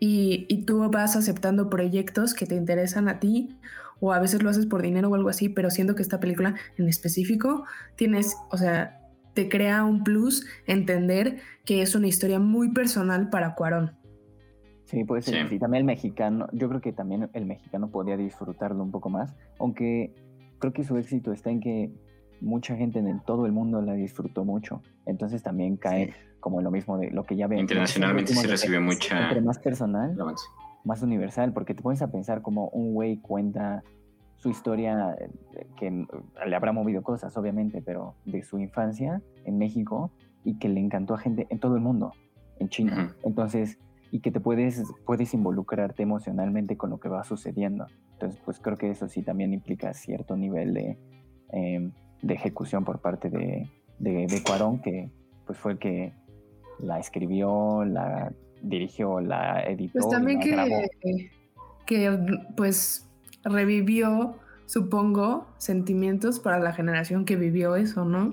Y, 0.00 0.46
y 0.48 0.64
tú 0.64 0.88
vas 0.90 1.16
aceptando 1.16 1.70
proyectos 1.70 2.34
que 2.34 2.46
te 2.46 2.54
interesan 2.54 3.08
a 3.08 3.18
ti 3.18 3.58
o 4.00 4.12
a 4.12 4.20
veces 4.20 4.42
lo 4.42 4.50
haces 4.50 4.66
por 4.66 4.82
dinero 4.82 5.08
o 5.08 5.14
algo 5.14 5.28
así, 5.28 5.48
pero 5.48 5.70
siento 5.70 5.94
que 5.94 6.02
esta 6.02 6.20
película 6.20 6.54
en 6.76 6.88
específico 6.88 7.64
tienes, 7.96 8.36
o 8.50 8.56
sea, 8.56 9.00
te 9.34 9.48
crea 9.48 9.84
un 9.84 10.04
plus 10.04 10.46
entender 10.66 11.38
que 11.64 11.82
es 11.82 11.94
una 11.94 12.08
historia 12.08 12.38
muy 12.38 12.72
personal 12.72 13.30
para 13.30 13.54
Cuarón. 13.54 13.92
Sí, 14.86 15.04
puede 15.04 15.22
ser. 15.22 15.48
Sí. 15.48 15.58
también 15.58 15.82
el 15.82 15.86
mexicano, 15.86 16.48
yo 16.52 16.68
creo 16.68 16.80
que 16.80 16.92
también 16.92 17.28
el 17.34 17.44
mexicano 17.44 17.90
podría 17.90 18.16
disfrutarlo 18.16 18.82
un 18.82 18.90
poco 18.90 19.10
más, 19.10 19.34
aunque 19.58 20.14
creo 20.58 20.72
que 20.72 20.82
su 20.82 20.96
éxito 20.96 21.32
está 21.32 21.50
en 21.50 21.60
que 21.60 21.92
mucha 22.40 22.76
gente 22.76 22.98
en 22.98 23.20
todo 23.20 23.46
el 23.46 23.52
mundo 23.52 23.80
la 23.82 23.94
disfrutó 23.94 24.44
mucho. 24.44 24.82
Entonces 25.06 25.42
también 25.42 25.76
cae 25.76 26.14
como 26.40 26.60
lo 26.60 26.70
mismo 26.70 26.98
de 26.98 27.10
lo 27.10 27.24
que 27.24 27.36
ya 27.36 27.46
ven. 27.46 27.60
Internacionalmente 27.60 28.34
se 28.34 28.46
recibe 28.46 28.80
mucha. 28.80 29.24
Entre 29.24 29.40
más 29.40 29.58
personal, 29.58 30.16
más 30.84 31.02
universal, 31.02 31.52
porque 31.52 31.74
te 31.74 31.82
pones 31.82 32.02
a 32.02 32.10
pensar 32.10 32.42
como 32.42 32.68
un 32.68 32.94
güey 32.94 33.18
cuenta 33.18 33.82
su 34.36 34.50
historia, 34.50 35.16
eh, 35.18 35.66
que 35.76 35.90
le 35.90 36.56
habrá 36.56 36.72
movido 36.72 37.02
cosas, 37.02 37.36
obviamente, 37.36 37.82
pero 37.82 38.14
de 38.24 38.42
su 38.42 38.58
infancia 38.58 39.20
en 39.44 39.58
México 39.58 40.12
y 40.44 40.58
que 40.58 40.68
le 40.68 40.80
encantó 40.80 41.14
a 41.14 41.18
gente 41.18 41.46
en 41.50 41.58
todo 41.58 41.74
el 41.74 41.82
mundo, 41.82 42.12
en 42.60 42.68
China. 42.68 43.14
Entonces, 43.24 43.78
y 44.10 44.20
que 44.20 44.30
te 44.30 44.40
puedes, 44.40 44.82
puedes 45.04 45.34
involucrarte 45.34 46.02
emocionalmente 46.04 46.76
con 46.76 46.90
lo 46.90 47.00
que 47.00 47.08
va 47.08 47.24
sucediendo. 47.24 47.86
Entonces, 48.12 48.40
pues 48.44 48.58
creo 48.60 48.76
que 48.76 48.90
eso 48.90 49.08
sí 49.08 49.22
también 49.22 49.52
implica 49.52 49.92
cierto 49.92 50.36
nivel 50.36 50.72
de, 50.72 50.98
em, 51.50 51.92
de 52.22 52.34
ejecución 52.34 52.84
por 52.84 53.00
parte 53.00 53.30
de, 53.30 53.68
de, 53.98 54.42
Cuarón, 54.42 54.80
que 54.80 55.10
pues 55.46 55.58
fue 55.58 55.72
el 55.72 55.78
que 55.78 56.12
la 56.78 56.98
escribió, 56.98 57.84
la 57.84 58.32
dirigió, 58.62 59.20
la 59.20 59.62
editó. 59.62 59.92
Pues 59.94 60.08
también 60.08 60.40
que, 60.40 61.30
que, 61.86 62.20
pues 62.56 63.08
revivió, 63.44 64.36
supongo, 64.66 65.46
sentimientos 65.58 66.40
para 66.40 66.58
la 66.58 66.72
generación 66.72 67.24
que 67.24 67.36
vivió 67.36 67.76
eso, 67.76 68.04
¿no? 68.04 68.32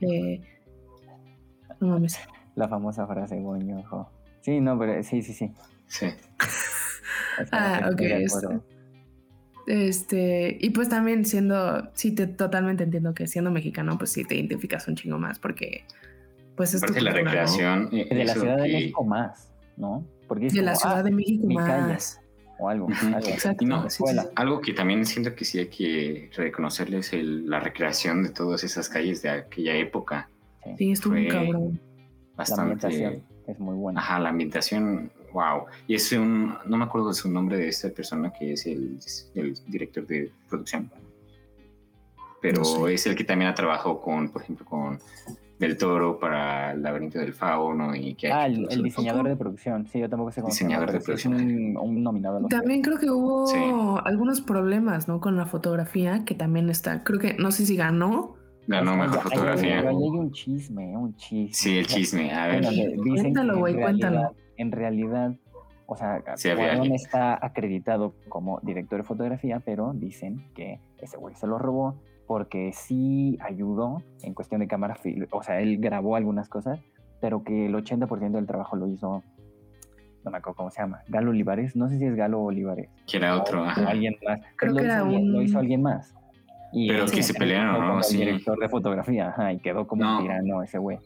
Eh, 0.00 0.40
no 1.80 1.88
mames. 1.88 2.18
La 2.54 2.68
famosa 2.68 3.06
frase, 3.06 3.40
goño, 3.40 3.84
Sí, 4.40 4.60
no, 4.60 4.78
pero 4.78 5.02
sí, 5.04 5.22
sí, 5.22 5.32
sí. 5.32 5.52
Sí. 5.86 6.06
ah, 7.52 7.90
ok, 7.92 8.00
esto. 8.00 8.62
Este, 9.66 10.58
y 10.60 10.70
pues 10.70 10.88
también 10.88 11.24
siendo, 11.24 11.88
sí, 11.94 12.12
te 12.12 12.26
totalmente 12.26 12.84
entiendo 12.84 13.14
que 13.14 13.26
siendo 13.26 13.50
mexicano, 13.50 13.96
pues 13.98 14.12
sí 14.12 14.24
te 14.24 14.34
identificas 14.34 14.88
un 14.88 14.96
chingo 14.96 15.18
más 15.18 15.38
porque, 15.38 15.84
pues 16.56 16.74
es 16.74 16.80
porque 16.80 17.00
la 17.00 17.12
recreación. 17.12 17.90
De 17.90 18.24
la 18.24 18.34
Ciudad 18.34 18.56
de 18.56 18.62
México 18.62 19.04
más, 19.04 19.50
¿no? 19.76 20.04
Porque 20.26 20.48
de 20.48 20.62
la 20.62 20.74
Ciudad 20.74 21.04
de 21.04 21.10
ah, 21.10 21.14
México 21.14 21.46
más. 21.46 22.20
o 22.58 22.68
algo. 22.68 22.88
Exacto. 23.26 23.64
No, 23.64 23.86
Algo 24.34 24.60
que 24.60 24.72
también 24.72 25.04
siento 25.06 25.34
que 25.34 25.44
sí 25.44 25.58
hay 25.58 25.68
que 25.68 26.30
reconocerles 26.34 27.12
el, 27.12 27.48
la 27.48 27.60
recreación 27.60 28.22
de 28.22 28.30
todas 28.30 28.64
esas 28.64 28.88
calles 28.88 29.22
de 29.22 29.30
aquella 29.30 29.76
época. 29.76 30.28
Sí, 30.78 30.92
estuvo 30.92 31.14
un 31.14 31.28
cabrón. 31.28 31.80
Bastante. 32.36 33.22
es 33.46 33.58
muy 33.58 33.74
buena. 33.74 34.00
Ajá, 34.00 34.18
la 34.18 34.30
ambientación 34.30 35.10
Wow. 35.32 35.66
Y 35.86 35.94
es 35.94 36.12
un, 36.12 36.54
no 36.66 36.76
me 36.76 36.84
acuerdo 36.84 37.08
de 37.08 37.14
su 37.14 37.30
nombre 37.30 37.56
de 37.56 37.68
esta 37.68 37.88
persona 37.90 38.32
que 38.32 38.52
es 38.52 38.66
el, 38.66 38.98
el 39.34 39.54
director 39.66 40.06
de 40.06 40.30
producción. 40.48 40.90
Pero 42.40 42.88
es 42.88 43.06
el 43.06 43.14
que 43.14 43.24
también 43.24 43.50
ha 43.50 43.54
trabajado 43.54 44.00
con, 44.00 44.28
por 44.28 44.42
ejemplo, 44.42 44.66
con 44.66 44.98
Del 45.60 45.78
Toro 45.78 46.18
para 46.18 46.72
El 46.72 46.82
laberinto 46.82 47.20
del 47.20 47.32
fauno 47.32 47.94
y 47.94 48.14
que 48.14 48.32
Ah, 48.32 48.46
el, 48.46 48.82
diseñador 48.82 49.28
de 49.28 49.36
producción. 49.36 49.86
Sí, 49.86 50.00
yo 50.00 50.08
tampoco 50.08 50.32
sé 50.32 50.40
cómo 50.40 50.52
Diseñador 50.52 50.90
de 50.90 51.00
producción. 51.00 51.34
Un, 51.34 51.76
un, 51.76 52.02
nominado. 52.02 52.44
También 52.48 52.82
creo 52.82 52.98
que 52.98 53.08
hubo 53.10 54.04
algunos 54.04 54.40
problemas, 54.40 55.06
¿no? 55.06 55.20
Con 55.20 55.36
la 55.36 55.46
fotografía, 55.46 56.24
que 56.24 56.34
también 56.34 56.68
está, 56.68 57.04
creo 57.04 57.20
que, 57.20 57.34
no 57.34 57.52
sé 57.52 57.64
si 57.64 57.76
ganó. 57.76 58.34
Ganó 58.66 58.96
mejor 58.96 59.20
fotografía. 59.20 59.80
Hay, 59.80 59.86
hay, 59.86 59.94
un 59.94 60.32
chisme, 60.32 60.96
un 60.96 61.14
chisme. 61.16 61.54
Sí, 61.54 61.78
el 61.78 61.86
chisme. 61.86 62.32
A 62.32 62.48
ver. 62.48 62.64
cuéntalo, 62.96 63.58
güey, 63.58 63.76
cuéntalo 63.76 64.34
en 64.56 64.72
realidad, 64.72 65.34
o 65.86 65.96
sea, 65.96 66.22
sí, 66.36 66.48
está 66.94 67.38
acreditado 67.44 68.14
como 68.28 68.60
director 68.62 69.00
de 69.00 69.04
fotografía, 69.04 69.60
pero 69.64 69.92
dicen 69.94 70.46
que 70.54 70.80
ese 70.98 71.16
güey 71.16 71.34
se 71.34 71.46
lo 71.46 71.58
robó 71.58 71.96
porque 72.26 72.72
sí 72.72 73.38
ayudó 73.40 74.02
en 74.22 74.34
cuestión 74.34 74.60
de 74.60 74.68
cámara, 74.68 74.96
o 75.30 75.42
sea, 75.42 75.60
él 75.60 75.78
grabó 75.78 76.16
algunas 76.16 76.48
cosas, 76.48 76.80
pero 77.20 77.44
que 77.44 77.66
el 77.66 77.74
80% 77.74 78.32
del 78.32 78.46
trabajo 78.46 78.76
lo 78.76 78.86
hizo, 78.86 79.22
no 80.24 80.30
me 80.30 80.38
acuerdo 80.38 80.56
cómo 80.56 80.70
se 80.70 80.80
llama, 80.80 81.02
Galo 81.08 81.30
Olivares, 81.30 81.76
no 81.76 81.88
sé 81.88 81.98
si 81.98 82.06
es 82.06 82.14
Galo 82.14 82.42
Olivares. 82.42 82.88
Que 83.06 83.18
era 83.18 83.36
otro, 83.38 83.62
o, 83.62 83.66
alguien 83.66 84.16
más. 84.24 84.40
Creo 84.56 84.74
que 84.74 84.84
era 84.84 85.04
un... 85.04 85.32
Lo 85.32 85.42
hizo 85.42 85.58
alguien 85.58 85.82
más. 85.82 86.14
Y 86.72 86.88
pero 86.88 87.04
que 87.06 87.22
se 87.22 87.34
pelearon, 87.34 87.86
¿no? 87.86 88.02
Sí. 88.02 88.16
director 88.16 88.58
de 88.58 88.68
fotografía, 88.68 89.28
ajá, 89.28 89.52
y 89.52 89.58
quedó 89.58 89.86
como 89.86 90.10
un 90.10 90.22
tirano 90.22 90.62
ese 90.62 90.78
güey. 90.78 90.98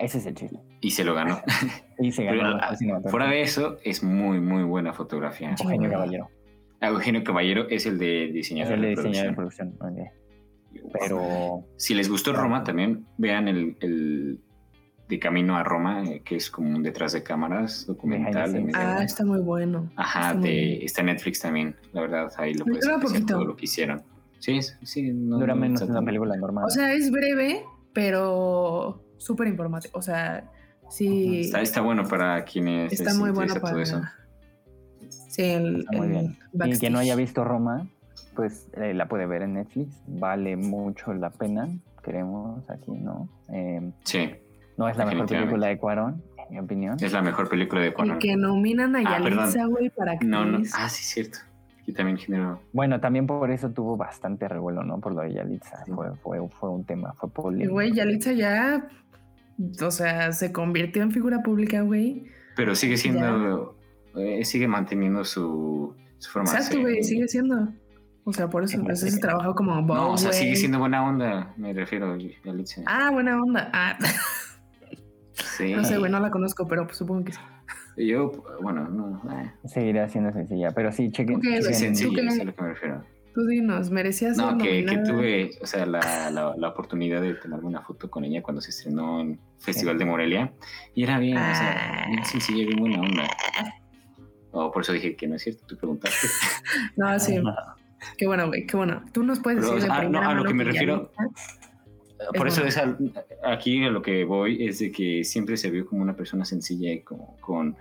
Ese 0.00 0.18
es 0.18 0.26
el 0.26 0.34
chiste. 0.34 0.58
Y 0.80 0.90
se 0.90 1.04
lo 1.04 1.14
ganó. 1.14 1.42
y 1.98 2.10
se 2.10 2.24
ganó. 2.24 2.58
Pero, 2.78 3.02
fuera 3.10 3.28
de 3.28 3.42
eso, 3.42 3.78
es 3.84 4.02
muy, 4.02 4.40
muy 4.40 4.64
buena 4.64 4.92
fotografía. 4.92 5.50
Eugenio 5.50 5.90
Caballero. 5.90 6.28
Ah, 6.80 6.88
Eugenio 6.88 7.22
Caballero 7.22 7.68
es 7.68 7.84
el 7.84 7.98
de 7.98 8.30
diseñador, 8.32 8.72
es 8.72 8.76
el 8.76 8.82
de, 8.82 8.88
diseñador 8.88 9.30
de 9.30 9.36
producción. 9.36 9.78
Pero. 10.98 11.64
Si 11.76 11.94
les 11.94 12.08
gustó 12.08 12.32
Roma, 12.32 12.64
también 12.64 13.04
vean 13.18 13.48
el, 13.48 13.76
el 13.80 14.40
de 15.08 15.18
Camino 15.18 15.56
a 15.56 15.64
Roma, 15.64 16.02
eh, 16.04 16.22
que 16.24 16.36
es 16.36 16.50
como 16.50 16.74
un 16.74 16.82
detrás 16.82 17.12
de 17.12 17.22
cámaras 17.22 17.84
documental. 17.86 18.70
Ah, 18.72 19.02
está 19.04 19.24
muy 19.24 19.40
bueno. 19.40 19.90
Ajá, 19.96 20.30
está, 20.30 20.40
de, 20.40 20.84
está 20.84 21.02
Netflix 21.02 21.40
también. 21.40 21.76
La 21.92 22.00
verdad, 22.00 22.32
ahí 22.38 22.54
lo 22.54 22.64
puedes 22.64 22.86
ver 23.12 23.26
todo 23.26 23.44
lo 23.44 23.54
que 23.54 23.66
hicieron. 23.66 24.02
Sí, 24.38 24.60
sí. 24.82 25.12
No, 25.12 25.38
Dura 25.38 25.54
menos 25.54 25.82
una 25.82 26.00
película 26.00 26.34
normal. 26.36 26.64
O 26.64 26.70
sea, 26.70 26.94
es 26.94 27.10
breve, 27.10 27.62
pero 27.92 29.02
súper 29.20 29.46
informativo. 29.46 29.98
O 29.98 30.02
sea, 30.02 30.44
sí. 30.88 31.42
Está, 31.42 31.60
está, 31.60 31.80
bueno 31.80 32.08
para 32.08 32.44
quienes. 32.44 32.92
Está 32.92 33.14
muy 33.14 33.30
bueno 33.30 33.54
para. 33.54 33.70
Todo 33.70 33.80
eso. 33.80 34.00
Sí, 35.28 35.42
el, 35.42 35.86
muy 35.92 36.08
bien. 36.08 36.38
Y 36.52 36.78
quien 36.78 36.94
no 36.94 36.98
haya 36.98 37.14
visto 37.14 37.44
Roma, 37.44 37.86
pues 38.34 38.68
eh, 38.74 38.94
la 38.94 39.06
puede 39.06 39.26
ver 39.26 39.42
en 39.42 39.54
Netflix. 39.54 40.02
Vale 40.06 40.56
mucho 40.56 41.12
la 41.14 41.30
pena. 41.30 41.68
Queremos 42.02 42.68
aquí, 42.68 42.92
¿no? 42.92 43.28
Eh, 43.52 43.92
sí. 44.04 44.30
No 44.76 44.88
es 44.88 44.96
la 44.96 45.04
mejor 45.04 45.26
película 45.26 45.66
de 45.66 45.76
Cuarón, 45.76 46.22
en 46.38 46.54
mi 46.54 46.58
opinión. 46.58 46.96
Es 46.98 47.12
la 47.12 47.20
mejor 47.20 47.48
película 47.50 47.82
de 47.82 47.92
Cuarón. 47.92 48.16
Y 48.16 48.18
que 48.18 48.34
nominan 48.34 48.96
a 48.96 49.00
ah, 49.00 49.20
Yalitza, 49.20 49.66
güey, 49.66 49.90
para 49.90 50.18
que. 50.18 50.24
No, 50.24 50.44
no. 50.46 50.62
Ah, 50.74 50.88
sí, 50.88 51.04
cierto. 51.04 51.38
Y 51.86 51.92
también 51.92 52.16
generó. 52.16 52.60
Bueno, 52.72 53.00
también 53.00 53.26
por 53.26 53.50
eso 53.50 53.70
tuvo 53.70 53.96
bastante 53.96 54.48
revuelo, 54.48 54.82
¿no? 54.82 54.98
Por 55.00 55.12
lo 55.12 55.22
de 55.22 55.34
Yalitza. 55.34 55.84
Fue, 55.86 56.14
fue, 56.16 56.48
fue, 56.48 56.70
un 56.70 56.84
tema, 56.84 57.12
fue 57.14 57.28
polémico. 57.28 57.68
Y, 57.68 57.72
güey, 57.72 57.92
Yalitza 57.92 58.32
ya. 58.32 58.88
O 59.82 59.90
sea, 59.90 60.32
se 60.32 60.52
convirtió 60.52 61.02
en 61.02 61.12
figura 61.12 61.42
pública, 61.42 61.82
güey. 61.82 62.24
Pero 62.56 62.74
sigue 62.74 62.96
siendo. 62.96 63.76
Eh, 64.16 64.44
sigue 64.44 64.66
manteniendo 64.66 65.24
su, 65.24 65.94
su 66.18 66.30
forma 66.30 66.50
Exacto, 66.50 66.80
güey, 66.80 67.02
sigue 67.02 67.28
siendo. 67.28 67.68
O 68.24 68.32
sea, 68.32 68.48
por 68.48 68.64
eso, 68.64 68.80
ese 68.90 69.18
trabajo 69.18 69.54
como 69.54 69.80
No, 69.80 70.12
o 70.12 70.18
sea, 70.18 70.32
sigue 70.32 70.56
siendo 70.56 70.78
buena 70.78 71.04
onda, 71.04 71.54
me 71.56 71.72
refiero 71.72 72.12
a 72.12 72.18
Yalitza. 72.18 72.82
Ah, 72.86 73.10
buena 73.12 73.40
onda. 73.40 73.70
Ah. 73.72 73.98
No 75.74 75.84
sé, 75.84 75.98
güey, 75.98 76.10
no 76.10 76.20
la 76.20 76.30
conozco, 76.30 76.66
pero 76.66 76.84
pues, 76.84 76.96
supongo 76.98 77.24
que 77.24 77.32
sí. 77.32 77.40
Yo, 77.96 78.32
bueno, 78.62 78.88
no. 78.88 79.22
Eh. 79.32 79.52
Seguiré 79.66 80.08
siendo 80.08 80.32
sencilla, 80.32 80.70
pero 80.70 80.92
sí, 80.92 81.10
chequen. 81.10 81.40
Sí, 81.40 81.74
sencilla, 81.74 82.22
es 82.28 82.40
a 82.40 82.44
lo 82.44 82.54
que 82.54 82.62
me 82.62 82.68
refiero. 82.68 83.04
Tú 83.34 83.46
dinos, 83.46 83.90
merecías 83.90 84.36
No, 84.36 84.58
que, 84.58 84.84
que, 84.84 84.98
tuve, 84.98 85.50
o 85.62 85.66
sea, 85.66 85.86
la, 85.86 86.30
la, 86.30 86.68
oportunidad 86.68 87.22
de 87.22 87.34
tomarme 87.34 87.68
una 87.68 87.82
foto 87.82 88.10
con 88.10 88.24
ella 88.24 88.42
cuando 88.42 88.60
se 88.60 88.70
estrenó 88.70 89.20
en 89.20 89.38
Festival 89.58 89.98
de 89.98 90.04
Morelia. 90.04 90.52
Y 90.94 91.04
era 91.04 91.18
bien, 91.18 91.36
o 91.36 91.54
sea, 91.54 92.06
bien 92.08 92.24
sencilla, 92.24 92.66
bien 92.66 92.78
buena 92.78 93.00
onda. 93.00 93.28
Oh, 94.52 94.72
por 94.72 94.82
eso 94.82 94.92
dije 94.92 95.14
que 95.14 95.28
no 95.28 95.36
es 95.36 95.42
cierto, 95.42 95.64
tú 95.66 95.76
preguntaste. 95.76 96.26
no, 96.96 97.18
sí. 97.20 97.40
Qué 98.16 98.26
bueno, 98.26 98.48
güey, 98.48 98.66
qué 98.66 98.76
bueno. 98.76 99.04
Tú 99.12 99.22
nos 99.22 99.38
puedes 99.40 99.60
decir 99.60 99.82
de 99.82 99.88
ah, 99.90 100.02
no, 100.04 100.20
a 100.20 100.34
lo 100.34 100.44
que 100.44 100.54
me 100.54 100.64
refiero. 100.64 101.12
Por 102.34 102.48
eso 102.48 102.64
es 102.64 102.78
aquí 103.44 103.84
a 103.84 103.90
lo 103.90 104.02
que 104.02 104.24
voy 104.24 104.66
es 104.66 104.80
de 104.80 104.90
que 104.90 105.24
siempre 105.24 105.56
se 105.56 105.70
vio 105.70 105.86
como 105.86 106.02
una 106.02 106.14
persona 106.14 106.44
sencilla 106.44 106.92
y 106.92 107.00
como, 107.00 107.36
con 107.40 107.76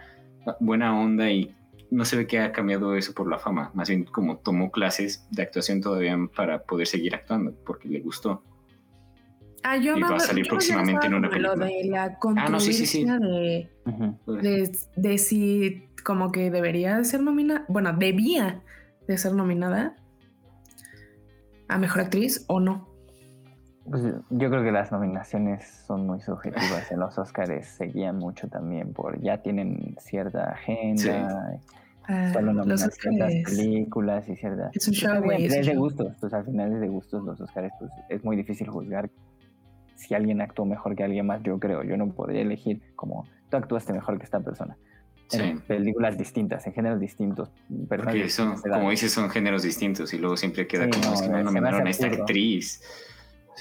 buena 0.59 0.97
onda 0.97 1.29
y 1.29 1.53
no 1.91 2.05
se 2.05 2.17
ve 2.17 2.27
que 2.27 2.39
ha 2.39 2.51
cambiado 2.51 2.95
eso 2.95 3.13
por 3.13 3.29
la 3.29 3.39
fama, 3.39 3.71
más 3.73 3.89
bien 3.89 4.05
como 4.05 4.37
tomó 4.37 4.71
clases 4.71 5.27
de 5.31 5.43
actuación 5.43 5.81
todavía 5.81 6.17
para 6.35 6.63
poder 6.63 6.87
seguir 6.87 7.15
actuando 7.15 7.53
porque 7.65 7.89
le 7.89 7.99
gustó. 7.99 8.43
Ah, 9.63 9.77
yo 9.77 9.97
y 9.97 10.01
va 10.01 10.15
a 10.15 10.19
salir 10.19 10.47
próximamente 10.47 11.07
en 11.07 11.13
una 11.15 11.29
película. 11.29 11.55
Lo 11.55 11.65
de 11.65 11.83
la 11.85 12.17
ah, 12.37 12.49
no, 12.49 12.59
sí, 12.59 12.73
sí, 12.73 12.85
sí. 12.85 13.05
De, 13.05 13.69
de, 14.25 14.77
de, 14.95 15.17
si 15.17 15.89
como 16.03 16.31
que 16.31 16.49
debería 16.49 17.03
ser 17.03 17.21
nominada, 17.21 17.65
bueno, 17.67 17.93
debía 17.93 18.63
de 19.07 19.17
ser 19.17 19.33
nominada 19.33 19.95
a 21.67 21.77
Mejor 21.77 22.01
Actriz 22.01 22.45
o 22.47 22.59
no. 22.59 22.88
Pues 23.89 24.03
yo 24.29 24.49
creo 24.49 24.63
que 24.63 24.71
las 24.71 24.91
nominaciones 24.91 25.67
son 25.87 26.05
muy 26.05 26.21
subjetivas. 26.21 26.91
En 26.91 26.99
los 26.99 27.17
Oscars 27.17 27.65
se 27.65 27.85
guían 27.85 28.17
mucho 28.17 28.47
también 28.47 28.93
por 28.93 29.19
ya 29.21 29.41
tienen 29.41 29.95
cierta 29.99 30.51
agenda, 30.51 31.59
ah, 32.07 32.31
solo 32.33 32.63
ciertas 32.77 33.33
películas 33.45 34.29
y 34.29 34.35
ciertas. 34.35 34.75
Es 34.75 34.87
un 34.87 34.93
show, 34.93 35.23
güey. 35.23 35.45
Es, 35.45 35.65
de 35.65 35.75
gustos, 35.75 36.15
pues 36.19 36.33
al 36.33 36.45
final 36.45 36.73
es 36.73 36.81
de 36.81 36.87
gustos 36.87 37.23
los 37.23 37.41
Oscars, 37.41 37.71
pues 37.79 37.91
es 38.09 38.23
muy 38.23 38.35
difícil 38.35 38.69
juzgar 38.69 39.09
si 39.95 40.13
alguien 40.13 40.41
actuó 40.41 40.65
mejor 40.65 40.95
que 40.95 41.03
alguien 41.03 41.25
más. 41.25 41.41
Yo 41.43 41.59
creo, 41.59 41.83
yo 41.83 41.97
no 41.97 42.09
podría 42.11 42.41
elegir 42.41 42.81
como 42.95 43.25
tú 43.49 43.57
actuaste 43.57 43.93
mejor 43.93 44.17
que 44.17 44.25
esta 44.25 44.39
persona. 44.39 44.77
En 45.31 45.59
películas 45.59 46.17
distintas, 46.17 46.65
en 46.65 46.73
géneros 46.73 46.99
distintos. 46.99 47.51
Porque 47.87 48.29
son, 48.29 48.59
como 48.59 48.89
dices, 48.89 49.11
son 49.11 49.29
géneros 49.29 49.61
distintos 49.61 50.11
y 50.13 50.17
luego 50.17 50.35
siempre 50.35 50.65
queda 50.67 50.89
como 50.89 51.13
no, 51.13 51.21
que 51.21 51.29
no 51.29 51.43
nominaron 51.43 51.85
a 51.85 51.89
esta 51.89 52.07
actriz. 52.07 52.81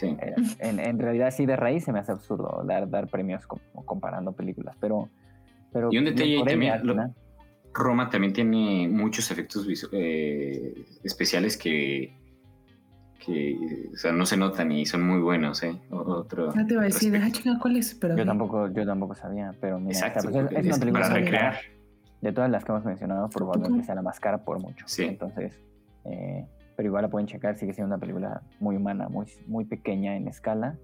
Eh, 0.02 0.34
en, 0.60 0.98
realidad 0.98 1.30
sí 1.30 1.46
de 1.46 1.56
raíz 1.56 1.84
se 1.84 1.92
me 1.92 1.98
hace 1.98 2.12
absurdo 2.12 2.62
dar, 2.64 2.88
dar 2.88 3.08
premios 3.08 3.46
como, 3.46 3.62
comparando 3.84 4.32
películas, 4.32 4.76
pero... 4.80 5.08
pero 5.72 5.88
y 5.92 5.98
un 5.98 6.04
detalle 6.04 6.42
también, 6.44 7.14
Roma 7.74 8.08
también 8.08 8.32
tiene 8.32 8.88
muchos 8.88 9.30
efectos 9.30 9.66
eh, 9.92 10.84
especiales 11.04 11.56
que, 11.56 12.16
que 13.24 13.90
o 13.92 13.96
sea, 13.96 14.12
no 14.12 14.26
se 14.26 14.36
notan 14.36 14.72
y 14.72 14.86
son 14.86 15.02
muy 15.02 15.20
buenos, 15.20 15.62
¿eh? 15.62 15.76
Otro 15.90 16.52
no 16.54 16.66
te 16.66 16.74
iba 16.74 16.82
a 16.82 16.86
decir, 16.86 17.12
deja 17.12 17.30
chica 17.30 17.58
cuál 17.60 17.76
es, 17.76 17.94
pero... 17.94 18.16
Yo 18.16 18.24
tampoco, 18.24 18.68
yo 18.68 18.86
tampoco 18.86 19.14
sabía, 19.14 19.52
pero 19.60 19.78
mira, 19.78 19.92
Exacto, 19.92 20.28
es, 20.28 20.34
una 20.34 20.48
película 20.48 20.92
para 20.92 21.14
recrear. 21.14 21.56
De 22.20 22.32
todas 22.32 22.50
las 22.50 22.64
que 22.64 22.72
hemos 22.72 22.84
mencionado, 22.84 23.28
probablemente 23.30 23.84
sea 23.84 23.94
la 23.94 24.02
más 24.02 24.18
cara 24.18 24.38
por 24.38 24.58
mucho. 24.58 24.84
Sí. 24.88 25.04
Entonces, 25.04 25.52
eh, 26.04 26.46
pero 26.78 26.90
igual 26.90 27.02
la 27.02 27.08
pueden 27.08 27.26
checar, 27.26 27.58
sigue 27.58 27.74
siendo 27.74 27.92
una 27.92 27.98
película 27.98 28.40
muy 28.60 28.76
humana, 28.76 29.08
muy, 29.08 29.26
muy 29.48 29.64
pequeña 29.64 30.14
en 30.14 30.28
escala, 30.28 30.78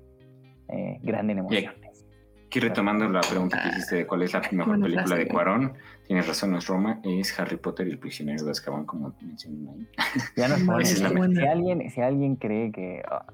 eh, 0.68 0.98
grande 1.04 1.34
en 1.34 1.38
emociones. 1.38 2.04
Aquí 2.46 2.58
retomando 2.58 3.08
la 3.08 3.20
pregunta 3.20 3.62
que 3.62 3.68
hiciste 3.68 3.96
de 3.98 4.06
cuál 4.08 4.22
es 4.22 4.32
la 4.32 4.42
mejor 4.50 4.80
película 4.80 5.14
de 5.14 5.28
Cuarón, 5.28 5.74
tienes 6.04 6.26
razón, 6.26 6.50
no 6.50 6.58
es 6.58 6.66
Roma, 6.66 7.00
es 7.04 7.38
Harry 7.38 7.58
Potter 7.58 7.86
y 7.86 7.92
el 7.92 8.00
prisionero 8.00 8.44
de 8.44 8.50
Azkaban, 8.50 8.86
como 8.86 9.14
mencioné 9.20 9.70
ahí. 9.70 9.88
Ya 10.36 10.48
no 10.48 10.56
si, 10.84 11.46
alguien, 11.46 11.88
si 11.88 12.00
alguien 12.00 12.34
cree 12.34 12.72
que 12.72 13.00
ah, 13.08 13.24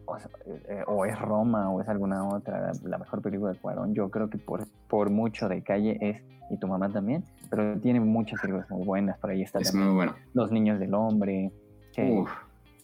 eh, 0.69 0.83
o, 0.87 1.07
es 1.07 1.19
Roma 1.19 1.71
o 1.71 1.81
es 1.81 1.89
alguna 1.89 2.29
otra, 2.29 2.73
la 2.85 2.99
mejor 2.99 3.23
película 3.23 3.53
de 3.53 3.59
Cuarón, 3.59 3.95
yo 3.95 4.11
creo 4.11 4.29
que 4.29 4.37
por, 4.37 4.67
por 4.87 5.09
mucho 5.09 5.49
de 5.49 5.63
calle 5.63 5.97
es, 5.99 6.23
y 6.51 6.59
tu 6.59 6.69
mamá 6.69 6.91
también, 6.91 7.25
pero 7.49 7.81
tiene 7.81 8.01
muchas 8.01 8.39
películas 8.39 8.69
muy 8.69 8.85
buenas, 8.85 9.17
por 9.17 9.31
ahí 9.31 9.41
está 9.41 9.61
es 9.61 9.75
muy 9.75 9.95
bueno. 9.95 10.15
Los 10.35 10.53
Niños 10.53 10.79
del 10.79 10.93
Hombre, 10.93 11.53
que, 11.95 12.25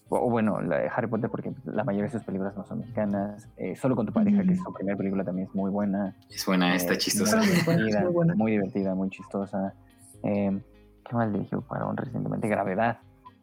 o 0.08 0.30
bueno, 0.30 0.60
la 0.60 0.78
de 0.78 0.88
Harry 0.94 1.08
Potter, 1.08 1.28
porque 1.28 1.52
la 1.64 1.82
mayoría 1.82 2.06
de 2.06 2.12
sus 2.12 2.22
películas 2.22 2.56
no 2.56 2.64
son 2.64 2.78
mexicanas. 2.78 3.48
Eh, 3.56 3.74
Solo 3.74 3.96
con 3.96 4.06
tu 4.06 4.12
pareja, 4.12 4.44
que 4.44 4.52
es 4.52 4.62
su 4.62 4.72
primera 4.72 4.96
película, 4.96 5.24
también 5.24 5.48
es 5.48 5.54
muy 5.54 5.70
buena. 5.70 6.14
Es 6.30 6.46
buena, 6.46 6.76
está 6.76 6.94
eh, 6.94 6.98
chistosa. 6.98 7.38
Muy 7.38 7.46
divertida, 7.86 8.34
muy, 8.36 8.52
divertida, 8.52 8.94
muy 8.94 9.10
chistosa. 9.10 9.74
Eh, 10.22 10.60
¿Qué 11.08 11.14
más 11.14 11.32
dirigió 11.32 11.64
un 11.68 11.96
recientemente? 11.96 12.46
Gravedad. 12.46 12.98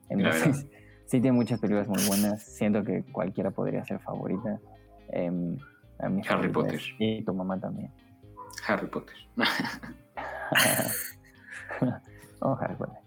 Entonces, 0.10 0.66
sí 1.06 1.20
tiene 1.20 1.34
muchas 1.34 1.60
películas 1.60 1.88
muy 1.88 2.02
buenas. 2.08 2.44
Siento 2.44 2.84
que 2.84 3.04
cualquiera 3.12 3.52
podría 3.52 3.84
ser 3.84 4.00
favorita. 4.00 4.60
Em, 5.10 5.58
a 6.00 6.08
mí 6.08 6.22
Harry 6.30 6.50
Potter. 6.50 6.80
Y 6.98 7.24
tu 7.24 7.34
mamá 7.34 7.60
también. 7.60 7.92
Harry 8.68 8.88
Potter. 8.88 9.16
oh, 12.40 12.58
Harry 12.60 12.76
Potter. 12.76 12.98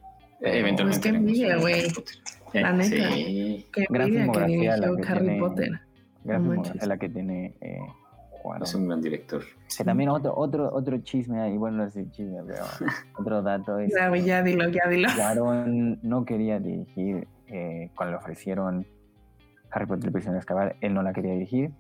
Eventualmente. 0.40 1.10
Pues 1.10 1.38
qué 1.38 1.56
güey. 1.56 1.88
La 2.60 2.72
neta. 2.72 3.10
Sí. 3.10 3.66
Qué 3.72 3.86
gran 3.88 4.08
filmografía 4.08 4.76
la 4.76 4.96
que 4.96 5.08
Harry 5.08 5.24
tiene, 5.24 5.40
Potter. 5.40 5.80
Gran 6.24 6.42
filmografía 6.42 6.86
la 6.86 6.96
que 6.98 7.08
tiene 7.08 7.54
eh, 7.60 7.78
Es 8.62 8.74
un 8.74 8.88
gran 8.88 9.00
director. 9.00 9.42
Que 9.76 9.84
también 9.84 10.08
otro, 10.10 10.34
otro, 10.36 10.72
otro 10.72 10.98
chisme 10.98 11.40
ahí, 11.40 11.56
bueno, 11.56 11.78
no 11.78 11.84
es 11.84 11.94
chisme, 12.10 12.40
pero 12.46 12.64
otro 13.18 13.42
dato 13.42 13.78
es 13.78 13.92
ya, 13.92 14.14
ya 14.16 14.42
dilo, 14.42 14.68
ya 14.68 14.88
dilo. 14.88 15.08
Aaron 15.08 15.98
no 16.02 16.24
quería 16.24 16.58
dirigir 16.58 17.26
eh, 17.48 17.90
cuando 17.94 18.12
le 18.12 18.18
ofrecieron 18.18 18.86
Harry 19.70 19.86
Potter 19.86 20.04
y 20.04 20.06
el 20.06 20.12
prisionero 20.12 20.44
de 20.44 20.76
él 20.80 20.94
no 20.94 21.02
la 21.02 21.12
quería 21.12 21.32
dirigir. 21.32 21.70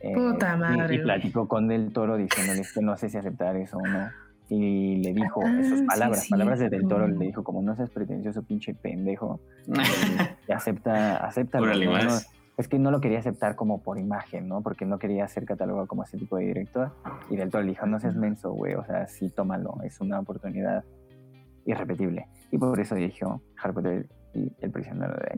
Eh, 0.00 0.12
Puta 0.14 0.56
madre. 0.56 0.96
Y, 0.96 0.98
y 0.98 1.02
platicó 1.02 1.48
con 1.48 1.68
Del 1.68 1.92
Toro 1.92 2.16
diciéndole 2.16 2.62
que 2.62 2.80
no 2.82 2.96
sé 2.96 3.08
si 3.08 3.16
aceptar 3.16 3.56
eso 3.56 3.78
o 3.78 3.86
no 3.86 4.10
y 4.48 4.96
le 4.96 5.14
dijo 5.14 5.40
ah, 5.44 5.60
esas 5.60 5.82
palabras, 5.82 6.28
palabras 6.28 6.58
de 6.58 6.68
Del 6.68 6.86
Toro, 6.86 7.08
le 7.08 7.26
dijo 7.26 7.42
como 7.42 7.62
no 7.62 7.74
seas 7.76 7.90
pretencioso, 7.90 8.42
pinche 8.42 8.74
pendejo, 8.74 9.40
y 10.48 10.52
acepta, 10.52 11.16
acepta. 11.16 11.60
es 12.56 12.68
que 12.68 12.78
no 12.78 12.90
lo 12.90 13.00
quería 13.00 13.18
aceptar 13.18 13.56
como 13.56 13.82
por 13.82 13.98
imagen, 13.98 14.48
¿no? 14.48 14.62
Porque 14.62 14.84
no 14.84 14.98
quería 14.98 15.26
ser 15.28 15.44
catalogado 15.44 15.86
como 15.86 16.04
ese 16.04 16.18
tipo 16.18 16.36
de 16.36 16.46
director. 16.46 16.92
Y 17.30 17.36
Del 17.36 17.50
Toro 17.50 17.64
le 17.64 17.70
dijo, 17.70 17.86
no 17.86 17.98
seas 18.00 18.16
menso, 18.16 18.52
güey, 18.52 18.74
o 18.74 18.84
sea, 18.84 19.06
sí, 19.06 19.30
tómalo, 19.30 19.76
es 19.82 20.00
una 20.00 20.20
oportunidad 20.20 20.84
irrepetible. 21.64 22.28
Y 22.50 22.58
por 22.58 22.78
eso 22.78 22.94
dijo 22.94 23.40
Harry 23.62 23.72
Potter 23.72 24.06
y 24.34 24.52
El 24.60 24.70
prisionero 24.70 25.14
de 25.14 25.36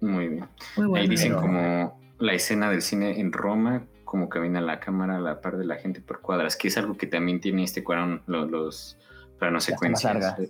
Muy 0.00 0.28
bien. 0.28 0.46
Muy 0.76 0.98
Ahí 0.98 1.08
dicen 1.08 1.34
como 1.34 1.98
la 2.18 2.32
escena 2.32 2.70
del 2.70 2.82
cine 2.82 3.20
en 3.20 3.32
Roma 3.32 3.86
cómo 4.14 4.28
camina 4.28 4.60
la 4.60 4.78
cámara 4.78 5.16
a 5.16 5.18
la 5.20 5.40
par 5.40 5.56
de 5.56 5.64
la 5.64 5.74
gente 5.74 6.00
por 6.00 6.20
cuadras, 6.20 6.54
que 6.56 6.68
es 6.68 6.78
algo 6.78 6.96
que 6.96 7.08
también 7.08 7.40
tiene 7.40 7.64
este 7.64 7.82
cuadrón, 7.82 8.22
los, 8.26 8.48
los 8.48 8.96
planos 9.40 9.68
Las 9.68 10.04
largas. 10.04 10.40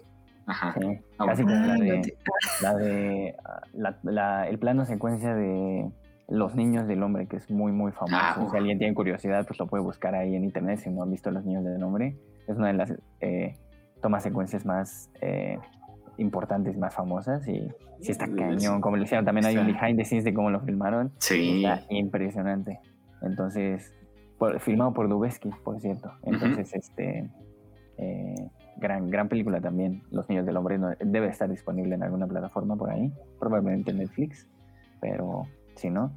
Ajá. 0.47 0.75
Sí, 0.79 0.99
Ah, 1.17 1.25
casi 1.25 1.43
bueno. 1.45 1.63
como 1.63 1.67
la 1.67 1.73
Ah, 1.73 1.79
de, 1.79 2.17
la 2.61 2.75
de 2.75 3.37
la- 3.73 3.99
la- 4.03 4.49
el 4.51 4.59
plano 4.59 4.85
secuencia 4.85 5.35
de 5.35 5.91
Los 6.29 6.55
Niños 6.55 6.87
del 6.87 7.03
Hombre, 7.03 7.27
que 7.27 7.37
es 7.39 7.51
muy, 7.51 7.73
muy 7.73 7.91
famoso. 7.93 8.15
Ah, 8.21 8.47
si 8.51 8.55
alguien 8.59 8.77
tiene 8.79 8.93
curiosidad, 8.93 9.47
pues 9.47 9.59
lo 9.59 9.67
puede 9.67 9.83
buscar 9.83 10.15
ahí 10.15 10.37
en 10.37 10.45
internet 10.45 10.81
si 10.81 10.91
no 10.91 11.03
han 11.03 11.11
visto 11.11 11.31
Los 11.31 11.47
Niños 11.47 11.65
del 11.65 11.83
Hombre. 11.83 12.19
Es 12.47 12.59
una 12.59 12.67
de 12.67 12.75
las 12.75 12.93
eh, 13.21 13.57
tomas 14.03 14.23
secuencias 14.23 14.67
más 14.67 15.09
eh, 15.23 15.59
importantes, 16.19 16.77
más 16.77 16.95
famosas 16.95 17.49
y 17.49 17.67
sí 18.03 18.13
está 18.13 18.27
cañón. 18.27 18.83
Como 18.83 18.99
lo 18.99 19.05
hicieron, 19.05 19.25
también 19.25 19.47
hay 19.47 19.57
un 19.57 19.67
behind 19.67 19.97
the 19.97 20.05
scenes 20.05 20.25
de 20.25 20.35
cómo 20.35 20.51
lo 20.51 20.61
filmaron. 20.61 21.11
Sí. 21.19 21.65
Está 21.65 21.83
impresionante. 21.89 22.81
Entonces, 23.25 23.93
por- 24.39 24.61
filmado 24.61 24.93
por 24.93 25.09
Dubeski, 25.09 25.51
por 25.65 25.81
cierto. 25.81 26.13
Entonces, 26.23 26.73
este 26.75 27.31
eh, 27.97 28.51
gran, 28.77 29.09
gran 29.11 29.29
película 29.29 29.61
también. 29.61 30.03
Los 30.11 30.29
Niños 30.29 30.47
del 30.47 30.57
Hombre 30.57 30.79
no- 30.79 30.95
debe 31.01 31.29
estar 31.29 31.49
disponible 31.49 31.95
en 31.95 32.03
alguna 32.03 32.27
plataforma 32.27 32.77
por 32.77 32.91
ahí, 32.91 33.13
probablemente 33.39 33.91
en 33.93 33.99
Netflix, 33.99 34.49
pero 35.01 35.47
si 35.77 35.91
no, 35.91 36.11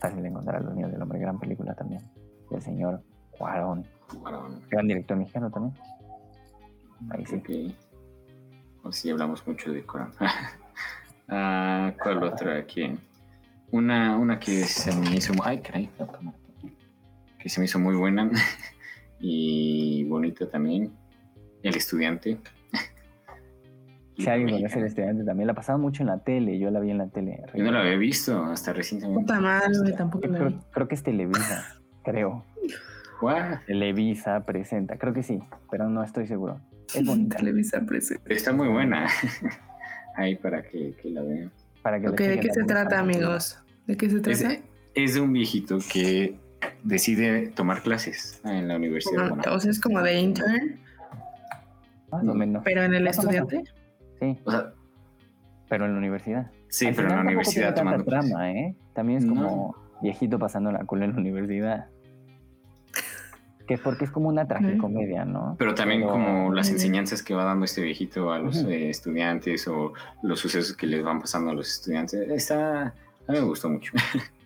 fácil 0.00 0.22
de 0.22 0.28
encontrar 0.28 0.56
a 0.56 0.60
Los 0.60 0.74
Niños 0.74 0.92
del 0.92 1.02
Hombre. 1.02 1.18
Gran 1.18 1.38
película 1.38 1.74
también. 1.74 2.02
Del 2.50 2.62
señor 2.62 3.02
Cuarón, 3.36 3.84
Bueno, 4.22 4.48
gran 4.70 4.86
director 4.86 5.16
mexicano 5.16 5.50
también. 5.50 5.74
Ahí 7.10 7.24
sí. 7.26 7.36
ok. 7.36 7.74
O 8.84 8.92
sí, 8.92 9.10
hablamos 9.10 9.46
mucho 9.46 9.72
de 9.72 9.84
Corán. 9.84 10.12
Ah, 11.30 11.92
¿Cuál 12.02 12.22
otra 12.22 12.56
aquí? 12.56 12.98
Una, 13.70 14.16
una 14.16 14.38
que 14.38 14.64
se 14.64 14.94
me 14.94 15.16
hizo. 15.16 15.32
Ay, 15.42 15.58
caray. 15.58 15.90
Que 17.38 17.48
se 17.48 17.60
me 17.60 17.66
hizo 17.66 17.78
muy 17.78 17.94
buena 17.94 18.30
y 19.20 20.04
bonita 20.04 20.48
también. 20.48 20.92
El 21.62 21.76
estudiante. 21.76 22.38
Si 24.16 24.28
alguien 24.28 24.50
conoce 24.50 24.80
el 24.80 24.86
estudiante 24.86 25.22
también, 25.22 25.46
la 25.46 25.54
pasaba 25.54 25.78
mucho 25.78 26.02
en 26.02 26.08
la 26.08 26.18
tele, 26.18 26.58
yo 26.58 26.72
la 26.72 26.80
vi 26.80 26.90
en 26.90 26.98
la 26.98 27.06
tele. 27.06 27.40
Yo 27.54 27.62
no 27.62 27.70
la 27.70 27.82
había 27.82 27.96
visto 27.96 28.42
hasta 28.46 28.72
recientemente. 28.72 29.20
Puta 29.20 29.38
madre, 29.38 29.78
güey, 29.78 29.94
tampoco 29.94 30.26
la 30.26 30.38
vi. 30.40 30.44
Creo, 30.44 30.64
creo 30.72 30.88
que 30.88 30.94
es 30.96 31.04
Televisa, 31.04 31.80
creo. 32.02 32.44
Guau, 33.20 33.60
Televisa 33.68 34.44
presenta, 34.44 34.98
creo 34.98 35.14
que 35.14 35.22
sí, 35.22 35.38
pero 35.70 35.88
no 35.88 36.02
estoy 36.02 36.26
seguro. 36.26 36.60
Es 36.92 37.06
bonita. 37.06 37.36
Televisa 37.36 37.80
presente. 37.82 38.34
Está 38.34 38.52
muy 38.52 38.66
buena. 38.66 39.06
Ahí 40.16 40.34
para 40.34 40.62
que, 40.62 40.96
que 41.00 41.10
la 41.10 41.22
vean. 41.22 41.52
Para 41.88 42.00
que 42.00 42.28
¿de 42.28 42.40
qué 42.40 42.52
se 42.52 42.64
trata, 42.64 42.98
amigos? 42.98 43.58
¿De 43.86 43.96
qué 43.96 44.10
se 44.10 44.20
trata? 44.20 44.56
es 44.94 45.14
de 45.14 45.20
un 45.22 45.32
viejito 45.32 45.78
que 45.90 46.36
decide 46.82 47.48
tomar 47.48 47.82
clases 47.82 48.40
en 48.44 48.68
la 48.68 48.76
Universidad 48.76 49.12
de 49.16 49.22
Ah, 49.24 49.28
Guanajuato. 49.28 49.56
O 49.56 49.60
sea, 49.60 49.70
es 49.70 49.80
como 49.80 50.02
de 50.02 50.20
intern, 50.20 50.78
Más 52.10 52.26
o 52.26 52.34
menos. 52.34 52.62
pero 52.64 52.82
en 52.82 52.92
el 52.94 53.04
Más 53.04 53.16
estudiante. 53.18 53.62
Sí, 54.20 54.38
O 54.44 54.50
sea, 54.50 54.72
pero 55.68 55.86
en 55.86 55.92
la 55.92 55.98
universidad. 55.98 56.50
sí, 56.68 56.86
Al 56.88 56.94
pero 56.94 57.08
en 57.10 57.16
la 57.16 57.22
universidad 57.22 57.74
tomando 57.74 58.04
clases. 58.04 58.30
trama, 58.30 58.52
¿eh? 58.52 58.74
También 58.92 59.18
es 59.20 59.24
No. 59.24 59.34
como 59.34 59.76
viejito 60.02 60.38
pasando 60.38 60.70
la 60.72 60.84
cola 60.84 61.04
en 61.06 61.12
la 61.12 61.18
universidad. 61.20 61.86
Que 63.68 63.74
es 63.74 63.80
porque 63.80 64.06
es 64.06 64.10
como 64.10 64.28
una 64.30 64.48
tragicomedia, 64.48 65.24
¿no? 65.26 65.54
Pero 65.58 65.74
también 65.74 66.00
Pero- 66.00 66.12
como 66.12 66.52
las 66.54 66.70
enseñanzas 66.70 67.22
que 67.22 67.34
va 67.34 67.44
dando 67.44 67.66
este 67.66 67.82
viejito 67.82 68.32
a 68.32 68.38
los 68.38 68.56
eh, 68.64 68.88
estudiantes 68.90 69.68
o 69.68 69.92
los 70.22 70.40
sucesos 70.40 70.74
que 70.76 70.86
les 70.86 71.04
van 71.04 71.20
pasando 71.20 71.50
a 71.50 71.54
los 71.54 71.68
estudiantes. 71.68 72.28
Está, 72.30 72.82
a 72.86 72.92
mí 73.32 73.38
me 73.38 73.40
gustó 73.42 73.68
mucho. 73.68 73.92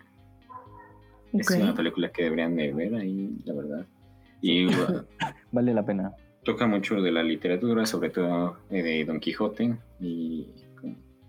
Es 1.33 1.49
una 1.51 1.75
película 1.75 2.11
que 2.11 2.25
deberían 2.25 2.55
de 2.57 2.73
ver 2.75 2.95
ahí, 2.95 3.35
la 3.45 3.55
verdad. 3.55 3.87
Y 4.43 4.67
uh, 4.67 5.03
Vale 5.53 5.73
la 5.73 5.83
pena. 5.83 6.13
toca 6.45 6.67
mucho 6.67 7.01
de 7.01 7.11
la 7.11 7.23
literatura, 7.23 7.87
sobre 7.87 8.11
todo 8.11 8.59
eh, 8.71 8.83
de 8.83 9.05
Don 9.07 9.19
Quijote 9.19 9.77
y 10.01 10.53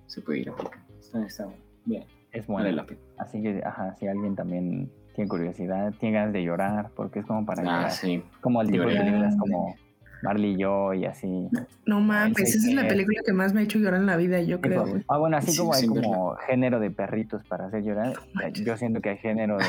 se 0.08 0.22
puede 0.22 0.40
ir 0.40 0.50
aplicando. 0.50 0.86
Está, 1.00 1.26
está 1.26 1.48
bien, 1.86 2.04
Es 2.34 2.46
vale 2.48 2.64
buena. 2.70 2.72
la 2.82 2.86
pena. 2.86 3.00
Así 3.18 3.42
que, 3.42 3.62
ajá, 3.64 3.96
si 3.96 4.08
alguien 4.08 4.36
también 4.36 4.92
tiene 5.16 5.28
curiosidad, 5.30 5.94
tiene 6.00 6.18
ganas 6.18 6.34
de 6.34 6.44
llorar, 6.44 6.90
porque 6.96 7.20
es 7.20 7.26
como 7.26 7.46
para 7.46 7.62
Ah, 7.62 7.66
llorar. 7.66 7.92
sí. 7.92 8.24
Como 8.42 8.62
el 8.62 8.70
tipo 8.72 8.84
de 8.86 8.96
películas 8.98 9.36
como 9.38 9.76
Marley 10.24 10.54
y 10.54 10.58
yo 10.58 10.94
y 10.94 11.06
así. 11.06 11.50
No 11.86 12.00
mames, 12.00 12.40
esa 12.40 12.68
es 12.70 12.74
la 12.74 12.84
que- 12.84 12.88
película 12.90 13.20
que 13.26 13.34
más 13.34 13.54
me 13.54 13.62
ha 13.62 13.64
hecho 13.64 13.78
llorar 13.80 14.00
en 14.00 14.06
la 14.06 14.16
vida, 14.18 14.42
yo 14.42 14.62
creo, 14.62 14.86
güey. 14.88 15.04
Ah, 15.10 15.18
bueno, 15.18 15.38
así 15.38 15.52
Sí, 15.52 15.58
como 15.60 15.74
hay 15.74 15.86
como 15.88 16.36
género 16.48 16.80
de 16.80 16.92
perritos 16.92 17.44
para 17.48 17.66
hacer 17.68 17.84
llorar, 17.84 18.14
yo 18.54 18.78
siento 18.78 19.02
que 19.02 19.10
hay 19.10 19.18
género 19.18 19.58
de 19.58 19.66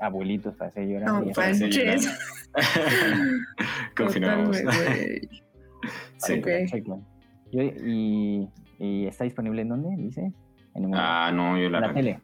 abuelitos 0.00 0.54
para 0.56 0.70
hacer 0.70 0.86
llorar. 0.88 1.08
No 1.08 1.24
manches. 1.36 2.08
Confirmamos. 3.96 4.56
Totalmente, 4.62 4.88
güey. 4.94 5.28
Sí. 6.18 6.32
Ok. 6.38 6.46
Chequen. 6.70 7.04
Yo- 7.52 7.62
y, 7.62 8.48
y 8.78 9.06
está 9.06 9.24
disponible 9.24 9.62
en 9.62 9.68
dónde, 9.68 9.94
dices? 9.96 10.32
En, 10.74 10.90
Ah, 10.94 11.30
no, 11.34 11.58
yo 11.58 11.66
en 11.66 11.72
la, 11.72 11.80
la 11.80 11.92
tele. 11.92 12.20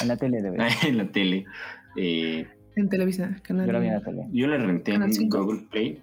En 0.00 0.08
la 0.08 0.16
tele 0.16 0.42
debe. 0.42 0.58
en 0.86 0.98
la 0.98 1.04
tele. 1.06 1.44
Eh, 1.96 2.46
En 2.76 2.88
Televisa, 2.88 3.36
canal. 3.42 3.66
Yo 3.66 3.72
la 3.72 3.78
vi 3.78 3.86
en 3.88 3.94
la 3.94 4.00
tele. 4.02 4.26
yo 4.32 4.46
la 4.48 4.56
renté 4.58 4.94
en. 4.94 5.28
Google 5.28 5.66
Play. 5.70 6.02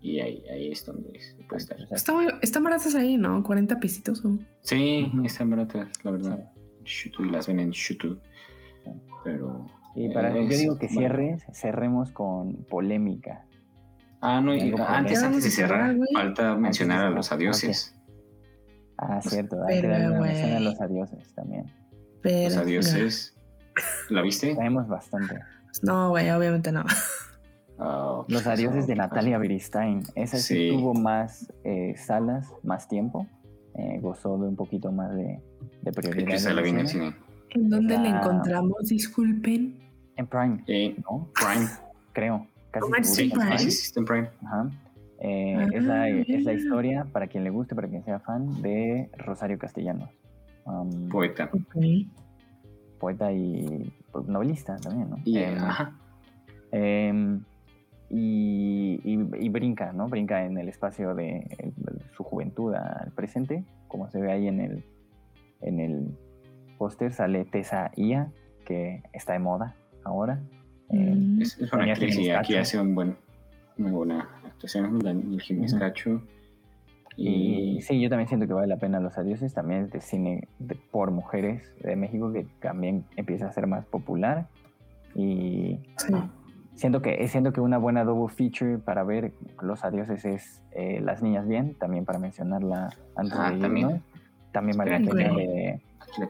Y 0.00 0.18
ahí, 0.20 0.42
ahí 0.52 0.72
es 0.72 0.84
donde 0.84 1.18
se 1.20 1.34
puede 1.44 1.62
estar. 1.62 1.76
O 1.80 1.86
sea, 1.86 1.96
Está 1.96 2.12
muy- 2.12 2.26
Están 2.42 2.64
baratas 2.64 2.94
ahí, 2.96 3.16
¿no? 3.16 3.42
40 3.42 3.78
pisitos. 3.78 4.24
o- 4.24 4.38
Sí, 4.62 5.10
están 5.24 5.50
baratas, 5.50 5.88
la 6.04 6.10
verdad. 6.10 6.50
Shutu, 6.84 7.24
y 7.24 7.30
las 7.30 7.46
ven 7.46 7.60
en 7.60 7.70
Shutu. 7.70 8.18
Pero. 9.24 9.66
Y 9.94 10.08
para, 10.12 10.30
eh, 10.36 10.42
yo 10.44 10.48
es- 10.50 10.58
digo 10.60 10.78
que 10.78 10.86
bueno. 10.86 11.00
cierres, 11.00 11.44
cerremos 11.52 12.10
con 12.10 12.64
polémica. 12.64 13.44
Ah, 14.20 14.40
no, 14.40 14.54
y 14.54 14.60
antes, 14.60 14.80
antes 14.80 15.12
de 15.12 15.18
¿Qué 15.18 15.22
vamos 15.22 15.46
a 15.46 15.50
cerrar, 15.50 15.96
falta 16.14 16.56
mencionar 16.56 17.06
a 17.06 17.10
los 17.10 17.30
adioses. 17.32 17.94
Ah, 18.98 19.20
cierto, 19.20 19.56
hay 19.66 19.80
que 19.80 19.86
darle 19.88 20.18
mención 20.20 20.50
a 20.52 20.60
los 20.60 20.80
adioses 20.80 21.34
también. 21.34 21.64
Pero, 22.22 22.44
Los 22.50 22.56
adioses. 22.56 23.36
¿La 24.10 24.22
viste? 24.22 24.54
Traemos 24.54 24.86
bastante. 24.88 25.38
No, 25.82 26.10
güey, 26.10 26.30
obviamente 26.30 26.70
no. 26.72 26.84
Ah, 27.78 28.22
Los 28.28 28.46
adioses 28.46 28.86
de 28.86 28.92
¿Qué 28.94 28.98
Natalia 28.98 29.38
Beristain. 29.38 30.02
Esa 30.14 30.36
sí, 30.36 30.54
Sí. 30.54 30.76
tuvo 30.76 30.94
más 30.94 31.52
eh, 31.64 31.94
salas, 31.96 32.48
más 32.62 32.88
tiempo. 32.88 33.26
eh, 33.74 33.98
gozó 34.02 34.36
de 34.36 34.48
un 34.48 34.54
poquito 34.56 34.92
más 34.92 35.14
de, 35.14 35.40
de 35.80 35.92
prioridad. 35.92 36.36
En 36.36 36.44
la 36.44 36.50
el 36.60 36.62
vi 36.62 36.68
en 36.70 36.78
el 36.80 36.88
cine. 36.88 37.04
cine. 37.12 37.16
¿En 37.50 37.70
dónde 37.70 37.96
la 37.96 38.02
Ah. 38.02 38.20
encontramos? 38.20 38.76
Disculpen. 38.88 39.78
En 40.16 40.26
Prime, 40.26 40.62
Eh, 40.66 40.94
¿no? 41.10 41.30
Prime. 41.34 41.66
Creo. 42.12 42.46
Casi 42.70 42.82
¿Cómo 42.82 42.96
es 42.96 43.14
seguro 43.14 43.40
Sí, 43.40 43.46
Prime? 43.56 43.70
sí, 43.70 43.92
en 43.96 44.04
Prime. 44.04 44.28
Ajá. 44.44 44.70
Eh, 45.20 45.54
Ah, 45.58 45.68
es, 45.72 45.84
la, 45.84 46.08
es 46.10 46.28
la 46.28 46.34
mira. 46.36 46.52
historia, 46.52 47.06
para 47.12 47.26
quien 47.28 47.44
le 47.44 47.50
guste, 47.50 47.74
para 47.74 47.88
quien 47.88 48.04
sea 48.04 48.20
fan, 48.20 48.60
de 48.60 49.10
Rosario 49.16 49.58
Castellanos. 49.58 50.10
Um, 50.66 51.08
Poeta. 51.08 51.48
Ok. 51.52 51.76
Poeta 53.02 53.32
y 53.32 53.92
pues, 54.12 54.26
novelista 54.28 54.76
también, 54.76 55.10
¿no? 55.10 55.18
Y, 55.24 55.38
Em, 55.38 55.58
ajá. 55.58 55.92
em, 56.70 57.42
y, 58.08 59.00
y- 59.04 59.44
y 59.44 59.48
brinca, 59.48 59.92
¿no? 59.92 60.06
Brinca 60.08 60.44
en 60.44 60.56
el 60.56 60.68
espacio 60.68 61.14
de 61.14 61.38
el- 61.58 61.74
su 62.16 62.22
juventud 62.22 62.72
al 62.74 63.10
presente, 63.12 63.64
como 63.88 64.08
se 64.08 64.20
ve 64.20 64.30
ahí 64.30 64.46
en 64.46 64.60
el, 64.60 64.84
en 65.62 65.80
el 65.80 66.16
póster, 66.78 67.12
sale 67.12 67.44
Tessa 67.44 67.90
Ia, 67.96 68.30
que 68.64 69.02
está 69.12 69.32
de 69.32 69.38
moda 69.40 69.74
ahora. 70.04 70.40
Em, 70.90 71.36
Mm. 71.38 71.42
Es, 71.42 71.58
es 71.58 71.72
una 71.72 71.84
actriz 71.92 72.16
aquí 72.18 72.28
Cacho. 72.52 72.60
hace 72.60 72.80
un 72.80 72.94
buen, 72.94 73.16
una 73.78 73.90
buena 73.90 74.28
actuación. 74.44 74.98
Daniel 75.00 75.40
Jiménez 75.40 75.74
Y 77.16 77.80
sí, 77.82 78.00
yo 78.00 78.08
también 78.08 78.28
siento 78.28 78.46
que 78.46 78.52
vale 78.54 78.66
la 78.68 78.78
pena 78.78 79.00
Los 79.00 79.18
Adioses, 79.18 79.52
también 79.54 79.82
es 79.84 79.90
de 79.90 80.00
cine 80.00 80.48
de- 80.58 80.76
por 80.90 81.10
mujeres 81.10 81.62
de 81.82 81.94
México 81.96 82.32
que 82.32 82.46
también 82.60 83.04
empieza 83.16 83.46
a 83.46 83.52
ser 83.52 83.66
más 83.66 83.84
popular. 83.86 84.48
Y 85.14 85.78
Sí. 85.98 86.14
siento 86.74 87.02
que, 87.02 87.28
siento 87.28 87.52
que 87.52 87.60
una 87.60 87.78
buena 87.78 88.04
double 88.04 88.32
feature 88.34 88.78
para 88.78 89.02
ver 89.04 89.32
Los 89.60 89.84
Adioses 89.84 90.24
es 90.24 90.62
eh, 90.72 91.00
Las 91.02 91.22
Niñas 91.22 91.46
Bien, 91.46 91.74
también 91.74 92.04
para 92.04 92.18
mencionarla 92.18 92.88
antes 93.14 93.38
Ah, 93.38 93.50
de 93.50 93.58
también. 93.58 93.88
irnos. 93.90 94.02
También 94.52 94.76
vale 94.78 94.98
la 94.98 95.04
pena. 95.10 95.34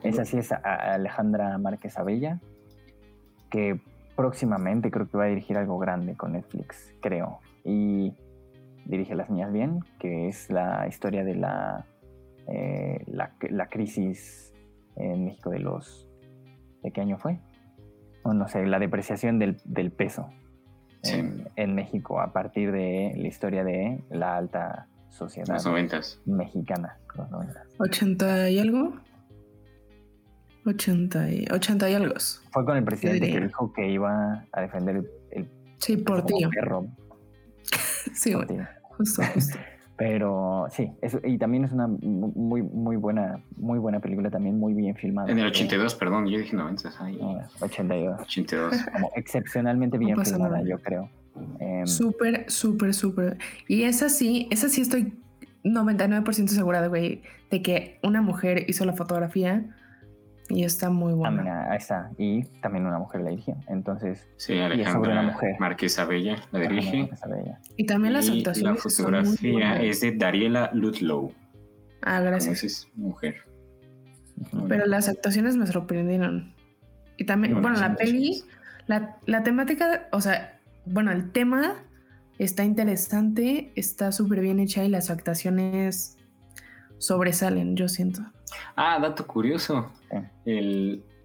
Esa 0.04 0.24
sí 0.24 0.38
es 0.38 0.52
a 0.52 0.56
Alejandra 0.94 1.56
Márquez 1.58 1.96
Abella, 1.98 2.40
que 3.50 3.80
próximamente 4.16 4.90
creo 4.90 5.08
que 5.08 5.16
va 5.16 5.24
a 5.24 5.28
dirigir 5.28 5.56
algo 5.56 5.78
grande 5.78 6.14
con 6.16 6.32
Netflix, 6.32 6.92
creo. 7.00 7.40
Y 7.64 8.12
dirige 8.86 9.14
Las 9.14 9.30
Niñas 9.30 9.52
Bien, 9.52 9.80
que 9.98 10.28
es 10.28 10.50
la 10.50 10.86
historia 10.88 11.24
de 11.24 11.34
la, 11.34 11.86
eh, 12.48 13.02
la, 13.06 13.32
la 13.50 13.68
crisis 13.68 14.52
en 14.96 15.24
México 15.24 15.50
de 15.50 15.58
los... 15.60 16.08
¿De 16.82 16.90
qué 16.90 17.00
año 17.00 17.16
fue? 17.18 17.38
O 18.24 18.34
no 18.34 18.48
sé, 18.48 18.66
la 18.66 18.78
depreciación 18.78 19.38
del, 19.38 19.56
del 19.64 19.90
peso 19.92 20.28
Sí. 21.04 21.14
en, 21.18 21.48
en 21.56 21.74
México 21.74 22.20
a 22.20 22.32
partir 22.32 22.70
de 22.70 23.12
la 23.16 23.26
historia 23.26 23.64
de 23.64 24.04
la 24.10 24.36
alta 24.36 24.86
sociedad 25.08 25.54
Los 25.54 25.66
noventas. 25.66 26.20
mexicana. 26.26 26.96
los 27.16 27.28
90. 27.28 27.62
80 27.80 28.50
y 28.50 28.58
algo. 28.60 28.92
80 30.64 31.30
y, 31.32 31.44
80 31.50 31.90
y 31.90 31.94
algo. 31.94 32.14
Fue 32.52 32.64
con 32.64 32.76
el 32.76 32.84
presidente 32.84 33.32
que 33.32 33.40
dijo 33.40 33.72
que 33.72 33.90
iba 33.90 34.44
a 34.52 34.60
defender 34.60 34.96
el, 34.96 35.10
el 35.32 35.48
Sí, 35.78 35.96
por 35.96 36.24
perro. 36.54 36.86
Sí. 38.14 38.34
Justo, 38.96 39.22
justo. 39.34 39.58
Pero 39.96 40.66
sí, 40.70 40.90
eso, 41.00 41.20
y 41.22 41.38
también 41.38 41.64
es 41.64 41.70
una 41.70 41.86
muy, 41.86 42.62
muy 42.62 42.96
buena, 42.96 43.40
muy 43.56 43.78
buena 43.78 44.00
película, 44.00 44.30
también 44.30 44.58
muy 44.58 44.72
bien 44.74 44.96
filmada. 44.96 45.30
En 45.30 45.38
el 45.38 45.44
Eh, 45.46 45.50
82, 45.50 45.94
perdón, 45.94 46.26
yo 46.26 46.38
dije 46.38 46.56
90. 46.56 46.90
Ay, 46.98 47.16
no, 47.20 47.40
82. 47.60 48.20
82. 48.22 48.74
Como 48.92 49.10
excepcionalmente 49.14 49.98
bien 49.98 50.18
filmada, 50.24 50.56
nada. 50.56 50.68
yo 50.68 50.78
creo. 50.80 51.08
Em, 51.60 51.86
Súper, 51.86 52.50
súper, 52.50 52.94
súper. 52.94 53.38
Y 53.68 53.84
esa 53.84 54.08
sí, 54.08 54.48
esa 54.50 54.68
sí 54.68 54.80
estoy 54.80 55.12
99% 55.62 56.48
segura, 56.48 56.84
güey, 56.88 57.22
de 57.50 57.62
que 57.62 57.98
una 58.02 58.22
mujer 58.22 58.64
hizo 58.68 58.84
la 58.84 58.94
fotografía 58.94 59.76
y 60.52 60.64
está 60.64 60.90
muy 60.90 61.12
ah, 61.12 61.16
buena. 61.16 61.42
mira, 61.42 61.70
ahí 61.70 61.78
está. 61.78 62.10
Y 62.18 62.44
también 62.60 62.86
una 62.86 62.98
mujer 62.98 63.22
la 63.22 63.30
dirigió. 63.30 63.56
Entonces, 63.68 64.28
Sí, 64.36 64.52
sobre 64.52 64.64
Alejandra 64.64 65.12
una 65.12 65.22
mujer. 65.22 65.56
Marquesa 65.58 66.04
Bella 66.04 66.36
la 66.52 66.60
dirige. 66.60 67.08
Y 67.76 67.86
también 67.86 68.12
las 68.12 68.28
la 68.28 68.34
actuaciones 68.34 68.82
son 68.82 68.92
muy 68.92 69.36
fotografía 69.36 69.82
es 69.82 70.00
de 70.00 70.12
Dariela 70.12 70.70
Ludlow. 70.74 71.32
Ah, 72.02 72.20
gracias. 72.20 72.64
es 72.64 72.88
mujer. 72.94 73.36
Pero 74.68 74.86
las 74.86 75.08
actuaciones 75.08 75.56
me 75.56 75.66
sorprendieron. 75.66 76.54
Y 77.16 77.24
también, 77.24 77.54
Bueno, 77.54 77.68
bueno, 77.68 77.80
la 77.88 77.96
peli, 77.96 78.42
la, 78.86 79.16
la 79.26 79.42
temática, 79.42 80.08
o 80.12 80.20
sea, 80.20 80.60
bueno, 80.84 81.12
el 81.12 81.30
tema 81.30 81.84
está 82.38 82.64
interesante, 82.64 83.72
está 83.76 84.12
súper 84.12 84.40
bien 84.40 84.58
hecha 84.58 84.84
y 84.84 84.88
las 84.88 85.10
actuaciones 85.10 86.16
sobresalen, 86.98 87.76
yo 87.76 87.88
siento. 87.88 88.22
Ah, 88.76 88.98
dato 89.00 89.26
curioso. 89.26 89.90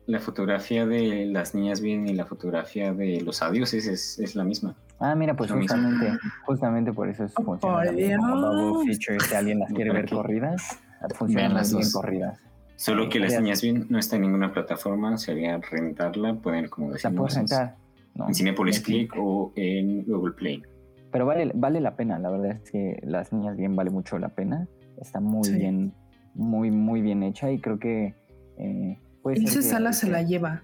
La 0.06 0.20
fotografía 0.20 0.86
de 0.86 1.26
las 1.26 1.54
niñas 1.54 1.82
bien 1.82 2.08
y 2.08 2.14
la 2.14 2.26
fotografía 2.26 2.94
de 2.94 3.20
los 3.22 3.42
adioses 3.42 3.88
es, 3.88 4.18
es 4.20 4.36
la 4.36 4.46
misma. 4.46 4.74
Ah, 5.00 5.16
mira, 5.16 5.36
pues 5.36 5.50
Lo 5.50 5.58
mismo. 5.58 5.76
justamente, 5.76 6.18
justamente 6.46 6.94
por 6.94 7.10
eso 7.10 7.26
es 7.26 7.34
Oh, 7.36 7.44
funciona 7.44 7.76
por 7.76 7.86
también 7.86 8.18
como 8.18 8.36
double 8.38 8.86
Dios. 8.86 9.00
feature. 9.00 9.20
Si 9.28 9.36
alguien 9.36 9.60
las 9.60 9.70
quiere 9.74 9.90
¿Para 9.92 10.00
ver 10.02 10.10
qué? 10.10 10.16
corridas, 10.16 10.80
funciona 11.14 11.42
Vean 11.42 11.52
muy 11.52 11.60
las 11.60 11.72
bien 11.72 11.84
dos. 11.84 11.94
corridas. 11.94 12.40
Solo 12.78 13.10
que 13.10 13.20
las 13.20 13.34
niñas 13.42 13.62
bien 13.62 13.86
no 13.90 14.00
está 14.00 14.16
en 14.16 14.22
ninguna 14.22 14.54
plataforma. 14.54 15.18
Si 15.18 15.30
alguien 15.32 15.62
rentarla, 15.62 16.36
pueden, 16.36 16.70
como 16.70 16.88
La 16.88 16.94
decimos, 16.94 17.16
puedes 17.18 17.36
rentar. 17.36 17.76
No, 18.16 18.28
en 18.30 18.34
Cinepolis 18.36 18.80
Click 18.80 19.14
o 19.18 19.52
en 19.56 20.06
Google 20.06 20.34
Play. 20.36 20.64
Pero 21.12 21.26
vale, 21.26 21.52
vale 21.54 21.82
la 21.82 21.96
pena, 21.96 22.18
la 22.18 22.30
verdad 22.30 22.52
es 22.52 22.72
que 22.72 23.00
Las 23.04 23.34
Niñas 23.34 23.58
Bien 23.58 23.76
vale 23.76 23.90
mucho 23.90 24.18
la 24.20 24.30
pena. 24.30 24.68
Está 25.02 25.20
muy 25.20 25.44
Sí. 25.44 25.54
bien, 25.56 25.94
muy, 26.38 26.72
muy 26.72 27.02
bien 27.02 27.24
hecha 27.24 27.52
y 27.52 27.60
creo 27.60 27.78
que 27.80 28.16
eh, 28.58 29.00
puede 29.22 29.40
Ilse 29.40 29.62
se 29.62 30.10
la 30.10 30.22
lleva, 30.24 30.64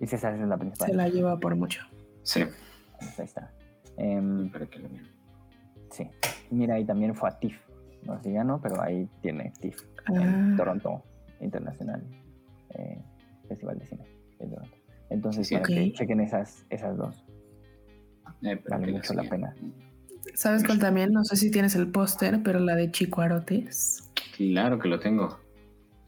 Ilse 0.00 0.18
Salas 0.18 0.40
es 0.40 0.48
la 0.48 0.56
principal. 0.58 0.88
se 0.90 0.94
la 0.96 1.08
lleva 1.08 1.38
por 1.38 1.54
mucho. 1.56 1.82
Sí, 2.22 2.40
ahí 2.40 3.08
está. 3.24 3.50
Para 4.52 4.66
que 4.66 4.78
lo 4.80 4.88
vean. 4.88 5.06
sí. 5.90 6.08
Mira, 6.50 6.74
ahí 6.74 6.84
también 6.84 7.14
fue 7.14 7.28
a 7.30 7.38
TIFF. 7.38 7.56
No 8.04 8.20
sé 8.22 8.32
ya 8.32 8.44
no, 8.44 8.60
pero 8.60 8.80
ahí 8.82 9.08
tiene 9.22 9.52
TIFF. 9.60 9.82
en 10.08 10.52
Ah, 10.52 10.54
Toronto 10.56 11.02
Internacional 11.40 12.02
eh, 12.70 12.98
Festival 13.48 13.78
de 13.78 13.86
Cine 13.86 14.04
de 14.38 14.46
Toronto. 14.46 14.76
Entonces, 15.10 15.46
Sí, 15.48 15.54
para 15.54 15.66
que 15.66 15.92
chequen 15.92 16.20
esas, 16.20 16.66
esas 16.70 16.96
dos. 16.96 17.24
Eh, 18.42 18.60
Vale 18.68 18.92
mucho 18.92 19.14
la 19.14 19.22
pena. 19.24 19.54
¿Sabes 20.34 20.64
cuál 20.64 20.78
también? 20.78 21.12
No 21.12 21.24
sé 21.24 21.36
si 21.36 21.50
tienes 21.50 21.74
el 21.76 21.90
póster, 21.90 22.42
pero 22.42 22.58
la 22.58 22.74
de 22.74 22.90
Chico 22.90 23.20
Arotes. 23.22 24.03
Claro 24.36 24.78
que 24.78 24.88
lo 24.88 24.98
tengo. 24.98 25.38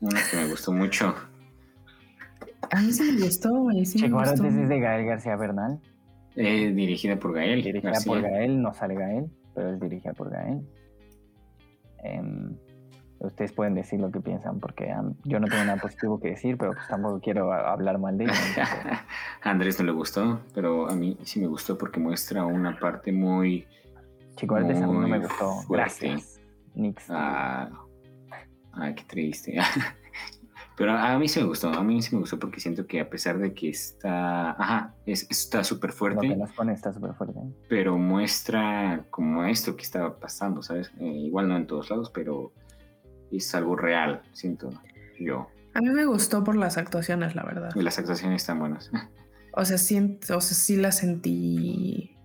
Una 0.01 0.21
que 0.31 0.37
me 0.37 0.49
gustó 0.49 0.73
mucho. 0.73 1.15
A 2.71 2.81
mí 2.81 2.93
sí 2.93 3.13
me 3.13 3.25
gustó, 3.25 3.51
güey. 3.51 3.85
Sí 3.87 3.99
me 4.01 4.09
Checo 4.09 4.23
es 4.23 4.69
de 4.69 4.81
Gael 4.81 5.07
García 5.07 5.37
Bernal. 5.37 5.81
Eh, 6.35 6.73
dirigida 6.73 7.17
por 7.17 7.33
Gael. 7.35 7.63
Dirigida 7.63 7.93
García. 7.93 8.13
por 8.13 8.23
Gael, 8.23 8.61
no 8.61 8.75
sale 8.75 8.95
Gael, 8.95 9.31
pero 9.55 9.73
es 9.73 9.81
dirigida 9.81 10.13
por 10.13 10.31
Gael. 10.31 10.61
Em, 12.03 12.57
ustedes 13.21 13.53
pueden 13.53 13.75
decir 13.75 14.01
lo 14.01 14.11
que 14.11 14.21
piensan, 14.21 14.61
porque 14.61 14.93
yo 15.25 15.41
no 15.41 15.47
tengo 15.47 15.65
nada 15.65 15.81
positivo 15.81 16.21
que 16.21 16.31
decir, 16.31 16.59
pero 16.59 16.73
pues 16.73 16.87
tampoco 16.89 17.21
quiero 17.21 17.53
hablar 17.53 17.99
mal 17.99 18.19
de 18.19 18.25
ella. 18.25 18.35
A 19.43 19.51
Andrés 19.51 19.79
no 19.79 19.87
le 19.87 19.93
gustó, 19.93 20.41
pero 20.55 20.89
a 20.91 20.95
mí 20.95 21.17
sí 21.23 21.41
me 21.41 21.47
gustó 21.47 21.79
porque 21.79 22.01
muestra 22.01 22.45
una 22.45 22.79
parte 22.79 23.13
muy... 23.13 23.67
Chico 24.35 24.55
Arotes 24.57 24.83
a 24.83 24.87
mí 24.87 24.93
no 24.93 25.01
me 25.01 25.19
Muy 25.19 25.27
gustó. 25.27 25.63
fuerte. 25.63 26.09
Gracias. 26.11 26.41
Nix. 26.75 27.07
Ah, 27.09 27.71
ay, 28.77 28.95
qué 28.95 29.05
triste. 29.05 29.59
Pero 30.77 30.93
a 30.93 31.19
mí 31.19 31.27
sí 31.27 31.41
me 31.41 31.47
gustó, 31.47 31.71
a 31.71 31.83
mí 31.83 32.03
sí 32.03 32.15
me 32.15 32.21
gustó 32.21 32.39
porque 32.39 32.61
siento 32.61 32.87
que 32.87 33.01
a 33.01 33.09
pesar 33.09 33.39
de 33.39 33.55
que 33.55 33.71
está, 33.71 34.51
ajá, 34.51 34.95
es, 35.07 35.27
está 35.31 35.65
súper 35.65 35.89
lo 35.89 35.95
que 35.95 35.99
fuerte, 35.99 36.37
nos 36.37 36.53
pone 36.53 36.75
está 36.75 36.93
súper 36.93 37.15
fuerte. 37.15 37.41
pero 37.67 37.97
muestra 37.97 39.07
como 39.09 39.45
esto 39.45 39.75
que 39.75 39.83
estaba 39.83 40.21
pasando, 40.21 40.63
¿sabes? 40.63 40.93
Eh, 41.01 41.07
igual 41.07 41.49
no 41.49 41.57
en 41.57 41.67
todos 41.67 41.89
lados, 41.89 42.11
pero 42.13 42.53
es 43.33 43.55
algo 43.55 43.75
real, 43.75 44.21
siento 44.33 44.69
yo. 45.19 45.49
A 45.73 45.81
mí 45.81 45.89
me 45.89 46.05
gustó 46.05 46.45
por 46.45 46.57
las 46.57 46.77
actuaciones, 46.77 47.35
la 47.35 47.45
verdad. 47.45 47.71
Y 47.75 47.81
las 47.81 47.99
actuaciones 47.99 48.43
están 48.43 48.59
buenas. 48.59 48.91
O 49.59 49.65
sea, 49.65 49.79
siento, 49.79 50.37
o 50.37 50.41
sea, 50.43 50.55
sí 50.55 50.77
las 50.77 50.99
sentí 50.99 52.16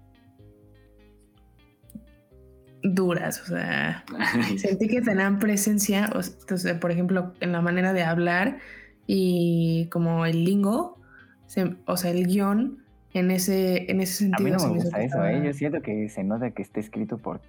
duras, 2.83 3.41
o 3.41 3.45
sea, 3.45 4.03
sentí 4.57 4.87
que 4.87 5.01
tenían 5.01 5.39
presencia, 5.39 6.09
o 6.15 6.21
sea, 6.23 6.33
entonces, 6.41 6.73
por 6.75 6.91
ejemplo, 6.91 7.33
en 7.39 7.51
la 7.51 7.61
manera 7.61 7.93
de 7.93 8.03
hablar 8.03 8.57
y 9.07 9.87
como 9.91 10.25
el 10.25 10.43
lingo, 10.43 10.97
se- 11.47 11.75
o 11.85 11.97
sea, 11.97 12.11
el 12.11 12.27
guion 12.27 12.77
en 13.13 13.29
ese, 13.29 13.91
en 13.91 13.99
ese 13.99 14.25
A 14.25 14.27
mí 14.39 14.49
sentido. 14.51 14.57
no 14.57 14.67
me 14.67 14.73
gusta 14.79 14.97
eso, 14.99 15.05
estaba- 15.05 15.33
¿eh? 15.33 15.41
Yo 15.45 15.53
siento 15.53 15.81
que 15.81 16.07
se 16.07 16.23
nota 16.23 16.51
que 16.51 16.61
está 16.61 16.79
escrito 16.79 17.17
por. 17.17 17.41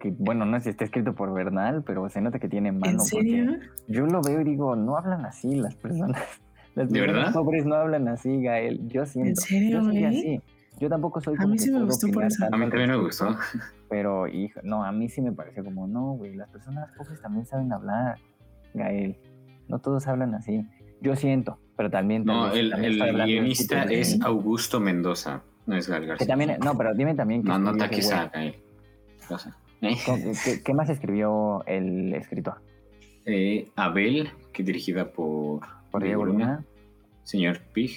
Que, 0.00 0.10
bueno, 0.18 0.46
no 0.46 0.56
sé 0.58 0.64
si 0.64 0.70
está 0.70 0.84
escrito 0.84 1.14
por 1.14 1.34
Bernal, 1.34 1.82
pero 1.86 2.08
se 2.08 2.22
nota 2.22 2.38
que 2.38 2.48
tiene 2.48 2.72
mano. 2.72 2.92
¿En 2.92 2.96
porque 2.96 3.06
serio? 3.06 3.58
Yo 3.88 4.06
lo 4.06 4.22
veo 4.22 4.40
y 4.40 4.44
digo, 4.44 4.74
no 4.74 4.96
hablan 4.96 5.26
así 5.26 5.54
las 5.56 5.74
personas. 5.74 6.22
Las 6.74 6.88
¿De 6.88 7.00
personas 7.00 7.24
verdad? 7.26 7.32
pobres 7.34 7.66
no 7.66 7.74
hablan 7.74 8.08
así, 8.08 8.40
Gael. 8.42 8.88
Yo 8.88 9.04
siento. 9.04 9.42
serio, 9.42 9.80
Yo 9.82 9.84
soy 9.84 10.04
así. 10.04 10.40
Yo 10.82 10.88
tampoco 10.88 11.20
soy 11.20 11.34
A 11.34 11.36
como 11.36 11.50
mí 11.50 11.58
que 11.58 11.62
sí 11.62 11.70
me 11.70 11.84
gustó 11.84 12.08
por 12.08 12.24
eso. 12.24 12.44
A 12.44 12.56
mí 12.56 12.68
también 12.68 12.90
me 12.90 12.96
gustó. 12.96 13.36
Pero, 13.88 14.26
hijo, 14.26 14.58
no, 14.64 14.84
a 14.84 14.90
mí 14.90 15.08
sí 15.08 15.22
me 15.22 15.30
pareció 15.30 15.62
como, 15.62 15.86
no, 15.86 16.14
güey, 16.14 16.34
las 16.34 16.48
personas 16.48 16.90
pobres 16.96 17.22
también 17.22 17.46
saben 17.46 17.72
hablar, 17.72 18.18
Gael. 18.74 19.16
No 19.68 19.78
todos 19.78 20.08
hablan 20.08 20.34
así. 20.34 20.66
Yo 21.00 21.14
siento, 21.14 21.60
pero 21.76 21.88
también. 21.88 22.24
No, 22.24 22.48
vez- 22.50 22.54
el, 22.58 22.70
también 22.70 22.92
el 22.94 22.98
de 22.98 23.24
guionista 23.26 23.84
es 23.84 24.20
Augusto 24.22 24.80
Mendoza, 24.80 25.42
no 25.66 25.76
es 25.76 25.88
Gal 25.88 26.00
Que 26.02 26.06
García. 26.08 26.26
también, 26.26 26.56
no, 26.64 26.76
pero 26.76 26.94
dime 26.94 27.14
también 27.14 27.42
que 27.44 27.48
No, 27.48 27.60
no 27.60 27.88
quizá. 27.88 28.26
Gael. 28.34 28.56
O 29.30 29.38
sea, 29.38 29.56
¿eh? 29.82 29.96
¿Con- 30.04 30.20
¿Qué, 30.20 30.62
qué 30.64 30.74
más 30.74 30.90
escribió 30.90 31.64
el 31.66 32.12
escritor? 32.14 32.54
Eh, 33.24 33.68
Abel, 33.76 34.30
que 34.52 34.64
dirigida 34.64 35.12
por, 35.12 35.60
Por 35.92 36.02
Diego 36.02 36.24
Luna. 36.24 36.64
Señor 37.22 37.60
Pig, 37.72 37.92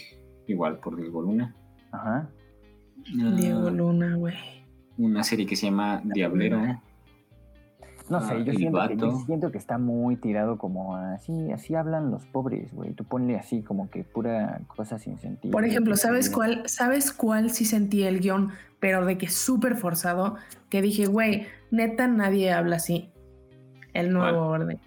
igual 0.45 0.78
por 0.78 0.95
Diego 0.98 1.24
Luna. 1.24 1.56
Ajá. 1.91 2.30
Diego 3.38 3.67
Ah, 3.67 3.72
Luna, 3.72 4.15
güey. 4.15 4.35
Una 4.97 5.23
serie 5.23 5.45
que 5.45 5.55
se 5.55 5.67
llama 5.67 6.01
Diablero. 6.03 6.59
No 8.07 8.17
Ah, 8.17 8.22
sé, 8.22 8.43
yo 8.45 8.51
el 8.51 8.57
siento, 8.57 8.88
que, 8.88 8.97
yo 8.97 9.07
vato. 9.07 9.26
siento 9.26 9.51
que 9.51 9.57
está 9.57 9.77
muy 9.80 10.15
tirado 10.15 10.57
como 10.59 10.95
así, 10.95 11.51
así 11.51 11.73
hablan 11.73 12.11
los 12.11 12.26
pobres, 12.27 12.72
güey. 12.72 12.93
Tú 12.93 13.03
ponle 13.03 13.35
así 13.35 13.63
como 13.63 13.89
que 13.89 14.03
pura 14.03 14.61
cosa 14.67 14.99
sin 14.99 15.17
sentido. 15.17 15.51
Por 15.51 15.65
ejemplo, 15.65 15.95
¿sabes 15.95 16.30
cuál? 16.30 16.61
¿Sabes 16.67 17.11
cuál 17.11 17.49
sí 17.49 17.65
sentí 17.65 18.03
el 18.03 18.19
guion, 18.19 18.51
pero 18.80 19.03
de 19.05 19.17
que 19.17 19.27
súper 19.27 19.76
forzado? 19.76 20.35
Que 20.69 20.84
dije, 20.84 21.07
güey, 21.07 21.47
neta 21.72 22.07
nadie 22.07 22.51
habla 22.53 22.76
así. 22.76 23.09
El 23.93 24.13
nuevo 24.13 24.41
orden. 24.49 24.80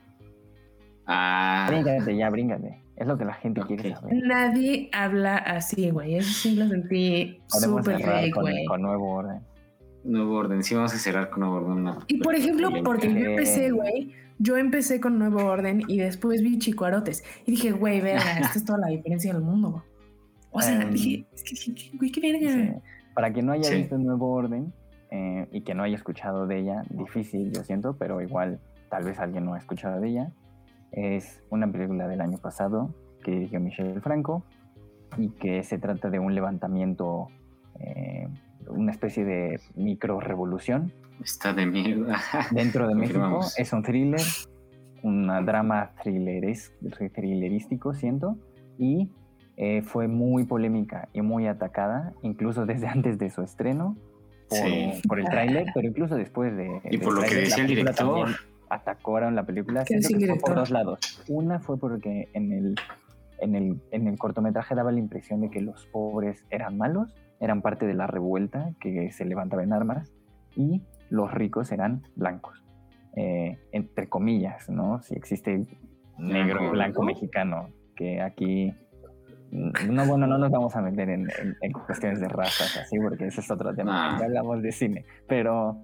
Ah, 1.07 1.67
Bríngate 1.69 2.17
ya, 2.17 2.31
bríngate. 2.31 2.83
Es 2.99 3.07
lo 3.07 3.17
que 3.17 3.25
la 3.25 3.35
gente 3.35 3.61
quiere 3.63 3.95
saber. 3.95 4.15
Nadie 4.25 4.91
habla 4.93 5.37
así, 5.37 5.91
güey. 5.91 6.17
Eso 6.17 6.33
sí 6.33 6.57
lo 6.57 6.67
sentí 6.69 7.41
súper 7.47 8.03
fake, 8.03 8.35
con, 8.35 8.43
güey. 8.43 8.65
con 8.67 8.83
nuevo 8.83 9.13
orden. 9.15 9.41
nuevo 10.03 10.35
orden. 10.37 10.63
Sí, 10.65 10.75
vamos 10.75 10.93
a 10.95 10.99
cerrar 10.99 11.31
con 11.31 11.41
nuevo 11.41 11.57
orden. 11.57 11.73
una 11.73 11.99
Y 12.09 12.19
por 12.19 12.35
ejemplo, 12.35 12.71
porque 12.83 13.09
yo 13.13 13.21
empecé, 13.31 13.71
güey, 13.71 14.13
yo 14.41 14.57
empecé 14.57 15.01
con 15.01 15.19
Nuevo 15.19 15.45
Orden 15.45 15.83
y 15.89 15.99
después 15.99 16.43
vi 16.43 16.59
Chicuarotes. 16.59 17.25
Y 17.47 17.53
dije, 17.53 17.71
güey, 17.73 18.01
verga, 18.01 18.39
esta 18.41 18.59
es 18.59 18.65
toda 18.65 18.79
la 18.79 18.87
diferencia 18.89 19.33
del 19.33 19.43
mundo. 19.43 19.85
O 20.51 20.61
sea, 20.61 20.81
Em, 20.83 20.91
dije, 20.91 21.27
es 21.33 21.43
que, 21.45 21.97
güey, 21.97 22.11
qué 22.11 22.21
verga. 22.21 22.53
Sí. 22.53 22.91
Para 23.15 23.33
quien 23.33 23.47
no 23.47 23.53
haya 23.53 23.65
Sí. 23.65 23.77
visto 23.77 23.97
el 23.97 24.05
nuevo 24.05 24.31
orden 24.33 24.73
eh, 25.11 25.47
y 25.53 25.61
que 25.63 25.75
no 25.75 25.83
haya 25.85 25.97
escuchado 25.97 26.47
de 26.47 26.59
ella, 26.61 26.83
difícil 26.91 27.53
yo 27.53 27.63
siento, 27.65 27.97
pero 27.97 28.21
igual 28.23 28.61
tal 28.91 29.05
vez 29.05 29.19
alguien 29.19 29.45
no 29.45 29.55
ha 29.55 29.59
escuchado 29.59 30.01
de 30.01 30.09
ella, 30.09 30.33
es 30.93 31.43
una 31.51 31.71
película 31.71 32.09
del 32.09 32.21
año 32.21 32.39
pasado 32.39 32.95
que 33.23 33.33
dirigió 33.33 33.61
Michel 33.61 34.01
Franco 34.01 34.45
y 35.17 35.31
que 35.31 35.63
se 35.63 35.79
trata 35.79 36.11
de 36.11 36.19
un 36.19 36.35
levantamiento, 36.35 37.29
eh, 37.81 38.29
una 38.69 38.93
especie 38.93 39.25
de 39.25 39.61
micro 39.75 40.21
revolución 40.21 40.93
Está 41.23 41.53
de 41.53 41.67
mierda. 41.67 42.17
dentro 42.53 42.87
de 42.87 42.95
México. 42.95 43.41
Es 43.57 43.73
un 43.73 43.83
thriller 43.83 44.21
un 45.03 45.27
drama 45.45 45.93
thrilleres, 46.03 46.73
thrillerístico, 47.15 47.95
siento, 47.95 48.37
y 48.79 49.11
eh, 49.57 49.83
fue 49.83 50.09
muy 50.09 50.45
polémica 50.45 51.09
y 51.13 51.23
muy 51.23 51.47
atacada, 51.47 52.13
incluso 52.23 52.67
desde 52.67 52.89
antes 52.89 53.19
de 53.19 53.31
su 53.31 53.43
estreno, 53.43 53.97
por, 55.07 55.21
el 55.21 55.27
tráiler, 55.27 55.67
pero 55.75 55.89
incluso 55.89 56.17
después 56.17 56.57
de... 56.57 56.81
Y 56.91 56.97
por 56.99 57.15
lo 57.15 57.21
que 57.21 57.35
decía 57.35 57.65
el 57.65 57.69
director. 57.69 58.29
Atacaron 58.71 59.35
la 59.35 59.45
película. 59.45 59.85
Siento 59.85 60.09
que 60.19 60.27
fue 60.27 60.39
por 60.39 60.55
dos 60.55 60.71
lados. 60.71 61.25
Una 61.29 61.61
fue 61.61 61.79
porque 61.79 62.29
en 62.35 62.53
el, 62.53 62.75
en, 63.41 63.55
el, 63.55 63.81
en 63.91 64.07
el 64.07 64.19
cortometraje 64.19 64.75
daba 64.75 64.93
la 64.93 64.99
impresión 64.99 65.41
de 65.41 65.51
que 65.51 65.61
los 65.61 65.87
pobres 65.87 66.45
eran 66.51 66.77
malos, 66.77 67.15
eran 67.41 67.63
parte 67.63 67.87
de 67.87 67.95
la 67.95 68.07
revuelta 68.07 68.73
que 68.81 69.11
se 69.13 69.25
levantaba 69.25 69.63
en 69.63 69.73
armas, 69.73 70.13
y 70.57 70.83
los 71.11 71.33
ricos 71.33 71.73
eran 71.73 72.03
blancos. 72.17 72.63
Eh, 73.17 73.59
entre 73.73 74.09
comillas, 74.09 74.69
¿no? 74.69 75.03
Si 75.03 75.15
existe 75.15 75.67
negro, 76.19 76.71
blanco, 76.71 77.03
mexicano, 77.03 77.71
que 77.97 78.21
aquí 78.21 78.73
no, 79.51 80.07
bueno, 80.07 80.27
no 80.27 80.39
nos 80.39 80.51
vamos 80.51 80.77
a 80.77 80.83
meter 80.83 81.09
en, 81.09 81.27
cuestiones 81.87 82.21
de 82.21 82.29
razas 82.29 82.77
así, 82.77 82.99
porque 82.99 83.27
ese 83.27 83.41
es 83.41 83.51
otro 83.51 83.75
tema. 83.75 84.17
Ya 84.19 84.27
hablamos 84.27 84.63
de 84.63 84.73
cine. 84.73 85.05
Pero 85.27 85.79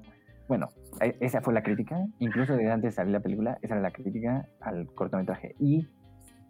bueno, 0.48 0.68
e, 1.00 1.16
esa 1.20 1.40
fue 1.40 1.54
la 1.54 1.62
crítica. 1.62 2.06
Incluso 2.18 2.56
desde 2.56 2.70
antes 2.70 2.92
de 2.92 2.96
salir 2.96 3.12
la 3.12 3.20
película, 3.20 3.58
esa 3.62 3.74
era 3.74 3.82
la 3.82 3.90
crítica 3.90 4.48
al 4.60 4.86
cortometraje. 4.94 5.54
Y 5.58 5.88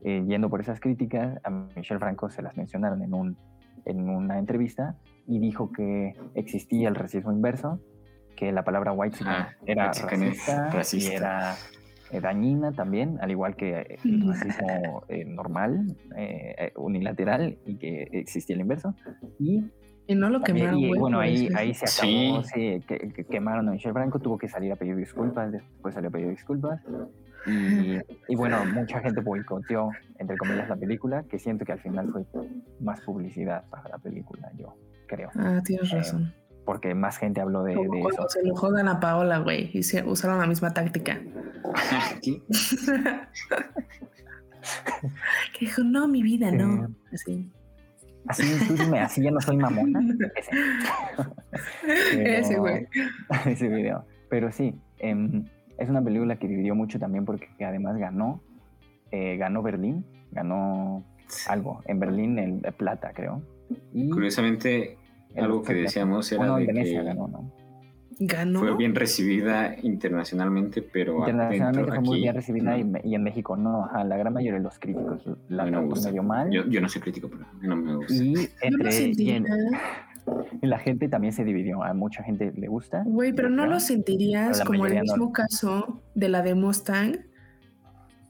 eh, 0.05 0.25
yendo 0.27 0.51
por 0.51 0.61
esas 0.61 0.81
críticas, 0.81 1.39
a 1.45 1.51
Michelle 1.51 2.01
Franco 2.01 2.31
se 2.31 2.43
las 2.43 2.57
mencionaron 2.57 3.03
en, 3.03 3.15
un, 3.15 3.37
en 3.85 4.09
una 4.09 4.39
entrevista 4.39 4.97
y 5.27 5.39
dijo 5.39 5.73
que 5.73 6.15
existía 6.35 6.89
el 6.89 6.95
racismo 6.95 7.33
inverso, 7.33 7.81
que 8.37 8.53
la 8.53 8.65
palabra 8.65 8.93
white 8.93 9.19
ah, 9.25 9.49
era 9.65 9.93
racista, 9.93 10.71
racista. 10.71 11.13
y 11.13 11.17
era 11.17 11.55
eh, 12.11 12.21
dañina 12.21 12.73
también, 12.73 13.19
al 13.21 13.31
igual 13.31 13.57
que 13.57 13.99
el 14.05 14.29
racismo 14.29 15.05
eh, 15.09 15.25
normal, 15.25 15.97
eh, 16.17 16.73
unilateral, 16.77 17.59
y 17.65 17.77
que 17.77 18.09
existía 18.13 18.55
el 18.55 18.61
inverso. 18.61 18.95
Y, 19.39 19.65
no 20.09 20.29
lo 20.29 20.43
quemaron. 20.43 20.79
Y, 20.79 20.97
bueno, 20.99 21.21
ahí, 21.21 21.49
ahí 21.57 21.73
se 21.75 21.85
acabó, 21.87 22.43
sí. 22.43 22.83
que, 22.87 23.25
quemaron 23.31 23.69
a 23.69 23.73
Michelle 23.73 23.93
Franco, 23.93 24.19
tuvo 24.19 24.39
que 24.39 24.49
salir 24.49 24.73
a 24.73 24.77
pedir 24.77 24.97
disculpas, 24.97 25.53
después 25.53 25.95
salió 25.95 26.09
a 26.09 26.13
pedir 26.13 26.29
disculpas. 26.29 26.81
Y, 27.47 27.99
y, 28.29 28.37
bueno, 28.37 28.65
mucha 28.67 29.01
gente 29.01 29.21
boicoteó, 29.21 29.91
entre 30.19 30.37
comillas, 30.37 30.69
la 30.69 30.77
película, 30.77 31.23
que 31.25 31.39
siento 31.39 31.65
que 31.65 31.73
al 31.73 31.81
final 31.81 32.11
fue 32.11 32.25
más 32.81 33.01
publicidad 33.03 33.65
para 33.71 33.89
la 33.91 33.99
película, 33.99 34.51
yo 34.57 34.75
creo. 35.07 35.31
Ah, 35.37 35.61
tienes 35.65 35.91
razón 35.91 36.33
porque 36.65 36.95
más 36.95 37.19
gente 37.19 37.43
habló 37.43 37.63
de, 37.63 37.75
de 37.75 38.01
eso. 38.01 38.27
Se 38.29 38.43
lo 38.43 38.57
jodan 38.57 38.89
a 38.89 38.99
Paola, 39.01 39.39
güey, 39.39 39.71
y 39.75 39.83
se 39.83 40.03
usaron 40.03 40.39
la 40.39 40.47
misma 40.47 40.73
táctica. 40.73 41.21
que 45.53 45.61
dijo, 45.61 45.83
no, 45.83 46.09
mi 46.09 46.23
vida, 46.23 46.51
no. 46.51 46.89
Así. 47.13 47.51
Así, 48.27 48.45
dime, 48.75 49.01
así 49.01 49.23
ya 49.23 49.31
no 49.31 49.41
soy 49.41 49.57
mamona. 49.57 50.01
Ese. 51.85 52.39
ese, 52.39 52.59
güey. 52.59 52.87
Ese 53.47 53.69
video. 53.69 54.07
Pero 54.29 54.51
sí, 54.51 54.75
em, 54.99 55.45
es 55.79 55.89
una 55.89 56.03
película 56.03 56.37
que 56.37 56.49
dividió 56.49 56.75
mucho 56.75 56.99
también 56.99 57.25
porque 57.25 57.49
además 57.65 57.97
ganó, 57.99 58.43
eh, 59.11 59.37
ganó 59.37 59.63
Berlín, 59.63 60.05
ganó 60.33 61.05
algo 61.49 61.83
en 61.87 62.01
Berlín, 62.01 62.39
el, 62.39 62.61
el 62.65 62.73
plata, 62.73 63.13
creo. 63.15 63.43
Y 63.93 64.11
Curiosamente, 64.11 64.99
algo 65.37 65.63
que 65.63 65.75
decíamos 65.75 66.31
era 66.33 66.57
de 66.57 66.67
que 66.67 67.03
ganó. 67.03 67.53
Fue 68.59 68.77
bien 68.77 68.95
recibida 68.95 69.75
internacionalmente, 69.83 70.83
pero 70.83 71.19
internacionalmente 71.19 71.91
fue 71.91 72.01
muy 72.01 72.21
bien 72.21 72.35
recibida 72.35 72.79
y, 72.79 73.15
en 73.15 73.23
México 73.23 73.57
no. 73.57 73.89
la 73.93 74.17
gran 74.17 74.33
mayoría 74.33 74.59
de 74.59 74.65
los 74.65 74.79
críticos 74.79 75.23
la 75.49 75.71
no 75.71 75.83
medio 75.83 76.23
mal. 76.23 76.51
Yo, 76.51 76.65
yo, 76.67 76.81
no 76.81 76.89
soy 76.89 77.03
crítico, 77.03 77.29
pero 77.29 77.45
no 77.63 77.77
me 77.77 77.97
gusta. 77.97 78.15
Y 78.15 78.49
entre 78.63 78.91
y 80.63 80.67
la 80.67 80.79
gente 80.79 81.09
también 81.09 81.33
se 81.33 81.45
dividió. 81.45 81.83
A 81.83 81.93
mucha 81.95 82.23
gente 82.23 82.53
le 82.57 82.69
gusta. 82.69 83.03
Güey, 83.05 83.33
pero 83.33 83.51
no 83.51 83.67
lo 83.67 83.81
sentirías 83.81 84.63
como 84.63 84.87
el 84.87 85.01
mismo 85.01 85.33
caso 85.33 86.03
de 86.15 86.29
la 86.29 86.43
de 86.43 86.55
Mustang. 86.55 87.27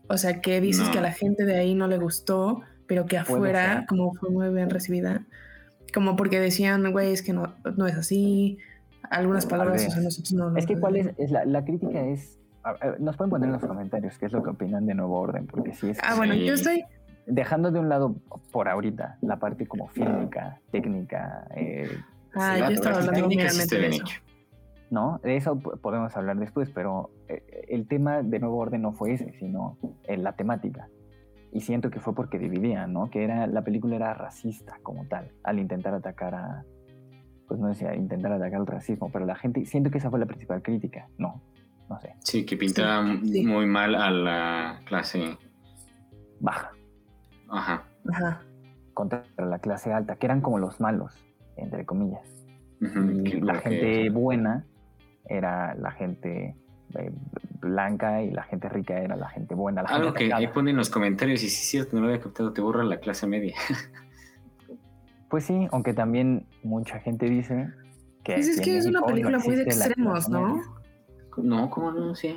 O 0.08 0.16
sea, 0.18 0.40
que 0.40 0.60
dices 0.60 0.88
que 0.90 0.98
a 0.98 1.02
la 1.02 1.12
gente 1.12 1.44
de 1.44 1.56
ahí 1.56 1.74
no 1.74 1.86
le 1.86 1.98
gustó, 1.98 2.62
pero 2.86 3.06
que 3.06 3.16
afuera, 3.16 3.86
como 3.88 4.12
fue 4.14 4.30
muy 4.30 4.48
bien 4.52 4.70
recibida. 4.70 5.26
Como 5.94 6.16
porque 6.16 6.40
decían, 6.40 6.90
güey, 6.92 7.12
es 7.12 7.22
que 7.22 7.32
no, 7.32 7.54
no 7.76 7.86
es 7.86 7.94
así. 7.94 8.58
Algunas 9.14 9.46
palabras, 9.46 9.86
o 9.86 9.90
sea, 9.90 10.02
nosotros 10.02 10.32
no. 10.32 10.56
Es 10.56 10.66
que, 10.66 10.78
¿cuál 10.78 10.96
es? 10.96 11.30
la, 11.30 11.44
la, 11.44 11.64
crítica 11.64 12.00
es. 12.00 12.38
nos 12.98 13.16
pueden 13.16 13.30
poner 13.30 13.48
en 13.48 13.52
los 13.52 13.64
comentarios 13.64 14.18
qué 14.18 14.26
es 14.26 14.32
lo 14.32 14.42
que 14.42 14.50
opinan 14.50 14.86
de 14.86 14.94
Nuevo 14.94 15.18
Orden, 15.18 15.46
porque 15.46 15.72
sí 15.74 15.90
es. 15.90 15.98
Ah, 16.02 16.14
bueno, 16.16 16.34
yo 16.34 16.54
estoy. 16.54 16.84
Dejando 17.26 17.70
de 17.70 17.78
un 17.78 17.88
lado 17.88 18.16
por 18.52 18.68
ahorita 18.68 19.16
la 19.22 19.38
parte 19.38 19.66
como 19.66 19.88
fílmica, 19.88 20.60
técnica. 20.70 21.46
Eh, 21.56 21.88
ah, 22.34 22.58
yo 22.58 22.74
estaba 22.74 22.98
hablando 22.98 23.28
meramente 23.28 23.78
de 23.78 23.88
eso. 23.88 24.04
¿no? 24.90 25.20
De 25.22 25.36
eso 25.36 25.58
podemos 25.58 26.14
hablar 26.16 26.36
después, 26.36 26.70
pero 26.70 27.10
eh, 27.28 27.66
el 27.68 27.88
tema 27.88 28.22
de 28.22 28.38
Nuevo 28.38 28.58
Orden 28.58 28.82
no 28.82 28.92
fue 28.92 29.14
ese, 29.14 29.32
sino 29.38 29.78
en 30.04 30.22
la 30.22 30.32
temática 30.32 30.88
y 31.54 31.60
siento 31.60 31.88
que 31.88 32.00
fue 32.00 32.14
porque 32.14 32.38
dividían, 32.38 32.92
¿no? 32.92 33.08
Que 33.10 33.22
era, 33.22 33.46
la 33.46 33.62
película 33.62 33.94
era 33.94 34.12
racista 34.12 34.76
como 34.82 35.06
tal, 35.06 35.30
al 35.44 35.60
intentar 35.60 35.94
atacar 35.94 36.34
a, 36.34 36.64
pues 37.48 37.60
no 37.60 37.68
decía, 37.68 37.94
intentar 37.94 38.32
atacar 38.32 38.60
el 38.60 38.66
racismo, 38.66 39.10
pero 39.12 39.26
la 39.26 39.34
gente, 39.34 39.64
siento 39.66 39.90
que 39.90 39.98
esa 39.98 40.10
fue 40.10 40.18
la 40.18 40.26
principal 40.26 40.62
crítica, 40.62 41.08
no, 41.18 41.42
no 41.88 42.00
sé. 42.00 42.14
Sí, 42.20 42.44
que 42.44 42.56
pintaba 42.56 43.02
muy 43.02 43.66
mal 43.66 43.94
a 43.94 44.10
la 44.10 44.80
clase 44.86 45.36
baja. 46.40 46.72
Ajá. 47.48 47.84
Ajá. 48.12 48.42
Contra 48.94 49.24
la 49.38 49.58
clase 49.58 49.92
alta, 49.92 50.16
que 50.16 50.26
eran 50.26 50.40
como 50.40 50.58
los 50.58 50.80
malos, 50.80 51.12
entre 51.56 51.84
comillas. 51.84 52.22
y 52.80 53.40
la 53.40 53.54
gente 53.54 54.10
buena 54.10 54.66
era 55.26 55.74
la 55.74 55.90
gente 55.92 56.54
eh, 56.94 57.10
blanca 57.60 58.22
y 58.22 58.30
la 58.30 58.42
gente 58.44 58.68
rica 58.68 58.98
era 59.00 59.16
la 59.16 59.28
gente 59.28 59.54
buena. 59.54 59.82
La 59.82 59.88
Algo 59.88 60.12
que 60.12 60.32
ahí 60.32 60.46
ponen 60.48 60.72
en 60.72 60.76
los 60.76 60.90
comentarios, 60.90 61.42
y 61.42 61.48
si 61.48 61.62
es 61.62 61.68
cierto, 61.70 61.96
no 61.96 62.02
lo 62.02 62.08
había 62.08 62.20
captado, 62.20 62.52
te 62.52 62.60
borra 62.60 62.84
la 62.84 62.98
clase 62.98 63.26
media. 63.26 63.54
pues 65.34 65.46
sí, 65.46 65.66
aunque 65.72 65.92
también 65.92 66.46
mucha 66.62 67.00
gente 67.00 67.28
dice 67.28 67.68
que. 68.22 68.34
Pues 68.34 68.46
es 68.46 68.60
que 68.60 68.78
es 68.78 68.86
una 68.86 69.02
película 69.02 69.40
muy 69.40 69.56
de 69.56 69.64
extremos, 69.64 70.28
¿no? 70.28 70.62
No, 71.38 71.70
¿cómo 71.70 71.90
no? 71.90 72.14
Sí. 72.14 72.36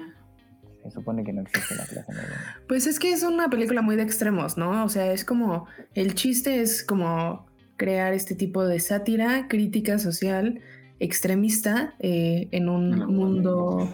Se 0.82 0.90
supone 0.90 1.24
que 1.24 1.32
no 1.32 1.44
existe 1.44 1.76
la 1.76 1.86
clase 1.86 2.12
media. 2.12 2.58
Pues 2.68 2.88
es 2.88 2.98
que 2.98 3.12
es 3.12 3.22
una 3.22 3.52
película 3.52 3.84
muy 3.84 3.98
de 3.98 4.02
extremos, 4.02 4.58
¿no? 4.58 4.84
O 4.84 4.90
sea, 4.90 5.12
es 5.12 5.24
como. 5.24 5.68
El 5.94 6.16
chiste 6.16 6.60
es 6.60 6.84
como 6.84 7.46
crear 7.76 8.14
este 8.14 8.34
tipo 8.34 8.66
de 8.66 8.80
sátira, 8.80 9.48
crítica 9.48 10.00
social 10.00 10.60
extremista 10.98 11.94
eh, 12.00 12.48
en 12.50 12.68
un 12.68 13.14
mundo 13.14 13.88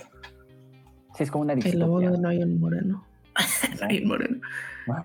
Sí, 1.18 1.24
es 1.24 1.30
como 1.30 1.42
una 1.42 1.56
distopía. 1.56 1.74
En 1.74 1.80
la 1.80 1.88
boda 1.88 2.18
no 2.18 2.30
hay 2.30 2.42
un 2.42 2.58
moreno. 2.58 3.06
no 3.82 3.86
hay 3.86 4.02
un 4.02 4.08
moreno. 4.08 4.40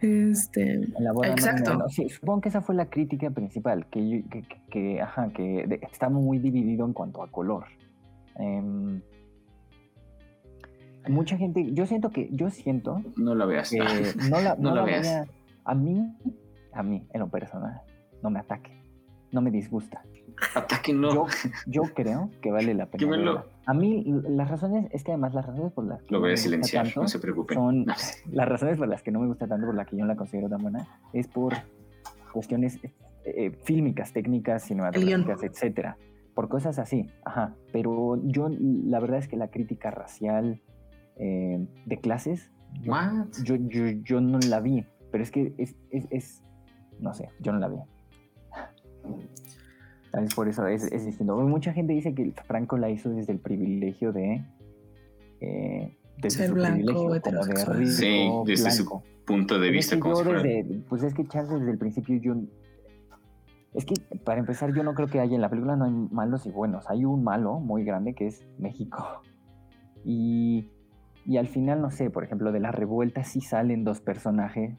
Este, 0.01 0.75
en 0.75 0.95
la 0.99 1.13
boda 1.13 1.29
exacto. 1.29 1.89
sí, 1.89 2.09
supongo 2.09 2.41
que 2.41 2.49
esa 2.49 2.61
fue 2.61 2.75
la 2.75 2.87
crítica 2.87 3.31
principal, 3.31 3.87
que, 3.87 4.25
que, 4.31 4.45
que, 4.71 5.01
ajá, 5.01 5.31
que 5.31 5.81
está 5.83 6.09
muy 6.09 6.39
dividido 6.39 6.85
en 6.87 6.93
cuanto 6.93 7.23
a 7.23 7.31
color. 7.31 7.65
Em, 8.37 9.01
mucha 11.09 11.37
gente, 11.37 11.73
yo 11.73 11.87
siento 11.87 12.11
que, 12.11 12.29
yo 12.33 12.51
siento... 12.51 13.03
No 13.17 13.35
la 13.35 13.47
veas. 13.47 13.71
Que 13.71 13.79
no 14.31 14.41
la, 14.41 14.57
no 14.57 14.75
la, 14.75 14.83
veas. 14.83 15.29
a 15.65 15.75
mí, 15.75 16.17
a 16.73 16.83
mí, 16.83 17.07
en 17.13 17.21
lo 17.21 17.29
personal, 17.29 17.81
no 18.23 18.31
me 18.31 18.41
ataque, 18.41 18.83
no 19.33 19.41
me 19.41 19.51
disgusta. 19.51 20.03
Ataque 20.55 20.93
no. 20.93 21.13
Yo, 21.13 21.27
yo 21.67 21.83
creo 21.95 22.31
que 22.41 22.51
vale 22.51 22.75
la 22.75 22.87
pena. 22.91 23.45
A 23.69 23.75
mí, 23.75 24.03
las 24.27 24.49
razones, 24.49 24.87
es 24.93 25.05
que 25.05 25.13
además 25.13 25.35
las 25.35 25.45
razones 25.45 25.73
por 25.75 25.85
las 25.85 26.03
que. 26.03 26.15
Lo 26.15 26.21
voy 26.21 26.33
a 26.33 26.39
silenciar, 26.39 26.91
no 26.97 27.07
se 27.07 27.19
preocupen. 27.19 27.55
Son, 27.55 27.85
las 28.33 28.49
razones 28.49 28.79
por 28.79 28.89
las 28.89 29.03
que 29.03 29.11
no 29.11 29.21
me 29.21 29.27
gusta 29.27 29.47
tanto, 29.47 29.67
por 29.67 29.75
las 29.75 29.87
que 29.87 29.95
yo 29.95 30.05
no 30.05 30.09
la 30.09 30.17
considero 30.17 30.49
tan 30.49 30.63
buena, 30.63 30.89
es 31.13 31.29
por 31.29 31.53
cuestiones 32.33 32.83
eh, 32.83 32.95
eh, 33.25 33.51
fílmicas, 33.65 34.15
técnicas, 34.15 34.63
cinematográficas, 34.63 35.43
etcétera. 35.43 35.99
Por 36.35 36.49
cosas 36.49 36.79
así, 36.79 37.11
ajá. 37.27 37.57
Pero 37.71 38.19
yo, 38.25 38.49
la 38.59 39.01
verdad 39.01 39.19
es 39.19 39.29
que 39.29 39.37
la 39.37 39.49
crítica 39.49 39.91
racial 39.91 40.63
eh, 41.17 41.63
de 41.85 42.01
clases, 42.01 42.51
yo, 42.81 43.57
yo, 43.57 43.87
yo, 44.03 44.23
no 44.23 44.39
la 44.49 44.61
vi. 44.61 44.87
Pero 45.13 45.23
es 45.23 45.31
que 45.31 45.53
es, 45.59 45.77
es, 45.91 46.07
es, 46.09 46.43
no 47.01 47.13
sé, 47.13 47.29
yo 47.41 47.53
no 47.53 47.59
la 47.59 47.69
vi. 47.69 47.77
Tal 50.11 50.23
vez 50.23 50.35
por 50.35 50.49
eso 50.49 50.67
es, 50.67 50.85
es, 50.85 51.05
distinto. 51.05 51.37
Mucha 51.37 51.73
gente 51.73 51.93
dice 51.93 52.15
que 52.15 52.33
Franco 52.47 52.79
la 52.79 52.91
hizo 52.91 53.11
desde 53.11 53.33
el 53.33 53.39
privilegio 53.39 54.13
de. 54.13 54.45
Eh, 55.41 55.97
desde 56.17 56.47
Ser 56.47 56.53
blanco, 56.53 57.15
heterosexual. 57.15 57.87
sí, 57.87 58.31
desde 58.47 58.71
su 58.71 59.03
punto 59.25 59.59
de 59.59 59.71
vista. 59.71 59.99
como 60.01 60.23
pues 60.89 61.03
es 61.03 61.15
que 61.15 61.27
Charles 61.27 61.61
desde 61.61 61.71
el 61.71 61.79
principio 61.79 62.17
yo. 62.17 62.37
Es 63.75 63.85
que 63.85 63.95
para 64.25 64.41
empezar, 64.41 64.75
yo 64.75 64.83
no 64.83 64.95
creo 64.95 65.09
que 65.09 65.21
haya 65.21 65.35
en 65.35 65.43
la 65.43 65.51
película 65.51 65.77
no 65.77 65.85
hay 65.85 65.93
malos 65.93 66.47
y 66.47 66.51
buenos. 66.51 66.89
Hay 66.89 67.05
un 67.05 67.23
malo 67.23 67.61
muy 67.61 67.85
grande 67.85 68.15
que 68.15 68.27
es 68.27 68.47
México. 68.59 69.23
Y 70.05 70.71
Y 71.27 71.37
al 71.37 71.49
final, 71.49 71.83
no 71.83 71.91
sé, 71.91 72.09
por 72.09 72.25
ejemplo, 72.25 72.53
de 72.53 72.61
la 72.61 72.71
revuelta 72.71 73.25
sí 73.25 73.41
salen 73.41 73.85
dos 73.85 74.01
personajes 74.01 74.79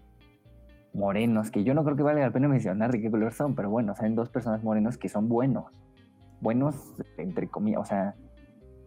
morenos, 0.94 1.52
que 1.52 1.64
yo 1.64 1.74
no 1.74 1.84
creo 1.84 1.96
que 1.96 2.04
valga 2.04 2.22
la 2.22 2.32
pena 2.32 2.48
mencionar 2.48 2.92
de 2.92 3.02
qué 3.02 3.12
color 3.12 3.34
son, 3.34 3.56
pero 3.56 3.70
bueno, 3.70 3.96
salen 3.96 4.16
dos 4.16 4.30
personajes 4.30 4.64
morenos 4.64 4.98
que 4.98 5.10
son 5.10 5.30
buenos. 5.30 5.66
Buenos, 6.42 6.76
entre 7.18 7.48
comillas, 7.48 7.82
o 7.82 7.86
sea, 7.86 8.16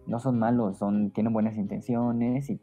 no 0.07 0.19
son 0.19 0.39
malos, 0.39 0.79
son, 0.79 1.11
tienen 1.11 1.33
buenas 1.33 1.57
intenciones 1.57 2.51
y 2.51 2.61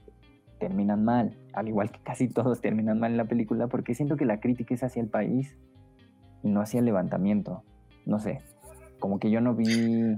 terminan 0.60 1.06
mal, 1.06 1.38
al 1.54 1.68
igual 1.68 1.92
que 1.92 2.00
casi 2.02 2.28
todos 2.28 2.60
terminan 2.62 3.00
mal 3.00 3.12
en 3.12 3.18
la 3.18 3.26
película, 3.26 3.68
porque 3.68 3.96
siento 3.96 4.18
que 4.18 4.26
la 4.26 4.40
crítica 4.40 4.74
es 4.74 4.84
hacia 4.84 5.02
el 5.02 5.08
país 5.08 5.56
y 6.44 6.50
no 6.50 6.62
hacia 6.62 6.80
el 6.80 6.86
levantamiento. 6.86 7.64
No 8.06 8.20
sé, 8.20 8.42
como 9.00 9.20
que 9.20 9.32
yo 9.32 9.42
no 9.42 9.56
vi 9.56 10.18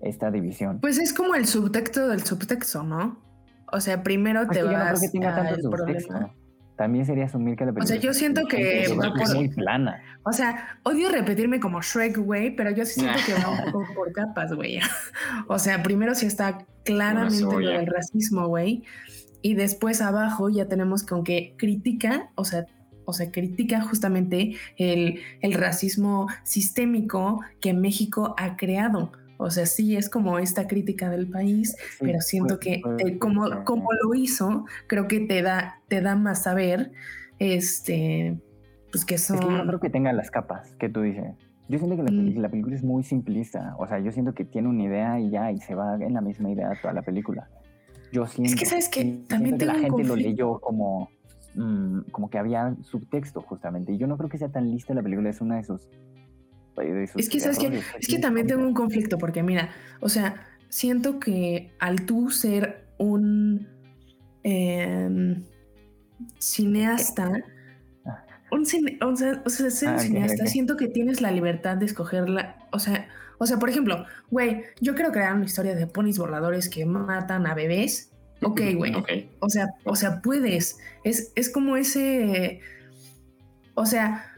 esta 0.00 0.30
división. 0.30 0.80
Pues 0.80 0.98
es 0.98 1.12
como 1.12 1.34
el 1.34 1.46
subtexto 1.46 2.08
del 2.08 2.22
subtexto, 2.22 2.82
¿no? 2.82 3.18
O 3.70 3.80
sea, 3.80 4.02
primero 4.02 4.46
te 4.48 4.62
vas 4.62 5.00
que 5.00 5.08
tenga 5.08 5.34
tanto 5.34 5.60
subtexto. 5.60 6.30
También 6.76 7.04
sería 7.04 7.26
asumir 7.26 7.56
que 7.56 7.66
la 7.66 7.72
película. 7.72 7.84
O 7.84 7.86
sea, 7.86 7.96
yo 7.96 8.14
siento 8.14 8.46
que 8.46 8.88
va 8.88 9.12
por... 9.12 9.34
muy 9.34 9.48
plana. 9.48 10.02
O 10.24 10.32
sea, 10.32 10.78
odio 10.84 11.10
repetirme 11.10 11.60
como 11.60 11.82
Shrek, 11.82 12.18
güey, 12.18 12.54
pero 12.56 12.70
yo 12.70 12.84
sí 12.86 13.00
siento 13.00 13.18
que 13.26 13.34
va 13.34 13.50
un 13.50 13.72
poco 13.72 13.86
por 13.94 14.12
capas, 14.12 14.52
güey. 14.54 14.80
o 15.48 15.58
sea, 15.58 15.82
primero 15.82 16.14
sí 16.14 16.26
está 16.26 16.64
claramente 16.84 17.42
lo 17.42 17.58
del 17.58 17.86
racismo, 17.86 18.46
güey. 18.46 18.84
Y 19.42 19.54
después 19.54 20.00
abajo 20.00 20.48
ya 20.48 20.66
tenemos 20.68 21.02
con 21.02 21.24
que 21.24 21.54
critica, 21.56 22.30
o 22.36 22.44
sea, 22.44 22.66
o 23.04 23.12
sea, 23.12 23.30
critica 23.30 23.80
justamente 23.82 24.56
el, 24.76 25.20
el 25.40 25.54
racismo 25.54 26.28
sistémico 26.44 27.40
que 27.60 27.74
México 27.74 28.34
ha 28.38 28.56
creado. 28.56 29.12
O 29.42 29.50
sea, 29.50 29.66
sí 29.66 29.96
es 29.96 30.08
como 30.08 30.38
esta 30.38 30.66
crítica 30.66 31.10
del 31.10 31.28
país, 31.28 31.76
pero 32.00 32.20
siento 32.20 32.58
que 32.58 32.82
como, 33.18 33.64
como 33.64 33.88
lo 33.92 34.14
hizo, 34.14 34.64
creo 34.86 35.08
que 35.08 35.20
te 35.20 35.42
da, 35.42 35.80
te 35.88 36.00
da 36.00 36.16
más 36.16 36.44
saber, 36.44 36.92
este, 37.38 38.40
pues 38.90 39.04
que 39.04 39.18
son... 39.18 39.38
Es 39.38 39.44
que 39.44 39.50
yo 39.50 39.58
no 39.58 39.66
creo 39.66 39.80
que 39.80 39.90
tenga 39.90 40.12
las 40.12 40.30
capas 40.30 40.74
que 40.78 40.88
tú 40.88 41.02
dices. 41.02 41.34
Yo 41.68 41.78
siento 41.78 41.96
que 41.96 42.02
la, 42.02 42.10
mm. 42.10 42.38
la, 42.38 42.48
película 42.48 42.76
es 42.76 42.84
muy 42.84 43.02
simplista. 43.02 43.74
O 43.78 43.86
sea, 43.86 43.98
yo 43.98 44.12
siento 44.12 44.34
que 44.34 44.44
tiene 44.44 44.68
una 44.68 44.82
idea 44.82 45.20
y 45.20 45.30
ya, 45.30 45.50
y 45.50 45.60
se 45.60 45.74
va 45.74 45.94
en 45.94 46.12
la 46.12 46.20
misma 46.20 46.50
idea 46.50 46.72
toda 46.80 46.92
la 46.92 47.02
película. 47.02 47.48
Yo 48.12 48.26
siento, 48.26 48.52
es 48.52 48.58
que 48.58 48.66
sabes 48.66 48.88
que 48.88 49.22
también 49.26 49.56
que 49.56 49.64
la 49.64 49.74
gente 49.74 50.04
lo 50.04 50.16
leyó 50.16 50.60
como, 50.60 51.08
mm, 51.54 52.10
como 52.10 52.28
que 52.28 52.36
había 52.36 52.76
subtexto 52.82 53.40
justamente. 53.40 53.92
Y 53.92 53.98
yo 53.98 54.06
no 54.06 54.18
creo 54.18 54.28
que 54.28 54.36
sea 54.36 54.50
tan 54.50 54.70
lista 54.70 54.92
la 54.92 55.02
película, 55.02 55.30
es 55.30 55.40
una 55.40 55.56
de 55.56 55.64
sus 55.64 55.88
es 57.16 57.28
que, 57.28 57.40
¿sabes 57.40 57.58
que 57.58 57.80
Es 57.98 58.08
que 58.08 58.18
también 58.18 58.46
tengo 58.46 58.62
un 58.62 58.74
conflicto, 58.74 59.18
porque 59.18 59.42
mira, 59.42 59.70
o 60.00 60.08
sea, 60.08 60.46
siento 60.68 61.20
que 61.20 61.72
al 61.78 62.06
tú 62.06 62.30
ser 62.30 62.86
un 62.98 63.68
em, 64.42 65.44
cineasta, 66.38 67.44
un 68.50 68.62
o 69.02 69.16
sea, 69.16 69.42
ser 69.70 69.88
un 69.88 69.94
ah, 69.94 69.98
cineasta, 69.98 70.46
siento 70.46 70.76
que 70.76 70.88
tienes 70.88 71.20
la 71.20 71.30
libertad 71.30 71.76
de 71.76 71.86
escogerla, 71.86 72.56
o 72.72 72.78
sea, 72.78 73.08
o 73.38 73.46
sea, 73.46 73.58
por 73.58 73.68
ejemplo, 73.68 74.06
güey, 74.30 74.62
yo 74.80 74.94
quiero 74.94 75.10
crear 75.10 75.34
una 75.34 75.44
historia 75.44 75.74
de 75.74 75.86
ponis 75.88 76.16
voladores 76.16 76.68
que 76.68 76.86
matan 76.86 77.46
a 77.46 77.54
bebés. 77.54 78.12
Ok, 78.40 78.60
güey. 78.76 78.94
O 79.40 79.48
sea, 79.48 79.66
o 79.84 79.96
sea, 79.96 80.22
puedes. 80.22 80.78
Es, 81.02 81.32
es 81.34 81.50
como 81.50 81.76
ese. 81.76 82.60
O 83.74 83.84
sea, 83.84 84.32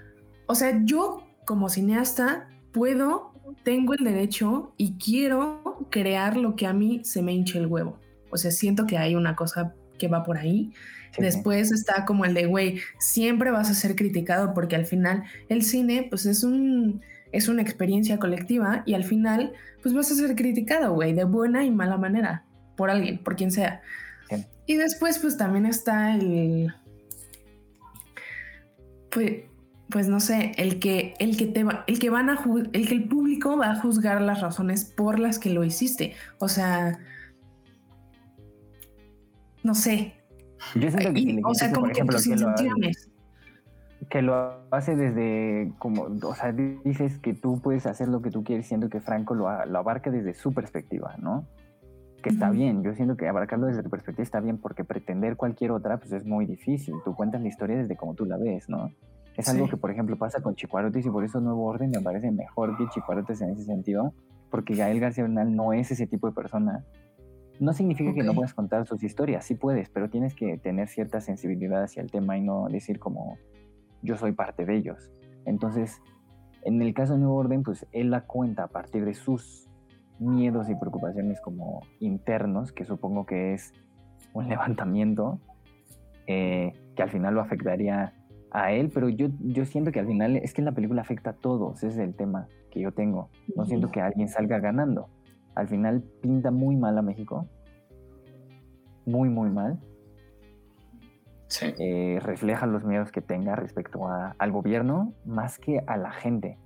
o 0.47 0.55
sea, 0.55 0.81
yo 0.85 1.24
como 1.45 1.69
cineasta 1.69 2.49
puedo, 2.73 3.33
tengo 3.63 3.95
el 3.95 4.05
derecho 4.05 4.75
y 4.77 4.95
quiero 4.99 5.87
crear 5.91 6.37
lo 6.37 6.57
que 6.57 6.67
a 6.67 6.73
mí 6.73 7.01
se 7.05 7.23
me 7.23 7.33
hinche 7.33 7.59
el 7.59 7.67
huevo. 7.67 7.99
O 8.31 8.37
sea, 8.37 8.51
siento 8.51 8.87
que 8.87 8.99
hay 8.99 9.15
una 9.15 9.37
cosa 9.37 9.75
que 9.99 10.09
va 10.09 10.25
por 10.25 10.39
ahí. 10.39 10.73
Después 11.17 11.71
está 11.71 12.05
como 12.05 12.25
el 12.25 12.35
de, 12.35 12.47
güey, 12.47 12.81
siempre 12.99 13.53
vas 13.53 13.71
a 13.71 13.75
ser 13.75 13.95
criticado 13.95 14.53
porque 14.53 14.75
al 14.75 14.85
final 14.85 15.23
el 15.49 15.63
cine, 15.63 16.09
pues 16.11 16.27
es 16.27 16.43
un, 16.43 17.03
es 17.31 17.47
una 17.47 17.63
experiencia 17.63 18.19
colectiva 18.19 18.83
y 18.85 18.95
al 18.95 19.05
final, 19.05 19.53
pues 19.83 19.95
vas 19.95 20.11
a 20.11 20.17
ser 20.17 20.35
criticado, 20.35 20.93
güey, 20.93 21.13
de 21.13 21.23
buena 21.23 21.65
y 21.65 21.71
mala 21.71 21.97
manera, 21.97 22.45
por 22.77 22.91
alguien, 22.91 23.19
por 23.23 23.37
quien 23.37 23.53
sea. 23.53 23.83
Y 24.67 24.75
después, 24.77 25.19
pues 25.19 25.37
también 25.37 25.67
está 25.67 26.17
el... 26.17 26.75
Pues 29.11 29.45
pues 29.95 30.09
no 30.09 30.19
sé, 30.19 30.51
el 30.57 30.81
que, 30.81 31.15
el 31.21 31.37
que 31.37 31.47
te 31.47 31.63
va, 31.63 31.85
el 31.87 32.01
que 32.01 32.11
van 32.11 32.29
a 32.29 32.37
el 32.73 32.89
que 32.89 32.95
el 32.97 33.05
público 33.07 33.57
va 33.57 33.71
a 33.71 33.77
juzgar 33.77 34.21
las 34.23 34.41
razones 34.41 34.85
por 34.85 35.21
las 35.21 35.39
que 35.39 35.51
lo 35.51 35.63
hiciste. 35.63 36.15
O 36.41 36.49
sea, 36.49 36.99
no 39.63 39.77
sé. 39.77 40.15
Yo 40.75 40.91
siento 40.91 41.15
que, 41.15 41.41
o 41.45 41.55
sea, 41.55 41.73
como 41.73 41.87
que 41.87 41.93
ejemplo, 41.93 42.17
tus 42.17 42.27
intenciones. 42.27 43.09
Que 44.11 44.21
lo 44.21 44.67
hace 44.73 44.97
desde 44.97 45.73
como, 45.79 46.09
o 46.25 46.35
sea, 46.35 46.51
dices 46.51 47.21
que 47.21 47.33
tú 47.33 47.61
puedes 47.63 47.87
hacer 47.87 48.09
lo 48.09 48.21
que 48.21 48.33
tú 48.33 48.43
quieres, 48.43 48.67
siendo 48.67 48.89
que 48.89 49.01
Franco 49.01 49.37
lo, 49.37 49.45
lo 49.65 49.79
abarca 49.79 50.11
desde 50.11 50.35
su 50.35 50.53
perspectiva, 50.53 51.15
¿no? 51.19 51.47
Que 52.21 52.31
está 52.31 52.51
bien, 52.51 52.83
yo 52.83 52.97
siento 52.97 53.17
que 53.17 53.29
abarcarlo 53.29 53.69
desde 53.69 53.85
tu 53.85 53.91
perspectiva 53.91 54.25
está 54.25 54.41
bien 54.41 54.59
porque 54.59 54.83
pretender 54.83 55.37
cualquier 55.37 55.71
otra, 55.71 55.99
pues 55.99 56.11
es 56.11 56.27
muy 56.27 56.47
difícil. 56.47 56.97
Tú 57.05 57.15
cuentas 57.15 57.43
la 57.43 57.47
historia 57.47 57.77
desde 57.77 57.97
como 57.97 58.15
tú 58.15 58.25
la 58.25 58.39
ves, 58.39 58.69
¿no? 58.69 58.91
Es 59.37 59.49
algo 59.49 59.69
que, 59.69 59.77
por 59.77 59.91
ejemplo, 59.91 60.17
pasa 60.17 60.41
con 60.41 60.55
Chicuarotes 60.55 61.05
y 61.05 61.11
por 61.11 61.25
eso 61.25 61.41
Nuevo 61.41 61.65
Orden 61.65 61.91
me 61.91 62.01
parece 62.01 62.31
mejor 62.31 62.77
que 62.77 62.89
Chicuarotes 62.89 63.41
en 63.41 63.51
ese 63.51 63.65
sentido, 63.65 64.15
porque 64.51 64.75
Gael 64.75 65.01
García 65.01 65.25
Bernal 65.25 65.55
no 65.55 65.73
es 65.73 65.91
ese 65.91 66.07
tipo 66.07 66.29
de 66.29 66.35
persona. 66.35 66.85
No 67.59 67.73
significa 67.73 68.13
que 68.15 68.23
no 68.23 68.35
puedas 68.35 68.55
contar 68.55 68.87
sus 68.87 69.03
historias, 69.03 69.45
sí 69.45 69.55
puedes, 69.55 69.89
pero 69.89 70.09
tienes 70.09 70.35
que 70.35 70.59
tener 70.59 70.89
cierta 70.89 71.21
sensibilidad 71.21 71.83
hacia 71.83 72.03
el 72.03 72.11
tema 72.11 72.37
y 72.37 72.43
no 72.43 72.69
decir 72.69 72.99
como 72.99 73.37
yo 74.03 74.17
soy 74.17 74.33
parte 74.33 74.65
de 74.65 74.77
ellos. 74.77 75.11
Entonces, 75.47 76.01
en 76.63 76.81
el 76.81 76.95
caso 76.95 77.15
de 77.15 77.21
Nuevo 77.21 77.37
Orden, 77.37 77.63
pues 77.63 77.87
él 77.93 78.11
la 78.11 78.23
cuenta 78.23 78.65
a 78.65 78.69
partir 78.69 79.05
de 79.05 79.15
sus 79.15 79.69
miedos 80.19 80.69
y 80.71 80.75
preocupaciones 80.75 81.41
como 81.41 81.81
internos, 82.01 82.73
que 82.73 82.85
supongo 82.85 83.27
que 83.27 83.55
es 83.55 83.73
un 84.33 84.49
levantamiento, 84.49 85.41
eh, 86.27 86.73
que 86.97 87.03
al 87.03 87.11
final 87.11 87.35
lo 87.35 87.41
afectaría 87.41 88.15
a 88.55 88.71
él, 88.71 88.91
pero 88.95 89.09
yo, 89.09 89.27
yo 89.41 89.65
siento 89.65 89.91
que 89.91 89.99
al 89.99 90.07
final 90.07 90.37
es 90.37 90.55
que 90.55 90.63
la 90.63 90.71
película 90.71 91.03
afecta 91.03 91.31
a 91.31 91.33
todos, 91.33 91.83
ese 91.83 91.89
es 91.89 91.99
el 91.99 92.15
tema 92.15 92.47
que 92.71 92.81
yo 92.81 92.93
tengo. 92.93 93.29
No 93.57 93.67
siento 93.67 93.91
que 93.91 94.01
alguien 94.01 94.29
salga 94.29 94.61
ganando. 94.61 95.09
Al 95.57 95.67
final 95.67 96.05
pinta 96.23 96.53
muy 96.53 96.77
mal 96.77 96.97
a 96.97 97.03
México. 97.03 97.49
Muy, 99.07 99.29
muy 99.29 99.51
mal. 99.51 99.81
Sí. 101.49 101.75
Eh, 101.79 102.21
refleja 102.23 102.67
los 102.67 102.85
miedos 102.85 103.11
que 103.11 103.21
tenga 103.21 103.57
respecto 103.57 104.07
al 104.07 104.53
gobierno 104.53 105.13
más 105.25 105.59
que 105.59 105.83
a 105.89 105.97
la 105.97 106.13
gente. 106.13 106.57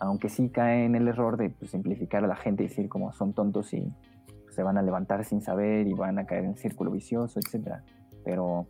Aunque 0.00 0.28
sí 0.28 0.50
cae 0.50 0.84
en 0.84 0.94
el 0.94 1.08
error 1.08 1.38
de 1.38 1.48
pues, 1.48 1.70
simplificar 1.70 2.24
a 2.24 2.26
la 2.26 2.36
gente 2.36 2.64
y 2.64 2.68
decir 2.68 2.90
como 2.90 3.10
son 3.12 3.32
tontos 3.32 3.72
y 3.72 3.90
se 4.50 4.62
van 4.62 4.76
a 4.76 4.82
levantar 4.82 5.24
sin 5.24 5.40
saber 5.40 5.86
y 5.86 5.94
van 5.94 6.18
a 6.18 6.26
caer 6.26 6.44
en 6.44 6.56
círculo 6.56 6.90
vicioso, 6.90 7.40
etc. 7.40 7.76
Pero 8.22 8.66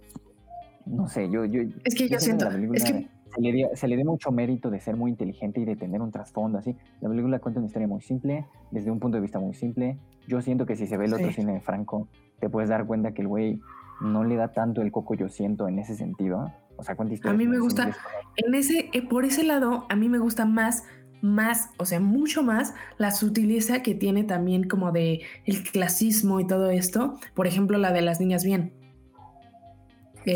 no 0.89 1.09
sé, 1.09 1.31
yo... 1.31 1.45
yo 1.45 1.63
es 1.85 1.95
que 1.95 2.09
yo, 2.09 2.19
siento... 2.19 2.49
es 2.75 2.85
que... 2.85 3.09
Se 3.35 3.43
le, 3.87 3.97
dio, 3.97 4.05
mucho 4.05 4.31
mérito 4.33 4.71
de 4.71 4.81
ser 4.81 4.97
muy 4.97 5.11
inteligente 5.11 5.61
y 5.61 5.65
de 5.65 5.77
tener 5.77 6.01
un 6.01 6.11
trasfondo 6.11 6.59
así. 6.59 6.75
La 7.01 7.09
película 7.09 7.39
cuenta 7.39 7.61
una 7.61 7.67
historia 7.67 7.87
muy 7.87 8.01
simple, 8.01 8.47
desde 8.71 8.91
un 8.91 8.99
punto 8.99 9.17
de 9.17 9.21
vista 9.21 9.39
muy 9.39 9.55
simple. 9.55 9.99
Yo 10.27 10.41
siento 10.41 10.67
que 10.67 10.77
si 10.77 10.87
se 10.87 10.97
ve 10.97 11.05
el 11.05 11.15
otro 11.15 11.31
cine 11.31 11.53
de 11.53 11.61
Franco, 11.61 12.09
te 12.41 12.49
puedes 12.49 12.71
dar 12.71 12.87
cuenta 12.87 13.13
que 13.13 13.23
el 13.23 13.29
güey 13.29 13.61
no 14.01 14.25
le 14.25 14.37
da 14.37 14.53
tanto 14.53 14.83
el 14.83 14.91
coco, 14.91 15.15
yo 15.15 15.29
siento, 15.29 15.69
en 15.69 15.79
ese 15.79 15.95
sentido. 15.95 16.53
O 16.77 16.83
sea, 16.83 16.97
cuánta 16.97 17.15
historia. 17.15 17.35
A 17.35 17.37
mí 17.37 17.47
me 17.47 17.59
gusta, 17.59 17.91
en 18.37 18.55
ese, 18.55 18.89
eh, 18.93 19.07
por 19.07 19.25
ese 19.25 19.45
lado, 19.45 19.85
a 19.89 19.97
mí 19.97 20.09
me 20.09 20.19
gusta 20.19 20.45
más, 20.45 20.85
más, 21.21 21.71
o 21.79 21.85
sea, 21.85 22.01
mucho 22.01 22.43
más 22.43 22.75
la 22.97 23.11
sutileza 23.11 23.83
que 23.83 23.95
tiene 23.95 24.25
también 24.25 24.69
como 24.69 24.93
de 24.93 25.23
el 25.45 25.63
clasismo 25.65 26.41
y 26.41 26.47
todo 26.47 26.71
esto. 26.71 27.17
Por 27.35 27.47
ejemplo, 27.47 27.79
la 27.79 27.93
de 27.93 28.03
las 28.03 28.21
niñas 28.21 28.45
bien 28.45 28.73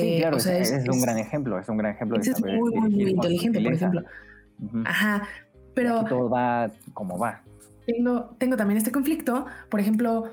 sí, 0.01 0.16
claro, 0.19 0.36
es, 0.36 0.89
un 0.89 1.01
gran 1.01 1.19
ejemplo, 1.19 1.59
es 1.59 1.69
un 1.69 1.77
gran 1.77 1.93
ejemplo. 1.93 2.19
de 2.19 2.24
saber, 2.24 2.55
es 2.55 2.60
muy, 2.60 2.74
muy, 2.74 3.10
inteligente, 3.10 3.60
por 3.60 3.73
ejemplo. 3.73 4.02
Ajá, 4.85 5.28
pero... 5.74 6.05
todo 6.05 6.28
va 6.28 6.70
como 6.94 7.19
va. 7.19 7.43
Tengo, 7.86 8.36
tengo 8.39 8.56
también 8.56 8.78
este 8.78 8.93
conflicto, 8.93 9.47
por 9.69 9.81
ejemplo, 9.81 10.31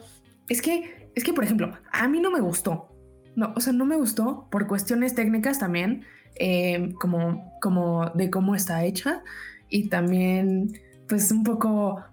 es 0.50 0.62
que, 0.62 1.10
es 1.16 1.24
que, 1.24 1.34
por 1.34 1.44
ejemplo, 1.44 1.72
a 1.92 2.08
mí 2.08 2.20
no 2.20 2.32
me 2.32 2.42
gustó. 2.42 2.90
No, 3.36 3.54
o 3.56 3.60
sea, 3.60 3.74
no 3.74 3.86
me 3.86 3.96
gustó 3.96 4.48
por 4.52 4.68
cuestiones 4.68 5.16
técnicas 5.16 5.60
también, 5.60 6.04
em, 6.36 6.94
como, 6.94 7.54
como 7.62 8.10
de 8.12 8.30
cómo 8.30 8.56
está 8.56 8.84
hecha 8.84 9.24
y 9.70 9.90
también, 9.90 10.74
pues, 11.08 11.32
un 11.32 11.44
poco, 11.44 12.04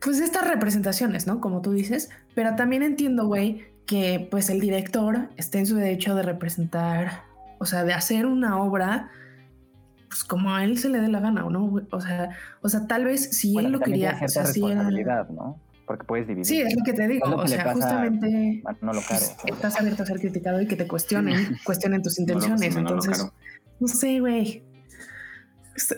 pues, 0.00 0.20
estas 0.20 0.48
representaciones, 0.48 1.26
¿no? 1.26 1.40
Como 1.40 1.60
tú 1.60 1.72
dices, 1.72 2.10
pero 2.34 2.54
también 2.56 2.82
entiendo, 2.82 3.26
güey, 3.26 3.64
que 3.88 4.28
pues 4.30 4.50
el 4.50 4.60
director 4.60 5.30
esté 5.36 5.58
en 5.58 5.66
su 5.66 5.74
derecho 5.74 6.14
de 6.14 6.22
representar, 6.22 7.24
o 7.58 7.64
sea, 7.64 7.82
de 7.82 7.94
hacer 7.94 8.26
una 8.26 8.62
obra 8.62 9.10
pues 10.08 10.24
como 10.24 10.54
a 10.54 10.62
él 10.62 10.78
se 10.78 10.88
le 10.88 11.00
dé 11.00 11.08
la 11.08 11.20
gana, 11.20 11.44
¿o 11.44 11.50
no? 11.50 11.74
O 11.90 12.00
sea, 12.00 12.30
o 12.62 12.68
sea, 12.68 12.86
tal 12.86 13.04
vez 13.04 13.36
si 13.36 13.58
él 13.58 13.72
lo 13.72 13.80
quería, 13.80 14.18
o 14.22 14.28
sea, 14.28 14.46
si 14.46 14.60
responsabilidad, 14.60 15.28
¿no? 15.30 15.60
porque 15.88 16.04
puedes 16.04 16.28
dividir. 16.28 16.44
Sí, 16.44 16.60
es 16.60 16.76
lo 16.76 16.84
que 16.84 16.92
te 16.92 17.08
digo. 17.08 17.34
O 17.34 17.48
sea, 17.48 17.72
justamente 17.72 18.62
no 18.82 18.92
lo 18.92 19.00
caro, 19.00 19.24
estás 19.46 19.80
abierto 19.80 20.02
a 20.02 20.06
ser 20.06 20.20
criticado 20.20 20.60
y 20.60 20.66
que 20.66 20.76
te 20.76 20.86
cuestionen, 20.86 21.56
cuestionen 21.64 22.02
tus 22.02 22.18
intenciones. 22.20 22.76
Entonces, 22.76 23.26
no 23.80 23.88
sé, 23.88 24.20
güey. 24.20 24.62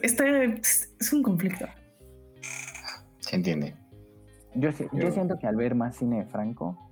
Este, 0.02 0.60
es 0.62 1.12
un 1.12 1.22
conflicto. 1.22 1.66
Se 3.18 3.36
entiende. 3.36 3.74
Yo, 4.54 4.70
yo 4.92 5.10
siento 5.10 5.38
que 5.38 5.46
al 5.46 5.56
ver 5.56 5.74
más 5.74 5.96
cine 5.96 6.18
de 6.18 6.26
Franco, 6.26 6.89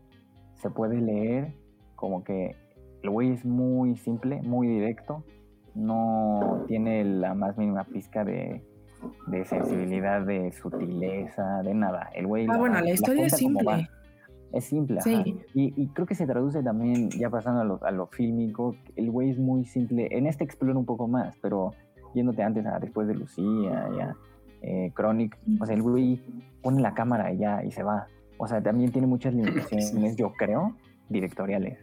se 0.59 0.71
puede 0.71 1.01
leer 1.01 1.55
como 1.97 2.23
que 2.25 2.57
el 3.03 3.11
güey 3.11 3.33
es 3.33 3.45
muy 3.45 3.97
simple, 3.97 4.43
muy 4.43 4.67
directo, 4.67 5.25
no 5.75 6.65
tiene 6.67 7.05
la 7.05 7.35
más 7.35 7.57
mínima 7.57 7.85
pizca 7.85 8.25
de, 8.25 8.63
sensibilidad, 9.45 10.23
de 10.23 10.53
sutileza, 10.53 11.63
de 11.63 11.75
nada. 11.75 12.11
El 12.15 12.27
güey. 12.27 12.47
Ah, 12.51 12.57
bueno, 12.57 12.81
la 12.81 12.91
historia 12.91 13.27
es 13.27 13.37
simple. 13.37 13.89
Es 14.51 14.65
simple, 14.65 15.03
sí. 15.03 15.43
y, 15.53 15.89
creo 15.89 16.07
que 16.07 16.15
se 16.15 16.27
traduce 16.27 16.63
también, 16.63 17.11
ya 17.11 17.29
pasando 17.29 17.61
a 17.61 17.65
lo, 17.65 17.85
a 17.85 17.91
lo 17.91 18.07
fílmico, 18.07 18.75
el 18.97 19.11
güey 19.11 19.29
es 19.29 19.39
muy 19.39 19.67
simple. 19.67 20.09
En 20.11 20.27
este 20.27 20.43
explora 20.43 20.79
un 20.79 20.87
poco 20.87 21.07
más, 21.07 21.37
pero 21.43 21.73
yéndote 22.15 22.43
antes 22.43 22.65
a 22.65 22.79
después 22.79 23.07
de 23.09 23.15
Lucía, 23.15 23.91
ya, 23.95 24.17
eh, 24.63 24.91
Chronic, 24.95 25.39
o 25.61 25.67
sea, 25.67 25.75
el 25.75 25.83
güey 25.83 26.23
pone 26.63 26.81
la 26.81 26.95
cámara 26.95 27.31
ya 27.35 27.63
y 27.63 27.71
se 27.71 27.83
va. 27.83 28.07
O 28.39 28.47
sea, 28.47 28.63
también 28.63 28.91
tiene 28.91 29.07
muchas 29.07 29.35
limitaciones, 29.35 30.17
yo 30.17 30.33
creo, 30.33 30.77
directoriales. 31.09 31.79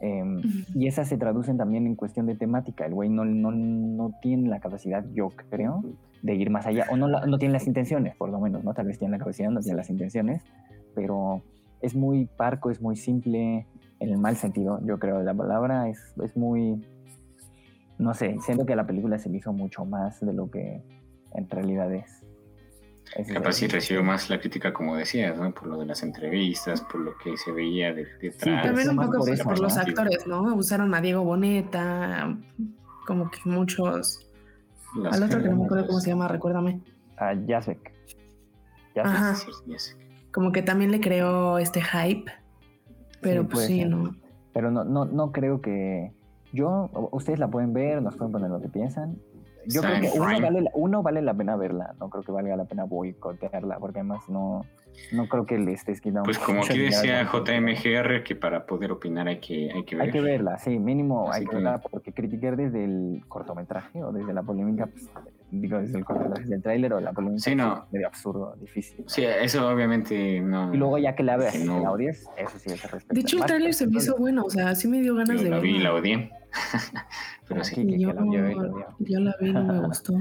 Em, 0.00 0.40
y 0.74 0.86
esas 0.86 1.08
se 1.08 1.18
traducen 1.18 1.58
también 1.58 1.86
en 1.86 1.94
cuestión 1.94 2.26
de 2.26 2.34
temática. 2.34 2.86
El 2.86 2.94
güey 2.94 3.10
no, 3.10 3.24
no, 3.24 3.50
no, 3.52 4.12
tiene 4.22 4.48
la 4.48 4.58
capacidad, 4.58 5.04
yo 5.12 5.30
creo, 5.30 5.84
de 6.22 6.34
ir 6.34 6.50
más 6.50 6.66
allá. 6.66 6.86
O 6.90 6.96
no, 6.96 7.06
no 7.08 7.38
tiene 7.38 7.52
las 7.52 7.66
intenciones, 7.66 8.16
por 8.16 8.30
lo 8.30 8.40
menos, 8.40 8.64
¿no? 8.64 8.72
Tal 8.72 8.86
vez 8.86 8.98
tiene 8.98 9.12
la 9.12 9.18
capacidad, 9.18 9.50
no 9.50 9.60
tiene 9.60 9.76
las 9.76 9.90
intenciones. 9.90 10.42
Pero 10.94 11.42
es 11.82 11.94
muy 11.94 12.26
parco, 12.26 12.70
es 12.70 12.80
muy 12.80 12.96
simple, 12.96 13.66
en 14.00 14.08
el 14.08 14.18
mal 14.18 14.36
sentido, 14.36 14.80
yo 14.84 14.98
creo. 14.98 15.22
La 15.22 15.34
palabra 15.34 15.88
es, 15.88 16.14
es 16.22 16.36
muy... 16.36 16.82
No 17.98 18.14
sé, 18.14 18.38
siento 18.40 18.64
que 18.64 18.74
la 18.74 18.86
película 18.86 19.18
se 19.18 19.28
hizo 19.28 19.52
mucho 19.52 19.84
más 19.84 20.20
de 20.20 20.32
lo 20.32 20.50
que 20.50 20.82
en 21.34 21.50
realidad 21.50 21.92
es. 21.92 22.24
Capaz 23.32 23.54
sí 23.54 23.66
recibió 23.66 24.04
más 24.04 24.30
la 24.30 24.38
crítica, 24.38 24.72
como 24.72 24.96
decías, 24.96 25.36
¿no? 25.36 25.52
Por 25.52 25.66
lo 25.66 25.78
de 25.78 25.86
las 25.86 26.02
entrevistas, 26.02 26.80
por 26.80 27.00
lo 27.00 27.16
que 27.18 27.36
se 27.36 27.50
veía 27.50 27.92
detrás. 27.92 28.34
Sí, 28.38 28.50
también 28.62 28.90
un 28.90 28.96
poco 28.96 29.24
por, 29.44 29.58
los 29.58 29.76
actores, 29.76 30.26
¿no? 30.26 30.54
Usaron 30.54 30.94
a 30.94 31.00
Diego 31.00 31.24
Boneta, 31.24 32.36
como 33.06 33.30
que 33.30 33.38
muchos... 33.44 34.26
Al 35.10 35.22
otro 35.22 35.42
que 35.42 35.48
no 35.48 35.56
me 35.56 35.64
acuerdo 35.64 35.86
cómo 35.86 36.00
se 36.00 36.10
llama, 36.10 36.28
recuérdame. 36.28 36.80
A 37.16 37.34
Jacek. 37.46 37.92
Ajá. 39.02 39.34
Como 40.32 40.52
que 40.52 40.62
también 40.62 40.92
le 40.92 41.00
creó 41.00 41.58
este 41.58 41.82
hype, 41.82 42.30
pero 43.20 43.46
pues 43.48 43.66
sí, 43.66 43.84
¿no? 43.84 44.14
Pero 44.52 44.70
no, 44.70 44.84
no, 44.84 45.04
no 45.04 45.32
creo 45.32 45.60
que... 45.60 46.12
Yo, 46.52 46.90
ustedes 47.12 47.38
la 47.38 47.48
pueden 47.48 47.72
ver, 47.72 48.02
nos 48.02 48.16
pueden 48.16 48.32
poner 48.32 48.50
lo 48.50 48.60
que 48.60 48.68
piensan 48.68 49.16
yo 49.66 49.82
creo 49.82 50.00
que 50.00 50.10
uno 50.14 50.40
vale, 50.40 50.70
uno 50.74 51.02
vale, 51.02 51.22
la 51.22 51.34
pena 51.34 51.56
verla, 51.56 51.94
no 51.98 52.08
creo 52.10 52.22
que 52.22 52.32
valga 52.32 52.56
la 52.56 52.64
pena 52.64 52.84
boicotearla, 52.84 53.78
porque 53.78 54.00
además 54.00 54.28
no, 54.28 54.64
no 55.12 55.28
creo 55.28 55.46
que 55.46 55.58
le 55.58 55.72
estés 55.72 56.00
quitando. 56.00 56.24
Pues 56.24 56.38
como 56.38 56.62
aquí 56.62 56.78
decía 56.78 57.24
JMGR, 57.24 58.22
que 58.22 58.36
para 58.36 58.66
poder 58.66 58.92
opinar 58.92 59.28
hay 59.28 59.38
que, 59.38 59.70
hay 59.72 59.84
que 59.84 59.96
verla. 59.96 60.04
Hay 60.04 60.10
que 60.10 60.20
verla, 60.20 60.58
sí, 60.58 60.78
mínimo 60.78 61.30
hay 61.32 61.46
que 61.46 61.56
verla, 61.56 61.78
porque 61.78 62.12
criticar 62.12 62.56
desde 62.56 62.84
el 62.84 63.22
cortometraje 63.28 64.02
o 64.02 64.12
desde 64.12 64.32
la 64.32 64.42
polémica, 64.42 64.86
pues, 64.86 65.10
digo, 65.50 65.78
desde 65.78 65.98
el 65.98 66.04
cortometraje, 66.04 66.42
desde 66.42 66.56
el 66.56 66.62
tráiler 66.62 66.92
o 66.94 67.00
la 67.00 67.12
polémica, 67.12 67.42
sí, 67.42 67.54
no. 67.54 67.84
es 67.86 67.92
medio 67.92 68.06
absurdo, 68.06 68.54
difícil. 68.60 69.04
Sí, 69.06 69.24
eso 69.24 69.68
obviamente 69.68 70.40
no. 70.40 70.72
Y 70.72 70.76
luego 70.76 70.98
ya 70.98 71.14
que 71.14 71.22
la 71.22 71.36
veas, 71.36 71.58
no. 71.64 71.80
la 71.80 71.90
odies, 71.90 72.26
eso 72.36 72.58
sí 72.58 72.72
es 72.72 72.90
respeto. 72.90 73.14
De 73.14 73.20
hecho, 73.20 73.36
el 73.38 73.44
tráiler 73.44 73.74
se 73.74 73.86
me 73.86 73.98
hizo 73.98 74.16
bueno, 74.16 74.44
o 74.44 74.50
sea, 74.50 74.74
sí 74.74 74.88
me 74.88 75.00
dio 75.00 75.14
ganas 75.14 75.42
de 75.42 75.50
la 75.50 75.58
vi 75.58 75.76
y 75.76 75.78
la 75.78 75.94
odié. 75.94 76.30
Pero 77.48 77.64
sí, 77.64 77.86
que, 77.86 77.98
yo, 77.98 78.12
la 78.12 78.24
yo 78.98 79.20
la 79.20 79.34
vi, 79.40 79.52
no 79.52 79.64
me 79.64 79.80
gustó. 79.86 80.14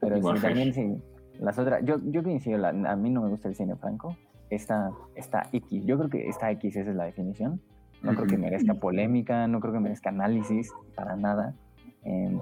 Pero 0.00 0.16
sí, 0.16 0.42
también 0.42 0.74
sí. 0.74 0.96
Las 1.40 1.58
otras, 1.58 1.84
yo, 1.84 1.98
yo 2.04 2.22
coincido, 2.22 2.64
a 2.66 2.96
mí 2.96 3.10
no 3.10 3.22
me 3.22 3.28
gusta 3.28 3.48
el 3.48 3.54
cine 3.54 3.76
franco. 3.76 4.16
Esta, 4.50 4.90
esta 5.14 5.48
X, 5.52 5.84
yo 5.84 5.98
creo 5.98 6.10
que 6.10 6.28
esta 6.28 6.50
X 6.52 6.76
esa 6.76 6.90
es 6.90 6.96
la 6.96 7.04
definición. 7.04 7.60
No 8.02 8.14
creo 8.14 8.26
que 8.26 8.36
merezca 8.36 8.74
polémica, 8.74 9.48
no 9.48 9.60
creo 9.60 9.72
que 9.72 9.80
merezca 9.80 10.10
análisis, 10.10 10.70
para 10.94 11.16
nada. 11.16 11.54
Em, 12.02 12.38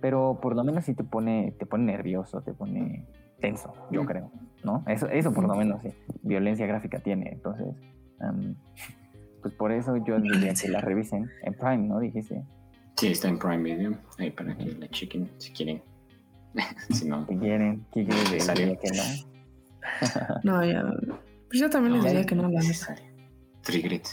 pero 0.00 0.38
por 0.40 0.54
lo 0.54 0.64
menos 0.64 0.84
sí 0.84 0.94
te 0.94 1.02
pone, 1.02 1.54
te 1.58 1.66
pone 1.66 1.84
nervioso, 1.84 2.42
te 2.42 2.52
pone 2.52 3.06
tenso, 3.40 3.72
yo 3.90 4.04
creo, 4.04 4.30
¿no? 4.64 4.84
Eso, 4.86 5.08
eso 5.08 5.32
por 5.32 5.46
lo 5.46 5.54
menos 5.54 5.80
sí. 5.82 5.94
Violencia 6.22 6.66
gráfica 6.66 7.00
tiene, 7.00 7.30
entonces, 7.32 7.74
em, 8.20 8.54
pues 9.40 9.54
por 9.54 9.72
eso 9.72 9.96
yo 9.96 10.20
diría 10.20 10.52
que 10.54 10.68
la 10.68 10.80
revisen 10.80 11.30
en 11.42 11.54
Prime, 11.54 11.88
¿no? 11.88 12.00
Dijiste. 12.00 12.44
Sí, 12.98 13.06
está 13.12 13.28
en 13.28 13.38
Prime 13.38 13.62
Video. 13.62 13.92
Ahí 14.18 14.30
para 14.30 14.56
que 14.56 14.72
la 14.72 14.88
chequen 14.88 15.30
si 15.38 15.52
quieren. 15.52 15.80
si 16.90 17.06
no. 17.06 17.24
Si 17.28 17.36
quieren, 17.36 17.86
¿qué 17.94 18.04
quieren 18.04 18.76
que 18.82 18.90
no? 18.90 19.04
no, 20.42 20.64
ya. 20.64 20.84
Pues 21.48 21.60
yo 21.60 21.70
también 21.70 21.94
les 21.94 22.04
diría 22.04 22.26
que 22.26 22.34
no, 22.34 22.48
la. 22.48 22.60
Yo, 22.60 22.74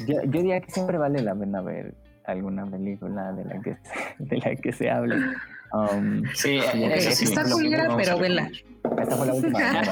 yo, 0.05 0.21
diría 0.25 0.61
que 0.61 0.71
siempre 0.71 0.99
vale 0.99 1.23
la 1.23 1.33
pena 1.33 1.61
ver 1.61 1.95
alguna 2.25 2.69
película 2.69 3.33
de 3.33 3.45
la 3.45 3.61
que, 3.61 3.77
de 4.19 4.37
la 4.37 4.55
que 4.55 4.71
se 4.71 4.91
hable. 4.91 5.15
Um, 5.73 6.23
sí, 6.35 6.59
sí, 7.11 7.23
está 7.23 7.49
culera, 7.49 7.95
pero 7.97 8.19
vela. 8.19 8.51
Esta 8.99 9.15
fue 9.15 9.25
la 9.25 9.33
última 9.33 9.59
¿no? 9.81 9.91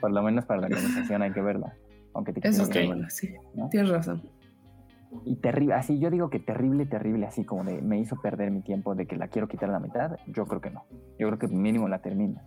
Por 0.00 0.10
lo 0.10 0.22
menos 0.22 0.44
para 0.46 0.62
la 0.62 0.68
conversación 0.68 1.22
hay 1.22 1.32
que 1.32 1.42
verla. 1.42 1.72
Aunque 2.14 2.32
te 2.32 2.48
Eso 2.48 2.64
okay. 2.64 2.86
bueno, 2.86 3.08
sí. 3.08 3.34
Tienes 3.70 3.90
razón 3.90 4.35
y 5.24 5.36
terrible, 5.36 5.74
así 5.74 5.98
yo 5.98 6.10
digo 6.10 6.30
que 6.30 6.38
terrible, 6.38 6.86
terrible, 6.86 7.26
así 7.26 7.44
como 7.44 7.64
de 7.64 7.82
me 7.82 7.98
hizo 7.98 8.16
perder 8.16 8.50
mi 8.50 8.62
tiempo 8.62 8.94
de 8.94 9.06
que 9.06 9.16
la 9.16 9.28
quiero 9.28 9.48
quitar 9.48 9.68
a 9.68 9.72
la 9.72 9.80
mitad, 9.80 10.16
yo 10.26 10.46
creo 10.46 10.60
que 10.60 10.70
no. 10.70 10.84
Yo 11.18 11.26
creo 11.28 11.38
que 11.38 11.48
mínimo 11.48 11.88
la 11.88 12.00
termina, 12.00 12.42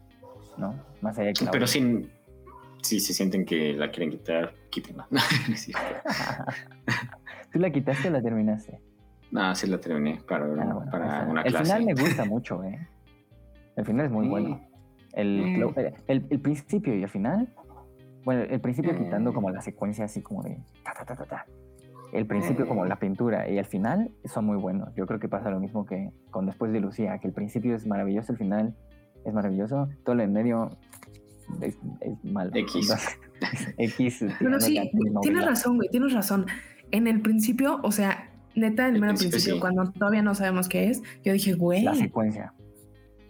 ¿no? 0.58 0.76
Más 1.02 1.18
allá 1.18 1.34
que 1.34 1.46
Pero 1.52 1.68
si, 1.68 2.10
si 2.82 3.00
se 3.00 3.14
sienten 3.14 3.46
que 3.46 3.74
la 3.74 3.92
quieren 3.92 4.10
quitar, 4.10 4.54
quítenla. 4.70 5.08
¿Tú 7.52 7.60
la 7.60 7.72
quitaste 7.72 8.10
o 8.10 8.12
la 8.12 8.22
terminaste? 8.22 8.80
No, 9.32 9.54
sí 9.56 9.68
la 9.68 9.80
terminé 9.80 10.22
para, 10.28 10.46
ah, 10.46 10.86
para 10.92 11.28
una 11.28 11.44
clase. 11.44 11.58
El 11.58 11.64
final 11.64 11.86
me 11.86 11.94
gusta 11.94 12.26
mucho, 12.26 12.64
¿eh? 12.64 12.88
El 13.76 13.86
final 13.86 14.08
es 14.08 14.12
muy 14.12 14.28
bueno. 14.28 14.60
El, 15.14 15.64
el, 16.08 16.26
el, 16.30 16.40
principio 16.40 16.96
y 16.96 17.04
el 17.04 17.10
final, 17.10 17.50
bueno, 18.24 18.44
el 18.44 18.62
principio 18.62 18.98
quitando 18.98 19.34
como 19.34 19.50
la 19.50 19.62
secuencia 19.62 20.06
así 20.06 20.22
como 20.22 20.44
de 20.44 20.60
ta, 20.84 20.94
ta, 20.94 21.06
ta, 21.06 21.16
ta, 21.16 21.26
ta 21.26 21.46
el 22.14 22.26
principio 22.26 22.68
como 22.68 22.86
la 22.86 22.98
pintura 22.98 23.50
y 23.50 23.58
el 23.58 23.66
final 23.66 24.12
son 24.26 24.46
muy 24.46 24.58
buenos. 24.58 24.94
Yo 24.96 25.06
creo 25.06 25.20
que 25.20 25.28
pasa 25.28 25.50
lo 25.50 25.60
mismo 25.60 25.86
que 25.86 26.12
con 26.32 26.46
Después 26.46 26.72
de 26.72 26.80
Lucía, 26.80 27.18
que 27.20 27.28
el 27.28 27.34
principio 27.34 27.76
es 27.76 27.86
maravilloso, 27.86 28.32
el 28.32 28.38
final 28.38 28.76
es 29.26 29.34
maravilloso, 29.34 29.88
todo 30.04 30.16
lo 30.16 30.24
en 30.24 30.34
medio 30.34 30.78
es, 31.62 31.78
es 32.02 32.24
mal. 32.24 32.52
X. 32.54 32.90
X. 33.78 34.26
Bueno, 34.42 34.60
sí, 34.60 34.80
tienes 35.22 35.46
razón, 35.46 35.78
güey, 35.78 35.90
tienes 35.90 36.14
razón. 36.14 36.46
En 36.92 37.08
el 37.08 37.22
principio, 37.22 37.80
o 37.84 37.92
sea, 37.92 38.32
neta, 38.56 38.88
en 38.88 38.96
el, 38.96 39.04
el 39.04 39.16
principio, 39.16 39.60
cuando 39.60 39.92
todavía 39.92 40.22
no 40.22 40.34
sabemos 40.36 40.68
qué 40.68 40.90
es, 40.90 41.02
yo 41.24 41.34
dije, 41.34 41.54
güey. 41.54 41.84
La 41.84 41.96
secuencia. 41.96 42.54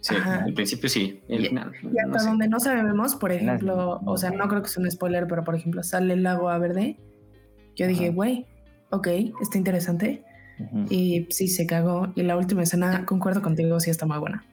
Sí, 0.00 0.14
el 0.46 0.54
principio 0.54 0.88
sí, 0.88 1.20
el 1.28 1.48
final. 1.48 1.72
Y 1.82 1.98
hasta 1.98 2.30
donde 2.30 2.48
no 2.48 2.58
sabemos, 2.58 3.16
por 3.16 3.32
ejemplo, 3.32 4.00
o 4.06 4.16
sea, 4.16 4.30
no 4.30 4.48
creo 4.48 4.62
que 4.62 4.68
sea 4.68 4.82
un 4.82 4.90
spoiler, 4.90 5.26
pero 5.26 5.44
por 5.44 5.54
ejemplo, 5.54 5.82
sale 5.82 6.14
el 6.14 6.22
lago 6.22 6.48
a 6.48 6.56
verde. 6.58 6.98
Yo 7.76 7.86
dije, 7.86 8.10
güey, 8.10 8.46
ok, 8.90 9.08
está 9.40 9.58
interesante. 9.58 10.24
Y 10.90 11.26
sí, 11.30 11.48
se 11.48 11.66
cagó. 11.66 12.08
Y 12.14 12.22
la 12.22 12.36
última 12.36 12.62
escena, 12.62 13.06
concuerdo 13.06 13.40
contigo, 13.40 13.80
sí 13.80 13.90
está 13.90 14.06
muy 14.06 14.18
buena. 14.18 14.44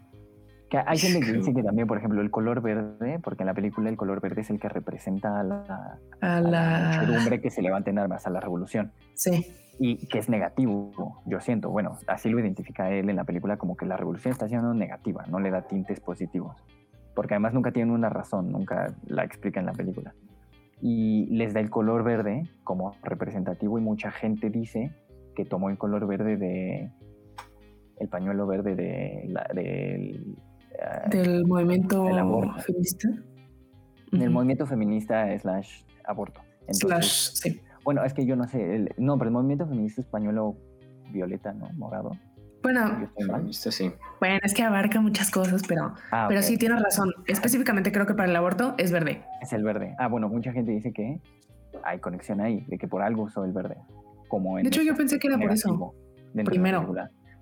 Que 0.69 0.77
hay 0.85 0.97
gente 0.97 1.25
que 1.25 1.33
dice 1.33 1.53
que 1.53 1.63
también, 1.63 1.87
por 1.87 1.97
ejemplo, 1.97 2.21
el 2.21 2.29
color 2.29 2.61
verde, 2.61 3.19
porque 3.19 3.43
en 3.43 3.47
la 3.47 3.53
película 3.53 3.89
el 3.89 3.95
color 3.95 4.21
verde 4.21 4.41
es 4.41 4.49
el 4.49 4.59
que 4.59 4.67
representa 4.67 5.39
a 5.39 5.43
la, 5.43 5.99
a 6.21 6.41
la... 6.41 7.39
que 7.41 7.49
se 7.49 7.61
levanta 7.61 7.89
en 7.89 7.99
armas, 7.99 8.27
a 8.27 8.29
la 8.29 8.39
revolución. 8.39 8.91
Sí. 9.13 9.47
Y 9.79 10.07
que 10.07 10.19
es 10.19 10.27
negativo, 10.27 11.21
yo 11.25 11.39
siento. 11.39 11.69
Bueno, 11.69 11.97
así 12.07 12.29
lo 12.29 12.39
identifica 12.39 12.89
él 12.89 13.09
en 13.09 13.15
la 13.15 13.23
película 13.23 13.57
como 13.57 13.77
que 13.77 13.85
la 13.85 13.95
revolución 13.95 14.31
está 14.31 14.47
siendo 14.47 14.73
negativa, 14.73 15.25
no 15.29 15.39
le 15.39 15.51
da 15.51 15.67
tintes 15.67 15.99
positivos. 15.99 16.55
Porque 17.15 17.35
además 17.35 17.53
nunca 17.53 17.71
tiene 17.71 17.91
una 17.91 18.09
razón, 18.09 18.51
nunca 18.51 18.93
la 19.05 19.23
explica 19.23 19.59
en 19.59 19.67
la 19.67 19.73
película 19.73 20.13
y 20.81 21.25
les 21.27 21.53
da 21.53 21.59
el 21.59 21.69
color 21.69 22.03
verde 22.03 22.49
como 22.63 22.95
representativo 23.03 23.77
y 23.77 23.81
mucha 23.81 24.11
gente 24.11 24.49
dice 24.49 24.91
que 25.35 25.45
tomó 25.45 25.69
el 25.69 25.77
color 25.77 26.07
verde 26.07 26.37
de 26.37 26.91
el 27.99 28.09
pañuelo 28.09 28.45
verde 28.45 28.75
de 28.75 29.25
la, 29.27 29.47
del, 29.53 30.37
ah, 30.81 31.07
del 31.09 31.45
movimiento 31.45 32.05
feminista. 32.59 33.09
Del 34.11 34.29
movimiento 34.29 34.65
feminista 34.67 35.37
slash 35.39 35.83
aborto. 36.05 36.41
Slash 36.69 37.31
sí. 37.33 37.61
bueno 37.83 38.03
es 38.03 38.13
que 38.13 38.25
yo 38.25 38.35
no 38.35 38.47
sé 38.47 38.89
no 38.97 39.17
pero 39.17 39.29
el 39.29 39.33
movimiento 39.33 39.65
feminista 39.65 40.01
es 40.01 40.07
pañuelo 40.07 40.57
violeta 41.11 41.53
no 41.53 41.69
morado 41.73 42.11
bueno, 42.73 43.09
bueno, 44.19 44.39
es 44.43 44.53
que 44.53 44.63
abarca 44.63 44.99
muchas 44.99 45.31
cosas, 45.31 45.61
pero, 45.67 45.93
ah, 46.11 46.25
pero 46.27 46.41
sí 46.41 46.57
tienes 46.57 46.81
razón. 46.81 47.13
Específicamente 47.27 47.91
creo 47.91 48.05
que 48.05 48.13
para 48.13 48.29
el 48.29 48.35
aborto 48.35 48.75
es 48.77 48.91
verde. 48.91 49.23
Es 49.41 49.53
el 49.53 49.63
verde. 49.63 49.95
Ah, 49.99 50.07
bueno, 50.07 50.27
mucha 50.27 50.51
gente 50.51 50.71
dice 50.71 50.91
que 50.91 51.21
hay 51.83 51.99
conexión 51.99 52.41
ahí, 52.41 52.65
de 52.67 52.77
que 52.77 52.87
por 52.87 53.01
algo 53.01 53.23
usó 53.23 53.45
el 53.45 53.53
verde. 53.53 53.77
Como 54.27 54.57
en 54.57 54.63
De 54.63 54.69
hecho, 54.69 54.81
yo 54.81 54.95
pensé 54.95 55.19
que 55.19 55.27
era 55.27 55.37
por 55.37 55.51
eso. 55.51 55.93
Primero. 56.45 56.93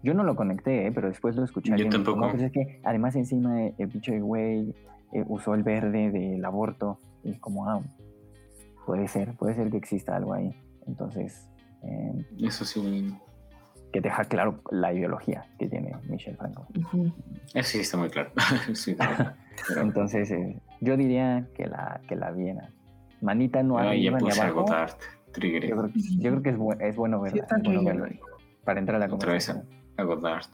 Yo 0.03 0.13
no 0.13 0.23
lo 0.23 0.35
conecté, 0.35 0.85
¿eh? 0.85 0.91
pero 0.91 1.07
después 1.07 1.35
lo 1.35 1.43
escuché. 1.43 1.75
Yo 1.75 1.89
tampoco. 1.89 2.19
"No, 2.19 2.29
pues 2.29 2.43
es 2.43 2.51
que 2.51 2.79
además 2.83 3.15
encima 3.15 3.63
eh, 3.63 3.73
el 3.79 3.87
bicho 3.87 4.11
de 4.11 4.19
güey 4.19 4.75
eh, 5.13 5.23
usó 5.27 5.55
el 5.55 5.63
verde 5.63 6.11
del 6.11 6.45
aborto. 6.45 6.99
Y 7.23 7.33
como, 7.39 7.67
ah, 7.67 7.81
puede 8.85 9.07
ser, 9.07 9.33
puede 9.33 9.55
ser 9.55 9.71
que 9.71 9.77
exista 9.77 10.15
algo 10.15 10.33
ahí. 10.33 10.55
Entonces, 10.85 11.49
eh, 11.81 12.25
Eso 12.39 12.65
sí. 12.65 13.17
Que 13.95 14.01
deja 14.01 14.25
claro 14.25 14.59
la 14.71 14.91
ideología 14.91 15.45
que 15.57 15.69
tiene 15.69 15.95
Michel 16.09 16.35
Franco. 16.35 16.67
Ujú. 16.77 17.13
Eso 17.53 17.69
sí 17.69 17.79
está 17.79 17.95
muy 17.95 18.09
claro. 18.09 18.29
Sí, 18.73 18.93
pero- 18.97 19.31
Entonces, 19.81 20.29
eh, 20.31 20.59
yo 20.81 20.97
diría 20.97 21.47
que 21.55 21.65
la, 21.65 22.01
que 22.05 22.17
la 22.17 22.31
viena. 22.31 22.73
Manita 23.21 23.63
no 23.63 23.77
Ay, 23.77 24.03
ya 24.03 24.09
arriba 24.11 24.17
ni 24.19 24.25
puse 24.25 24.41
a 24.41 24.43
abajo. 24.47 24.63
Godard. 24.63 24.91
Trigger. 25.31 25.65
Yo 25.69 25.77
creo, 25.77 25.91
yo 25.95 26.29
creo 26.31 26.43
que 26.43 26.49
es, 26.49 26.57
bu- 26.57 26.81
es 26.81 26.95
bueno 26.97 27.17
Sí, 27.19 27.23
verla. 27.23 27.41
está 27.43 27.55
es 27.55 27.63
bueno 27.63 27.79
trigger, 27.79 28.01
verla, 28.01 28.17
güey. 28.17 28.19
para 28.65 28.79
entrar 28.81 29.01
a 29.01 29.07
la 29.07 29.13
Otra 29.15 29.31
vez 29.31 29.47
conversación. 29.47 29.81
a 29.97 30.03
Godard. 30.03 30.45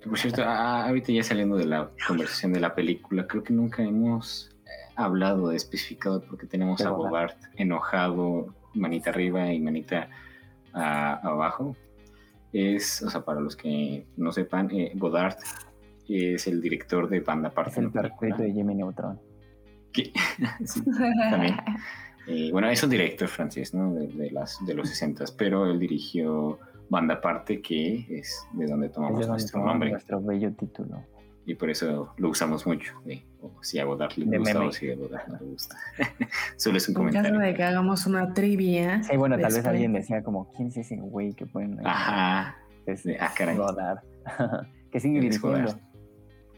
Que, 0.00 0.08
por 0.08 0.18
cierto, 0.20 0.42
ah, 0.46 0.86
ahorita 0.86 1.10
ya 1.12 1.24
saliendo 1.24 1.56
de 1.56 1.64
la 1.66 1.90
conversación 2.06 2.52
de 2.52 2.60
la 2.60 2.76
película, 2.76 3.26
creo 3.26 3.42
que 3.42 3.52
nunca 3.52 3.82
hemos 3.82 4.56
eh, 4.66 4.68
hablado, 4.94 5.50
especificado, 5.50 6.22
porque 6.22 6.46
tenemos 6.46 6.78
De 6.78 6.86
a 6.86 6.90
Godard. 6.90 7.10
Godard 7.10 7.36
enojado, 7.56 8.54
manita 8.74 9.10
arriba 9.10 9.52
y 9.52 9.58
manita 9.58 10.08
ah, 10.72 11.18
abajo. 11.24 11.74
Es, 12.52 13.02
o 13.02 13.10
sea, 13.10 13.24
para 13.24 13.40
los 13.40 13.56
que 13.56 14.06
no 14.16 14.32
sepan, 14.32 14.70
eh, 14.70 14.92
Godard 14.94 15.36
es 16.08 16.46
el 16.46 16.60
director 16.60 17.08
de 17.08 17.20
Banda 17.20 17.48
Aparte. 17.48 17.72
Es 17.72 17.78
el 17.78 17.90
perpetuo 17.90 18.44
de 18.44 18.52
Jimmy 18.52 18.74
Neutron. 18.74 19.20
Sí, 20.64 20.82
también. 21.30 21.56
Eh, 22.26 22.50
bueno, 22.52 22.68
es 22.68 22.82
un 22.82 22.90
director 22.90 23.26
francés, 23.26 23.74
¿no? 23.74 23.92
De, 23.94 24.06
de 24.06 24.30
las, 24.30 24.58
de 24.64 24.74
los 24.74 24.88
60 24.88 25.24
pero 25.36 25.64
él 25.70 25.78
dirigió 25.78 26.58
Banda 26.90 27.14
Aparte, 27.14 27.60
que 27.60 28.06
es 28.10 28.46
de 28.52 28.66
donde 28.66 28.88
Es 28.88 28.92
tomamos 28.92 29.18
de 29.20 29.26
donde 29.26 29.32
nuestro 29.42 29.64
nombre. 29.64 29.90
nuestro 29.90 30.20
bello 30.22 30.52
título. 30.52 31.04
Y 31.48 31.54
por 31.54 31.70
eso 31.70 32.12
lo 32.18 32.28
usamos 32.28 32.66
mucho. 32.66 32.92
de, 33.06 33.24
o 33.40 33.50
si 33.62 33.78
a 33.78 33.84
Godard 33.84 34.12
le 34.16 34.26
De 34.26 34.36
gusta 34.38 34.52
meme. 34.54 34.66
o 34.66 34.72
si 34.72 34.90
a 34.90 34.96
Godard 34.96 35.28
no 35.28 35.38
le 35.40 35.46
gusta. 35.46 35.76
Solo 36.56 36.76
es 36.76 36.86
un 36.90 36.92
En 36.96 37.04
caso 37.06 37.08
comentario. 37.22 37.40
de 37.40 37.54
que 37.54 37.62
hagamos 37.64 38.06
una 38.06 38.34
trivia. 38.34 39.02
Sí, 39.02 39.16
bueno, 39.16 39.38
tal 39.38 39.54
vez 39.54 39.64
alguien 39.64 39.94
decía 39.94 40.22
como, 40.22 40.52
¿quién 40.52 40.68
es 40.68 40.76
ese 40.76 40.96
güey 40.96 41.32
que 41.32 41.44
ahí? 41.54 41.76
Ajá. 41.84 42.56
Es 42.84 43.02
de- 43.04 43.18
ah, 43.18 43.32
caray. 43.34 43.56
Godard. 43.56 44.00
que 44.92 45.00
sigue 45.00 45.16
Es 45.18 45.22
dirigiendo. 45.22 45.48
Godard. 45.58 45.76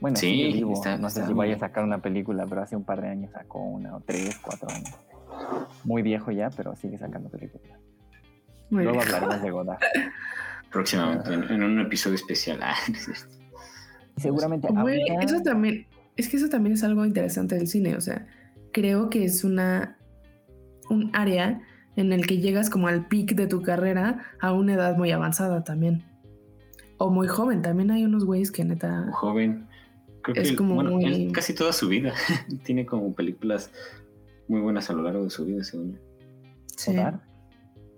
Bueno, 0.01 0.17
Sí, 0.17 0.53
vivo. 0.55 0.73
está- 0.73 0.97
no 0.99 1.09
sé 1.09 1.25
si 1.25 1.33
vaya 1.35 1.55
a 1.55 1.59
sacar 1.61 1.85
una 1.85 1.99
película, 2.03 2.45
pero 2.49 2.63
hace 2.63 2.75
un 2.75 2.83
par 2.85 3.01
de 3.01 3.09
años 3.11 3.31
sacó 3.31 3.61
una, 3.63 3.95
o 3.97 4.01
tres, 4.01 4.39
cuatro 4.43 4.69
años. 4.71 4.91
Muy 5.85 6.03
viejo 6.03 6.33
ya, 6.33 6.51
pero 6.51 6.75
sigue 6.75 6.99
sacando 6.99 7.29
películas. 7.29 7.79
Muy 8.71 8.83
Luego 8.83 8.99
bien. 8.99 9.15
hablaremos 9.15 9.41
de 9.43 9.51
Godard. 9.53 9.79
Próximamente, 10.73 11.33
en, 11.33 11.45
en 11.45 11.63
un 11.63 11.81
episodio 11.81 12.17
especial. 12.17 12.61
Y 14.17 14.21
seguramente 14.21 14.69
Güey, 14.69 15.01
ahorita- 15.11 15.23
eso 15.35 15.43
también, 15.43 15.87
es 16.17 16.29
que 16.29 16.37
eso 16.37 16.49
también 16.49 16.75
es 16.75 16.83
algo 16.85 17.05
interesante 17.07 17.55
del 17.57 17.67
cine, 17.69 17.97
o 17.97 18.01
sea, 18.01 18.27
creo 18.73 19.09
que 19.11 19.25
es 19.25 19.45
una 19.45 19.97
un 20.89 21.11
área 21.15 21.61
en 21.97 22.13
el 22.13 22.27
que 22.27 22.39
llegas 22.39 22.69
como 22.69 22.89
al 22.89 23.07
pic 23.07 23.35
de 23.37 23.47
tu 23.47 23.63
carrera 23.63 24.23
a 24.41 24.53
una 24.53 24.75
edad 24.75 24.97
muy 24.97 25.13
avanzada 25.13 25.63
también. 25.63 26.03
O 26.99 27.11
muy 27.11 27.29
joven, 27.29 27.63
también 27.63 27.91
hay 27.93 28.05
unos 28.05 28.25
güeyes 28.25 28.51
que 28.51 28.65
neta 28.65 29.09
joven. 29.13 29.67
Creo 30.23 30.37
Es 30.37 30.43
que 30.43 30.49
él- 30.51 30.57
como 30.57 30.75
bueno, 30.75 30.91
muy- 30.93 31.05
él 31.05 31.33
casi 31.33 31.55
toda 31.55 31.73
su 31.73 31.89
vida. 31.89 32.13
Tiene 32.65 32.87
como 32.87 33.13
películas 33.15 33.71
muy 34.49 34.61
buenas 34.61 34.91
a 34.91 34.93
lo 34.95 35.03
largo 35.03 35.23
de 35.25 35.31
su 35.31 35.45
vida, 35.47 35.63
según 35.65 35.93
yo. 35.95 35.99
sí. 36.77 36.97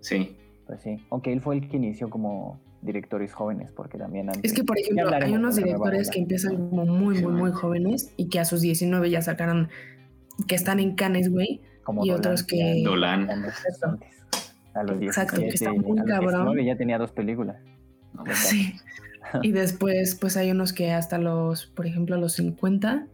Sí. 0.01 0.37
Pues 0.67 0.83
sí. 0.83 0.97
Aunque 1.11 1.33
él 1.33 1.41
fue 1.41 1.57
el 1.57 1.69
que 1.69 1.77
inició 1.79 2.11
como 2.11 2.61
directores 2.83 3.33
jóvenes, 3.33 3.71
porque 3.73 3.97
también 3.97 4.29
antes... 4.29 4.45
Es 4.45 4.53
que, 4.53 4.65
por 4.65 4.79
ejemplo, 4.79 5.09
hay 5.15 5.33
unos 5.35 5.57
directores 5.57 6.11
que 6.11 6.19
empiezan 6.19 6.57
como 6.69 6.85
muy, 6.85 7.23
muy, 7.23 7.33
muy 7.33 7.53
jóvenes 7.53 8.13
y 8.17 8.29
que 8.29 8.41
a 8.41 8.45
sus 8.45 8.61
19 8.61 9.09
ya 9.09 9.23
sacaron, 9.23 9.69
que 10.47 10.55
están 10.55 10.81
en 10.81 10.95
Cannes, 10.95 11.31
güey. 11.31 11.61
como 11.85 12.05
y 12.05 12.09
Dolan, 12.09 12.19
otros 12.21 12.43
que- 12.45 12.83
ya 12.83 12.89
Dolan. 12.91 13.29
A 14.75 14.83
los 14.85 14.99
17, 14.99 15.05
Exacto, 15.07 15.41
que 15.41 15.49
está 15.49 15.73
muy 15.73 15.99
a 15.99 16.03
los 16.03 16.09
cabrón. 16.11 16.31
19 16.33 16.65
ya 16.65 16.77
tenía 16.77 16.99
dos 16.99 17.13
películas. 17.13 17.57
No, 18.15 18.25
Ya 18.27 18.35
Sí. 18.35 18.75
Y 19.43 19.53
después, 19.53 20.15
pues 20.17 20.37
hay 20.37 20.51
unos 20.51 20.73
que 20.73 20.93
hasta 20.93 21.17
los, 21.19 21.67
por 21.67 21.87
ejemplo, 21.87 22.17
a 22.17 22.19
los 22.19 22.33
50, 22.35 23.07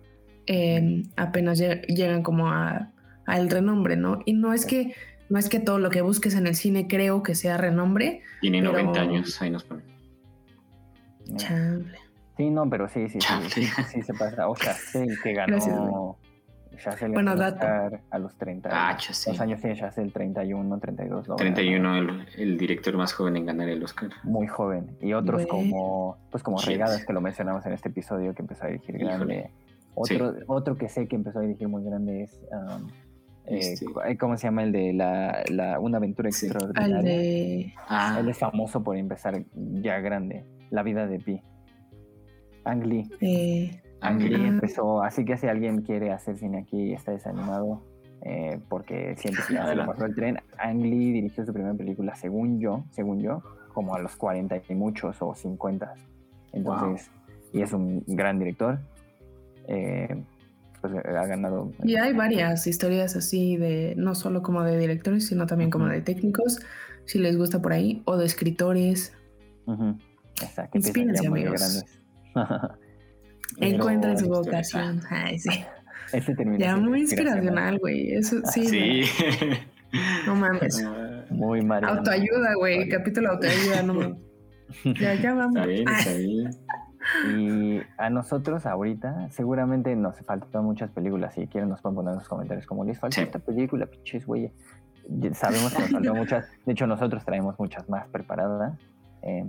eh, 0.46 1.02
apenas 1.16 1.60
lleg- 1.60 1.86
llegan 1.86 2.22
como 2.22 2.48
a, 2.48 2.90
al 3.26 3.50
renombre, 3.50 3.96
¿no? 3.96 4.20
Y 4.24 4.32
no 4.32 4.52
es 4.54 4.64
que 4.66 4.94
no 5.28 5.38
es 5.38 5.48
que 5.48 5.60
todo 5.60 5.78
lo 5.78 5.90
que 5.90 6.00
busques 6.02 6.34
en 6.34 6.46
el 6.46 6.54
cine 6.54 6.86
creo 6.88 7.22
que 7.22 7.34
sea 7.34 7.56
renombre. 7.56 8.22
Tiene 8.40 8.60
Pero- 8.60 8.72
90 8.72 9.00
años, 9.00 9.42
ahí 9.42 9.50
nos 9.50 9.64
ponen. 9.64 9.84
Mira. 11.26 11.36
Chable. 11.38 11.98
Sí, 12.36 12.50
no, 12.50 12.68
pero 12.70 12.88
sí, 12.88 13.08
sí, 13.08 13.18
sí, 13.20 13.64
sí, 13.64 13.82
sí 13.88 14.02
se 14.02 14.14
pasa. 14.14 14.48
O 14.48 14.54
Chazelle, 14.56 15.16
que 15.22 15.32
Gracias, 15.32 15.66
ganó. 15.68 16.16
Chazelle 16.78 17.12
Bueno, 17.12 17.34
dato. 17.34 17.66
A 18.10 18.18
los 18.20 18.36
30. 18.38 18.68
Ah, 18.72 18.86
¿Cuántos 18.90 19.06
Chazelle. 19.08 19.42
años 19.42 19.60
tiene 19.60 19.76
Chazelle? 19.76 20.12
31, 20.12 20.78
32. 20.78 21.26
lo 21.26 21.34
ganó. 21.34 21.36
31, 21.36 21.96
el, 21.98 22.26
el 22.36 22.56
director 22.56 22.96
más 22.96 23.12
joven 23.12 23.36
en 23.36 23.46
ganar 23.46 23.68
el 23.68 23.82
Oscar. 23.82 24.10
Muy 24.22 24.46
joven. 24.46 24.96
Y 25.02 25.12
otros 25.14 25.44
como, 25.46 26.16
pues 26.30 26.44
como 26.44 26.58
Shit. 26.58 26.68
Regadas, 26.68 27.04
que 27.04 27.12
lo 27.12 27.20
mencionamos 27.20 27.66
en 27.66 27.72
este 27.72 27.88
episodio, 27.88 28.32
que 28.34 28.42
empezó 28.42 28.64
a 28.64 28.68
dirigir 28.68 28.94
Híjole. 28.94 29.08
grande. 29.16 29.50
Otro, 29.96 30.34
otro 30.46 30.76
que 30.78 30.88
sé 30.88 31.08
que 31.08 31.16
empezó 31.16 31.40
a 31.40 31.42
dirigir 31.42 31.66
muy 31.66 31.82
grande 31.82 32.22
es. 32.22 32.40
um, 32.52 32.86
eh, 33.50 33.58
Este. 33.58 33.86
cu- 33.86 34.00
¿Cómo 34.18 34.36
se 34.36 34.46
llama? 34.46 34.62
El 34.64 34.72
de 34.72 34.92
la, 34.92 35.42
la- 35.50 35.80
Una 35.80 35.98
aventura 35.98 36.30
Sí. 36.30 36.46
extraordinaria. 36.46 37.02
De. 37.02 37.74
Ah, 37.88 38.18
Él 38.20 38.28
es 38.28 38.38
famoso 38.38 38.82
por 38.82 38.96
empezar 38.96 39.42
ya 39.54 39.98
grande. 40.00 40.44
La 40.70 40.82
vida 40.82 41.06
de 41.06 41.18
Pi. 41.18 41.40
Ang 42.64 42.84
Lee. 42.84 43.08
eh, 43.20 43.80
Ang 44.00 44.20
Lee. 44.20 44.34
Ah. 44.44 44.46
empezó, 44.48 45.02
así 45.02 45.24
que 45.24 45.36
si 45.36 45.46
alguien 45.46 45.82
quiere 45.82 46.12
hacer 46.12 46.36
cine 46.38 46.58
aquí 46.58 46.76
y 46.90 46.92
está 46.92 47.12
desanimado 47.12 47.82
eh, 48.22 48.58
porque 48.68 49.14
siente 49.16 49.40
que 49.48 49.54
se 49.56 49.74
le 49.76 49.84
pasó 49.84 50.04
el 50.04 50.14
tren, 50.14 50.38
Ang 50.58 50.82
Lee 50.82 51.12
dirigió 51.12 51.46
su 51.46 51.52
primera 51.52 51.74
película, 51.74 52.14
según 52.16 52.58
yo, 52.60 52.84
según 52.90 53.20
yo, 53.20 53.42
como 53.72 53.94
a 53.94 54.00
los 54.00 54.16
40 54.16 54.60
y 54.68 54.74
muchos 54.74 55.22
o 55.22 55.34
50. 55.34 55.94
Entonces, 56.52 57.10
y 57.52 57.62
es 57.62 57.72
un 57.72 58.02
gran 58.06 58.38
director. 58.38 58.78
eh, 59.68 60.22
pues 60.90 61.04
ha 61.06 61.26
ganado. 61.26 61.72
y 61.84 61.96
hay 61.96 62.12
varias 62.12 62.66
historias 62.66 63.16
así 63.16 63.56
de, 63.56 63.94
no 63.96 64.14
solo 64.14 64.42
como 64.42 64.62
de 64.62 64.78
directores, 64.78 65.26
sino 65.26 65.46
también 65.46 65.70
como 65.70 65.86
de 65.86 66.00
técnicos, 66.00 66.60
si 67.04 67.18
les 67.18 67.36
gusta 67.36 67.60
por 67.62 67.72
ahí, 67.72 68.02
o 68.04 68.16
de 68.16 68.26
escritores. 68.26 69.14
Ujú, 69.66 69.98
Exacto, 70.40 70.70
que 70.72 70.78
Inspírense, 70.78 71.26
amigos. 71.26 71.84
Encuentren 73.60 74.18
su 74.18 74.26
historias, 74.26 74.46
vocación. 74.46 75.00
Ay, 75.10 75.38
sí. 75.38 75.50
Este 76.12 76.34
termina 76.34 76.58
Ya 76.58 76.76
muy 76.76 77.00
inspiracional, 77.00 77.78
güey. 77.78 78.12
Eso 78.12 78.40
sí. 78.52 78.66
sí. 78.66 79.02
No 80.26 80.34
mames. 80.36 80.84
Muy 81.30 81.62
Mariana. 81.62 81.98
Autoayuda, 81.98 82.54
güey. 82.58 82.88
Capítulo 82.88 83.30
autoayuda, 83.32 83.82
no 83.82 83.94
mames. 83.94 84.18
Ya, 85.00 85.14
ya 85.14 85.34
vamos. 85.34 85.56
Está 85.56 85.66
bien, 85.66 85.88
Ah, 85.88 85.98
está 85.98 86.14
bien. 86.14 86.50
Y 87.34 87.80
a 87.96 88.10
nosotros 88.10 88.66
ahorita 88.66 89.30
seguramente 89.30 89.94
nos 89.96 90.18
faltan 90.20 90.64
muchas 90.64 90.90
películas. 90.90 91.34
Si 91.34 91.46
quieren 91.46 91.68
nos 91.70 91.80
pueden 91.80 91.96
poner 91.96 92.12
en 92.12 92.18
los 92.18 92.28
comentarios 92.28 92.66
como 92.66 92.84
les 92.84 92.98
falta 92.98 93.16
Sí. 93.16 93.22
esta 93.22 93.38
película, 93.38 93.86
pinches 93.86 94.26
güey. 94.26 94.52
Sabemos 95.32 95.72
que 95.74 95.80
nos 95.80 95.90
faltan 95.92 96.16
muchas. 96.16 96.46
De 96.66 96.72
hecho, 96.72 96.86
nosotros 96.86 97.24
traemos 97.24 97.58
muchas 97.58 97.88
más 97.88 98.06
preparadas. 98.08 98.78
Eh, 99.22 99.44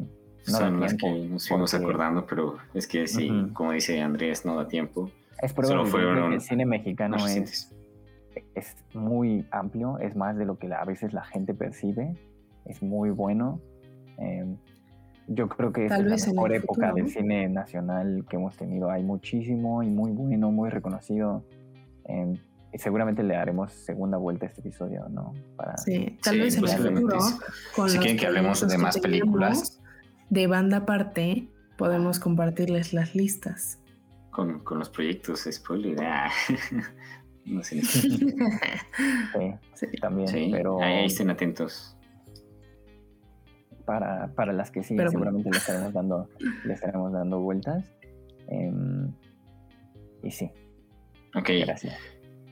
no 0.47 0.57
Son 0.57 0.79
las 0.79 0.93
que 0.93 1.27
nos 1.27 1.47
fuimos 1.47 1.71
porque 1.71 1.83
acordando, 1.85 2.25
pero 2.25 2.57
es 2.73 2.87
que 2.87 3.05
sí, 3.07 3.29
como 3.53 3.73
dice 3.73 4.01
Andrés, 4.01 4.45
no 4.45 4.55
da 4.55 4.67
tiempo. 4.67 5.11
Es 5.41 5.51
Solo 5.51 5.85
fueron 5.85 6.29
que 6.29 6.35
el 6.35 6.41
cine 6.41 6.65
mexicano 6.65 7.17
es, 7.27 7.73
es 8.55 8.75
muy 8.93 9.45
amplio, 9.51 9.97
es 9.99 10.15
más 10.15 10.37
de 10.37 10.45
lo 10.45 10.57
que 10.57 10.73
a 10.73 10.83
veces 10.85 11.13
la 11.13 11.23
gente 11.25 11.53
percibe. 11.53 12.15
Es 12.65 12.81
muy 12.81 13.09
bueno. 13.09 13.59
Eh, 14.17 14.45
yo 15.31 15.47
creo 15.47 15.71
que 15.71 15.87
Tal 15.87 16.11
es 16.11 16.25
la 16.27 16.33
mejor 16.33 16.53
época 16.53 16.87
futuro, 16.89 16.95
del 17.05 17.13
cine 17.13 17.47
nacional 17.49 18.25
que 18.29 18.35
hemos 18.37 18.57
tenido. 18.57 18.89
Hay 18.89 19.03
muchísimo 19.03 19.83
y 19.83 19.87
muy 19.89 20.11
bueno, 20.11 20.51
muy 20.51 20.69
reconocido. 20.69 21.45
Eh, 22.05 22.33
y 22.73 22.77
seguramente 22.79 23.23
le 23.23 23.35
haremos 23.35 23.71
segunda 23.71 24.17
vuelta 24.17 24.45
a 24.45 24.49
este 24.49 24.61
episodio, 24.61 25.07
¿no? 25.09 25.33
Para, 25.55 25.77
Sí, 25.77 26.17
tal 26.23 26.35
Sí, 26.35 26.39
vez 26.41 26.57
en 26.57 26.65
el 26.67 26.95
futuro, 26.95 27.19
sí. 27.21 27.33
con 27.75 27.89
Si 27.89 27.97
quieren 27.99 28.17
que 28.17 28.27
hablemos 28.27 28.67
de 28.67 28.77
más 28.77 28.97
películas. 28.99 29.81
de 30.29 30.47
banda 30.47 30.77
aparte, 30.77 31.47
podemos 31.77 32.19
compartirles 32.19 32.93
las 32.93 33.15
listas. 33.15 33.79
Con, 34.31 34.59
con 34.59 34.79
los 34.79 34.89
proyectos, 34.89 35.47
spoiler. 35.51 35.97
ah. 36.03 36.29
no 37.45 37.63
sé. 37.63 37.81
Sí, 37.83 38.35
Sí. 39.75 39.87
también, 40.01 40.27
Sí, 40.27 40.49
pero 40.51 40.81
ahí, 40.81 40.93
ahí 40.93 41.05
estén 41.05 41.29
atentos. 41.29 41.95
Para, 43.89 44.27
para 44.35 44.53
las 44.53 44.69
que 44.69 44.83
sí, 44.83 44.93
Pero- 44.95 45.09
seguramente 45.09 45.49
le 45.49 45.57
estaremos 45.57 45.91
dando, 45.91 46.29
le 46.63 46.73
estaremos 46.75 47.11
dando 47.11 47.39
vueltas. 47.39 47.91
Em, 48.47 49.11
y 50.21 50.29
sí, 50.29 50.51
Ok, 51.35 51.49
gracias. 51.65 51.95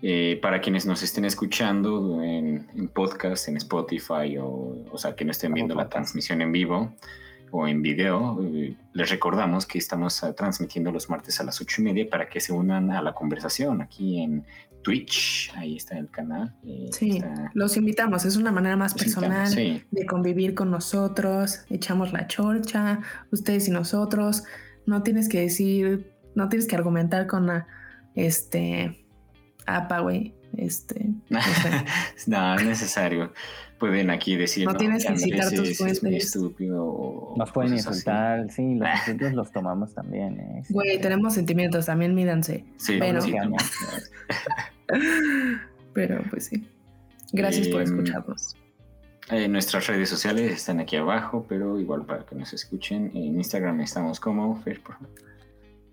Eh, 0.01 0.39
para 0.41 0.61
quienes 0.61 0.87
nos 0.87 1.03
estén 1.03 1.25
escuchando 1.25 2.23
en, 2.23 2.65
podcast, 2.91 3.49
en 3.49 3.57
Spotify, 3.57 4.37
o, 4.39 4.83
o 4.91 4.97
sea, 4.97 5.15
que 5.15 5.25
no 5.25 5.31
estén 5.31 5.53
viendo 5.53 5.75
la 5.75 5.89
transmisión 5.89 6.41
en 6.41 6.51
vivo 6.51 6.95
o 7.51 7.67
en 7.67 7.81
video, 7.81 8.39
eh, 8.43 8.75
les 8.93 9.09
recordamos 9.09 9.65
que 9.65 9.77
estamos 9.77 10.23
ah, 10.23 10.33
transmitiendo 10.33 10.91
los 10.91 11.09
martes 11.09 11.39
a 11.39 11.43
las 11.43 11.59
ocho 11.61 11.81
y 11.81 11.85
media 11.85 12.09
para 12.09 12.29
que 12.29 12.39
se 12.39 12.53
unan 12.53 12.91
a 12.91 13.01
la 13.01 13.13
conversación 13.13 13.81
aquí 13.81 14.21
en 14.21 14.45
Twitch. 14.81 15.51
Ahí 15.55 15.75
está 15.75 15.97
el 15.97 16.09
canal. 16.09 16.55
Eh, 16.63 16.89
sí, 16.91 17.21
los 17.53 17.77
invitamos. 17.77 18.25
Es 18.25 18.37
una 18.37 18.51
manera 18.51 18.77
más 18.77 18.93
personal 18.93 19.53
de 19.53 20.05
convivir 20.05 20.55
con 20.55 20.71
nosotros. 20.71 21.65
Echamos 21.69 22.13
la 22.13 22.27
chorcha, 22.27 23.01
ustedes 23.31 23.67
y 23.67 23.71
nosotros. 23.71 24.43
No 24.85 25.03
tienes 25.03 25.27
que 25.27 25.41
decir, 25.41 26.13
no 26.35 26.47
tienes 26.49 26.67
que 26.67 26.75
argumentar 26.75 27.27
con 27.27 27.49
este 28.15 29.05
apa, 29.65 29.99
güey. 29.99 30.33
Este. 30.55 31.09
No, 31.29 31.39
es 32.55 32.65
necesario. 32.65 33.33
Pueden 33.79 34.09
aquí 34.09 34.35
decir. 34.35 34.65
No, 34.65 34.75
tienes 34.75 35.05
que 35.05 35.17
citar 35.17 35.51
tus 35.51 35.77
fuentes. 35.77 36.03
estúpido. 36.03 37.33
Nos 37.35 37.51
pueden 37.51 37.73
insultar, 37.73 38.49
sí, 38.51 38.75
los 38.75 38.89
insultos 38.99 39.33
los 39.33 39.51
tomamos 39.51 39.93
también. 39.93 40.39
¿eh? 40.39 40.63
Güey, 40.69 40.99
tenemos 40.99 41.35
sentimientos, 41.35 41.85
también 41.85 42.15
mídanse. 42.15 42.65
Sí, 42.77 42.97
pero, 42.99 43.21
sí, 43.21 43.33
pero 45.93 46.21
pues 46.29 46.45
sí. 46.45 46.67
Gracias 47.33 47.67
por 47.67 47.81
em, 47.81 47.87
escucharnos. 47.87 48.55
Eh, 49.29 49.47
nuestras 49.47 49.87
redes 49.87 50.09
sociales 50.09 50.53
están 50.53 50.79
aquí 50.79 50.95
abajo, 50.95 51.45
pero 51.47 51.79
igual 51.79 52.05
para 52.05 52.25
que 52.25 52.35
nos 52.35 52.53
escuchen. 52.53 53.11
En 53.13 53.35
Instagram 53.35 53.81
estamos 53.81 54.19
como 54.19 54.55
Fer, 54.61 54.81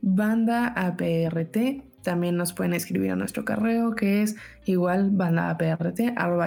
Banda 0.00 0.68
APRT 0.68 1.93
también 2.04 2.36
nos 2.36 2.52
pueden 2.52 2.74
escribir 2.74 3.10
a 3.10 3.16
nuestro 3.16 3.44
correo 3.44 3.94
que 3.96 4.22
es 4.22 4.36
igual 4.66 5.10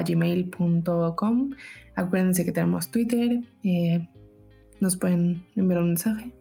gmail.com 0.06 1.50
Acuérdense 1.96 2.46
que 2.46 2.52
tenemos 2.52 2.92
Twitter. 2.92 3.42
Eh, 3.64 4.08
nos 4.80 4.96
pueden 4.98 5.44
enviar 5.56 5.82
un 5.82 5.88
mensaje. 5.90 6.32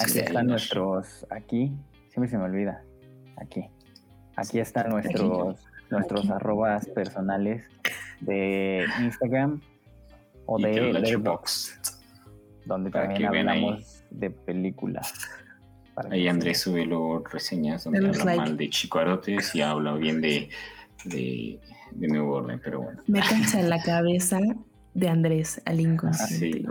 Aquí 0.00 0.20
están 0.20 0.46
nuestros, 0.46 1.26
aquí, 1.28 1.70
siempre 2.08 2.30
se 2.30 2.38
me 2.38 2.44
olvida, 2.44 2.82
aquí. 3.36 3.68
Aquí 4.36 4.58
están 4.58 4.88
nuestros, 4.88 5.62
nuestros 5.90 6.30
arrobas 6.30 6.86
personales 6.86 7.66
de 8.20 8.86
Instagram 9.02 9.60
o 10.46 10.58
de 10.58 10.94
Letterboxd, 10.94 11.98
donde 12.64 12.90
también 12.90 13.26
hablamos 13.26 14.02
de 14.10 14.30
películas. 14.30 15.12
Ahí 16.10 16.28
Andrés 16.28 16.60
sube 16.60 16.84
luego 16.86 17.22
reseñas 17.30 17.84
donde 17.84 18.06
habla 18.06 18.36
mal 18.36 18.56
de 18.56 18.70
Chico 18.70 18.98
Arotes 18.98 19.54
y 19.54 19.60
habla 19.60 19.94
bien 19.94 20.20
de, 20.20 20.48
de, 21.04 21.60
de 21.92 22.08
Nuevo 22.08 22.36
Orden, 22.36 22.60
pero 22.62 22.82
bueno. 22.82 23.00
Métanse 23.06 23.60
en 23.60 23.70
la 23.70 23.82
cabeza 23.82 24.38
de 24.94 25.08
Andrés 25.08 25.60
al 25.64 25.80
inconsciente. 25.80 26.68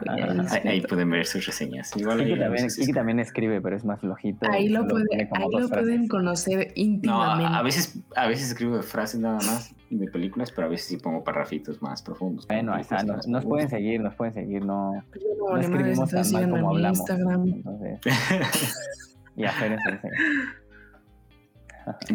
ahí, 0.66 0.82
pueden 0.82 1.10
ver 1.10 1.26
sus 1.26 1.46
reseñas. 1.46 1.96
Igual 1.96 2.24
Kiki 2.24 2.94
también, 2.94 3.20
escribe, 3.20 3.62
pero 3.62 3.76
es 3.76 3.84
más 3.84 4.00
flojito. 4.00 4.50
Ahí 4.52 4.70
lo, 4.70 4.88
pueden 4.88 6.08
conocer 6.08 6.72
íntimamente. 6.76 7.50
No, 7.50 7.56
a, 7.56 7.64
veces, 7.64 8.00
a 8.16 8.28
veces 8.28 8.50
escribo 8.50 8.82
frases 8.84 9.20
nada 9.20 9.38
más 9.38 9.74
de 9.90 10.08
películas, 10.08 10.52
pero 10.52 10.68
a 10.68 10.70
veces 10.70 10.88
sí 10.88 10.98
pongo 10.98 11.24
parrafitos 11.24 11.82
más 11.82 12.02
profundos. 12.02 12.48
Bueno, 12.48 12.74
ahí 12.74 12.82
está. 12.82 13.04
Nos, 13.04 13.46
pueden 13.46 13.70
seguir, 13.70 14.00
nos 14.02 14.14
pueden 14.16 14.34
seguir. 14.34 14.64
No, 14.64 14.94
no, 14.94 15.58
escribimos 15.58 16.10
tan 16.12 16.32
mal 16.32 16.50
como 16.50 16.70
hablamos. 16.70 17.00
Instagram. 17.00 17.48
Entonces, 17.48 18.00
y 19.36 19.46
hacer 19.46 19.74
eso. 19.74 19.90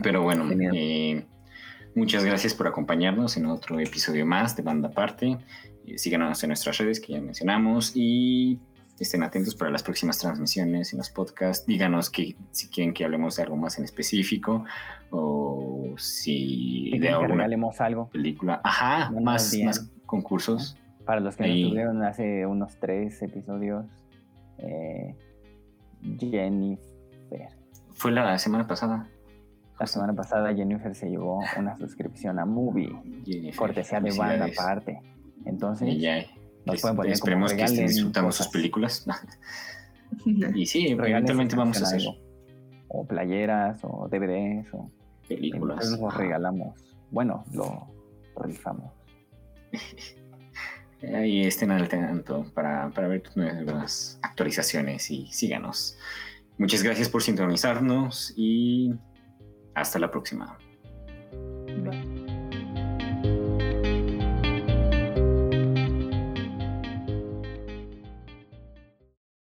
Pero 0.03 0.23
bueno, 0.23 0.49
eh, 0.73 1.25
muchas 1.95 2.25
gracias 2.25 2.55
por 2.55 2.67
acompañarnos 2.67 3.37
en 3.37 3.47
otro 3.47 3.79
episodio 3.81 4.27
más 4.27 4.57
de 4.57 4.63
Banda 4.63 4.89
Aparte. 4.89 5.39
Eh, 5.87 5.99
síganos 5.99 6.43
en 6.43 6.49
nuestras 6.49 6.79
redes 6.79 7.01
que 7.01 7.15
ya 7.15 7.21
mencionamos 7.21 7.93
y 7.95 8.59
estén 8.99 9.23
atentos 9.23 9.55
para 9.55 9.71
las 9.71 9.83
próximas 9.83 10.19
transmisiones 10.19 10.93
en 10.93 10.99
los 10.99 11.11
podcasts. 11.11 11.67
Díganos 11.67 12.11
que, 12.11 12.37
si 12.51 12.69
quieren 12.69 12.95
que 12.95 13.05
hablemos 13.05 13.37
de 13.37 13.43
algo 13.43 13.57
más 13.57 13.79
en 13.79 13.85
específico 13.85 14.65
o 15.11 15.95
si 15.97 16.91
de 16.99 17.11
alguna 17.11 17.45
algo. 17.45 18.09
película. 18.09 18.61
Ajá, 18.65 19.11
más, 19.11 19.55
más 19.65 19.91
concursos. 20.07 20.77
Para 21.05 21.21
los 21.21 21.37
que 21.37 21.47
nos 21.47 21.71
tuvieron 21.71 22.03
hace 22.03 22.47
unos 22.47 22.77
tres 22.81 23.23
episodios, 23.23 23.87
eh, 24.59 25.15
Jennifer 26.19 26.96
fue 27.97 28.13
la 28.13 28.39
semana 28.39 28.67
pasada. 28.67 29.09
La 29.79 29.87
semana 29.87 30.15
pasada 30.15 30.55
Jennifer 30.55 30.95
se 30.95 31.11
llevó 31.11 31.41
una 31.59 31.77
suscripción 31.77 32.39
a 32.39 32.47
Movie, 32.47 32.91
cortesía 33.57 34.01
de 34.01 34.17
banda 34.17 34.47
aparte. 34.47 35.01
Entonces, 35.45 35.89
nos 36.65 36.81
pueden 36.81 36.97
poner 36.97 37.13
esperemos 37.13 37.53
que 37.53 37.63
estén 37.63 37.87
disfrutando 37.87 38.33
sus 38.33 38.49
películas. 38.49 39.07
y 40.25 40.67
sí, 40.67 40.89
eventualmente 40.89 41.57
vamos 41.57 41.81
a 41.83 41.85
hacer. 41.85 42.03
O 42.89 43.07
playeras, 43.07 43.81
o 43.83 44.09
DVDs, 44.09 44.73
o 44.73 44.91
películas. 45.29 45.77
Entonces 45.77 46.01
los 46.01 46.17
regalamos. 46.17 46.75
Bueno, 47.11 47.45
lo 47.53 47.87
rifamos. 48.43 48.93
Ahí 51.15 51.43
estén 51.43 51.71
al 51.71 51.89
tanto 51.89 52.51
para, 52.55 52.89
para 52.91 53.09
ver 53.09 53.23
nuevas 53.35 54.19
actualizaciones 54.23 55.11
y 55.11 55.27
síganos. 55.27 55.99
Muchas 56.59 56.83
gracias 56.83 57.09
por 57.09 57.23
sintonizarnos 57.23 58.33
y 58.37 58.95
hasta 59.75 59.99
la 59.99 60.11
próxima. 60.11 60.59